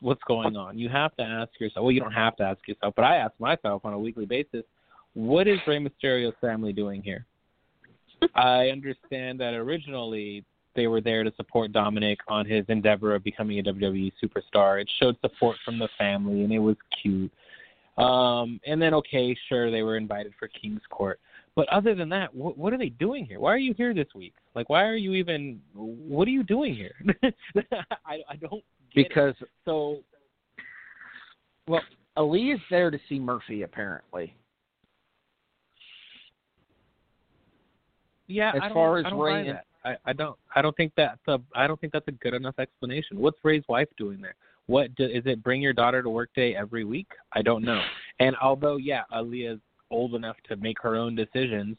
what's 0.01 0.23
going 0.25 0.57
on, 0.57 0.79
you 0.79 0.89
have 0.89 1.15
to 1.17 1.23
ask 1.23 1.51
yourself. 1.61 1.85
Well, 1.85 1.93
you 1.93 2.01
don't 2.01 2.13
have 2.13 2.37
to 2.37 2.45
ask 2.45 2.67
yourself, 2.67 2.95
but 2.97 3.05
I 3.05 3.17
ask 3.17 3.33
myself 3.39 3.85
on 3.85 3.93
a 3.93 3.99
weekly 3.99 4.27
basis, 4.27 4.63
what 5.15 5.49
is 5.49 5.59
Rey 5.67 5.79
Mysterio's 5.79 6.35
family 6.41 6.73
doing 6.73 7.03
here? 7.03 7.27
I 8.35 8.69
understand 8.69 9.41
that 9.41 9.55
originally 9.55 10.45
they 10.79 10.87
were 10.87 11.01
there 11.01 11.25
to 11.25 11.33
support 11.37 11.73
Dominik 11.73 12.19
on 12.29 12.47
his 12.47 12.65
endeavor 12.69 13.13
of 13.13 13.25
becoming 13.25 13.59
a 13.59 13.63
WWE 13.65 14.13
superstar. 14.23 14.81
It 14.81 14.89
showed 15.01 15.17
support 15.21 15.57
from 15.65 15.77
the 15.81 15.89
family, 15.99 16.45
and 16.45 16.53
it 16.53 16.61
was 16.61 16.77
cute. 17.03 17.33
Um, 17.99 18.61
and 18.65 18.81
then, 18.81 18.95
okay, 18.95 19.37
sure, 19.49 19.73
they 19.73 19.83
were 19.83 19.97
invited 19.97 20.33
for 20.39 20.47
King's 20.47 20.81
Court. 20.89 21.19
But 21.57 21.69
other 21.71 21.97
than 21.97 22.09
that, 22.11 22.33
what, 22.33 22.57
what 22.57 22.73
are 22.73 22.79
they 22.79 22.91
doing 22.91 23.27
here? 23.27 23.41
Why 23.41 23.53
are 23.53 23.59
you 23.59 23.75
here 23.75 23.93
this 23.93 24.07
week? 24.15 24.35
Like, 24.55 24.71
why 24.71 24.85
are 24.85 24.95
you 24.95 25.15
even? 25.15 25.61
What 25.75 26.29
are 26.29 26.31
you 26.31 26.45
doing 26.45 26.77
here? 26.77 26.95
I, 28.07 28.21
I 28.31 28.37
don't 28.37 28.63
get 28.95 29.07
it. 29.07 29.09
Because 29.09 29.35
So 29.65 30.05
well, 31.67 31.83
Aaliyah 32.17 32.55
is 32.55 32.61
there 32.71 32.93
to 32.93 32.99
see 33.09 33.19
Murphy 33.19 33.63
apparently. 33.63 34.33
Yeah, 38.29 38.51
As 38.51 38.61
I 38.63 38.69
don't, 38.69 38.75
far 38.75 38.99
as 38.99 39.07
I 39.07 39.11
don't 39.11 39.19
Rey 39.19 39.49
and-. 39.49 39.59
I, 40.05 40.13
don't. 40.13 40.37
I 40.55 40.63
don't 40.63 40.77
think 40.77 40.93
that's 40.97 41.21
a. 41.29 41.39
I 41.55 41.67
don't 41.67 41.81
think 41.81 41.93
that's 41.93 42.09
a 42.09 42.13
good 42.13 42.35
enough 42.35 42.59
explanation. 42.59 43.19
What's 43.19 43.39
Rey's 43.43 43.65
wife 43.69 43.89
doing 43.97 44.21
there? 44.21 44.35
What 44.67 44.95
do, 44.97 45.05
is 45.05 45.23
it? 45.27 45.43
Bring 45.43 45.63
your 45.63 45.73
daughter 45.73 46.03
to 46.03 46.11
work 46.11 46.31
day 46.35 46.55
every 46.55 46.85
week? 46.85 47.09
I 47.33 47.43
don't 47.43 47.65
know. 47.65 47.81
And 48.21 48.37
although 48.43 48.77
yeah, 48.77 49.03
Aaliyah's 49.13 49.61
old 49.91 50.15
enough 50.15 50.37
to 50.49 50.57
make 50.57 50.77
her 50.83 50.97
own 50.97 51.15
decisions, 51.15 51.77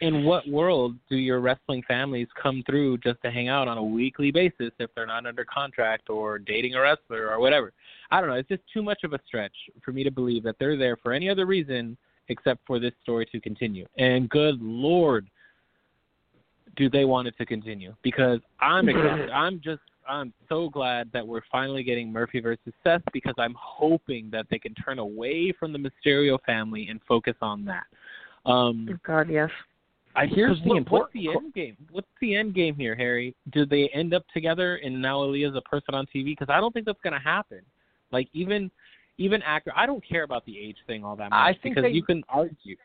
in 0.00 0.24
what 0.24 0.48
world 0.48 0.96
do 1.08 1.16
your 1.16 1.40
wrestling 1.40 1.82
families 1.86 2.26
come 2.40 2.62
through 2.66 2.98
just 2.98 3.22
to 3.22 3.30
hang 3.30 3.48
out 3.48 3.68
on 3.68 3.78
a 3.78 3.82
weekly 3.82 4.30
basis 4.30 4.70
if 4.78 4.90
they're 4.94 5.06
not 5.06 5.26
under 5.26 5.44
contract 5.44 6.10
or 6.10 6.38
dating 6.38 6.74
a 6.74 6.80
wrestler 6.80 7.30
or 7.30 7.38
whatever? 7.38 7.72
I 8.10 8.20
don't 8.20 8.28
know. 8.28 8.36
It's 8.36 8.48
just 8.48 8.62
too 8.72 8.82
much 8.82 9.04
of 9.04 9.12
a 9.12 9.20
stretch 9.26 9.54
for 9.84 9.92
me 9.92 10.02
to 10.04 10.10
believe 10.10 10.42
that 10.42 10.56
they're 10.58 10.76
there 10.76 10.96
for 10.96 11.12
any 11.12 11.28
other 11.28 11.46
reason 11.46 11.96
except 12.28 12.60
for 12.66 12.78
this 12.78 12.92
story 13.02 13.26
to 13.26 13.40
continue. 13.40 13.86
And 13.96 14.28
good 14.28 14.60
lord, 14.60 15.28
do 16.76 16.88
they 16.90 17.04
want 17.04 17.28
it 17.28 17.36
to 17.38 17.46
continue? 17.46 17.94
Because 18.02 18.40
I'm 18.60 18.88
excited. 18.88 19.30
I'm 19.30 19.60
just 19.60 19.80
I'm 20.08 20.32
so 20.48 20.68
glad 20.68 21.10
that 21.12 21.26
we're 21.26 21.42
finally 21.50 21.82
getting 21.84 22.10
Murphy 22.12 22.40
versus 22.40 22.72
Seth 22.82 23.02
because 23.12 23.34
I'm 23.38 23.54
hoping 23.58 24.30
that 24.32 24.46
they 24.50 24.58
can 24.58 24.74
turn 24.74 24.98
away 24.98 25.52
from 25.58 25.72
the 25.72 25.78
Mysterio 25.78 26.38
family 26.44 26.88
and 26.88 27.00
focus 27.06 27.36
on 27.40 27.64
that. 27.66 27.84
Um, 28.44 28.88
Oh, 28.90 28.96
God, 29.06 29.30
yes. 29.30 29.50
I 30.16 30.26
here's 30.26 30.56
'cause 30.58 30.64
the 30.64 30.68
what, 30.70 30.78
important. 30.78 31.24
What's 31.24 31.34
the 31.34 31.44
end 31.44 31.54
game? 31.54 31.76
What's 31.90 32.08
the 32.20 32.34
end 32.34 32.54
game 32.54 32.74
here, 32.74 32.94
Harry? 32.94 33.34
Do 33.52 33.64
they 33.64 33.88
end 33.94 34.12
up 34.12 34.24
together 34.34 34.76
and 34.76 35.00
now 35.00 35.18
Aaliyah's 35.20 35.56
a 35.56 35.62
person 35.62 35.94
on 35.94 36.04
TV? 36.06 36.24
Because 36.36 36.48
I 36.50 36.60
don't 36.60 36.72
think 36.74 36.84
that's 36.84 37.00
going 37.02 37.14
to 37.14 37.18
happen. 37.20 37.60
Like 38.10 38.28
even 38.34 38.70
even 39.18 39.40
actor, 39.42 39.72
I 39.76 39.86
don't 39.86 40.04
care 40.06 40.24
about 40.24 40.44
the 40.46 40.58
age 40.58 40.78
thing 40.86 41.04
all 41.04 41.14
that 41.16 41.30
much 41.30 41.38
I 41.38 41.52
think 41.62 41.76
because 41.76 41.82
they- 41.84 41.94
you 41.94 42.02
can 42.02 42.24
argue. 42.28 42.76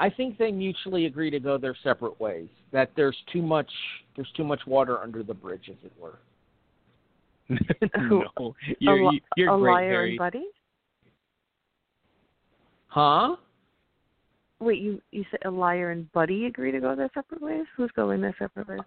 I 0.00 0.08
think 0.08 0.38
they 0.38 0.50
mutually 0.50 1.04
agree 1.04 1.30
to 1.30 1.38
go 1.38 1.58
their 1.58 1.76
separate 1.84 2.18
ways. 2.18 2.48
That 2.72 2.90
there's 2.96 3.16
too 3.32 3.42
much 3.42 3.70
there's 4.16 4.30
too 4.36 4.44
much 4.44 4.60
water 4.66 4.98
under 4.98 5.22
the 5.22 5.34
bridge, 5.34 5.70
as 5.70 5.76
it 5.84 5.92
were. 6.00 6.18
no, 7.98 8.54
you're, 8.78 9.08
a, 9.08 9.10
you're 9.36 9.54
a 9.54 9.58
great, 9.58 9.72
liar 9.72 9.90
Harry. 9.90 10.10
and 10.10 10.18
Buddy? 10.18 10.44
Huh? 12.86 13.36
wait, 14.60 14.80
you 14.80 15.00
you 15.10 15.24
said 15.30 15.40
a 15.44 15.50
liar 15.50 15.90
and 15.90 16.10
Buddy 16.12 16.46
agree 16.46 16.72
to 16.72 16.80
go 16.80 16.96
their 16.96 17.10
separate 17.12 17.42
ways? 17.42 17.66
Who's 17.76 17.90
going 17.96 18.20
their 18.20 18.34
separate 18.38 18.68
ways? 18.68 18.80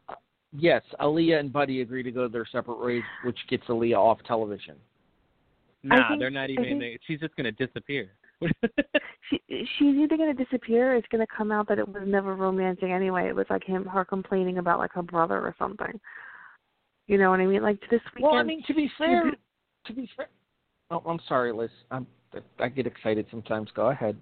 Yes, 0.56 0.82
Aaliyah 1.00 1.40
and 1.40 1.54
Buddy 1.54 1.82
agree 1.82 2.04
to 2.04 2.12
go 2.12 2.28
their 2.28 2.46
separate 2.52 2.80
ways, 2.80 3.04
which 3.26 3.38
gets 3.50 3.64
Aaliyah 3.66 3.98
off 3.98 4.20
television. 4.26 4.76
Nah, 5.84 6.08
think- 6.08 6.20
they're 6.20 6.30
not 6.30 6.50
even. 6.50 6.64
think- 6.64 6.80
the- 6.80 7.00
she's 7.06 7.20
just 7.20 7.36
gonna 7.36 7.52
disappear. 7.52 8.12
She 9.30 9.40
she's 9.48 9.96
either 9.96 10.18
gonna 10.18 10.34
disappear 10.34 10.94
or 10.94 10.96
it's 10.96 11.08
gonna 11.10 11.28
come 11.36 11.52
out 11.52 11.68
that 11.70 11.80
it 11.80 11.88
was 11.88 12.04
never 12.06 12.36
romancing 12.36 12.92
anyway. 12.92 13.28
It 13.28 13.36
was 13.36 13.46
like 13.50 13.64
him 13.64 13.86
her 13.86 14.04
complaining 14.04 14.58
about 14.58 14.80
like 14.80 14.92
her 14.94 15.02
brother 15.02 15.38
or 15.38 15.56
something. 15.58 16.00
You 17.08 17.18
know 17.18 17.30
what 17.30 17.40
I 17.40 17.46
mean? 17.46 17.62
Like 17.62 17.80
this 17.92 18.02
weekend. 18.16 18.32
Well, 18.32 18.36
I 18.36 18.44
mean, 18.44 18.64
to 18.68 18.74
be 18.74 18.90
fair, 18.98 19.32
to 19.86 19.94
be 19.94 20.10
fair. 20.16 20.30
Oh, 20.92 21.02
I'm 21.06 21.20
sorry, 21.28 21.54
Liz. 21.54 21.70
I'm 21.92 22.08
I 22.60 22.70
get 22.70 22.88
excited 22.88 23.26
sometimes. 23.30 23.70
Go 23.76 23.90
ahead. 23.90 24.18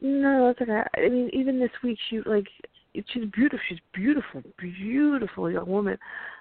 No, 0.00 0.46
that's 0.46 0.60
okay. 0.60 0.82
I 0.96 1.08
mean, 1.08 1.30
even 1.32 1.58
this 1.58 1.70
week, 1.82 1.98
she 2.08 2.20
like 2.26 2.46
she's 2.94 3.24
beautiful. 3.32 3.60
She's 3.68 3.78
beautiful, 3.92 4.42
beautiful 4.58 5.50
young 5.50 5.66
woman. 5.66 5.98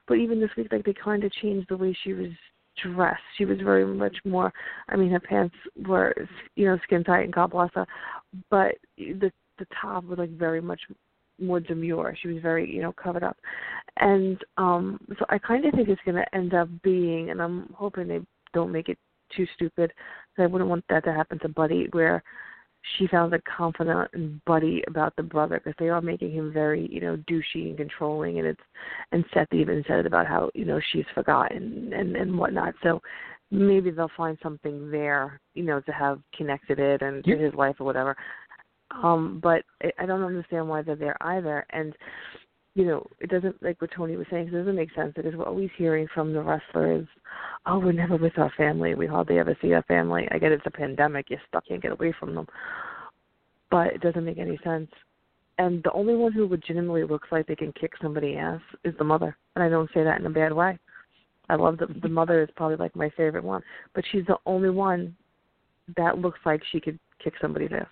But 0.08 0.16
even 0.16 0.40
this 0.40 0.52
week, 0.58 0.68
like 0.72 0.86
they 0.86 0.94
kind 0.94 1.24
of 1.24 1.32
changed 1.34 1.68
the 1.70 1.78
way 1.78 1.98
she 2.04 2.14
was 2.14 2.32
dressed. 2.84 3.22
She 3.38 3.46
was 3.46 3.60
very 3.62 3.86
much 3.86 4.18
more. 4.26 4.52
I 4.90 4.96
mean, 4.96 5.12
her 5.12 5.20
pants 5.20 5.56
were 5.88 6.14
you 6.56 6.66
know 6.68 6.78
skin 6.84 7.04
tight 7.04 7.24
and 7.24 7.34
God 7.34 7.52
bless 7.52 7.72
her, 7.76 7.86
but 8.50 8.76
the 8.98 9.32
the 9.58 9.68
top 9.82 10.04
was 10.06 10.20
like 10.20 10.32
very 10.32 10.62
much 10.62 10.82
more 11.40 11.60
demure. 11.60 12.16
She 12.22 12.28
was 12.30 12.42
very 12.42 12.70
you 12.74 12.82
know 12.82 12.92
covered 12.94 13.24
up, 13.24 13.38
and 13.98 14.38
um 14.58 15.00
so 15.20 15.26
I 15.30 15.38
kind 15.38 15.66
of 15.66 15.74
think 15.74 15.90
it's 15.90 16.02
going 16.06 16.16
to 16.16 16.36
end 16.36 16.54
up 16.54 16.70
being, 16.84 17.30
and 17.30 17.42
I'm 17.42 17.74
hoping 17.74 18.08
they 18.08 18.20
don't 18.54 18.72
make 18.72 18.90
it 18.90 18.98
too 19.36 19.46
stupid. 19.56 19.92
'cause 20.36 20.44
I 20.44 20.48
wouldn't 20.48 20.70
want 20.70 20.86
that 20.90 21.04
to 21.06 21.14
happen 21.14 21.40
to 21.40 21.50
Buddy, 21.50 21.88
where 21.92 22.22
she 22.98 23.08
found 23.08 23.34
a 23.34 23.42
confidant 23.42 24.10
and 24.14 24.44
buddy 24.46 24.84
about 24.88 25.16
the 25.16 25.24
brother 25.24 25.60
because 25.60 25.76
they 25.80 25.90
are 25.90 26.02
making 26.02 26.32
him 26.32 26.52
very 26.52 26.88
you 26.92 27.02
know 27.02 27.18
douchey 27.30 27.70
and 27.70 27.78
controlling 27.78 28.40
and 28.40 28.48
it's 28.48 28.62
and 29.12 29.26
Seth 29.34 29.54
even 29.54 29.84
said 29.88 30.00
it 30.00 30.06
about 30.06 30.28
how 30.28 30.50
you 30.54 30.66
know 30.66 30.80
she's 30.92 31.06
forgotten 31.14 31.92
and 31.94 32.16
and 32.16 32.38
whatnot 32.38 32.74
so 32.84 33.02
maybe 33.52 33.92
they'll 33.92 34.12
find 34.18 34.38
something 34.42 34.90
there 34.92 35.40
you 35.54 35.64
know 35.64 35.80
to 35.82 35.92
have 35.92 36.20
connected 36.36 36.80
it 36.80 37.02
and 37.02 37.24
to 37.24 37.32
Yeah. 37.32 37.46
his 37.46 37.54
life 37.54 37.76
or 37.80 37.86
whatever 37.86 38.16
um 38.92 39.40
but 39.42 39.64
I, 39.84 39.92
I 40.00 40.06
don't 40.06 40.24
understand 40.24 40.68
why 40.68 40.82
they're 40.82 40.96
there 40.96 41.18
either 41.22 41.66
and 41.72 41.96
you 42.76 42.86
know 42.86 43.06
it 43.20 43.30
doesn't 43.30 43.62
like 43.64 43.82
what 43.82 43.90
Tony 43.96 44.16
was 44.16 44.28
saying 44.30 44.50
it 44.50 44.52
doesn't 44.52 44.76
make 44.76 44.94
sense 44.94 45.14
because 45.16 45.34
we're 45.36 45.46
always 45.46 45.70
hearing 45.78 46.08
from 46.14 46.34
the 46.34 46.42
wrestlers 46.42 47.08
oh, 47.66 47.80
we're 47.80 47.92
never 47.92 48.18
with 48.18 48.38
our 48.38 48.52
family. 48.58 48.96
We 48.96 49.08
hardly 49.08 49.40
ever 49.40 49.58
see 49.62 49.74
our 49.74 49.84
family. 49.84 50.28
I 50.32 50.38
get 50.38 50.52
it's 50.52 50.66
a 50.66 50.72
pandemic. 50.72 51.30
You're 51.30 51.42
stuck. 51.48 51.68
Can't 51.68 51.82
get 51.82 51.92
away 51.92 52.14
from 52.20 52.36
them. 52.36 52.48
But 53.72 53.88
it 53.88 54.02
doesn't 54.02 54.26
make 54.26 54.38
any 54.38 54.60
sense. 54.64 54.90
And 55.58 55.82
the 55.84 55.92
only 55.94 56.16
one 56.16 56.32
who 56.32 56.48
legitimately 56.48 57.06
looks 57.06 57.30
like 57.32 57.48
they 57.48 57.56
can 57.56 57.74
kick 57.74 57.94
somebody 58.02 58.36
ass 58.36 58.62
is 58.84 58.94
the 58.98 59.04
mother. 59.04 59.38
And 59.56 59.64
I 59.64 59.70
don't 59.70 59.90
say 59.94 60.04
that 60.04 60.20
in 60.20 60.26
a 60.26 60.30
bad 60.30 60.54
way. 60.54 60.78
I 61.48 61.56
love 61.56 61.78
the 61.78 61.88
the 62.02 62.10
mother 62.10 62.42
is 62.42 62.50
probably 62.56 62.78
like 62.78 62.96
my 62.96 63.10
favorite 63.16 63.44
one, 63.44 63.62
but 63.94 64.04
she's 64.12 64.26
the 64.26 64.38
only 64.48 64.72
one 64.72 65.16
that 65.96 66.18
looks 66.18 66.40
like 66.44 66.62
she 66.72 66.80
could 66.80 66.98
kick 67.24 67.34
somebody's 67.40 67.70
ass. 67.72 67.86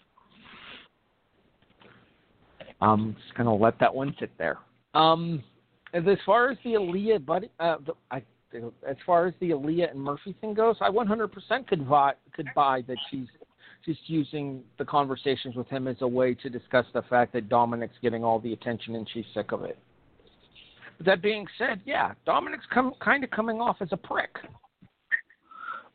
I'm 2.82 3.14
just 3.14 3.36
gonna 3.36 3.56
let 3.56 3.80
that 3.80 3.94
one 3.94 4.16
sit 4.20 4.32
there. 4.40 4.58
Um, 4.94 5.44
as 5.94 6.04
as 6.08 6.18
far 6.26 6.50
as 6.50 6.58
the 6.64 6.74
Aaliyah 6.74 7.26
buddy, 7.26 7.50
uh, 7.60 7.78
the, 7.86 7.94
I, 8.12 8.22
as 8.88 8.96
far 9.06 9.28
as 9.28 9.34
the 9.40 9.52
Aaliyah 9.52 9.92
and 9.92 10.00
Murphy 10.00 10.36
thing 10.42 10.54
goes, 10.54 10.76
I 10.82 10.90
100% 10.90 11.68
could 11.68 11.90
buy 11.90 12.14
could 12.36 12.48
buy 12.56 12.82
that 12.88 12.98
she's 13.10 13.28
just 13.86 14.00
using 14.08 14.64
the 14.78 14.86
conversations 14.86 15.56
with 15.56 15.68
him 15.68 15.88
as 15.88 15.98
a 16.02 16.08
way 16.08 16.34
to 16.36 16.50
discuss 16.50 16.86
the 16.94 17.02
fact 17.04 17.34
that 17.34 17.50
Dominik's 17.50 17.98
getting 18.02 18.24
all 18.24 18.40
the 18.40 18.54
attention 18.54 18.96
and 18.96 19.08
she's 19.14 19.26
sick 19.34 19.52
of 19.52 19.64
it. 19.64 19.78
But 20.98 21.06
that 21.08 21.22
being 21.22 21.46
said, 21.58 21.82
yeah, 21.86 22.14
Dominik's 22.26 22.66
come 22.74 22.94
kind 23.04 23.24
of 23.24 23.32
coming 23.32 23.60
off 23.60 23.78
as 23.82 23.90
a 23.92 23.98
prick. 23.98 24.38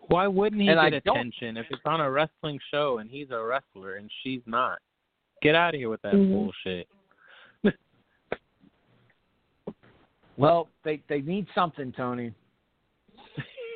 Why 0.08 0.26
wouldn't 0.26 0.60
he 0.60 0.68
And 0.68 0.78
I 0.80 0.90
get 0.90 1.04
don't- 1.04 1.16
attention 1.18 1.56
if 1.56 1.66
it's 1.70 1.82
on 1.86 2.00
a 2.00 2.10
wrestling 2.10 2.58
show 2.70 2.98
and 2.98 3.10
he's 3.10 3.30
a 3.30 3.42
wrestler 3.42 3.96
and 3.96 4.10
she's 4.22 4.42
not? 4.46 4.78
Get 5.42 5.54
out 5.54 5.74
of 5.74 5.78
here 5.78 5.88
with 5.88 6.02
that 6.02 6.14
Mhm. 6.14 6.32
bullshit. 6.32 6.88
Well, 10.38 10.68
they 10.84 11.02
they 11.08 11.20
need 11.20 11.46
something, 11.54 11.92
Tony. 11.92 12.32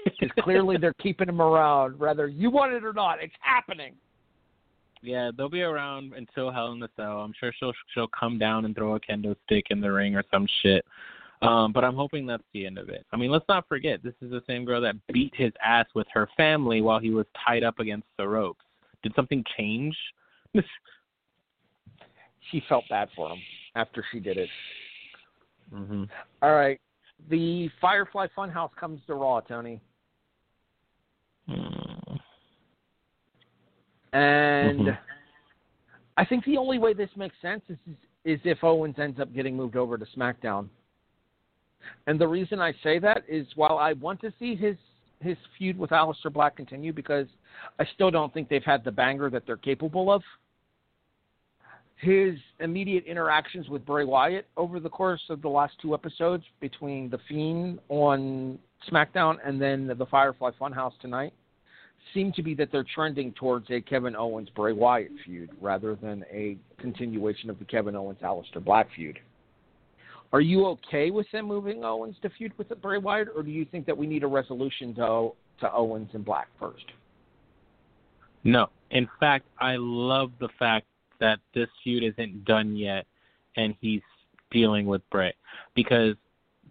Because 0.05 0.35
clearly 0.43 0.77
they're 0.79 0.95
keeping 0.95 1.29
him 1.29 1.41
around, 1.41 1.97
whether 1.97 2.27
you 2.27 2.51
want 2.51 2.73
it 2.73 2.85
or 2.85 2.93
not. 2.93 3.23
It's 3.23 3.33
happening. 3.41 3.95
Yeah, 5.01 5.31
they'll 5.37 5.49
be 5.49 5.63
around 5.63 6.13
until 6.15 6.51
Hell 6.51 6.73
in 6.73 6.81
the 6.81 6.89
Cell. 6.97 7.21
I'm 7.21 7.33
sure 7.39 7.53
she'll 7.59 7.73
she'll 7.95 8.09
come 8.09 8.37
down 8.37 8.65
and 8.65 8.75
throw 8.75 8.97
a 8.97 9.01
kendo 9.01 9.37
stick 9.45 9.67
in 9.71 9.81
the 9.81 9.93
ring 9.93 10.17
or 10.17 10.25
some 10.33 10.47
shit. 10.63 10.85
Um, 11.41 11.73
but 11.73 11.85
I'm 11.85 11.95
hoping 11.95 12.27
that's 12.27 12.43
the 12.53 12.67
end 12.67 12.79
of 12.79 12.89
it. 12.89 13.05
I 13.13 13.17
mean, 13.17 13.31
let's 13.31 13.45
not 13.49 13.69
forget 13.69 14.03
this 14.03 14.15
is 14.21 14.31
the 14.31 14.43
same 14.47 14.65
girl 14.65 14.81
that 14.81 14.95
beat 15.13 15.33
his 15.37 15.53
ass 15.65 15.87
with 15.95 16.07
her 16.13 16.29
family 16.37 16.81
while 16.83 17.01
he 17.01 17.11
was 17.11 17.27
tied 17.45 17.65
up 17.65 17.81
against 17.81 18.07
the 18.17 18.27
ropes. 18.27 18.65
Did 19.03 19.15
something 19.15 19.45
change? 19.57 19.97
She 22.51 22.63
felt 22.69 22.85
bad 22.91 23.09
for 23.17 23.31
him 23.31 23.39
after 23.77 24.05
she 24.13 24.21
did 24.21 24.37
it. 24.37 24.49
Hmm 25.73 26.05
All 26.43 26.55
right. 26.55 26.81
The 27.31 27.71
Firefly 27.81 28.27
Funhouse 28.37 28.75
comes 28.79 29.01
to 29.07 29.15
Raw, 29.15 29.41
Tony. 29.41 29.81
Mm. 31.49 32.21
And 34.13 34.81
Mhm. 34.81 34.99
I 36.17 36.25
think 36.25 36.45
the 36.45 36.59
only 36.59 36.79
way 36.79 36.93
this 36.93 37.15
makes 37.17 37.37
sense 37.41 37.63
is, 37.69 37.79
is 38.25 38.41
if 38.45 38.63
Owens 38.63 38.99
ends 38.99 39.19
up 39.19 39.33
getting 39.33 39.57
moved 39.57 39.77
over 39.77 39.97
to 39.97 40.05
SmackDown. 40.07 40.69
And 42.07 42.21
the 42.21 42.29
reason 42.29 42.61
I 42.61 42.73
say 42.83 42.99
that 42.99 43.25
is 43.27 43.47
while 43.57 43.79
I 43.79 43.95
want 43.95 44.21
to 44.21 44.33
see 44.39 44.55
his 44.55 44.77
his 45.21 45.37
feud 45.57 45.79
with 45.79 45.91
Aleister 45.91 46.33
Black 46.33 46.57
continue 46.57 46.93
because 46.93 47.29
I 47.79 47.85
still 47.95 48.11
don't 48.11 48.35
think 48.35 48.49
they've 48.49 48.65
had 48.65 48.83
the 48.83 48.91
banger 48.91 49.31
that 49.31 49.47
they're 49.47 49.57
capable 49.57 50.11
of. 50.11 50.23
His 52.03 52.35
immediate 52.59 53.05
interactions 53.07 53.69
with 53.69 53.87
Bray 53.87 54.05
Wyatt 54.05 54.49
over 54.57 54.81
the 54.81 54.89
course 54.89 55.23
of 55.31 55.41
the 55.41 55.49
last 55.49 55.75
two 55.81 55.95
episodes 55.95 56.43
between 56.61 57.09
The 57.09 57.19
Fiend 57.29 57.79
on 57.89 58.59
SmackDown 58.91 59.37
and 59.45 59.63
then 59.63 59.87
the 59.87 60.07
Firefly 60.07 60.51
Funhouse 60.61 60.99
tonight 61.01 61.33
seem 62.13 62.33
to 62.33 62.43
be 62.43 62.57
that 62.57 62.73
they're 62.73 62.85
trending 62.93 63.33
towards 63.35 63.71
a 63.71 63.81
Kevin 63.81 64.17
Owens 64.17 64.49
Bray 64.51 64.73
Wyatt 64.73 65.13
feud 65.25 65.51
rather 65.61 65.95
than 65.95 66.25
a 66.29 66.57
continuation 66.81 67.49
of 67.49 67.61
the 67.61 67.65
Kevin 67.65 67.95
Owens 67.95 68.19
Aleister 68.21 68.63
Black 68.63 68.89
feud. 68.97 69.21
Are 70.33 70.41
you 70.41 70.67
okay 70.67 71.13
with 71.13 71.31
them 71.31 71.47
moving 71.47 71.85
Owens 71.85 72.17
to 72.23 72.31
feud 72.31 72.53
with 72.59 72.69
Bray 72.83 72.99
Wyatt, 72.99 73.29
or 73.37 73.45
do 73.45 73.53
you 73.53 73.65
think 73.65 73.87
that 73.87 73.97
we 73.97 74.09
need 74.09 74.25
a 74.25 74.29
resolution 74.29 74.93
to 74.97 75.31
to 75.61 75.73
Owens 75.73 76.11
and 76.15 76.25
Black 76.25 76.49
first? 76.59 76.85
No. 78.43 78.71
In 78.91 79.09
fact, 79.21 79.47
I 79.61 79.77
love 79.79 80.33
the 80.41 80.49
fact 80.59 80.87
that 81.23 81.39
this 81.55 81.69
feud 81.83 82.03
isn't 82.03 82.45
done 82.45 82.77
yet 82.77 83.07
and 83.57 83.75
he's 83.81 84.03
dealing 84.51 84.87
with 84.87 85.09
Bray 85.09 85.33
because 85.75 86.17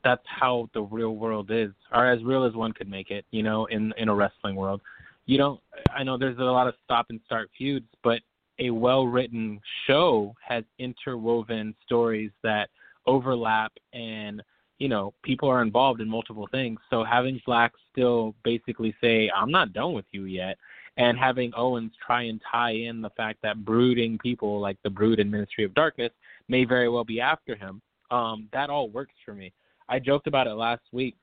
that's 0.04 0.22
how 0.26 0.70
the 0.74 0.82
real 0.82 1.16
world 1.16 1.50
is, 1.52 1.72
or 1.94 2.06
as 2.06 2.22
real 2.24 2.44
as 2.44 2.54
one 2.54 2.74
could 2.74 2.90
make 2.90 3.12
it, 3.12 3.26
you 3.32 3.44
know, 3.44 3.66
in 3.68 3.94
in 3.98 4.10
a 4.10 4.14
wrestling 4.14 4.56
world. 4.56 4.82
You 5.26 5.38
don't 5.38 5.60
I 5.96 6.04
know 6.04 6.18
there's 6.18 6.38
a 6.38 6.44
lot 6.44 6.68
of 6.68 6.76
stop 6.84 7.08
and 7.10 7.20
start 7.26 7.50
feuds, 7.58 7.88
but 8.04 8.20
a 8.60 8.70
well-written 8.70 9.60
show 9.88 10.36
has 10.48 10.64
interwoven 10.78 11.74
stories 11.86 12.32
that 12.44 12.70
overlap 13.08 13.72
and 13.94 14.44
you 14.82 14.90
know, 14.90 15.14
people 15.22 15.48
are 15.48 15.62
involved 15.62 16.02
in 16.02 16.10
multiple 16.10 16.50
things. 16.52 16.80
So 16.90 17.04
having 17.04 17.40
Black 17.46 17.72
still 17.92 18.34
basically 18.44 18.96
say, 19.00 19.30
I'm 19.30 19.52
not 19.52 19.74
done 19.74 19.94
with 19.94 20.06
you 20.12 20.24
yet, 20.24 20.58
and 21.02 21.18
having 21.18 21.52
Owens 21.58 21.92
try 22.06 22.24
and 22.24 22.40
tie 22.50 22.74
in 22.74 23.02
the 23.02 23.10
fact 23.12 23.40
that 23.42 23.66
brooding 23.66 24.20
people 24.20 24.60
like 24.60 24.78
the 24.84 24.90
Brood 24.90 25.20
and 25.20 25.32
Ministry 25.32 25.64
of 25.64 25.74
Darkness 25.74 26.12
may 26.48 26.64
very 26.64 26.90
well 26.90 27.04
be 27.04 27.20
after 27.20 27.56
him, 27.56 27.82
um, 28.12 28.48
that 28.54 28.70
all 28.70 28.88
works 28.88 29.16
for 29.26 29.34
me. 29.34 29.52
I 29.90 29.98
joked 29.98 30.28
about 30.28 30.46
it 30.46 30.54
last 30.54 30.84
week, 30.92 31.16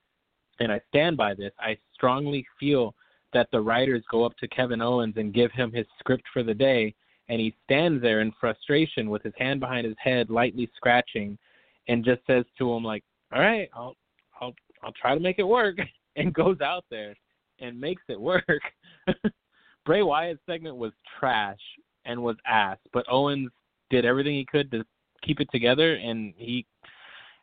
and 0.58 0.72
I 0.72 0.80
stand 0.88 1.16
by 1.16 1.32
this. 1.32 1.52
I 1.60 1.78
strongly 1.94 2.44
feel 2.58 2.92
that 3.32 3.48
the 3.52 3.60
writers 3.60 4.02
go 4.10 4.24
up 4.24 4.36
to 4.38 4.48
Kevin 4.48 4.82
Owens 4.82 5.14
and 5.16 5.32
give 5.32 5.52
him 5.52 5.70
his 5.70 5.86
script 6.00 6.24
for 6.32 6.42
the 6.42 6.54
day, 6.54 6.92
and 7.28 7.40
he 7.40 7.54
stands 7.64 8.02
there 8.02 8.20
in 8.20 8.32
frustration 8.40 9.08
with 9.08 9.22
his 9.22 9.34
hand 9.38 9.60
behind 9.60 9.86
his 9.86 9.96
head, 10.02 10.28
lightly 10.28 10.68
scratching, 10.74 11.38
and 11.86 12.04
just 12.04 12.22
says 12.26 12.44
to 12.58 12.72
him 12.72 12.82
like, 12.82 13.04
"All 13.32 13.40
right, 13.40 13.68
I'll 13.74 13.94
I'll 14.40 14.54
I'll 14.82 14.92
try 14.92 15.14
to 15.14 15.20
make 15.20 15.38
it 15.38 15.46
work," 15.46 15.76
and 16.16 16.34
goes 16.34 16.60
out 16.60 16.84
there 16.90 17.14
and 17.60 17.80
makes 17.80 18.02
it 18.08 18.20
work. 18.20 18.44
Bray 19.88 20.02
Wyatt's 20.02 20.38
segment 20.44 20.76
was 20.76 20.92
trash 21.18 21.56
and 22.04 22.22
was 22.22 22.36
ass, 22.46 22.76
but 22.92 23.06
Owens 23.10 23.48
did 23.88 24.04
everything 24.04 24.34
he 24.34 24.44
could 24.44 24.70
to 24.70 24.84
keep 25.22 25.40
it 25.40 25.48
together, 25.50 25.94
and 25.94 26.34
he 26.36 26.66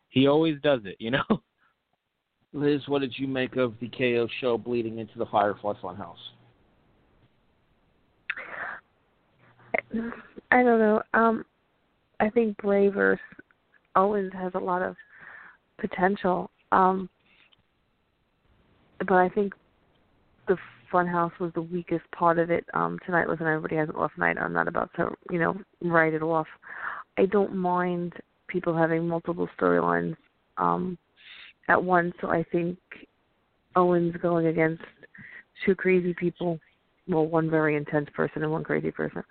he 0.10 0.28
always 0.28 0.62
does 0.62 0.82
it, 0.86 0.96
you 1.00 1.10
know. 1.10 1.24
Liz, 2.54 2.82
what 2.86 3.02
did 3.02 3.16
you 3.18 3.28
make 3.28 3.56
of 3.56 3.74
the 3.82 3.90
KO 3.90 4.28
show 4.42 4.60
bleeding 4.60 5.00
into 5.00 5.18
the 5.18 5.26
Firefly 5.26 5.74
Funhouse? 5.82 6.14
I 10.52 10.62
don't 10.62 10.80
know. 10.80 11.02
Um, 11.16 11.46
I 12.20 12.30
think 12.30 12.58
Bray 12.58 12.90
versus 12.90 13.20
Owens 13.96 14.32
has 14.34 14.52
a 14.54 14.60
lot 14.60 14.84
of 14.84 14.96
potential. 15.80 16.52
Um, 16.72 17.10
but 19.00 19.16
I 19.16 19.30
think 19.30 19.54
the 20.48 20.58
Funhouse 20.92 21.38
was 21.40 21.52
the 21.54 21.62
weakest 21.62 22.04
part 22.12 22.40
of 22.40 22.50
it. 22.50 22.66
Um, 22.74 23.00
tonight, 23.06 23.28
listen, 23.28 23.48
everybody 23.48 23.76
has 23.76 23.90
an 23.90 23.96
off 23.96 24.12
night. 24.18 24.38
I'm 24.40 24.54
not 24.54 24.68
about 24.68 24.90
to, 24.98 25.10
you 25.32 25.40
know, 25.40 25.56
write 25.82 26.14
it 26.14 26.22
off. 26.22 26.48
I 27.18 27.26
don't 27.26 27.56
mind 27.56 28.14
people 28.48 28.76
having 28.76 29.08
multiple 29.08 29.48
storylines 29.60 30.16
um, 30.58 30.98
at 31.68 31.82
once. 31.82 32.14
So 32.22 32.30
I 32.30 32.46
think 32.52 32.78
Owens 33.76 34.16
going 34.22 34.48
against 34.48 34.84
two 35.66 35.76
crazy 35.76 36.14
people, 36.14 36.60
well, 37.08 37.26
one 37.26 37.50
very 37.50 37.76
intense 37.76 38.10
person 38.16 38.44
and 38.44 38.52
one 38.52 38.64
crazy 38.64 38.92
person, 38.92 39.24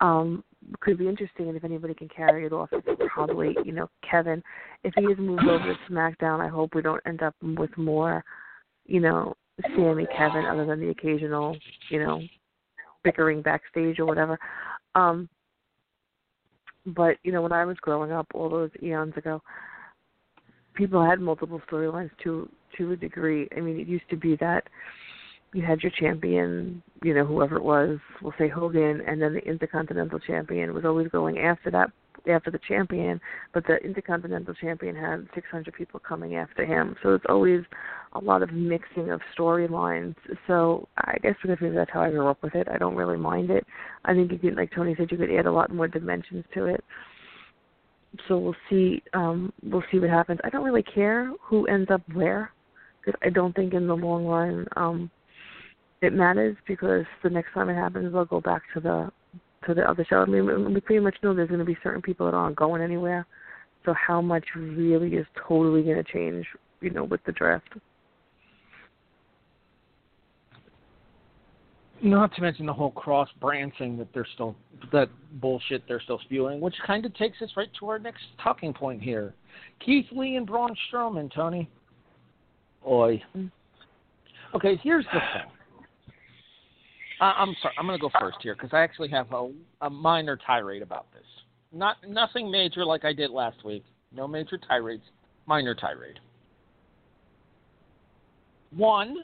um, 0.00 0.44
could 0.80 0.98
be 0.98 1.08
interesting. 1.08 1.48
And 1.48 1.56
if 1.56 1.64
anybody 1.64 1.94
can 1.94 2.08
carry 2.08 2.46
it 2.46 2.52
off, 2.52 2.68
it's 2.72 3.02
probably 3.12 3.56
you 3.64 3.72
know 3.72 3.88
Kevin. 4.08 4.42
If 4.84 4.94
he 4.96 5.04
is 5.04 5.18
moved 5.18 5.46
over 5.46 5.64
to 5.64 5.92
SmackDown, 5.92 6.40
I 6.40 6.48
hope 6.48 6.74
we 6.74 6.82
don't 6.82 7.02
end 7.06 7.22
up 7.22 7.34
with 7.42 7.76
more, 7.76 8.24
you 8.86 9.00
know, 9.00 9.36
Sami 9.76 10.06
Kevin, 10.16 10.44
other 10.46 10.66
than 10.66 10.80
the 10.80 10.90
occasional, 10.90 11.56
you 11.90 12.02
know, 12.02 12.20
bickering 13.02 13.42
backstage 13.42 13.98
or 13.98 14.06
whatever. 14.06 14.38
Um, 14.94 15.28
but 16.86 17.16
you 17.22 17.32
know, 17.32 17.42
when 17.42 17.52
I 17.52 17.64
was 17.64 17.76
growing 17.80 18.12
up 18.12 18.26
all 18.34 18.48
those 18.48 18.70
eons 18.82 19.16
ago, 19.16 19.42
people 20.74 21.04
had 21.04 21.20
multiple 21.20 21.60
storylines 21.70 22.10
to 22.24 22.48
to 22.78 22.92
a 22.92 22.96
degree. 22.96 23.48
I 23.56 23.60
mean, 23.60 23.78
it 23.78 23.88
used 23.88 24.08
to 24.10 24.16
be 24.16 24.36
that 24.36 24.64
you 25.52 25.62
had 25.62 25.82
your 25.82 25.92
champion, 25.98 26.82
you 27.02 27.14
know, 27.14 27.24
whoever 27.24 27.56
it 27.56 27.64
was, 27.64 27.98
we'll 28.22 28.34
say 28.38 28.48
Hogan, 28.48 29.02
and 29.06 29.20
then 29.20 29.34
the 29.34 29.40
Intercontinental 29.40 30.20
Champion 30.20 30.72
was 30.72 30.84
always 30.84 31.08
going 31.08 31.38
after 31.38 31.70
that, 31.72 31.90
after 32.28 32.50
the 32.50 32.60
champion, 32.66 33.20
but 33.52 33.66
the 33.66 33.76
Intercontinental 33.76 34.54
Champion 34.54 34.94
had 34.94 35.26
600 35.34 35.72
people 35.74 36.00
coming 36.00 36.36
after 36.36 36.64
him. 36.64 36.96
So 37.02 37.14
it's 37.14 37.24
always 37.28 37.62
a 38.12 38.18
lot 38.18 38.42
of 38.42 38.52
mixing 38.52 39.10
of 39.10 39.20
storylines. 39.36 40.14
So 40.46 40.88
I 40.98 41.16
guess 41.22 41.34
because 41.42 41.58
maybe 41.60 41.76
that's 41.76 41.90
how 41.92 42.02
I 42.02 42.10
grew 42.10 42.26
up 42.26 42.42
with 42.42 42.54
it. 42.54 42.68
I 42.68 42.78
don't 42.78 42.96
really 42.96 43.18
mind 43.18 43.50
it. 43.50 43.66
I 44.04 44.14
think 44.14 44.32
you 44.32 44.38
could, 44.38 44.56
like 44.56 44.72
Tony 44.74 44.94
said, 44.96 45.10
you 45.10 45.18
could 45.18 45.30
add 45.30 45.46
a 45.46 45.52
lot 45.52 45.72
more 45.72 45.88
dimensions 45.88 46.44
to 46.54 46.66
it. 46.66 46.84
So 48.26 48.38
we'll 48.38 48.56
see. 48.68 49.02
Um, 49.14 49.52
we'll 49.62 49.84
see 49.92 49.98
what 49.98 50.10
happens. 50.10 50.40
I 50.42 50.50
don't 50.50 50.64
really 50.64 50.82
care 50.82 51.32
who 51.40 51.66
ends 51.66 51.90
up 51.90 52.02
where, 52.12 52.50
because 53.00 53.18
I 53.24 53.30
don't 53.30 53.54
think 53.54 53.72
in 53.72 53.86
the 53.86 53.94
long 53.94 54.26
run. 54.26 54.66
Um, 54.76 55.10
it 56.02 56.12
matters 56.12 56.56
because 56.66 57.04
the 57.22 57.30
next 57.30 57.52
time 57.52 57.68
it 57.68 57.74
happens, 57.74 58.12
they'll 58.12 58.24
go 58.24 58.40
back 58.40 58.62
to 58.74 58.80
the 58.80 59.12
to 59.66 59.74
the 59.74 59.88
other 59.88 60.06
show. 60.08 60.16
I 60.16 60.24
mean, 60.26 60.72
we 60.72 60.80
pretty 60.80 61.00
much 61.00 61.16
know 61.22 61.34
there's 61.34 61.48
going 61.48 61.60
to 61.60 61.64
be 61.64 61.76
certain 61.82 62.02
people 62.02 62.26
that 62.26 62.34
aren't 62.34 62.56
going 62.56 62.82
anywhere. 62.82 63.26
So 63.84 63.94
how 63.94 64.20
much 64.20 64.44
really 64.56 65.14
is 65.14 65.26
totally 65.48 65.82
going 65.82 66.02
to 66.02 66.12
change, 66.12 66.46
you 66.80 66.90
know, 66.90 67.04
with 67.04 67.22
the 67.24 67.32
draft? 67.32 67.68
Not 72.02 72.34
to 72.34 72.42
mention 72.42 72.64
the 72.64 72.72
whole 72.72 72.92
cross 72.92 73.28
brand 73.40 73.72
thing 73.78 73.98
that 73.98 74.08
they're 74.14 74.26
still 74.34 74.56
that 74.90 75.10
bullshit 75.34 75.82
they're 75.86 76.00
still 76.00 76.18
spewing, 76.24 76.58
which 76.58 76.74
kind 76.86 77.04
of 77.04 77.14
takes 77.14 77.42
us 77.42 77.50
right 77.58 77.68
to 77.78 77.88
our 77.90 77.98
next 77.98 78.22
talking 78.42 78.72
point 78.72 79.02
here. 79.02 79.34
Keith 79.84 80.06
Lee 80.10 80.36
and 80.36 80.46
Braun 80.46 80.74
Strowman, 80.90 81.30
Tony. 81.34 81.68
Oi. 82.88 83.22
Mm. 83.36 83.50
Okay, 84.54 84.80
here's 84.82 85.04
the 85.12 85.20
thing. 85.34 85.59
Uh, 87.20 87.34
I'm 87.36 87.54
sorry. 87.60 87.74
I'm 87.78 87.86
going 87.86 87.98
to 87.98 88.00
go 88.00 88.10
first 88.18 88.38
here 88.42 88.54
because 88.54 88.70
I 88.72 88.80
actually 88.80 89.10
have 89.10 89.30
a, 89.32 89.50
a 89.82 89.90
minor 89.90 90.38
tirade 90.46 90.82
about 90.82 91.06
this. 91.12 91.24
Not 91.72 91.96
nothing 92.08 92.50
major 92.50 92.84
like 92.84 93.04
I 93.04 93.12
did 93.12 93.30
last 93.30 93.64
week. 93.64 93.84
No 94.12 94.26
major 94.26 94.58
tirades. 94.58 95.02
Minor 95.46 95.74
tirade. 95.74 96.18
One, 98.74 99.18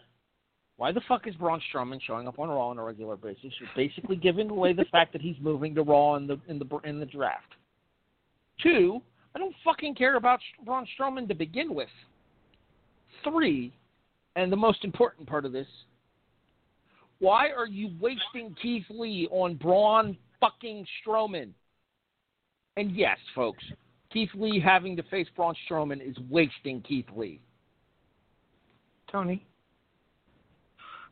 why 0.77 0.93
the 0.93 1.01
fuck 1.09 1.27
is 1.27 1.35
Braun 1.37 1.61
Strowman 1.73 2.01
showing 2.07 2.29
up 2.29 2.39
on 2.39 2.49
Raw 2.49 2.69
on 2.69 2.79
a 2.79 2.85
regular 2.85 3.17
basis? 3.17 3.53
You're 3.59 3.71
basically 3.75 4.17
giving 4.17 4.51
away 4.51 4.75
the 4.75 4.85
fact 4.93 5.13
that 5.13 5.23
he's 5.23 5.37
moving 5.41 5.75
to 5.75 5.83
Raw 5.83 6.17
in 6.17 6.27
the 6.27 6.39
in 6.49 6.59
the 6.59 6.79
in 6.85 7.01
the 7.01 7.07
draft. 7.07 7.55
Two, 8.63 9.01
I 9.35 9.39
don't 9.39 9.55
fucking 9.65 9.95
care 9.95 10.17
about 10.17 10.41
Braun 10.65 10.87
Strowman 10.99 11.29
to 11.29 11.35
begin 11.35 11.75
with. 11.75 11.89
Three, 13.25 13.73
and 14.35 14.53
the 14.53 14.57
most 14.57 14.85
important 14.85 15.27
part 15.27 15.45
of 15.47 15.53
this 15.53 15.67
why 17.19 17.51
are 17.51 17.67
you 17.67 17.91
wasting 18.01 18.55
Keith 18.61 18.85
Lee 18.91 19.29
on 19.31 19.55
Braun 19.55 20.17
fucking 20.41 20.87
Strowman? 21.01 21.51
And 22.77 22.95
yes, 22.95 23.17
folks, 23.35 23.65
Keith 24.13 24.29
Lee 24.35 24.61
having 24.61 24.97
to 24.97 25.03
face 25.05 25.27
Braun 25.35 25.55
Strowman 25.69 26.07
is 26.07 26.17
wasting 26.29 26.83
Keith 26.83 27.07
Lee. 27.15 27.41
Tony. 29.11 29.45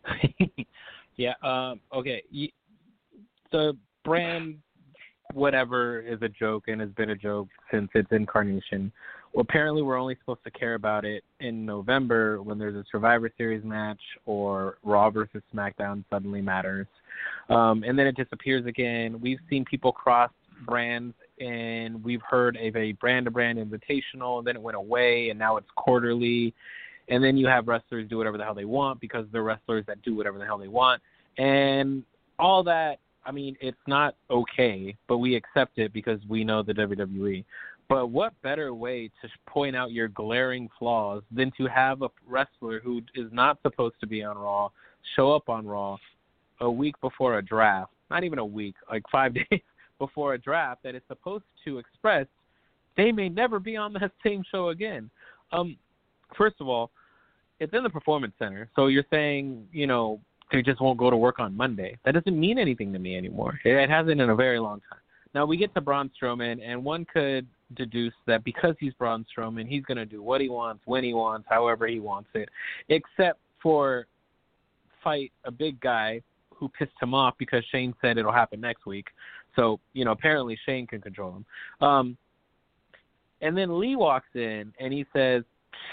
yeah. 1.16 1.35
Um, 1.43 1.81
okay. 1.94 2.22
The 3.51 3.76
brand, 4.05 4.59
whatever, 5.32 6.01
is 6.01 6.20
a 6.22 6.28
joke 6.28 6.64
and 6.68 6.81
has 6.81 6.90
been 6.90 7.10
a 7.10 7.16
joke 7.16 7.48
since 7.70 7.89
its 7.94 8.09
incarnation. 8.10 8.93
Well, 9.35 9.43
apparently 9.43 9.82
we're 9.82 9.98
only 9.98 10.16
supposed 10.20 10.44
to 10.44 10.51
care 10.52 10.74
about 10.74 11.05
it 11.05 11.24
in 11.40 11.66
November 11.66 12.40
when 12.40 12.56
there's 12.56 12.77
a 12.77 12.85
Survivor 12.90 13.28
Series 13.36 13.65
match 13.65 13.98
or 14.27 14.78
Raw 14.85 15.11
versus 15.11 15.43
SmackDown 15.52 16.05
suddenly 16.09 16.40
matters, 16.40 16.86
um, 17.51 17.82
and 17.82 17.98
then 17.98 18.06
it 18.06 18.16
disappears 18.16 18.65
again. 18.66 19.20
We've 19.20 19.40
seen 19.51 19.65
people 19.65 19.90
cross 19.90 20.31
brands, 20.65 21.16
and 21.40 22.02
we've 22.05 22.23
heard 22.23 22.56
of 22.56 22.77
a 22.77 22.93
brand-to-brand 22.93 23.59
invitational, 23.59 24.39
and 24.39 24.47
then 24.47 24.55
it 24.55 24.62
went 24.62 24.77
away, 24.77 25.31
and 25.31 25.39
now 25.39 25.56
it's 25.56 25.66
quarterly, 25.74 26.55
and 27.09 27.23
then 27.23 27.36
you 27.36 27.48
have 27.48 27.66
wrestlers 27.66 28.09
do 28.09 28.16
whatever 28.16 28.39
the 28.39 28.44
hell 28.44 28.55
they 28.55 28.65
want 28.65 29.01
because 29.01 29.27
they're 29.32 29.43
wrestlers 29.43 29.85
that 29.89 30.01
do 30.02 30.15
whatever 30.15 30.39
the 30.39 30.44
hell 30.44 30.59
they 30.59 30.69
want, 30.69 31.02
and 31.39 32.05
all 32.39 32.62
that. 32.62 33.01
I 33.27 33.32
mean, 33.32 33.56
it's 33.61 33.77
not 33.89 34.15
okay, 34.31 34.94
but 35.09 35.19
we 35.19 35.35
accept 35.35 35.78
it 35.78 35.93
because 35.94 36.20
we 36.28 36.44
know 36.44 36.62
the 36.62 36.74
WWE. 36.74 37.43
But 37.89 38.06
what 38.06 38.32
better 38.43 38.73
way 38.73 39.11
to 39.20 39.28
point 39.47 39.77
out 39.77 39.93
your 39.93 40.09
glaring 40.09 40.69
flaws 40.78 41.23
than 41.31 41.52
to 41.59 41.66
have 41.66 42.02
a 42.02 42.09
wrestler 42.27 42.81
who 42.81 43.02
is 43.15 43.31
not 43.31 43.59
supposed 43.62 43.97
to 44.01 44.06
be 44.06 44.23
on 44.23 44.39
Raw 44.39 44.70
show 45.16 45.32
up 45.32 45.48
on 45.48 45.66
Raw 45.66 45.98
a 46.61 46.70
week 46.70 46.98
before 47.01 47.39
a 47.39 47.43
draft, 47.43 47.93
not 48.11 48.24
even 48.24 48.39
a 48.39 48.44
week, 48.44 48.74
like 48.90 49.02
five 49.12 49.35
days 49.51 49.61
before 49.98 50.35
a 50.35 50.39
draft 50.39 50.82
that 50.82 50.94
is 50.94 51.02
supposed 51.09 51.44
to 51.65 51.78
express 51.78 52.27
they 52.97 53.12
may 53.12 53.28
never 53.28 53.59
be 53.59 53.77
on 53.77 53.93
that 53.94 54.12
same 54.24 54.43
show 54.51 54.69
again. 54.69 55.11
Um, 55.52 55.77
first 56.36 56.56
of 56.61 56.69
all, 56.69 56.90
it's 57.61 57.73
in 57.73 57.82
the 57.82 57.90
performance 57.90 58.35
center, 58.39 58.69
so 58.74 58.86
you're 58.86 59.05
saying, 59.11 59.66
you 59.73 59.86
know, 59.86 60.20
they 60.52 60.62
just 60.62 60.81
won't 60.81 60.98
go 60.98 61.11
to 61.11 61.16
work 61.16 61.39
on 61.39 61.56
Monday. 61.56 61.97
That 62.05 62.15
doesn't 62.15 62.39
mean 62.39 62.59
anything 62.59 62.93
to 62.93 62.98
me 62.98 63.16
anymore. 63.16 63.59
It 63.65 63.89
hasn't 63.89 64.20
in 64.20 64.31
a 64.31 64.35
very 64.35 64.59
long 64.59 64.81
time. 64.90 65.01
Now 65.35 65.47
we 65.47 65.56
get 65.56 65.74
to 65.74 65.81
Braun 65.81 66.11
Strowman, 66.20 66.61
and 66.62 66.85
one 66.85 67.05
could 67.12 67.47
deduce 67.74 68.15
that 68.27 68.45
because 68.45 68.74
he's 68.78 68.93
Braun 68.95 69.24
Strowman, 69.36 69.66
he's 69.66 69.85
going 69.85 69.97
to 69.99 70.07
do 70.07 70.23
what 70.23 70.41
he 70.41 70.49
wants, 70.49 70.82
when 70.85 71.05
he 71.05 71.15
wants, 71.15 71.47
however 71.49 71.86
he 71.86 72.01
wants 72.01 72.28
it, 72.35 72.49
except 72.89 73.41
for 73.62 74.07
fight 75.03 75.32
a 75.45 75.51
big 75.51 75.81
guy 75.81 76.20
who 76.55 76.69
pissed 76.69 76.93
him 77.01 77.15
off 77.15 77.35
because 77.39 77.65
Shane 77.70 77.95
said 78.01 78.19
it'll 78.19 78.32
happen 78.32 78.61
next 78.61 78.86
week. 78.86 79.09
So, 79.57 79.81
you 79.93 80.05
know, 80.05 80.12
apparently 80.12 80.59
Shane 80.66 80.86
can 80.86 81.01
control 81.01 81.36
him. 81.36 81.86
Um, 81.86 82.16
and 83.41 83.57
then 83.57 83.78
Lee 83.78 83.97
walks 83.97 84.28
in 84.35 84.73
and 84.81 84.93
he 84.93 85.05
says, 85.15 85.43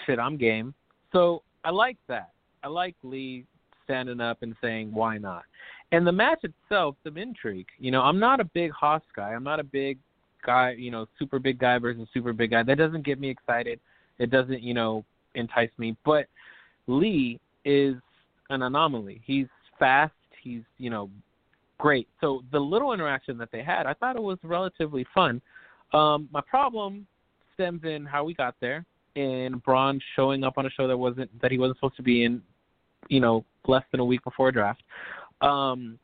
shit, 0.05 0.19
I'm 0.19 0.37
game. 0.37 0.73
So 1.11 1.43
I 1.63 1.71
like 1.71 1.97
that. 2.07 2.31
I 2.63 2.67
like 2.67 2.95
Lee 3.03 3.45
standing 3.83 4.21
up 4.21 4.41
and 4.41 4.55
saying, 4.61 4.93
why 4.93 5.17
not? 5.17 5.43
And 5.91 6.07
the 6.07 6.11
match 6.11 6.43
itself, 6.43 6.95
some 7.03 7.17
intrigue. 7.17 7.67
You 7.77 7.91
know, 7.91 8.01
I'm 8.01 8.19
not 8.19 8.39
a 8.39 8.45
big 8.45 8.71
Haas 8.71 9.01
guy. 9.15 9.31
I'm 9.33 9.43
not 9.43 9.59
a 9.59 9.63
big 9.63 9.97
guy, 10.45 10.71
you 10.71 10.91
know, 10.91 11.07
super 11.17 11.39
big 11.39 11.59
guy 11.59 11.77
versus 11.77 12.07
super 12.13 12.33
big 12.33 12.51
guy. 12.51 12.63
That 12.63 12.77
doesn't 12.77 13.05
get 13.05 13.19
me 13.19 13.29
excited. 13.29 13.79
It 14.19 14.29
doesn't, 14.29 14.61
you 14.61 14.73
know, 14.73 15.03
entice 15.35 15.71
me. 15.77 15.95
But 16.05 16.27
Lee 16.87 17.39
is 17.65 17.95
an 18.49 18.63
anomaly. 18.63 19.21
He's 19.25 19.47
fast. 19.79 20.13
He's, 20.41 20.61
you 20.77 20.89
know, 20.89 21.09
great. 21.77 22.07
So 22.19 22.43
the 22.51 22.59
little 22.59 22.93
interaction 22.93 23.37
that 23.37 23.51
they 23.51 23.63
had, 23.63 23.85
I 23.85 23.93
thought 23.93 24.15
it 24.15 24.21
was 24.21 24.37
relatively 24.43 25.05
fun. 25.13 25.41
Um, 25.93 26.29
my 26.31 26.41
problem 26.41 27.05
stems 27.53 27.83
in 27.83 28.05
how 28.05 28.23
we 28.23 28.33
got 28.33 28.55
there, 28.61 28.85
and 29.15 29.61
Braun 29.63 29.99
showing 30.15 30.43
up 30.43 30.57
on 30.57 30.65
a 30.65 30.69
show 30.69 30.87
that 30.87 30.97
wasn't 30.97 31.29
that 31.41 31.51
he 31.51 31.57
wasn't 31.57 31.77
supposed 31.77 31.97
to 31.97 32.03
be 32.03 32.23
in, 32.23 32.41
you 33.09 33.19
know, 33.19 33.43
less 33.67 33.83
than 33.91 33.99
a 33.99 34.05
week 34.05 34.23
before 34.23 34.51
draft. 34.51 34.83
Um, 35.41 35.99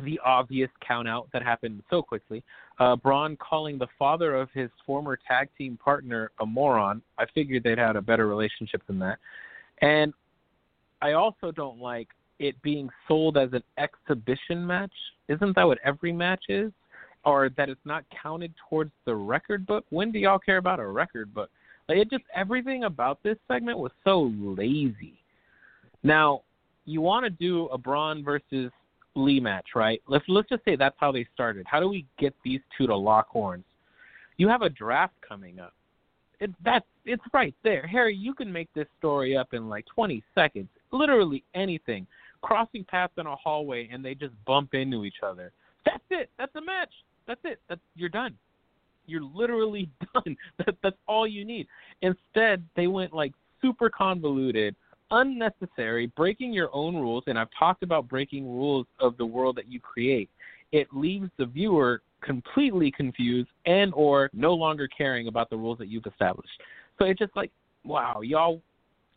the 0.00 0.18
obvious 0.24 0.70
count 0.86 1.08
out 1.08 1.28
that 1.32 1.42
happened 1.42 1.82
so 1.90 2.02
quickly. 2.02 2.42
Uh, 2.78 2.96
Braun 2.96 3.36
calling 3.36 3.78
the 3.78 3.86
father 3.98 4.34
of 4.34 4.48
his 4.52 4.70
former 4.86 5.18
tag 5.28 5.48
team 5.56 5.78
partner 5.82 6.30
a 6.40 6.46
moron. 6.46 7.02
I 7.18 7.26
figured 7.34 7.62
they'd 7.62 7.78
had 7.78 7.96
a 7.96 8.02
better 8.02 8.26
relationship 8.26 8.82
than 8.86 8.98
that. 9.00 9.18
And 9.82 10.12
I 11.02 11.12
also 11.12 11.50
don't 11.50 11.78
like 11.78 12.08
it 12.38 12.60
being 12.62 12.88
sold 13.06 13.36
as 13.36 13.50
an 13.52 13.62
exhibition 13.78 14.66
match. 14.66 14.92
Isn't 15.28 15.54
that 15.56 15.66
what 15.66 15.78
every 15.84 16.12
match 16.12 16.44
is? 16.48 16.72
or 17.24 17.50
that 17.56 17.68
it's 17.68 17.80
not 17.84 18.04
counted 18.22 18.52
towards 18.68 18.92
the 19.04 19.14
record 19.14 19.66
book. 19.66 19.84
When 19.90 20.10
do 20.10 20.18
y'all 20.18 20.38
care 20.38 20.56
about 20.56 20.80
a 20.80 20.86
record 20.86 21.34
book? 21.34 21.50
Like 21.88 21.98
it 21.98 22.10
just 22.10 22.24
everything 22.34 22.84
about 22.84 23.22
this 23.22 23.36
segment 23.48 23.78
was 23.78 23.92
so 24.04 24.32
lazy. 24.42 25.14
Now, 26.02 26.42
you 26.86 27.00
want 27.00 27.24
to 27.24 27.30
do 27.30 27.66
a 27.66 27.78
Braun 27.78 28.24
versus 28.24 28.72
Lee 29.16 29.40
match, 29.40 29.68
right? 29.74 30.00
Let's 30.06 30.24
let's 30.28 30.48
just 30.48 30.64
say 30.64 30.76
that's 30.76 30.96
how 30.98 31.12
they 31.12 31.26
started. 31.34 31.66
How 31.68 31.80
do 31.80 31.88
we 31.88 32.06
get 32.18 32.34
these 32.44 32.60
two 32.76 32.86
to 32.86 32.96
lock 32.96 33.28
horns? 33.28 33.64
You 34.36 34.48
have 34.48 34.62
a 34.62 34.70
draft 34.70 35.14
coming 35.26 35.58
up. 35.58 35.74
It 36.38 36.50
that 36.64 36.84
it's 37.04 37.22
right 37.32 37.54
there. 37.64 37.86
Harry, 37.86 38.14
you 38.14 38.34
can 38.34 38.52
make 38.52 38.68
this 38.74 38.86
story 38.98 39.36
up 39.36 39.52
in 39.52 39.68
like 39.68 39.84
20 39.94 40.22
seconds. 40.34 40.68
Literally 40.92 41.44
anything. 41.54 42.06
Crossing 42.42 42.84
paths 42.84 43.12
in 43.18 43.26
a 43.26 43.36
hallway 43.36 43.88
and 43.92 44.04
they 44.04 44.14
just 44.14 44.32
bump 44.46 44.74
into 44.74 45.04
each 45.04 45.22
other. 45.22 45.52
That's 45.84 46.04
it. 46.10 46.30
That's 46.38 46.54
a 46.56 46.60
match. 46.60 46.92
That's 47.26 47.40
it. 47.44 47.60
That's 47.68 47.80
you're 47.96 48.08
done. 48.08 48.36
You're 49.06 49.22
literally 49.22 49.90
done. 50.14 50.36
That, 50.58 50.76
that's 50.82 50.96
all 51.06 51.26
you 51.26 51.44
need. 51.44 51.66
Instead, 52.02 52.64
they 52.76 52.86
went 52.86 53.12
like 53.12 53.32
super 53.60 53.90
convoluted, 53.90 54.74
unnecessary, 55.10 56.06
breaking 56.16 56.52
your 56.52 56.70
own 56.72 56.96
rules. 56.96 57.24
And 57.26 57.38
I've 57.38 57.48
talked 57.58 57.82
about 57.82 58.08
breaking 58.08 58.44
rules 58.44 58.86
of 58.98 59.16
the 59.16 59.26
world 59.26 59.56
that 59.56 59.70
you 59.70 59.80
create. 59.80 60.30
It 60.72 60.88
leaves 60.92 61.30
the 61.38 61.46
viewer 61.46 62.02
completely 62.22 62.90
confused 62.90 63.48
and 63.66 63.92
or 63.94 64.30
no 64.32 64.54
longer 64.54 64.88
caring 64.88 65.28
about 65.28 65.50
the 65.50 65.56
rules 65.56 65.78
that 65.78 65.88
you've 65.88 66.06
established. 66.06 66.52
So 66.98 67.06
it's 67.06 67.18
just 67.18 67.34
like, 67.34 67.50
wow, 67.84 68.20
y'all, 68.20 68.60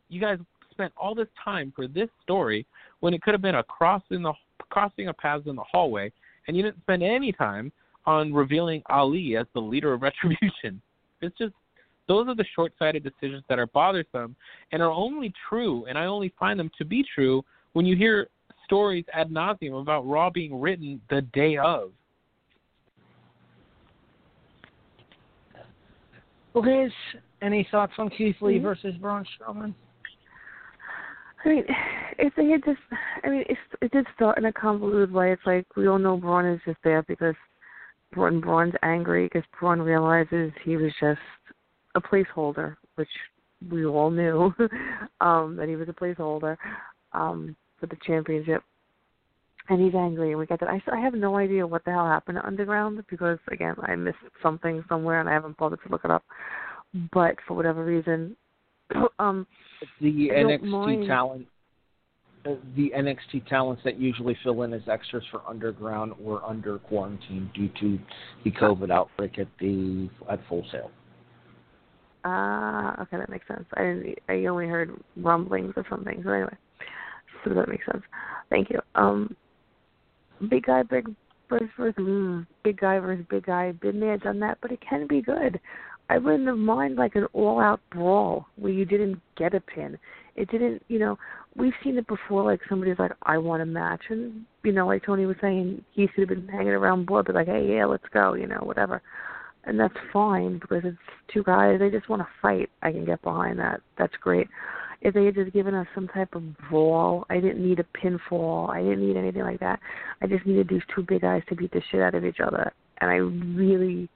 you 0.10 0.22
guys 0.22 0.40
spent 0.72 0.94
all 0.98 1.14
this 1.14 1.28
time 1.44 1.72
for 1.76 1.88
this 1.88 2.10
story 2.22 2.66
when 3.02 3.14
it 3.14 3.22
could 3.22 3.34
have 3.34 3.42
been 3.42 3.56
a 3.56 3.64
crossing 3.64 4.24
the 4.24 4.34
crossing 4.70 5.08
of 5.08 5.18
paths 5.18 5.44
in 5.46 5.56
the 5.56 5.64
hallway, 5.64 6.12
and 6.48 6.58
you 6.58 6.64
didn't 6.64 6.82
spend 6.82 7.04
any 7.04 7.32
time 7.32 7.72
on 8.06 8.34
revealing 8.34 8.82
Ali 8.90 9.38
as 9.38 9.46
the 9.54 9.60
leader 9.60 9.94
of 9.94 10.02
Retribution. 10.04 10.82
It's 11.22 11.38
just 11.38 11.54
those 12.08 12.28
are 12.28 12.36
the 12.36 12.46
short-sighted 12.56 13.04
decisions 13.04 13.44
that 13.50 13.60
are 13.60 13.68
bothersome 13.68 14.36
and 14.72 14.82
are 14.82 14.92
only 14.92 15.34
true, 15.50 15.86
and 15.86 15.98
I 15.98 16.06
only 16.06 16.34
find 16.40 16.60
them 16.60 16.70
to 16.78 16.86
be 16.86 17.06
true 17.16 17.44
when 17.74 17.86
you 17.86 17.96
hear 17.96 18.30
stories 18.66 19.06
ad 19.14 19.30
nauseum 19.30 19.82
about 19.82 20.08
Raw 20.08 20.30
being 20.30 20.60
written 20.60 21.02
the 21.10 21.22
day 21.34 21.58
of. 21.58 21.92
Liz, 26.56 26.92
any 27.42 27.68
thoughts 27.72 27.94
on 27.98 28.10
Keith 28.10 28.40
Lee 28.42 28.60
Mhm. 28.60 28.64
versus 28.64 28.96
Braun 28.98 29.26
Strowman? 29.26 29.74
I 31.44 31.50
mean, 31.50 31.66
if 32.20 32.34
they 32.36 32.48
had 32.48 32.64
just, 32.64 32.80
I 33.24 33.30
mean, 33.30 33.44
it's, 33.50 33.60
it 33.82 33.92
did 33.92 34.08
start 34.16 34.38
in 34.38 34.46
a 34.46 34.54
convoluted 34.54 35.12
way. 35.12 35.34
It's 35.34 35.46
like 35.46 35.66
we 35.76 35.88
all 35.88 35.98
know 35.98 36.16
Braun 36.16 36.46
is 36.46 36.62
just 36.64 36.82
there 36.84 37.04
because 37.04 37.36
Braun 38.12 38.40
Braun's 38.40 38.76
angry 38.84 39.26
because 39.26 39.44
Braun 39.60 39.82
realizes 39.82 40.54
he 40.64 40.78
was 40.78 40.94
just 41.02 41.20
a 41.96 42.02
placeholder, 42.02 42.76
which 42.96 43.10
we 43.72 43.86
all 43.86 44.12
knew 44.12 44.54
um, 45.22 45.56
that 45.56 45.68
he 45.68 45.76
was 45.76 45.90
a 45.90 45.94
placeholder 45.94 46.58
um, 47.14 47.56
for 47.80 47.88
the 47.88 47.98
championship. 48.06 48.64
And 49.70 49.82
he's 49.82 49.96
angry, 49.96 50.32
and 50.32 50.40
we 50.40 50.46
got 50.46 50.60
that. 50.60 50.70
I, 50.70 50.82
I 50.92 51.00
have 51.00 51.14
no 51.14 51.38
idea 51.38 51.66
what 51.66 51.86
the 51.86 51.92
hell 51.92 52.06
happened 52.06 52.38
to 52.38 52.46
Underground 52.46 53.02
because, 53.10 53.40
again, 53.50 53.76
I 53.84 53.96
missed 53.96 54.18
something 54.42 54.84
somewhere 54.90 55.22
and 55.22 55.30
I 55.30 55.34
haven't 55.34 55.58
bothered 55.58 55.80
to 55.84 55.90
look 55.90 56.04
it 56.04 56.12
up. 56.12 56.24
But 57.14 57.38
for 57.48 57.54
whatever 57.54 57.86
reason, 57.86 58.36
um, 59.20 59.48
The 60.02 60.30
NXT 60.34 60.64
mind. 60.64 61.08
talent, 61.08 61.48
the 62.76 62.92
NXT 62.94 63.48
talents 63.48 63.82
that 63.86 63.98
usually 63.98 64.38
fill 64.44 64.64
in 64.64 64.74
as 64.74 64.82
extras 64.92 65.24
for 65.32 65.42
Underground 65.48 66.12
were 66.20 66.44
under 66.44 66.78
quarantine 66.80 67.50
due 67.54 67.70
to 67.80 67.98
the 68.44 68.52
COVID 68.52 68.92
outbreak 68.92 69.40
at 69.40 69.48
the 69.62 70.10
at 70.30 70.42
Full 70.50 70.66
Sail. 70.74 70.92
Ah, 72.26 73.02
okay, 73.02 73.18
that 73.18 73.30
makes 73.30 73.48
sense. 73.48 73.66
I 73.76 73.82
didn't, 73.82 74.20
I 74.30 74.46
only 74.46 74.68
heard 74.68 74.92
rumblings 75.18 75.74
or 75.76 75.86
something. 75.90 76.22
So 76.24 76.30
anyway, 76.30 76.56
so 77.44 77.54
that 77.54 77.68
makes 77.68 77.86
sense. 77.86 78.04
Thank 78.50 78.70
you. 78.70 78.80
Um, 78.96 79.36
big 80.50 80.66
guy, 80.66 80.84
big 80.84 81.10
versus 81.50 81.94
mm, 82.00 82.48
big 82.64 82.80
guy 82.80 83.00
versus 83.00 83.26
big 83.30 83.46
guy. 83.46 83.74
Been 83.74 84.00
there, 84.00 84.18
done 84.18 84.40
that, 84.40 84.58
but 84.62 84.72
it 84.72 84.80
can 84.88 85.06
be 85.08 85.22
good. 85.22 85.60
I 86.10 86.18
wouldn't 86.18 86.48
have 86.48 86.58
mind 86.58 86.96
like 86.96 87.16
an 87.16 87.28
all-out 87.34 87.80
brawl 87.92 88.48
where 88.58 88.72
you 88.72 88.86
didn't 88.86 89.22
get 89.38 89.54
a 89.54 89.60
pin. 89.60 89.98
It 90.36 90.50
didn't, 90.50 90.84
you 90.88 91.00
know. 91.00 91.18
We've 91.56 91.74
seen 91.84 91.98
it 91.98 92.08
before. 92.08 92.44
Like 92.44 92.62
somebody's 92.68 92.98
like, 93.00 93.12
"I 93.24 93.38
want 93.38 93.62
a 93.62 93.66
match," 93.66 94.02
and 94.10 94.46
you 94.64 94.72
know, 94.72 94.88
like 94.88 95.06
Tony 95.06 95.26
was 95.26 95.36
saying, 95.40 95.84
he 95.92 96.08
should 96.08 96.28
have 96.28 96.30
been 96.30 96.48
hanging 96.48 96.70
around 96.70 97.06
board, 97.06 97.26
but 97.28 97.36
like, 97.36 97.48
"Hey, 97.48 97.76
yeah, 97.76 97.86
let's 97.86 98.08
go," 98.12 98.34
you 98.34 98.48
know, 98.48 98.60
whatever 98.64 99.02
and 99.66 99.80
that's 99.80 99.94
fine 100.12 100.60
because 100.60 100.82
it's 100.84 100.98
two 101.34 101.44
guys. 101.44 101.80
They 101.80 101.90
just 101.90 102.10
want 102.10 102.22
to 102.22 102.28
fight. 102.42 102.70
I 102.82 102.92
can 102.92 103.06
get 103.06 103.22
behind 103.22 103.60
that. 103.60 103.82
That's 103.98 104.16
great. 104.22 104.48
If 105.02 105.14
they 105.14 105.26
had 105.26 105.36
just 105.36 105.52
given 105.52 105.74
us 105.74 105.88
some 105.94 106.08
type 106.08 106.34
of 106.34 106.44
brawl, 106.70 107.26
I 107.30 107.40
didn't 107.40 107.66
need 107.66 107.80
a 107.80 107.98
pinfall. 107.98 108.70
I 108.70 108.82
didn't 108.82 109.06
need 109.06 109.18
anything 109.18 109.42
like 109.42 109.60
that. 109.60 109.80
I 110.22 110.28
just 110.28 110.46
needed 110.46 110.70
these 110.70 110.82
two 110.96 111.04
big 111.04 111.22
guys 111.22 111.42
to 111.50 111.56
beat 111.56 111.72
the 111.72 111.82
shit 111.92 112.02
out 112.02 112.16
of 112.16 112.24
each 112.24 112.40
other, 112.40 112.72
and 113.02 113.10
I 113.10 113.16
really 113.16 114.10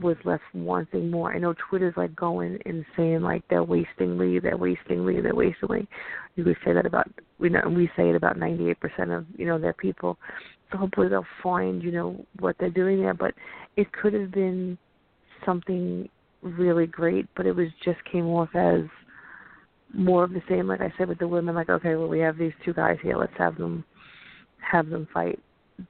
was 0.00 0.16
left 0.24 0.42
wanting 0.54 1.10
more. 1.10 1.34
I 1.34 1.38
know 1.38 1.54
Twitter's 1.68 1.96
like 1.96 2.14
going 2.14 2.58
insane, 2.66 3.22
like 3.22 3.42
they're 3.48 3.64
wasting 3.64 4.18
Lee, 4.18 4.38
they're 4.38 4.56
wasting 4.56 5.06
Lee, 5.06 5.20
they're 5.20 5.34
wasting 5.34 5.68
Lee. 5.68 5.88
You 6.34 6.44
could 6.44 6.56
say 6.64 6.72
that 6.72 6.86
about 6.86 7.08
we 7.38 7.48
know 7.48 7.60
we 7.66 7.90
say 7.96 8.10
it 8.10 8.16
about 8.16 8.38
ninety 8.38 8.70
eight 8.70 8.80
percent 8.80 9.10
of 9.10 9.24
you 9.36 9.46
know 9.46 9.58
their 9.58 9.72
people. 9.72 10.18
Hopefully 10.72 11.08
they'll 11.08 11.26
find 11.42 11.82
you 11.82 11.92
know 11.92 12.24
what 12.40 12.56
they're 12.58 12.70
doing 12.70 13.00
there. 13.00 13.14
But 13.14 13.34
it 13.76 13.92
could 13.92 14.12
have 14.14 14.32
been 14.32 14.78
something 15.44 16.08
really 16.42 16.86
great, 16.86 17.26
but 17.36 17.46
it 17.46 17.52
was 17.52 17.68
just 17.84 17.98
came 18.10 18.26
off 18.26 18.48
as 18.54 18.82
more 19.94 20.24
of 20.24 20.32
the 20.32 20.42
same. 20.48 20.66
Like 20.66 20.80
I 20.80 20.92
said 20.98 21.08
with 21.08 21.18
the 21.18 21.28
women, 21.28 21.54
like 21.54 21.68
okay, 21.68 21.94
well 21.94 22.08
we 22.08 22.20
have 22.20 22.38
these 22.38 22.52
two 22.64 22.72
guys 22.72 22.98
here, 23.02 23.16
let's 23.16 23.32
have 23.38 23.56
them 23.56 23.84
have 24.70 24.88
them 24.88 25.08
fight. 25.12 25.40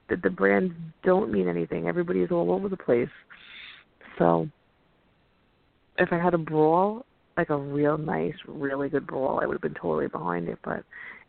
The, 0.09 0.17
the 0.17 0.29
brands 0.29 0.73
don't 1.03 1.31
mean 1.31 1.47
anything. 1.47 1.87
Everybody 1.87 2.21
is 2.21 2.31
all 2.31 2.51
over 2.51 2.69
the 2.69 2.77
place. 2.77 3.09
So 4.17 4.49
if 5.97 6.11
I 6.11 6.17
had 6.17 6.33
a 6.33 6.37
brawl, 6.37 7.05
like 7.37 7.49
a 7.49 7.57
real 7.57 7.97
nice, 7.97 8.33
really 8.47 8.89
good 8.89 9.07
brawl, 9.07 9.39
I 9.41 9.45
would 9.45 9.53
have 9.53 9.61
been 9.61 9.73
totally 9.75 10.07
behind 10.07 10.49
it. 10.49 10.59
But 10.63 10.83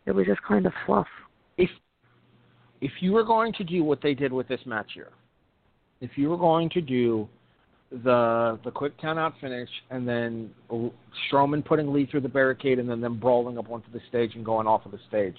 it 0.05 0.11
was 0.11 0.25
just 0.25 0.41
kind 0.43 0.65
of 0.65 0.73
fluff. 0.85 1.07
If 2.81 2.91
you 3.01 3.11
were 3.11 3.23
going 3.23 3.53
to 3.53 3.63
do 3.63 3.83
what 3.83 4.01
they 4.01 4.13
did 4.13 4.31
with 4.31 4.47
this 4.47 4.61
match 4.65 4.91
here, 4.93 5.11
if 6.01 6.11
you 6.15 6.29
were 6.29 6.37
going 6.37 6.69
to 6.71 6.81
do 6.81 7.27
the 7.91 8.59
the 8.63 8.71
quick 8.71 8.97
count 8.99 9.17
out 9.17 9.33
finish 9.41 9.69
and 9.89 10.07
then 10.07 10.51
Strowman 11.31 11.65
putting 11.65 11.91
Lee 11.91 12.05
through 12.05 12.21
the 12.21 12.29
barricade 12.29 12.77
and 12.79 12.87
then 12.87 13.01
them 13.01 13.19
brawling 13.19 13.57
up 13.57 13.69
onto 13.69 13.91
the 13.91 13.99
stage 14.07 14.35
and 14.35 14.45
going 14.45 14.67
off 14.67 14.85
of 14.85 14.91
the 14.91 14.99
stage, 15.07 15.37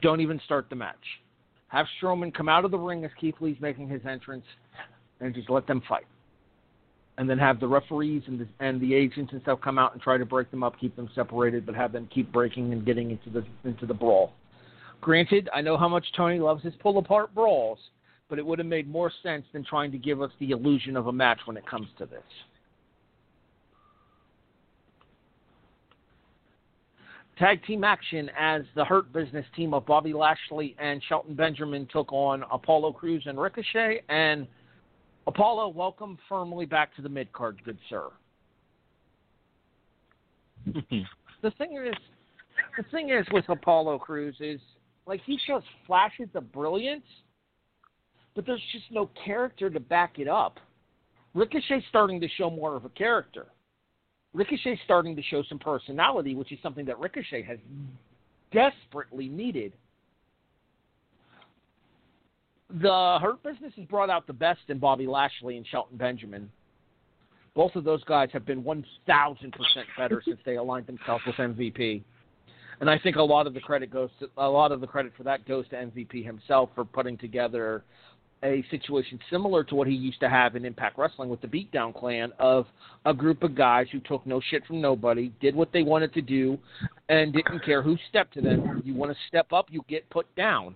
don't 0.00 0.20
even 0.20 0.40
start 0.44 0.66
the 0.70 0.76
match. 0.76 0.96
Have 1.68 1.86
Strowman 2.00 2.34
come 2.34 2.48
out 2.48 2.64
of 2.64 2.70
the 2.70 2.78
ring 2.78 3.04
as 3.04 3.10
Keith 3.20 3.34
Lee's 3.40 3.56
making 3.60 3.88
his 3.88 4.00
entrance, 4.08 4.44
and 5.20 5.34
just 5.34 5.48
let 5.48 5.66
them 5.66 5.82
fight. 5.88 6.06
And 7.18 7.28
then 7.28 7.38
have 7.38 7.60
the 7.60 7.68
referees 7.68 8.22
and 8.26 8.40
the 8.40 8.48
and 8.60 8.80
the 8.80 8.94
agents 8.94 9.32
and 9.32 9.42
stuff 9.42 9.60
come 9.62 9.78
out 9.78 9.92
and 9.92 10.02
try 10.02 10.16
to 10.16 10.24
break 10.24 10.50
them 10.50 10.62
up, 10.62 10.78
keep 10.80 10.96
them 10.96 11.10
separated, 11.14 11.66
but 11.66 11.74
have 11.74 11.92
them 11.92 12.08
keep 12.12 12.32
breaking 12.32 12.72
and 12.72 12.84
getting 12.84 13.10
into 13.10 13.30
the 13.30 13.44
into 13.68 13.86
the 13.86 13.94
brawl. 13.94 14.32
Granted, 15.02 15.50
I 15.52 15.60
know 15.60 15.76
how 15.76 15.88
much 15.88 16.06
Tony 16.16 16.38
loves 16.38 16.62
his 16.62 16.74
pull 16.80 16.96
apart 16.98 17.34
brawls, 17.34 17.78
but 18.30 18.38
it 18.38 18.46
would 18.46 18.60
have 18.60 18.68
made 18.68 18.88
more 18.88 19.10
sense 19.22 19.44
than 19.52 19.64
trying 19.64 19.90
to 19.90 19.98
give 19.98 20.22
us 20.22 20.30
the 20.38 20.52
illusion 20.52 20.96
of 20.96 21.08
a 21.08 21.12
match 21.12 21.40
when 21.44 21.56
it 21.56 21.66
comes 21.66 21.88
to 21.98 22.06
this. 22.06 22.22
Tag 27.36 27.64
team 27.66 27.82
action 27.82 28.30
as 28.38 28.62
the 28.76 28.84
Hurt 28.84 29.12
Business 29.12 29.44
team 29.56 29.74
of 29.74 29.84
Bobby 29.86 30.12
Lashley 30.12 30.76
and 30.78 31.02
Shelton 31.08 31.34
Benjamin 31.34 31.88
took 31.92 32.12
on 32.12 32.44
Apollo 32.52 32.92
Crews 32.92 33.24
and 33.26 33.40
Ricochet. 33.40 34.02
And 34.08 34.46
Apollo, 35.26 35.70
welcome 35.70 36.16
firmly 36.28 36.64
back 36.64 36.94
to 36.94 37.02
the 37.02 37.08
mid 37.08 37.32
card, 37.32 37.60
good 37.64 37.78
sir. 37.90 38.08
the 40.66 41.50
thing 41.58 41.84
is, 41.84 41.96
the 42.76 42.84
thing 42.92 43.10
is 43.10 43.26
with 43.32 43.48
Apollo 43.48 43.98
Crews 43.98 44.36
is 44.38 44.60
like 45.06 45.20
he 45.24 45.38
shows 45.46 45.62
flashes 45.86 46.28
of 46.34 46.52
brilliance, 46.52 47.04
but 48.34 48.46
there's 48.46 48.62
just 48.72 48.84
no 48.90 49.10
character 49.24 49.68
to 49.70 49.80
back 49.80 50.18
it 50.18 50.28
up. 50.28 50.58
Ricochet's 51.34 51.84
starting 51.88 52.20
to 52.20 52.28
show 52.36 52.50
more 52.50 52.76
of 52.76 52.84
a 52.84 52.90
character. 52.90 53.46
Ricochet's 54.34 54.80
starting 54.84 55.16
to 55.16 55.22
show 55.22 55.42
some 55.48 55.58
personality, 55.58 56.34
which 56.34 56.52
is 56.52 56.58
something 56.62 56.84
that 56.86 56.98
Ricochet 56.98 57.42
has 57.42 57.58
desperately 58.52 59.28
needed. 59.28 59.72
The 62.80 63.18
Hurt 63.20 63.42
Business 63.42 63.72
has 63.76 63.86
brought 63.86 64.08
out 64.08 64.26
the 64.26 64.32
best 64.32 64.60
in 64.68 64.78
Bobby 64.78 65.06
Lashley 65.06 65.58
and 65.58 65.66
Shelton 65.66 65.98
Benjamin. 65.98 66.50
Both 67.54 67.76
of 67.76 67.84
those 67.84 68.02
guys 68.04 68.30
have 68.32 68.46
been 68.46 68.62
1,000% 68.62 69.52
better 69.98 70.22
since 70.24 70.38
they 70.46 70.56
aligned 70.56 70.86
themselves 70.86 71.22
with 71.26 71.36
MVP. 71.36 72.02
And 72.82 72.90
I 72.90 72.98
think 72.98 73.14
a 73.14 73.22
lot 73.22 73.46
of 73.46 73.54
the 73.54 73.60
credit 73.60 73.92
goes 73.92 74.10
to 74.18 74.28
a 74.36 74.48
lot 74.48 74.72
of 74.72 74.80
the 74.80 74.88
credit 74.88 75.12
for 75.16 75.22
that 75.22 75.46
goes 75.46 75.68
to 75.68 75.76
MVP 75.76 76.26
himself 76.26 76.68
for 76.74 76.84
putting 76.84 77.16
together 77.16 77.84
a 78.42 78.64
situation 78.72 79.20
similar 79.30 79.62
to 79.62 79.76
what 79.76 79.86
he 79.86 79.94
used 79.94 80.18
to 80.18 80.28
have 80.28 80.56
in 80.56 80.64
Impact 80.64 80.98
Wrestling 80.98 81.28
with 81.28 81.40
the 81.40 81.46
Beatdown 81.46 81.94
Clan 81.94 82.32
of 82.40 82.66
a 83.04 83.14
group 83.14 83.44
of 83.44 83.54
guys 83.54 83.86
who 83.92 84.00
took 84.00 84.26
no 84.26 84.40
shit 84.50 84.66
from 84.66 84.80
nobody, 84.80 85.32
did 85.40 85.54
what 85.54 85.72
they 85.72 85.84
wanted 85.84 86.12
to 86.14 86.22
do, 86.22 86.58
and 87.08 87.32
didn't 87.32 87.64
care 87.64 87.82
who 87.82 87.96
stepped 88.08 88.34
to 88.34 88.40
them. 88.40 88.82
You 88.84 88.94
want 88.94 89.12
to 89.12 89.18
step 89.28 89.52
up, 89.52 89.66
you 89.70 89.84
get 89.88 90.10
put 90.10 90.26
down. 90.34 90.74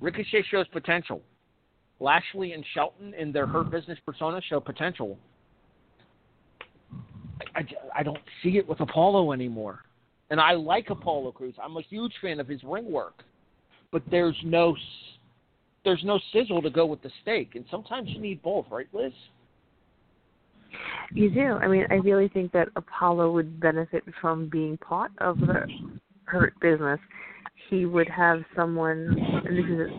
Ricochet 0.00 0.44
shows 0.50 0.66
potential. 0.68 1.20
Lashley 2.00 2.54
and 2.54 2.64
Shelton 2.72 3.12
in 3.12 3.30
their 3.30 3.46
Hurt 3.46 3.70
Business 3.70 3.98
persona 4.06 4.40
show 4.48 4.58
potential. 4.58 5.18
I, 7.94 8.02
don't 8.02 8.18
see 8.42 8.58
it 8.58 8.68
with 8.68 8.80
Apollo 8.80 9.32
anymore. 9.32 9.80
And 10.30 10.40
I 10.40 10.52
like 10.52 10.90
Apollo 10.90 11.32
Crews. 11.32 11.54
I'm 11.62 11.76
a 11.76 11.82
huge 11.82 12.12
fan 12.22 12.40
of 12.40 12.48
his 12.48 12.62
ring 12.64 12.90
work. 12.90 13.22
But 13.90 14.02
there's 14.10 14.36
no 14.44 14.74
there's 15.84 16.02
no 16.04 16.18
sizzle 16.32 16.62
to 16.62 16.70
go 16.70 16.86
with 16.86 17.02
the 17.02 17.10
steak, 17.22 17.56
and 17.56 17.64
sometimes 17.70 18.08
you 18.10 18.20
need 18.20 18.40
both, 18.42 18.66
right, 18.70 18.86
Liz? 18.92 19.12
You 21.12 21.28
do. 21.28 21.54
I 21.54 21.66
mean, 21.66 21.84
I 21.90 21.94
really 21.94 22.28
think 22.28 22.52
that 22.52 22.68
Apollo 22.76 23.32
would 23.32 23.60
benefit 23.60 24.04
from 24.20 24.48
being 24.48 24.78
part 24.78 25.10
of 25.18 25.38
the 25.40 25.66
Hurt 26.24 26.58
business. 26.60 27.00
He 27.68 27.84
would 27.84 28.08
have 28.08 28.42
someone, 28.56 29.16
and 29.44 29.58
this 29.58 29.86
is, 29.86 29.92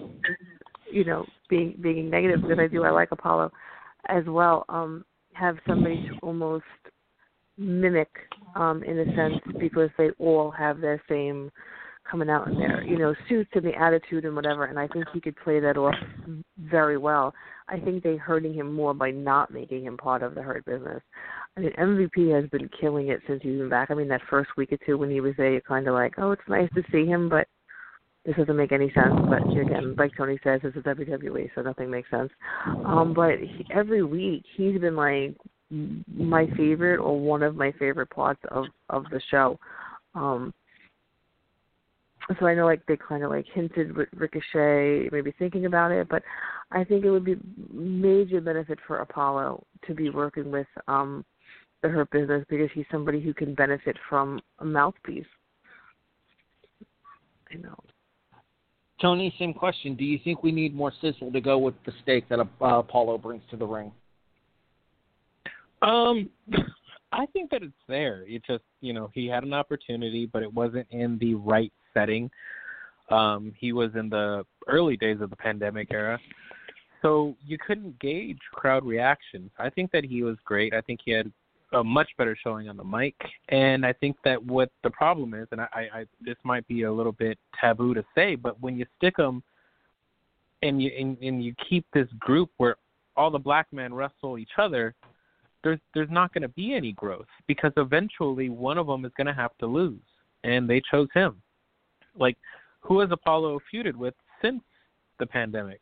you 0.91 1.03
know, 1.03 1.25
being 1.49 1.77
being 1.81 2.09
negative 2.09 2.41
because 2.41 2.59
I 2.59 2.67
do. 2.67 2.83
I 2.83 2.89
like 2.89 3.11
Apollo 3.11 3.51
as 4.07 4.23
well. 4.25 4.65
Um, 4.69 5.05
have 5.33 5.57
somebody 5.67 6.07
to 6.07 6.17
almost 6.21 6.63
mimic, 7.57 8.09
um, 8.55 8.83
in 8.83 8.99
a 8.99 9.05
sense, 9.15 9.35
because 9.59 9.89
they 9.97 10.09
all 10.19 10.51
have 10.51 10.81
their 10.81 11.01
same 11.09 11.51
coming 12.09 12.29
out 12.29 12.47
in 12.47 12.57
their, 12.57 12.83
you 12.83 12.97
know, 12.97 13.15
suits 13.29 13.49
and 13.53 13.63
the 13.63 13.73
attitude 13.79 14.25
and 14.25 14.35
whatever. 14.35 14.65
And 14.65 14.77
I 14.77 14.87
think 14.87 15.05
he 15.13 15.21
could 15.21 15.35
play 15.37 15.59
that 15.59 15.77
off 15.77 15.95
very 16.57 16.97
well. 16.97 17.33
I 17.69 17.79
think 17.79 18.03
they're 18.03 18.17
hurting 18.17 18.53
him 18.53 18.73
more 18.73 18.93
by 18.93 19.11
not 19.11 19.51
making 19.51 19.85
him 19.85 19.97
part 19.97 20.21
of 20.21 20.35
the 20.35 20.41
hurt 20.41 20.65
business. 20.65 21.01
I 21.55 21.61
mean, 21.61 21.71
MVP 21.79 22.33
has 22.33 22.49
been 22.49 22.69
killing 22.79 23.07
it 23.07 23.21
since 23.27 23.41
he's 23.41 23.57
been 23.57 23.69
back. 23.69 23.89
I 23.89 23.93
mean, 23.93 24.09
that 24.09 24.21
first 24.29 24.51
week 24.57 24.73
or 24.73 24.77
two 24.85 24.97
when 24.97 25.09
he 25.09 25.21
was 25.21 25.33
there, 25.37 25.51
you're 25.51 25.61
kind 25.61 25.87
of 25.87 25.93
like, 25.93 26.15
oh, 26.17 26.31
it's 26.31 26.41
nice 26.47 26.69
to 26.75 26.83
see 26.91 27.05
him, 27.05 27.29
but 27.29 27.47
this 28.25 28.35
doesn't 28.35 28.55
make 28.55 28.71
any 28.71 28.91
sense. 28.93 29.13
But 29.29 29.43
again, 29.51 29.95
like 29.97 30.11
Tony 30.17 30.39
says, 30.43 30.61
this 30.63 30.73
is 30.75 30.83
WWE, 30.83 31.49
so 31.55 31.61
nothing 31.61 31.89
makes 31.89 32.09
sense. 32.09 32.31
Um, 32.85 33.13
but 33.13 33.39
he, 33.39 33.65
every 33.73 34.03
week 34.03 34.43
he's 34.55 34.79
been 34.79 34.95
like 34.95 35.35
my 36.15 36.47
favorite 36.57 36.99
or 36.99 37.19
one 37.19 37.43
of 37.43 37.55
my 37.55 37.71
favorite 37.73 38.09
plots 38.09 38.39
of 38.49 38.65
of 38.89 39.05
the 39.11 39.21
show. 39.29 39.59
Um, 40.15 40.53
so 42.39 42.45
I 42.45 42.55
know 42.55 42.65
like 42.65 42.85
they 42.85 42.97
kind 42.97 43.23
of 43.23 43.31
like 43.31 43.45
hinted 43.53 43.95
with 43.95 44.07
Ricochet 44.13 45.09
maybe 45.11 45.33
thinking 45.37 45.65
about 45.65 45.91
it, 45.91 46.07
but 46.09 46.23
I 46.71 46.83
think 46.83 47.03
it 47.03 47.11
would 47.11 47.25
be 47.25 47.37
major 47.71 48.39
benefit 48.39 48.79
for 48.87 48.99
Apollo 48.99 49.65
to 49.87 49.93
be 49.93 50.09
working 50.09 50.51
with 50.51 50.67
um 50.87 51.25
the 51.81 51.89
Hurt 51.89 52.09
Business 52.11 52.45
because 52.49 52.69
he's 52.73 52.85
somebody 52.91 53.21
who 53.21 53.33
can 53.33 53.53
benefit 53.53 53.97
from 54.09 54.39
a 54.59 54.65
mouthpiece. 54.65 55.25
I 57.51 57.57
know. 57.57 57.77
Tony, 59.01 59.35
same 59.37 59.53
question. 59.53 59.95
Do 59.95 60.05
you 60.05 60.17
think 60.23 60.43
we 60.43 60.51
need 60.53 60.73
more 60.73 60.93
sizzle 61.01 61.31
to 61.33 61.41
go 61.41 61.57
with 61.57 61.75
the 61.85 61.91
steak 62.01 62.29
that 62.29 62.39
uh, 62.39 62.45
Apollo 62.61 63.17
brings 63.17 63.43
to 63.51 63.57
the 63.57 63.65
ring? 63.65 63.91
Um, 65.83 66.29
I 67.11 67.27
think 67.27 67.51
that 67.51 67.61
it's 67.61 67.73
there. 67.87 68.23
It 68.27 68.43
just, 68.45 68.63
you 68.81 68.91
know, 68.91 69.11
he 69.13 69.27
had 69.27 69.43
an 69.43 69.53
opportunity, 69.53 70.25
but 70.25 70.41
it 70.41 70.51
wasn't 70.51 70.87
in 70.89 71.19
the 71.19 71.35
right 71.35 71.71
setting. 71.93 72.31
Um, 73.11 73.53
he 73.55 73.71
was 73.71 73.91
in 73.95 74.09
the 74.09 74.43
early 74.67 74.97
days 74.97 75.21
of 75.21 75.29
the 75.29 75.35
pandemic 75.35 75.89
era, 75.91 76.19
so 77.03 77.35
you 77.45 77.57
couldn't 77.59 77.99
gauge 77.99 78.39
crowd 78.51 78.83
reactions. 78.83 79.51
I 79.59 79.69
think 79.69 79.91
that 79.91 80.03
he 80.03 80.23
was 80.23 80.37
great. 80.43 80.73
I 80.73 80.81
think 80.81 81.01
he 81.03 81.11
had 81.11 81.31
a 81.73 81.83
much 81.83 82.09
better 82.17 82.35
showing 82.41 82.69
on 82.69 82.77
the 82.77 82.83
mic, 82.83 83.15
and 83.49 83.85
I 83.85 83.93
think 83.93 84.15
that 84.23 84.43
what 84.43 84.71
the 84.83 84.89
problem 84.89 85.33
is, 85.33 85.47
and 85.51 85.61
I, 85.61 85.67
I 85.73 86.05
this 86.21 86.37
might 86.43 86.67
be 86.67 86.83
a 86.83 86.91
little 86.91 87.11
bit 87.11 87.37
taboo 87.59 87.93
to 87.93 88.03
say, 88.15 88.35
but 88.35 88.59
when 88.61 88.77
you 88.77 88.85
stick 88.97 89.17
them 89.17 89.43
and 90.63 90.81
you 90.81 90.91
and, 90.97 91.17
and 91.21 91.43
you 91.43 91.53
keep 91.69 91.85
this 91.93 92.07
group 92.19 92.49
where 92.57 92.77
all 93.17 93.29
the 93.29 93.37
black 93.37 93.67
men 93.71 93.93
wrestle 93.93 94.37
each 94.37 94.57
other, 94.57 94.95
there's 95.63 95.79
there's 95.93 96.09
not 96.09 96.33
going 96.33 96.41
to 96.41 96.49
be 96.49 96.73
any 96.73 96.91
growth 96.93 97.25
because 97.47 97.71
eventually 97.77 98.49
one 98.49 98.77
of 98.77 98.87
them 98.87 99.05
is 99.05 99.11
going 99.17 99.27
to 99.27 99.33
have 99.33 99.57
to 99.59 99.65
lose, 99.65 100.01
and 100.43 100.69
they 100.69 100.81
chose 100.91 101.07
him. 101.13 101.41
Like, 102.17 102.37
who 102.81 102.99
has 102.99 103.09
Apollo 103.11 103.59
feuded 103.73 103.95
with 103.95 104.13
since 104.41 104.61
the 105.19 105.25
pandemic? 105.25 105.79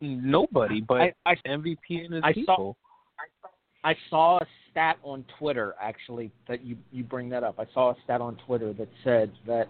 Nobody, 0.00 0.80
but 0.80 1.00
I, 1.00 1.12
I, 1.24 1.34
MVP 1.46 2.04
and 2.04 2.14
his 2.14 2.22
I 2.22 2.32
people. 2.32 2.76
Saw, 3.42 3.48
I 3.88 3.96
saw 4.10 4.38
a 4.38 4.46
stat 4.70 4.98
on 5.02 5.24
Twitter 5.38 5.74
actually 5.80 6.30
that 6.48 6.64
you 6.64 6.76
you 6.92 7.04
bring 7.04 7.28
that 7.30 7.42
up. 7.42 7.58
I 7.58 7.64
saw 7.72 7.92
a 7.92 7.96
stat 8.04 8.20
on 8.20 8.36
Twitter 8.46 8.72
that 8.74 8.88
said 9.04 9.32
that 9.46 9.68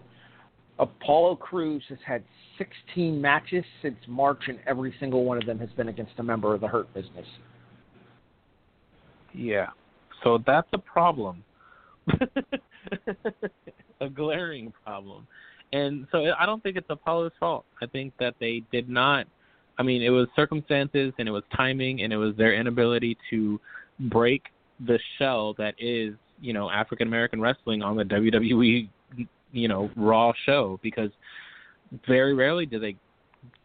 Apollo 0.79 1.37
Crews 1.37 1.83
has 1.89 1.97
had 2.05 2.23
16 2.57 3.19
matches 3.19 3.63
since 3.81 3.97
March, 4.07 4.43
and 4.47 4.59
every 4.67 4.93
single 4.99 5.23
one 5.23 5.37
of 5.37 5.45
them 5.45 5.57
has 5.59 5.69
been 5.77 5.87
against 5.87 6.13
a 6.17 6.23
member 6.23 6.53
of 6.53 6.61
the 6.61 6.67
Hurt 6.67 6.93
Business. 6.93 7.25
Yeah, 9.33 9.67
so 10.23 10.39
that's 10.45 10.67
a 10.73 10.77
problem. 10.77 11.43
a 14.01 14.09
glaring 14.09 14.73
problem. 14.83 15.27
And 15.73 16.07
so 16.11 16.31
I 16.39 16.45
don't 16.45 16.63
think 16.63 16.77
it's 16.77 16.87
Apollo's 16.89 17.33
fault. 17.39 17.65
I 17.81 17.87
think 17.87 18.13
that 18.19 18.35
they 18.39 18.63
did 18.71 18.89
not. 18.89 19.27
I 19.77 19.83
mean, 19.83 20.01
it 20.01 20.09
was 20.09 20.27
circumstances 20.35 21.13
and 21.19 21.27
it 21.27 21.31
was 21.31 21.43
timing 21.55 22.01
and 22.01 22.11
it 22.11 22.17
was 22.17 22.35
their 22.35 22.53
inability 22.53 23.17
to 23.29 23.59
break 23.99 24.43
the 24.85 24.99
shell 25.17 25.53
that 25.57 25.75
is, 25.77 26.15
you 26.39 26.53
know, 26.53 26.69
African 26.69 27.07
American 27.07 27.41
wrestling 27.41 27.81
on 27.81 27.97
the 27.97 28.03
WWE, 28.03 28.89
you 29.51 29.67
know, 29.67 29.89
Raw 29.95 30.33
show 30.45 30.79
because 30.81 31.09
very 32.07 32.33
rarely 32.33 32.65
do 32.65 32.79
they 32.79 32.95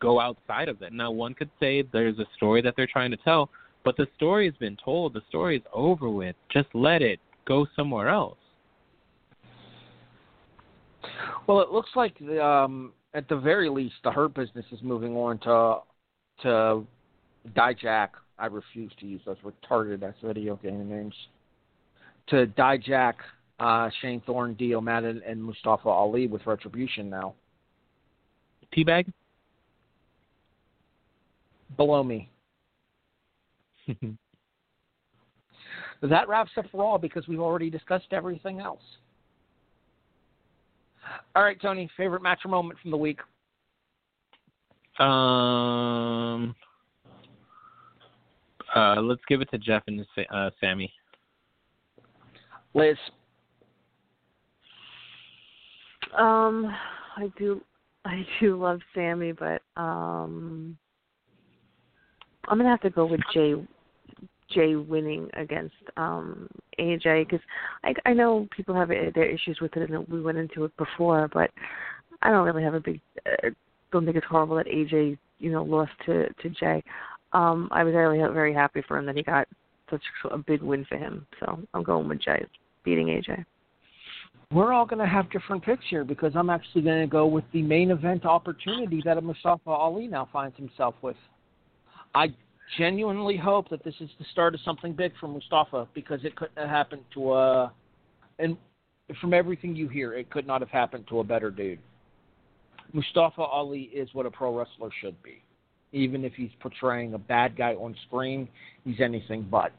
go 0.01 0.21
outside 0.21 0.69
of 0.69 0.79
that. 0.81 0.93
Now, 0.93 1.11
one 1.11 1.35
could 1.35 1.51
say 1.61 1.83
there's 1.93 2.19
a 2.19 2.27
story 2.37 2.63
that 2.63 2.75
they're 2.77 2.87
trying 2.87 3.11
to 3.11 3.17
tell, 3.19 3.49
but 3.85 3.97
the 3.97 4.07
story 4.17 4.47
has 4.47 4.55
been 4.57 4.77
told. 4.83 5.15
The 5.15 5.23
story 5.29 5.57
is 5.57 5.63
over 5.73 6.09
with. 6.09 6.37
Just 6.53 6.69
let 6.75 7.03
it 7.03 7.21
go 7.47 7.67
somewhere 7.77 8.09
else. 8.09 8.39
Well, 11.47 11.61
it 11.61 11.71
looks 11.71 11.91
like 11.97 12.19
the, 12.19 12.45
um, 12.45 12.93
at 13.15 13.29
the 13.29 13.37
very 13.37 13.69
least 13.69 13.95
the 14.05 14.11
Hurt 14.11 14.35
business 14.35 14.65
is 14.73 14.81
moving 14.83 15.17
on 15.17 15.39
to 15.41 15.81
to 16.43 16.87
Dijak. 17.55 18.09
I 18.39 18.47
refuse 18.47 18.93
to 19.01 19.07
use 19.07 19.21
those 19.25 19.37
retarded 19.45 20.03
ass 20.03 20.15
video 20.23 20.57
game 20.57 20.89
names. 20.89 21.15
To 22.29 22.47
Dijak, 22.47 23.15
uh, 23.61 23.91
Shane 24.01 24.23
Thorne, 24.25 24.55
Dio 24.55 24.81
Maddin, 24.81 25.23
and 25.27 25.43
Mustafa 25.43 25.89
Ali 25.89 26.27
with 26.27 26.47
Retribution 26.47 27.11
now. 27.11 27.35
Teabag? 28.77 29.13
Below 31.77 32.03
me. 32.03 32.29
that 36.03 36.29
wraps 36.29 36.53
up 36.57 36.67
Raw 36.73 36.99
because 36.99 37.27
we've 37.29 37.41
already 37.41 37.71
discussed 37.71 38.07
everything 38.13 38.61
else. 38.61 38.83
All 41.35 41.43
right, 41.43 41.61
Tony, 41.61 41.91
favorite 41.97 42.23
match 42.23 42.41
or 42.45 42.51
moment 42.51 42.79
from 42.81 42.91
the 42.91 42.97
week? 42.97 43.19
Um, 44.99 46.55
uh, 48.75 49.01
let's 49.01 49.23
give 49.29 49.41
it 49.41 49.51
to 49.51 49.59
Jeff 49.59 49.83
and 49.87 50.05
uh, 50.33 50.51
Sami. 50.61 50.93
Liz. 52.75 52.97
Um, 56.17 56.75
I 57.17 57.33
do, 57.39 57.63
I 58.05 58.27
do 58.41 58.61
love 58.61 58.81
Sami, 58.95 59.33
but 59.33 59.63
um, 59.77 60.77
I'm 62.49 62.59
gonna 62.59 62.69
have 62.69 62.81
to 62.83 62.91
go 62.91 63.07
with 63.07 63.21
Jey 63.33 63.55
Jey 64.53 64.77
winning 64.77 65.29
against 65.35 65.74
um 65.97 66.49
AJ 66.79 67.29
because 67.29 67.45
I 67.85 67.95
I 68.07 68.12
know 68.12 68.49
people 68.55 68.74
have 68.74 68.89
their 68.89 69.27
issues 69.31 69.59
with 69.61 69.77
it 69.77 69.91
and 69.91 70.07
we 70.09 70.20
went 70.20 70.39
into 70.39 70.65
it 70.65 70.77
before, 70.77 71.29
but 71.33 71.51
I 72.23 72.31
don't 72.31 72.47
really 72.47 72.62
have 72.62 72.74
a 72.74 72.81
big 72.81 73.01
uh, 73.27 73.51
don't 73.91 74.05
think 74.05 74.16
it's 74.16 74.27
horrible 74.27 74.57
that 74.57 74.66
AJ 74.66 75.19
you 75.39 75.53
know 75.53 75.62
lost 75.62 75.93
to 76.07 76.29
to 76.33 76.51
Jey. 76.51 76.83
Um, 77.33 77.69
I 77.73 77.83
was 77.83 77.95
really 77.95 78.19
very 78.33 78.53
happy 78.53 78.83
for 78.87 78.99
him 78.99 79.07
that 79.07 79.16
he 79.16 79.23
got 79.23 79.49
such 79.91 80.03
a 80.31 80.39
big 80.39 80.62
win 80.62 80.85
for 80.89 80.97
him. 80.97 81.27
So 81.41 81.61
I'm 81.74 81.83
going 81.83 82.09
with 82.09 82.20
Jey 82.20 82.45
beating 82.85 83.07
AJ. 83.09 83.45
We're 84.53 84.73
all 84.73 84.85
going 84.85 84.99
to 84.99 85.07
have 85.07 85.31
different 85.31 85.65
picks 85.65 85.85
here 85.89 86.05
because 86.05 86.33
I'm 86.35 86.51
actually 86.51 86.83
going 86.83 87.01
to 87.01 87.07
go 87.07 87.27
with 87.27 87.45
the 87.53 87.62
main 87.62 87.91
event 87.91 88.27
opportunity 88.27 89.01
that 89.05 89.23
Mustafa 89.23 89.70
Ali 89.70 90.07
now 90.07 90.29
finds 90.31 90.57
himself 90.57 90.95
with. 91.01 91.16
I 92.15 92.35
genuinely 92.78 93.36
hope 93.36 93.69
that 93.70 93.85
this 93.85 93.94
is 94.01 94.09
the 94.19 94.24
start 94.32 94.55
of 94.55 94.61
something 94.61 94.93
big 94.93 95.12
for 95.20 95.28
Mustafa 95.28 95.89
because 95.94 96.20
it 96.24 96.36
couldn't 96.36 96.57
have 96.57 96.69
happened 96.69 97.03
to 97.15 97.35
a, 97.35 97.73
and 98.39 98.57
from 99.20 99.35
everything 99.35 99.74
you 99.77 99.89
hear, 99.89 100.15
it 100.15 100.31
could 100.31 100.47
not 100.47 100.61
have 100.61 100.70
happened 100.70 101.07
to 101.09 101.20
a 101.20 101.24
better 101.24 101.51
dude. 101.51 101.78
Mustafa 102.93 103.43
Ali 103.43 103.82
is 103.94 104.09
what 104.12 104.27
a 104.27 104.31
pro 104.31 104.57
wrestler 104.57 104.90
should 105.01 105.20
be. 105.23 105.43
Even 105.93 106.24
if 106.24 106.32
he's 106.35 106.51
portraying 106.61 107.15
a 107.15 107.19
bad 107.19 107.57
guy 107.57 107.74
on 107.74 107.94
screen, 108.07 108.49
he's 108.85 109.01
anything 109.01 109.47
but. 109.51 109.73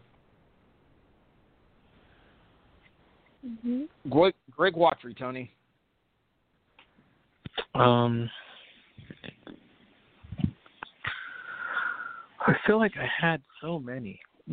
Mm-hmm. 3.46 3.84
Greg, 4.10 4.34
Greg 4.56 4.76
Watry, 4.76 5.18
Tony. 5.18 5.52
Um, 7.76 8.30
I 12.46 12.54
feel 12.66 12.78
like 12.78 12.94
I 12.98 13.08
had 13.20 13.42
so 13.62 13.80
many. 13.80 14.20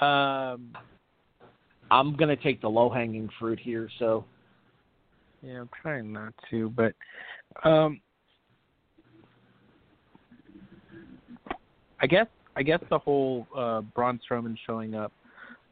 um, 0.00 0.72
I'm 1.90 2.16
gonna 2.16 2.36
take 2.36 2.60
the 2.60 2.68
low 2.68 2.90
hanging 2.90 3.28
fruit 3.38 3.58
here. 3.58 3.88
So 3.98 4.24
yeah, 5.42 5.60
I'm 5.60 5.70
trying 5.82 6.12
not 6.12 6.34
to, 6.50 6.70
but 6.70 6.94
um, 7.64 8.00
I 12.00 12.06
guess 12.06 12.26
I 12.56 12.62
guess 12.62 12.80
the 12.90 12.98
whole 12.98 13.46
uh, 13.56 13.82
Braun 13.82 14.20
Strowman 14.28 14.56
showing 14.66 14.94
up. 14.94 15.12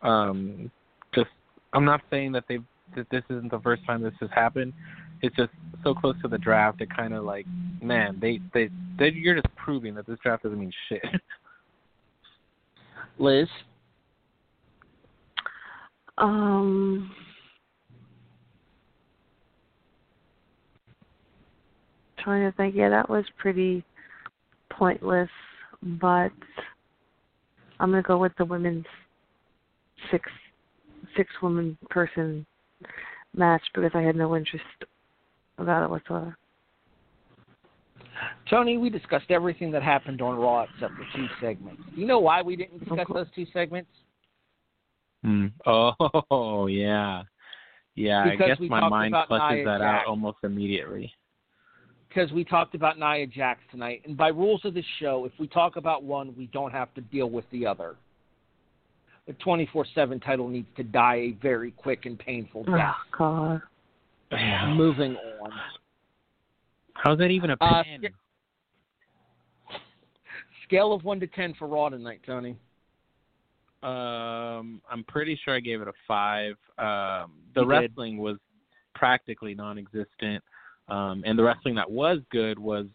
Um, 0.03 0.71
just 1.15 1.31
I'm 1.73 1.85
not 1.85 2.03
saying 2.11 2.33
that 2.33 2.45
they 2.49 2.59
that 2.97 3.09
this 3.11 3.23
isn't 3.31 3.51
the 3.51 3.61
first 3.61 3.85
time 3.87 4.03
this 4.03 4.15
has 4.21 4.31
happened. 4.35 4.73
It's 5.23 5.35
just 5.37 5.51
so 5.83 5.95
close 5.95 6.15
to 6.23 6.29
the 6.29 6.39
draft. 6.39 6.81
It 6.81 6.95
kind 6.95 7.15
of 7.15 7.25
like, 7.25 7.47
man, 7.85 8.19
they 8.21 8.41
they 8.53 8.71
they 8.99 9.11
you're 9.11 9.35
just 9.35 9.55
proving 9.57 9.95
that 9.95 10.07
this 10.07 10.19
draft 10.23 10.43
doesn't 10.43 10.59
mean 10.59 10.73
shit. 10.89 11.05
Liz, 13.19 13.49
Um. 16.19 17.11
Trying 22.19 22.51
to 22.51 22.57
think. 22.57 22.75
Yeah, 22.75 22.89
that 22.89 23.11
was 23.11 23.25
pretty 23.37 23.85
pointless, 24.71 25.29
but 25.83 26.33
I'm 27.79 27.91
gonna 27.91 28.03
go 28.03 28.19
with 28.19 28.33
the 28.39 28.45
women's 28.45 28.87
six 30.11 30.31
six 31.17 31.31
woman 31.43 31.77
person 31.91 32.47
match 33.35 33.63
because 33.75 33.91
I 33.95 34.01
had 34.01 34.17
no 34.17 34.37
interest 34.37 34.65
about 35.59 35.85
it 35.85 35.91
whatsoever. 35.91 36.37
Tony, 38.49 38.79
we 38.79 38.91
discussed 38.91 39.31
everything 39.31 39.71
that 39.73 39.83
happened 39.83 40.21
on 40.23 40.37
Raw 40.37 40.63
except 40.63 40.95
for 40.95 41.07
two 41.17 41.27
segments. 41.41 41.83
You 41.95 42.07
know 42.07 42.19
why 42.19 42.43
we 42.43 42.57
didn't 42.57 42.81
discuss 42.81 43.07
those 43.13 43.27
two 43.35 43.47
segments? 43.53 43.91
Hmm. 45.23 45.47
Oh 46.31 46.67
yeah, 46.67 47.23
yeah. 47.95 48.25
Because 48.25 48.41
I 48.45 48.49
guess 48.49 48.59
my 48.69 48.89
mind 48.89 49.15
flushes 49.29 49.65
that 49.65 49.79
Jax. 49.79 50.03
out 50.03 50.07
almost 50.07 50.39
immediately. 50.43 51.13
Because 52.09 52.31
we 52.33 52.45
talked 52.45 52.75
about 52.75 52.99
Nia 52.99 53.27
Jax 53.27 53.61
tonight, 53.71 54.03
and 54.05 54.17
by 54.17 54.29
rules 54.29 54.65
of 54.65 54.75
this 54.75 54.85
show, 55.01 55.25
if 55.25 55.33
we 55.39 55.49
talk 55.49 55.77
about 55.77 56.05
one, 56.05 56.35
we 56.37 56.47
don't 56.47 56.71
have 56.71 56.93
to 56.95 57.01
deal 57.01 57.29
with 57.29 57.45
the 57.51 57.67
other. 57.67 57.97
The 59.27 59.33
24/7 59.35 60.23
title 60.23 60.49
needs 60.49 60.69
to 60.77 60.83
die 60.83 61.17
a 61.17 61.31
very 61.43 61.71
quick 61.73 62.07
and 62.07 62.19
painful 62.19 62.65
death. 62.65 62.95
Oh 63.21 63.59
God. 64.31 64.77
Moving 64.77 65.17
on. 65.41 65.53
How's 67.05 67.19
that 67.19 67.31
even 67.31 67.51
a 67.51 67.57
Uh, 67.61 67.85
pen? 67.85 68.09
Scale 70.65 70.95
of 70.95 71.05
one 71.05 71.21
to 71.21 71.27
ten 71.27 71.53
for 71.53 71.69
Raw 71.69 71.91
tonight, 71.91 72.23
Tony. 72.25 72.57
Um, 73.83 74.81
I'm 74.91 75.05
pretty 75.07 75.37
sure 75.37 75.55
I 75.55 75.61
gave 75.61 75.83
it 75.83 75.89
a 75.89 75.93
five. 76.09 76.57
Um, 76.79 77.43
the 77.53 77.61
You 77.61 77.69
did. 77.69 77.91
wrestling 77.91 78.17
was 78.17 78.39
practically 78.95 79.55
non-existent, 79.55 80.43
um, 80.89 81.23
and 81.27 81.39
the 81.39 81.43
wrestling 81.43 81.75
that 81.75 81.91
was 81.91 82.21
good 82.31 82.59
was 82.59 82.87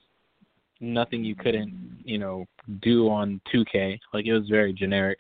nothing 0.80 1.24
you 1.24 1.36
couldn't, 1.36 2.02
you 2.04 2.18
know, 2.18 2.48
do 2.82 3.08
on 3.10 3.40
2K. 3.52 4.00
Like 4.12 4.26
it 4.26 4.34
was 4.34 4.50
very 4.50 4.74
generic, 4.74 5.20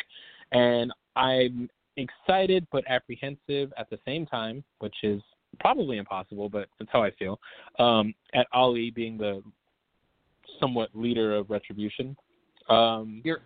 and 0.51 0.91
I'm 1.15 1.69
excited 1.95 2.65
but 2.71 2.83
apprehensive 2.87 3.71
at 3.77 3.87
the 3.91 3.99
same 4.03 4.25
time, 4.25 4.63
which 4.79 4.95
is 5.03 5.21
probably 5.59 5.97
impossible, 5.97 6.49
but 6.49 6.67
that's 6.77 6.91
how 6.91 7.03
I 7.03 7.11
feel. 7.11 7.39
Um, 7.77 8.13
at 8.33 8.47
Ali 8.53 8.91
being 8.91 9.17
the 9.17 9.41
somewhat 10.59 10.89
leader 10.93 11.35
of 11.35 11.49
Retribution. 11.49 12.15
Um, 12.69 13.21
You're 13.23 13.41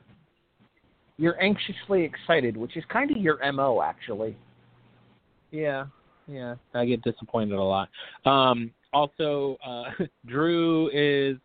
you're 1.18 1.42
anxiously 1.42 2.04
excited, 2.04 2.58
which 2.58 2.76
is 2.76 2.84
kind 2.90 3.12
of 3.12 3.18
your 3.18 3.40
mo, 3.54 3.82
actually. 3.82 4.36
Yeah, 5.52 5.86
yeah. 6.28 6.56
I 6.74 6.86
get 6.86 7.04
disappointed 7.04 7.54
a 7.54 7.64
lot. 7.64 7.90
Um, 8.26 8.72
also, 8.92 9.58
uh, 9.66 10.06
Drew 10.26 10.90
is. 10.92 11.38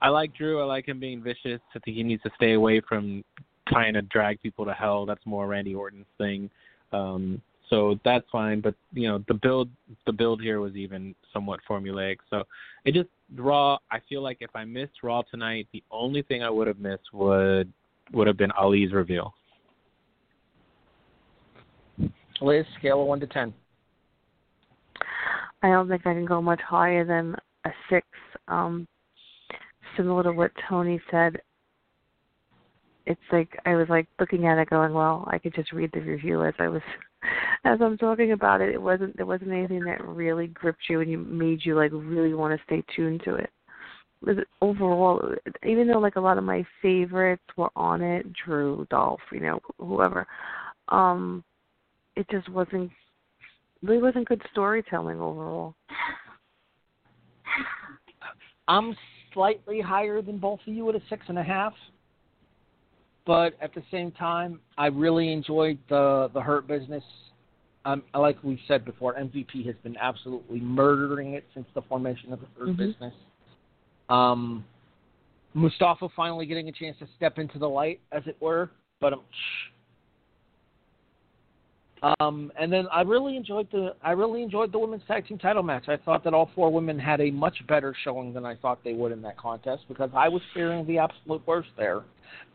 I 0.00 0.08
like 0.10 0.34
Drew. 0.34 0.60
I 0.60 0.64
like 0.64 0.86
him 0.86 1.00
being 1.00 1.22
vicious. 1.22 1.60
I 1.74 1.78
think 1.80 1.96
he 1.96 2.02
needs 2.02 2.22
to 2.22 2.30
stay 2.36 2.52
away 2.52 2.80
from 2.86 3.24
trying 3.68 3.94
to 3.94 4.02
drag 4.02 4.40
people 4.42 4.64
to 4.66 4.72
hell. 4.72 5.06
That's 5.06 5.24
more 5.24 5.46
Randy 5.46 5.74
Orton's 5.74 6.06
thing. 6.18 6.50
Um, 6.92 7.40
so 7.68 7.98
that's 8.04 8.26
fine. 8.30 8.60
But 8.60 8.74
you 8.92 9.08
know, 9.08 9.24
the 9.28 9.34
build, 9.34 9.68
the 10.06 10.12
build 10.12 10.40
here 10.40 10.60
was 10.60 10.74
even 10.76 11.14
somewhat 11.32 11.60
formulaic. 11.68 12.16
So 12.30 12.44
it 12.84 12.94
just 12.94 13.08
Raw. 13.34 13.78
I 13.90 13.98
feel 14.08 14.22
like 14.22 14.38
if 14.40 14.50
I 14.54 14.64
missed 14.64 15.02
Raw 15.02 15.22
tonight, 15.22 15.66
the 15.72 15.82
only 15.90 16.22
thing 16.22 16.42
I 16.42 16.50
would 16.50 16.66
have 16.66 16.78
missed 16.78 17.12
would 17.12 17.72
would 18.12 18.26
have 18.26 18.36
been 18.36 18.52
Ali's 18.52 18.92
reveal. 18.92 19.34
Liz, 22.40 22.66
scale 22.78 23.00
of 23.00 23.08
one 23.08 23.20
to 23.20 23.26
ten. 23.26 23.52
I 25.62 25.70
don't 25.70 25.88
think 25.88 26.06
I 26.06 26.12
can 26.12 26.26
go 26.26 26.40
much 26.40 26.60
higher 26.60 27.04
than 27.04 27.34
a 27.64 27.70
six. 27.90 28.06
Um, 28.46 28.86
similar 29.96 30.22
to 30.24 30.32
what 30.32 30.52
Tony 30.68 31.00
said, 31.10 31.40
it's 33.06 33.20
like 33.32 33.58
I 33.64 33.74
was 33.74 33.88
like 33.88 34.06
looking 34.20 34.46
at 34.46 34.58
it, 34.58 34.70
going, 34.70 34.92
"Well, 34.92 35.24
I 35.28 35.38
could 35.38 35.54
just 35.54 35.72
read 35.72 35.90
the 35.92 36.00
review 36.00 36.44
as 36.44 36.54
I 36.58 36.68
was 36.68 36.82
as 37.64 37.78
I'm 37.80 37.98
talking 37.98 38.32
about 38.32 38.60
it. 38.60 38.74
It 38.74 38.80
wasn't 38.80 39.16
there 39.16 39.26
wasn't 39.26 39.52
anything 39.52 39.84
that 39.84 40.06
really 40.06 40.48
gripped 40.48 40.88
you 40.88 41.00
and 41.00 41.10
you 41.10 41.18
made 41.18 41.60
you 41.64 41.74
like 41.74 41.90
really 41.92 42.34
want 42.34 42.58
to 42.58 42.64
stay 42.64 42.84
tuned 42.94 43.22
to 43.24 43.34
it. 43.34 43.50
Was 44.24 44.36
overall, 44.62 45.34
even 45.64 45.88
though 45.88 45.98
like 45.98 46.16
a 46.16 46.20
lot 46.20 46.38
of 46.38 46.44
my 46.44 46.64
favorites 46.80 47.42
were 47.56 47.70
on 47.76 48.00
it, 48.00 48.26
Drew, 48.32 48.86
Dolph, 48.90 49.20
you 49.30 49.40
know, 49.40 49.60
whoever, 49.78 50.26
um, 50.88 51.44
it 52.16 52.26
just 52.30 52.48
wasn't 52.48 52.90
really 53.82 54.00
wasn't 54.00 54.28
good 54.28 54.42
storytelling 54.52 55.20
overall. 55.20 55.74
I'm 58.68 58.96
slightly 59.32 59.80
higher 59.80 60.22
than 60.22 60.38
both 60.38 60.60
of 60.66 60.72
you 60.72 60.88
at 60.88 60.96
a 60.96 61.02
six 61.08 61.24
and 61.28 61.38
a 61.38 61.42
half, 61.42 61.74
but 63.26 63.54
at 63.60 63.74
the 63.74 63.82
same 63.90 64.12
time, 64.12 64.60
I 64.78 64.86
really 64.86 65.32
enjoyed 65.32 65.78
the 65.88 66.30
the 66.32 66.40
Hurt 66.40 66.66
Business. 66.66 67.04
Um, 67.84 68.02
like 68.14 68.42
we've 68.42 68.58
said 68.66 68.84
before, 68.84 69.14
MVP 69.14 69.64
has 69.66 69.76
been 69.82 69.96
absolutely 69.98 70.58
murdering 70.60 71.34
it 71.34 71.44
since 71.54 71.66
the 71.74 71.82
formation 71.82 72.32
of 72.32 72.40
the 72.40 72.46
Hurt 72.58 72.68
Mhm. 72.70 72.76
Business. 72.76 73.14
Um, 74.08 74.64
Mustafa 75.54 76.08
finally 76.10 76.46
getting 76.46 76.68
a 76.68 76.72
chance 76.72 76.98
to 76.98 77.06
step 77.16 77.38
into 77.38 77.58
the 77.58 77.68
light, 77.68 78.00
as 78.12 78.26
it 78.26 78.36
were, 78.40 78.70
but 79.00 79.12
um, 79.12 79.22
um, 82.20 82.52
and 82.58 82.72
then 82.72 82.86
I 82.92 83.00
really 83.02 83.36
enjoyed 83.36 83.68
the 83.70 83.94
I 84.02 84.12
really 84.12 84.42
enjoyed 84.42 84.70
the 84.70 84.78
women's 84.78 85.02
tag 85.08 85.26
team 85.26 85.38
title 85.38 85.62
match. 85.62 85.88
I 85.88 85.96
thought 85.96 86.22
that 86.24 86.34
all 86.34 86.50
four 86.54 86.70
women 86.70 86.98
had 86.98 87.20
a 87.20 87.30
much 87.30 87.66
better 87.66 87.94
showing 88.04 88.32
than 88.32 88.44
I 88.44 88.54
thought 88.56 88.84
they 88.84 88.92
would 88.92 89.12
in 89.12 89.22
that 89.22 89.38
contest 89.38 89.84
because 89.88 90.10
I 90.14 90.28
was 90.28 90.42
fearing 90.52 90.86
the 90.86 90.98
absolute 90.98 91.46
worst 91.46 91.70
there, 91.76 92.02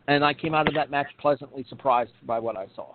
and 0.08 0.24
I 0.24 0.34
came 0.34 0.54
out 0.54 0.68
of 0.68 0.74
that 0.74 0.90
match 0.90 1.08
pleasantly 1.18 1.64
surprised 1.68 2.12
by 2.26 2.38
what 2.38 2.56
I 2.56 2.66
saw. 2.74 2.94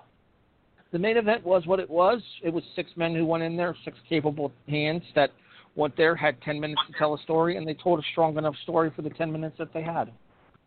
The 0.91 0.99
main 0.99 1.17
event 1.17 1.45
was 1.45 1.65
what 1.65 1.79
it 1.79 1.89
was. 1.89 2.21
It 2.43 2.51
was 2.51 2.63
six 2.75 2.89
men 2.95 3.13
who 3.13 3.25
went 3.25 3.43
in 3.43 3.57
there, 3.57 3.75
six 3.83 3.97
capable 4.07 4.51
hands 4.69 5.03
that 5.15 5.31
went 5.75 5.95
there, 5.97 6.15
had 6.15 6.41
ten 6.41 6.59
minutes 6.59 6.81
to 6.87 6.97
tell 6.97 7.13
a 7.13 7.19
story, 7.19 7.57
and 7.57 7.67
they 7.67 7.73
told 7.73 7.99
a 7.99 8.03
strong 8.11 8.37
enough 8.37 8.55
story 8.63 8.91
for 8.95 9.01
the 9.01 9.09
ten 9.11 9.31
minutes 9.31 9.55
that 9.59 9.73
they 9.73 9.83
had. 9.83 10.11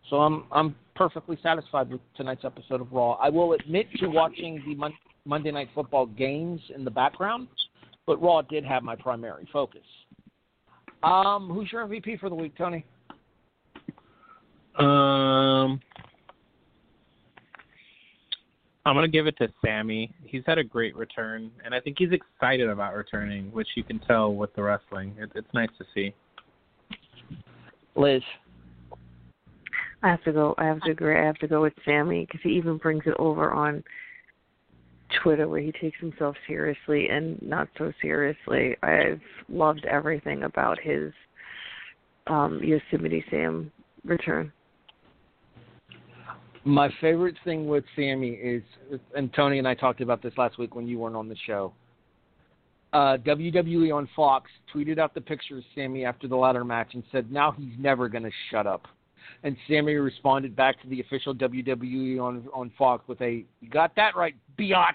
So 0.09 0.17
I'm 0.17 0.45
I'm 0.53 0.75
perfectly 0.95 1.39
satisfied 1.43 1.91
with 1.91 2.01
tonight's 2.17 2.45
episode 2.45 2.81
of 2.81 2.93
Raw. 2.93 3.13
I 3.13 3.31
will 3.31 3.55
admit 3.55 3.87
to 3.99 4.09
watching 4.09 4.63
the 4.67 4.75
Mon- 4.75 4.93
Monday 5.25 5.51
Night 5.51 5.69
Football 5.75 6.07
games 6.07 6.61
in 6.75 6.85
the 6.85 6.91
background, 6.91 7.49
but 8.07 8.21
Raw 8.21 8.43
did 8.43 8.65
have 8.65 8.83
my 8.83 8.97
primary 8.97 9.49
focus. 9.53 9.83
Um, 11.03 11.49
who's 11.49 11.73
your 11.73 11.87
MVP 11.87 12.21
for 12.21 12.29
the 12.29 12.35
week, 12.35 12.57
Tony? 12.59 12.85
Um, 14.79 15.81
I'm 18.87 18.95
gonna 18.95 19.09
give 19.09 19.27
it 19.27 19.37
to 19.39 19.49
Sami. 19.65 20.13
He's 20.25 20.43
had 20.47 20.59
a 20.59 20.65
great 20.65 20.97
return, 20.97 21.51
and 21.65 21.75
I 21.75 21.81
think 21.81 21.97
he's 21.99 22.13
excited 22.13 22.69
about 22.69 22.95
returning, 22.95 23.53
which 23.53 23.69
you 23.77 23.85
can 23.85 23.99
tell 24.01 24.35
with 24.35 24.55
the 24.55 24.63
wrestling. 24.63 25.15
It, 25.19 25.31
it's 25.35 25.53
nice 25.53 25.69
to 25.79 25.85
see. 25.95 26.15
Liz. 27.95 28.23
I 30.03 30.09
have 30.09 30.25
to 30.25 30.33
go. 30.33 30.55
I 30.57 30.65
have 30.65 30.81
to 30.83 30.91
agree. 30.93 31.19
I 31.19 31.25
have 31.25 31.37
to 31.37 31.49
go 31.49 31.61
with 31.61 31.75
Sami 31.85 32.25
because 32.25 32.41
he 32.43 32.51
even 32.51 32.79
brings 32.79 33.03
it 33.05 33.15
over 33.19 33.53
on 33.53 33.85
Twitter 35.23 35.47
where 35.47 35.61
he 35.61 35.73
takes 35.73 35.99
himself 36.01 36.37
seriously 36.47 37.09
and 37.09 37.41
not 37.43 37.69
so 37.77 37.93
seriously. 38.01 38.77
I've 38.83 39.21
loved 39.49 39.85
everything 39.85 40.45
about 40.45 40.79
his 40.81 41.13
um, 42.27 42.61
Yosemite 42.63 43.25
Sam 43.31 43.71
return. 44.05 44.53
My 46.65 46.91
favorite 47.01 47.37
thing 47.45 47.67
with 47.67 47.85
Sami 47.97 48.31
is, 48.31 48.63
and 49.17 49.33
Tony 49.33 49.59
and 49.59 49.67
I 49.67 49.75
talked 49.75 50.01
about 50.01 50.23
this 50.23 50.35
last 50.37 50.59
week 50.59 50.75
when 50.75 50.87
you 50.87 50.99
weren't 50.99 51.17
on 51.17 51.29
the 51.29 51.37
show. 51.47 51.73
Uh, 52.93 53.17
WWE 53.19 53.95
on 53.95 54.09
Fox 54.15 54.51
tweeted 54.75 54.99
out 54.99 55.15
the 55.15 55.21
picture 55.21 55.59
of 55.59 55.65
Sami 55.75 56.05
after 56.05 56.27
the 56.29 56.37
ladder 56.37 56.65
match 56.65 56.95
and 56.95 57.05
said, 57.13 57.31
"Now 57.31 57.53
he's 57.53 57.79
never 57.79 58.09
going 58.09 58.25
to 58.25 58.33
shut 58.51 58.67
up." 58.67 58.89
And 59.43 59.57
Sami 59.69 59.95
responded 59.95 60.57
back 60.57 60.81
to 60.83 60.89
the 60.89 61.01
official 61.01 61.33
WWE 61.35 62.19
on 62.19 62.47
on 62.53 62.71
Fox 62.77 63.07
with 63.07 63.21
a, 63.23 63.45
"You 63.61 63.69
got 63.71 63.95
that 63.95 64.17
right, 64.17 64.35
biatch," 64.59 64.95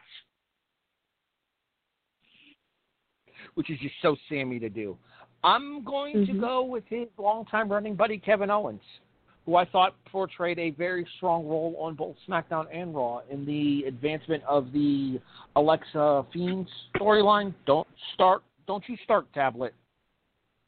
which 3.56 3.70
is 3.70 3.80
just 3.80 3.96
so 4.02 4.18
Sami 4.30 4.60
to 4.60 4.70
do. 4.70 4.98
I'm 5.44 5.84
going 5.84 6.26
to 6.26 6.34
Mhm. 6.34 6.42
go 6.42 6.64
with 6.64 6.86
his 6.88 7.08
longtime 7.18 7.72
running 7.72 7.96
buddy 7.96 8.18
Kevin 8.18 8.50
Owens, 8.50 8.82
who 9.46 9.56
I 9.56 9.66
thought 9.66 9.96
portrayed 10.12 10.58
a 10.58 10.72
very 10.72 11.06
strong 11.18 11.48
role 11.48 11.76
on 11.80 11.94
both 11.94 12.16
SmackDown 12.28 12.66
and 12.74 12.96
Raw 12.96 13.22
in 13.30 13.46
the 13.46 13.84
advancement 13.88 14.44
of 14.44 14.72
the 14.72 15.20
Alexa 15.56 16.26
Fiends 16.34 16.70
storyline. 16.96 17.54
Don't 17.68 17.88
start, 18.14 18.44
don't 18.68 18.84
you 18.88 18.98
start, 19.04 19.32
tablet. 19.34 19.74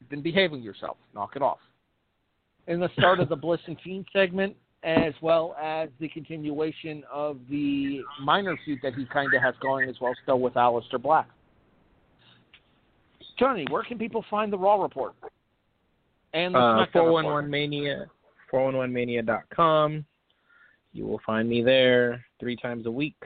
You've 0.00 0.10
been 0.10 0.22
behaving 0.22 0.62
yourself. 0.62 0.96
Knock 1.14 1.34
it 1.34 1.42
off. 1.42 1.58
In 2.68 2.78
the 2.78 2.88
start 2.96 3.18
of 3.18 3.28
the 3.28 3.36
Bliss 3.44 3.60
and 3.66 3.76
Fiend 3.82 4.06
segment, 4.12 4.54
as 4.84 5.12
well 5.20 5.56
as 5.60 5.88
the 5.98 6.08
continuation 6.08 7.02
of 7.12 7.38
the 7.50 8.00
minor 8.22 8.56
feud 8.64 8.78
that 8.84 8.94
he 8.94 9.06
kind 9.06 9.32
of 9.34 9.42
has 9.42 9.54
going 9.60 9.88
as 9.88 9.96
well, 10.00 10.14
still 10.22 10.38
with 10.38 10.54
Aleister 10.54 11.02
Black. 11.02 11.28
Tony, 13.40 13.66
where 13.70 13.82
can 13.82 13.98
people 13.98 14.24
find 14.30 14.52
the 14.52 14.58
Raw 14.58 14.80
report? 14.80 15.14
And 16.32 16.54
the 16.54 16.58
Uh, 16.58 16.62
SmackDown 16.62 16.86
report? 16.86 17.24
411 17.24 17.50
Mania, 17.50 18.06
411mania.com. 18.52 20.04
You 20.92 21.06
will 21.06 21.20
find 21.24 21.48
me 21.48 21.62
there 21.62 22.24
three 22.40 22.56
times 22.56 22.86
a 22.86 22.90
week. 22.90 23.16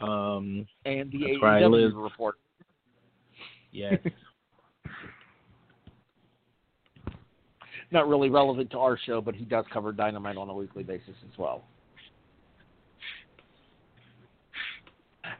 Um, 0.00 0.66
and 0.84 1.10
the 1.12 1.38
That's 1.40 1.42
AEW 1.42 2.02
report. 2.02 2.36
yes. 3.72 3.98
Not 7.90 8.08
really 8.08 8.30
relevant 8.30 8.70
to 8.70 8.78
our 8.78 8.98
show, 9.06 9.20
but 9.20 9.34
he 9.34 9.44
does 9.44 9.64
cover 9.72 9.92
Dynamite 9.92 10.36
on 10.36 10.48
a 10.48 10.54
weekly 10.54 10.82
basis 10.82 11.14
as 11.30 11.38
well. 11.38 11.64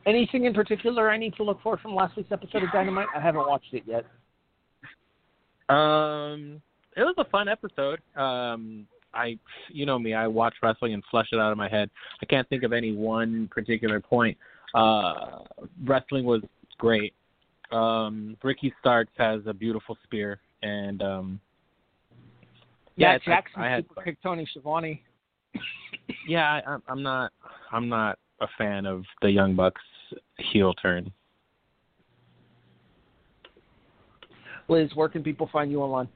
Anything 0.06 0.44
in 0.44 0.54
particular 0.54 1.10
I 1.10 1.16
need 1.16 1.34
to 1.36 1.42
look 1.42 1.60
for 1.62 1.76
from 1.78 1.94
last 1.94 2.16
week's 2.16 2.30
episode 2.30 2.62
of 2.62 2.70
Dynamite? 2.72 3.06
I 3.16 3.20
haven't 3.20 3.46
watched 3.46 3.72
it 3.72 3.84
yet. 3.86 4.04
Um, 5.68 6.60
it 6.96 7.00
was 7.00 7.14
a 7.18 7.24
fun 7.24 7.48
episode. 7.48 8.00
Um, 8.14 8.86
I, 9.14 9.38
you 9.68 9.86
know 9.86 9.98
me, 9.98 10.14
I 10.14 10.26
watch 10.26 10.54
wrestling 10.62 10.94
and 10.94 11.02
flush 11.10 11.28
it 11.32 11.38
out 11.38 11.52
of 11.52 11.58
my 11.58 11.68
head. 11.68 11.90
I 12.22 12.26
can't 12.26 12.48
think 12.48 12.62
of 12.62 12.72
any 12.72 12.92
one 12.92 13.48
particular 13.50 14.00
point. 14.00 14.36
Uh, 14.74 15.40
wrestling 15.84 16.24
was 16.24 16.42
great. 16.78 17.14
Um, 17.70 18.36
Ricky 18.42 18.72
Starks 18.80 19.12
has 19.16 19.40
a 19.46 19.54
beautiful 19.54 19.96
spear, 20.04 20.40
and 20.62 21.02
um, 21.02 21.40
yeah, 22.96 23.14
it's- 23.14 23.24
Jackson 23.24 23.62
I 23.62 23.70
had 23.70 23.84
super 23.88 24.02
kicked 24.02 24.22
Tony 24.22 24.46
Schiavone. 24.50 25.02
yeah, 26.28 26.60
I, 26.66 26.76
I'm 26.88 27.02
not, 27.02 27.32
I'm 27.72 27.88
not 27.88 28.18
a 28.40 28.46
fan 28.58 28.86
of 28.86 29.04
the 29.22 29.30
Young 29.30 29.54
Bucks 29.54 29.82
heel 30.38 30.74
turn. 30.74 31.12
Liz, 34.68 34.90
where 34.94 35.08
can 35.08 35.22
people 35.22 35.48
find 35.52 35.70
you 35.70 35.82
online? 35.82 36.08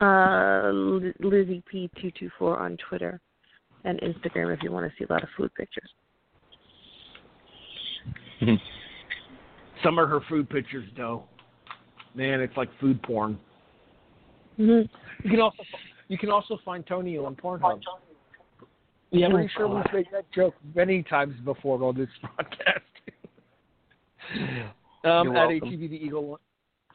Uh, 0.00 0.70
Lizzie 1.20 1.62
P 1.70 1.90
two 2.00 2.10
two 2.18 2.30
four 2.38 2.58
on 2.58 2.76
Twitter 2.88 3.20
and 3.84 4.00
Instagram 4.00 4.52
if 4.54 4.62
you 4.62 4.70
want 4.70 4.90
to 4.90 4.92
see 4.98 5.06
a 5.08 5.12
lot 5.12 5.22
of 5.22 5.28
food 5.36 5.50
pictures. 5.54 5.90
Some 9.82 9.98
of 9.98 10.08
her 10.08 10.20
food 10.28 10.48
pictures, 10.50 10.88
though. 10.96 11.24
Man, 12.14 12.40
it's 12.40 12.56
like 12.56 12.68
food 12.80 13.02
porn. 13.02 13.38
Mm-hmm. 14.58 15.24
You 15.24 15.30
can 15.30 15.40
also 15.40 15.62
you 16.08 16.18
can 16.18 16.30
also 16.30 16.58
find 16.64 16.86
Tony 16.86 17.18
on 17.18 17.36
Pornhub. 17.36 17.80
Yeah, 19.10 19.26
I'm 19.26 19.32
pretty 19.32 19.50
sure 19.56 19.68
we've 19.68 19.84
made 19.92 20.06
that 20.12 20.30
joke 20.32 20.54
many 20.74 21.02
times 21.02 21.34
before 21.44 21.82
on 21.82 21.96
this 21.96 22.08
broadcast. 22.22 22.80
um, 25.04 25.28
You're 25.28 25.36
at 25.36 25.48
welcome. 25.48 25.68
ATV 25.70 25.90
the 25.90 25.96
Eagle. 25.96 26.40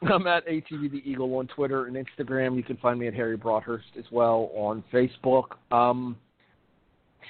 I'm 0.12 0.26
at 0.26 0.48
ATV 0.48 0.92
the 0.92 1.02
Eagle 1.06 1.36
on 1.36 1.48
Twitter 1.48 1.86
and 1.86 1.96
Instagram. 1.96 2.56
You 2.56 2.64
can 2.64 2.78
find 2.78 3.00
me 3.00 3.08
at 3.08 3.14
Harry 3.14 3.38
Broadhurst 3.38 3.86
as 3.98 4.06
well 4.12 4.50
on 4.56 4.84
Facebook. 4.92 5.46
Um, 5.72 6.18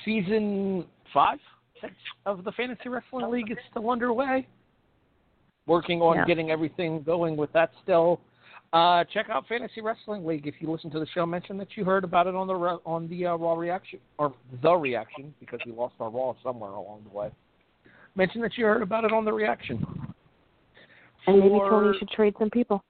season 0.05 0.85
five, 1.13 1.39
six 1.81 1.93
of 2.25 2.43
the 2.45 2.51
Fantasy 2.53 2.87
Wrestling 2.87 3.29
League 3.29 3.51
is 3.51 3.57
still 3.69 3.89
underway. 3.89 4.47
Working 5.67 6.01
on 6.01 6.17
Yeah. 6.17 6.25
getting 6.25 6.49
everything 6.49 7.03
going 7.03 7.35
with 7.35 7.51
that 7.53 7.71
still. 7.83 8.21
Uh, 8.73 9.03
check 9.13 9.29
out 9.29 9.45
Fantasy 9.47 9.81
Wrestling 9.81 10.25
League 10.25 10.47
if 10.47 10.55
you 10.61 10.71
listen 10.71 10.89
to 10.91 10.99
the 10.99 11.05
show. 11.07 11.25
Mention 11.25 11.57
that 11.57 11.75
you 11.75 11.83
heard 11.83 12.05
about 12.05 12.25
it 12.25 12.35
on 12.35 12.47
the 12.47 12.53
on 12.85 13.07
the 13.09 13.25
uh, 13.25 13.35
Raw 13.35 13.55
reaction 13.55 13.99
or 14.17 14.33
the 14.61 14.73
reaction 14.73 15.33
because 15.41 15.59
we 15.65 15.73
lost 15.73 15.95
our 15.99 16.09
Raw 16.09 16.33
somewhere 16.41 16.71
along 16.71 17.03
the 17.03 17.15
way. 17.15 17.31
Mention 18.15 18.39
that 18.41 18.57
you 18.57 18.65
heard 18.65 18.81
about 18.81 19.03
it 19.03 19.11
on 19.11 19.25
the 19.25 19.33
reaction. 19.33 19.85
And 21.27 21.39
maybe 21.39 21.49
For- 21.49 21.69
Tony 21.69 21.97
should 21.99 22.09
trade 22.09 22.35
some 22.39 22.49
people. 22.49 22.83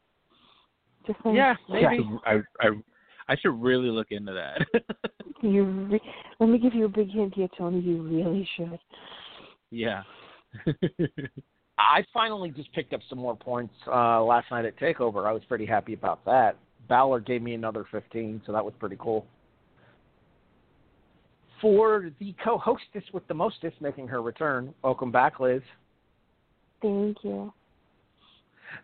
Just 1.07 1.19
saying. 1.23 1.35
Yeah, 1.35 1.55
maybe. 1.69 2.07
I, 2.25 2.39
I, 2.59 2.69
I 3.27 3.35
should 3.41 3.61
really 3.61 3.89
look 3.89 4.07
into 4.11 4.33
that. 4.33 4.65
You 5.43 5.63
re- 5.63 6.01
let 6.39 6.49
me 6.49 6.59
give 6.59 6.75
you 6.75 6.85
a 6.85 6.89
big 6.89 7.09
hint 7.09 7.33
here, 7.33 7.47
Tony. 7.57 7.79
You 7.79 8.03
really 8.03 8.47
should. 8.55 8.77
yeah. 9.71 10.03
I 11.79 12.05
finally 12.13 12.51
just 12.51 12.71
picked 12.73 12.93
up 12.93 12.99
some 13.09 13.17
more 13.17 13.35
points 13.35 13.73
uh, 13.87 14.21
last 14.23 14.51
night 14.51 14.65
at 14.65 14.77
Takeover. 14.79 15.25
I 15.25 15.31
was 15.31 15.41
pretty 15.47 15.65
happy 15.65 15.93
about 15.93 16.23
that. 16.25 16.57
Balor 16.87 17.21
gave 17.21 17.41
me 17.41 17.55
another 17.55 17.85
15, 17.91 18.43
so 18.45 18.51
that 18.51 18.63
was 18.63 18.75
pretty 18.79 18.97
cool. 18.99 19.25
For 21.59 22.11
the 22.19 22.35
co-hostess 22.43 23.03
with 23.13 23.27
the 23.27 23.33
mostest 23.33 23.81
making 23.81 24.07
her 24.09 24.21
return, 24.21 24.75
welcome 24.83 25.11
back, 25.11 25.39
Liz. 25.39 25.61
Thank 26.83 27.17
you. 27.23 27.51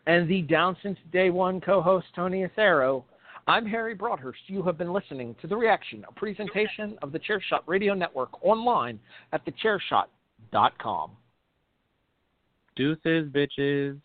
And 0.05 0.29
the 0.29 0.41
down 0.41 0.77
since 0.81 0.97
day 1.11 1.29
one 1.29 1.61
co-host 1.61 2.07
Tony 2.15 2.45
Acero. 2.47 3.03
I'm 3.47 3.65
Harry 3.65 3.93
Broadhurst. 3.93 4.41
You 4.47 4.61
have 4.63 4.77
been 4.77 4.91
listening 4.91 5.35
to 5.41 5.47
The 5.47 5.55
Reaction, 5.55 6.03
a 6.07 6.11
presentation 6.11 6.97
of 7.01 7.13
the 7.13 7.19
Chairshot 7.19 7.61
Radio 7.65 7.93
Network 7.93 8.43
online 8.43 8.99
at 9.31 9.41
thechairshot.com. 9.45 11.11
Deuces, 12.75 13.29
bitches. 13.31 13.99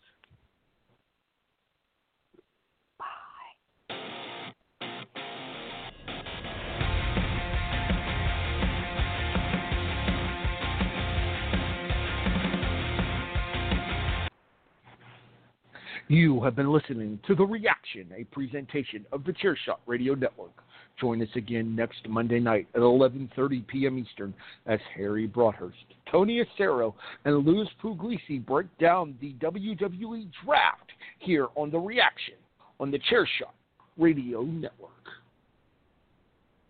You 16.09 16.41
have 16.43 16.55
been 16.55 16.71
listening 16.71 17.19
to 17.27 17.35
The 17.35 17.45
Reaction, 17.45 18.07
a 18.15 18.25
presentation 18.25 19.05
of 19.13 19.23
the 19.23 19.31
Chairshot 19.31 19.77
Radio 19.85 20.15
Network. 20.15 20.51
Join 20.99 21.21
us 21.21 21.29
again 21.35 21.75
next 21.75 22.07
Monday 22.07 22.39
night 22.39 22.67
at 22.75 22.81
11:30 22.81 23.65
p.m. 23.67 23.97
Eastern 23.97 24.33
as 24.65 24.79
Harry 24.95 25.25
Broadhurst, 25.25 25.77
Tony 26.11 26.43
Acero, 26.43 26.93
and 27.25 27.45
Liz 27.45 27.67
Pugliese 27.81 28.45
break 28.45 28.67
down 28.79 29.17
the 29.21 29.33
WWE 29.35 30.29
Draft 30.45 30.91
here 31.19 31.47
on 31.55 31.71
The 31.71 31.79
Reaction 31.79 32.35
on 32.79 32.91
the 32.91 32.99
Chairshot 32.99 33.53
Radio 33.97 34.43
Network. 34.43 34.91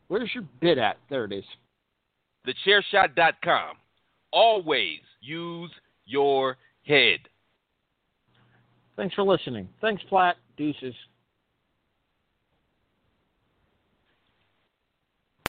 Where's 0.08 0.30
your 0.34 0.46
bid 0.62 0.78
at? 0.78 0.98
There 1.10 1.26
it 1.26 1.32
is. 1.32 1.46
TheChairShot.com. 2.48 3.78
Always 4.32 5.00
use 5.22 5.72
your 6.06 6.58
head. 6.86 7.20
Thanks 8.96 9.16
for 9.16 9.24
listening. 9.24 9.68
Thanks, 9.82 10.04
Platt. 10.08 10.36
Deuces. 10.58 10.94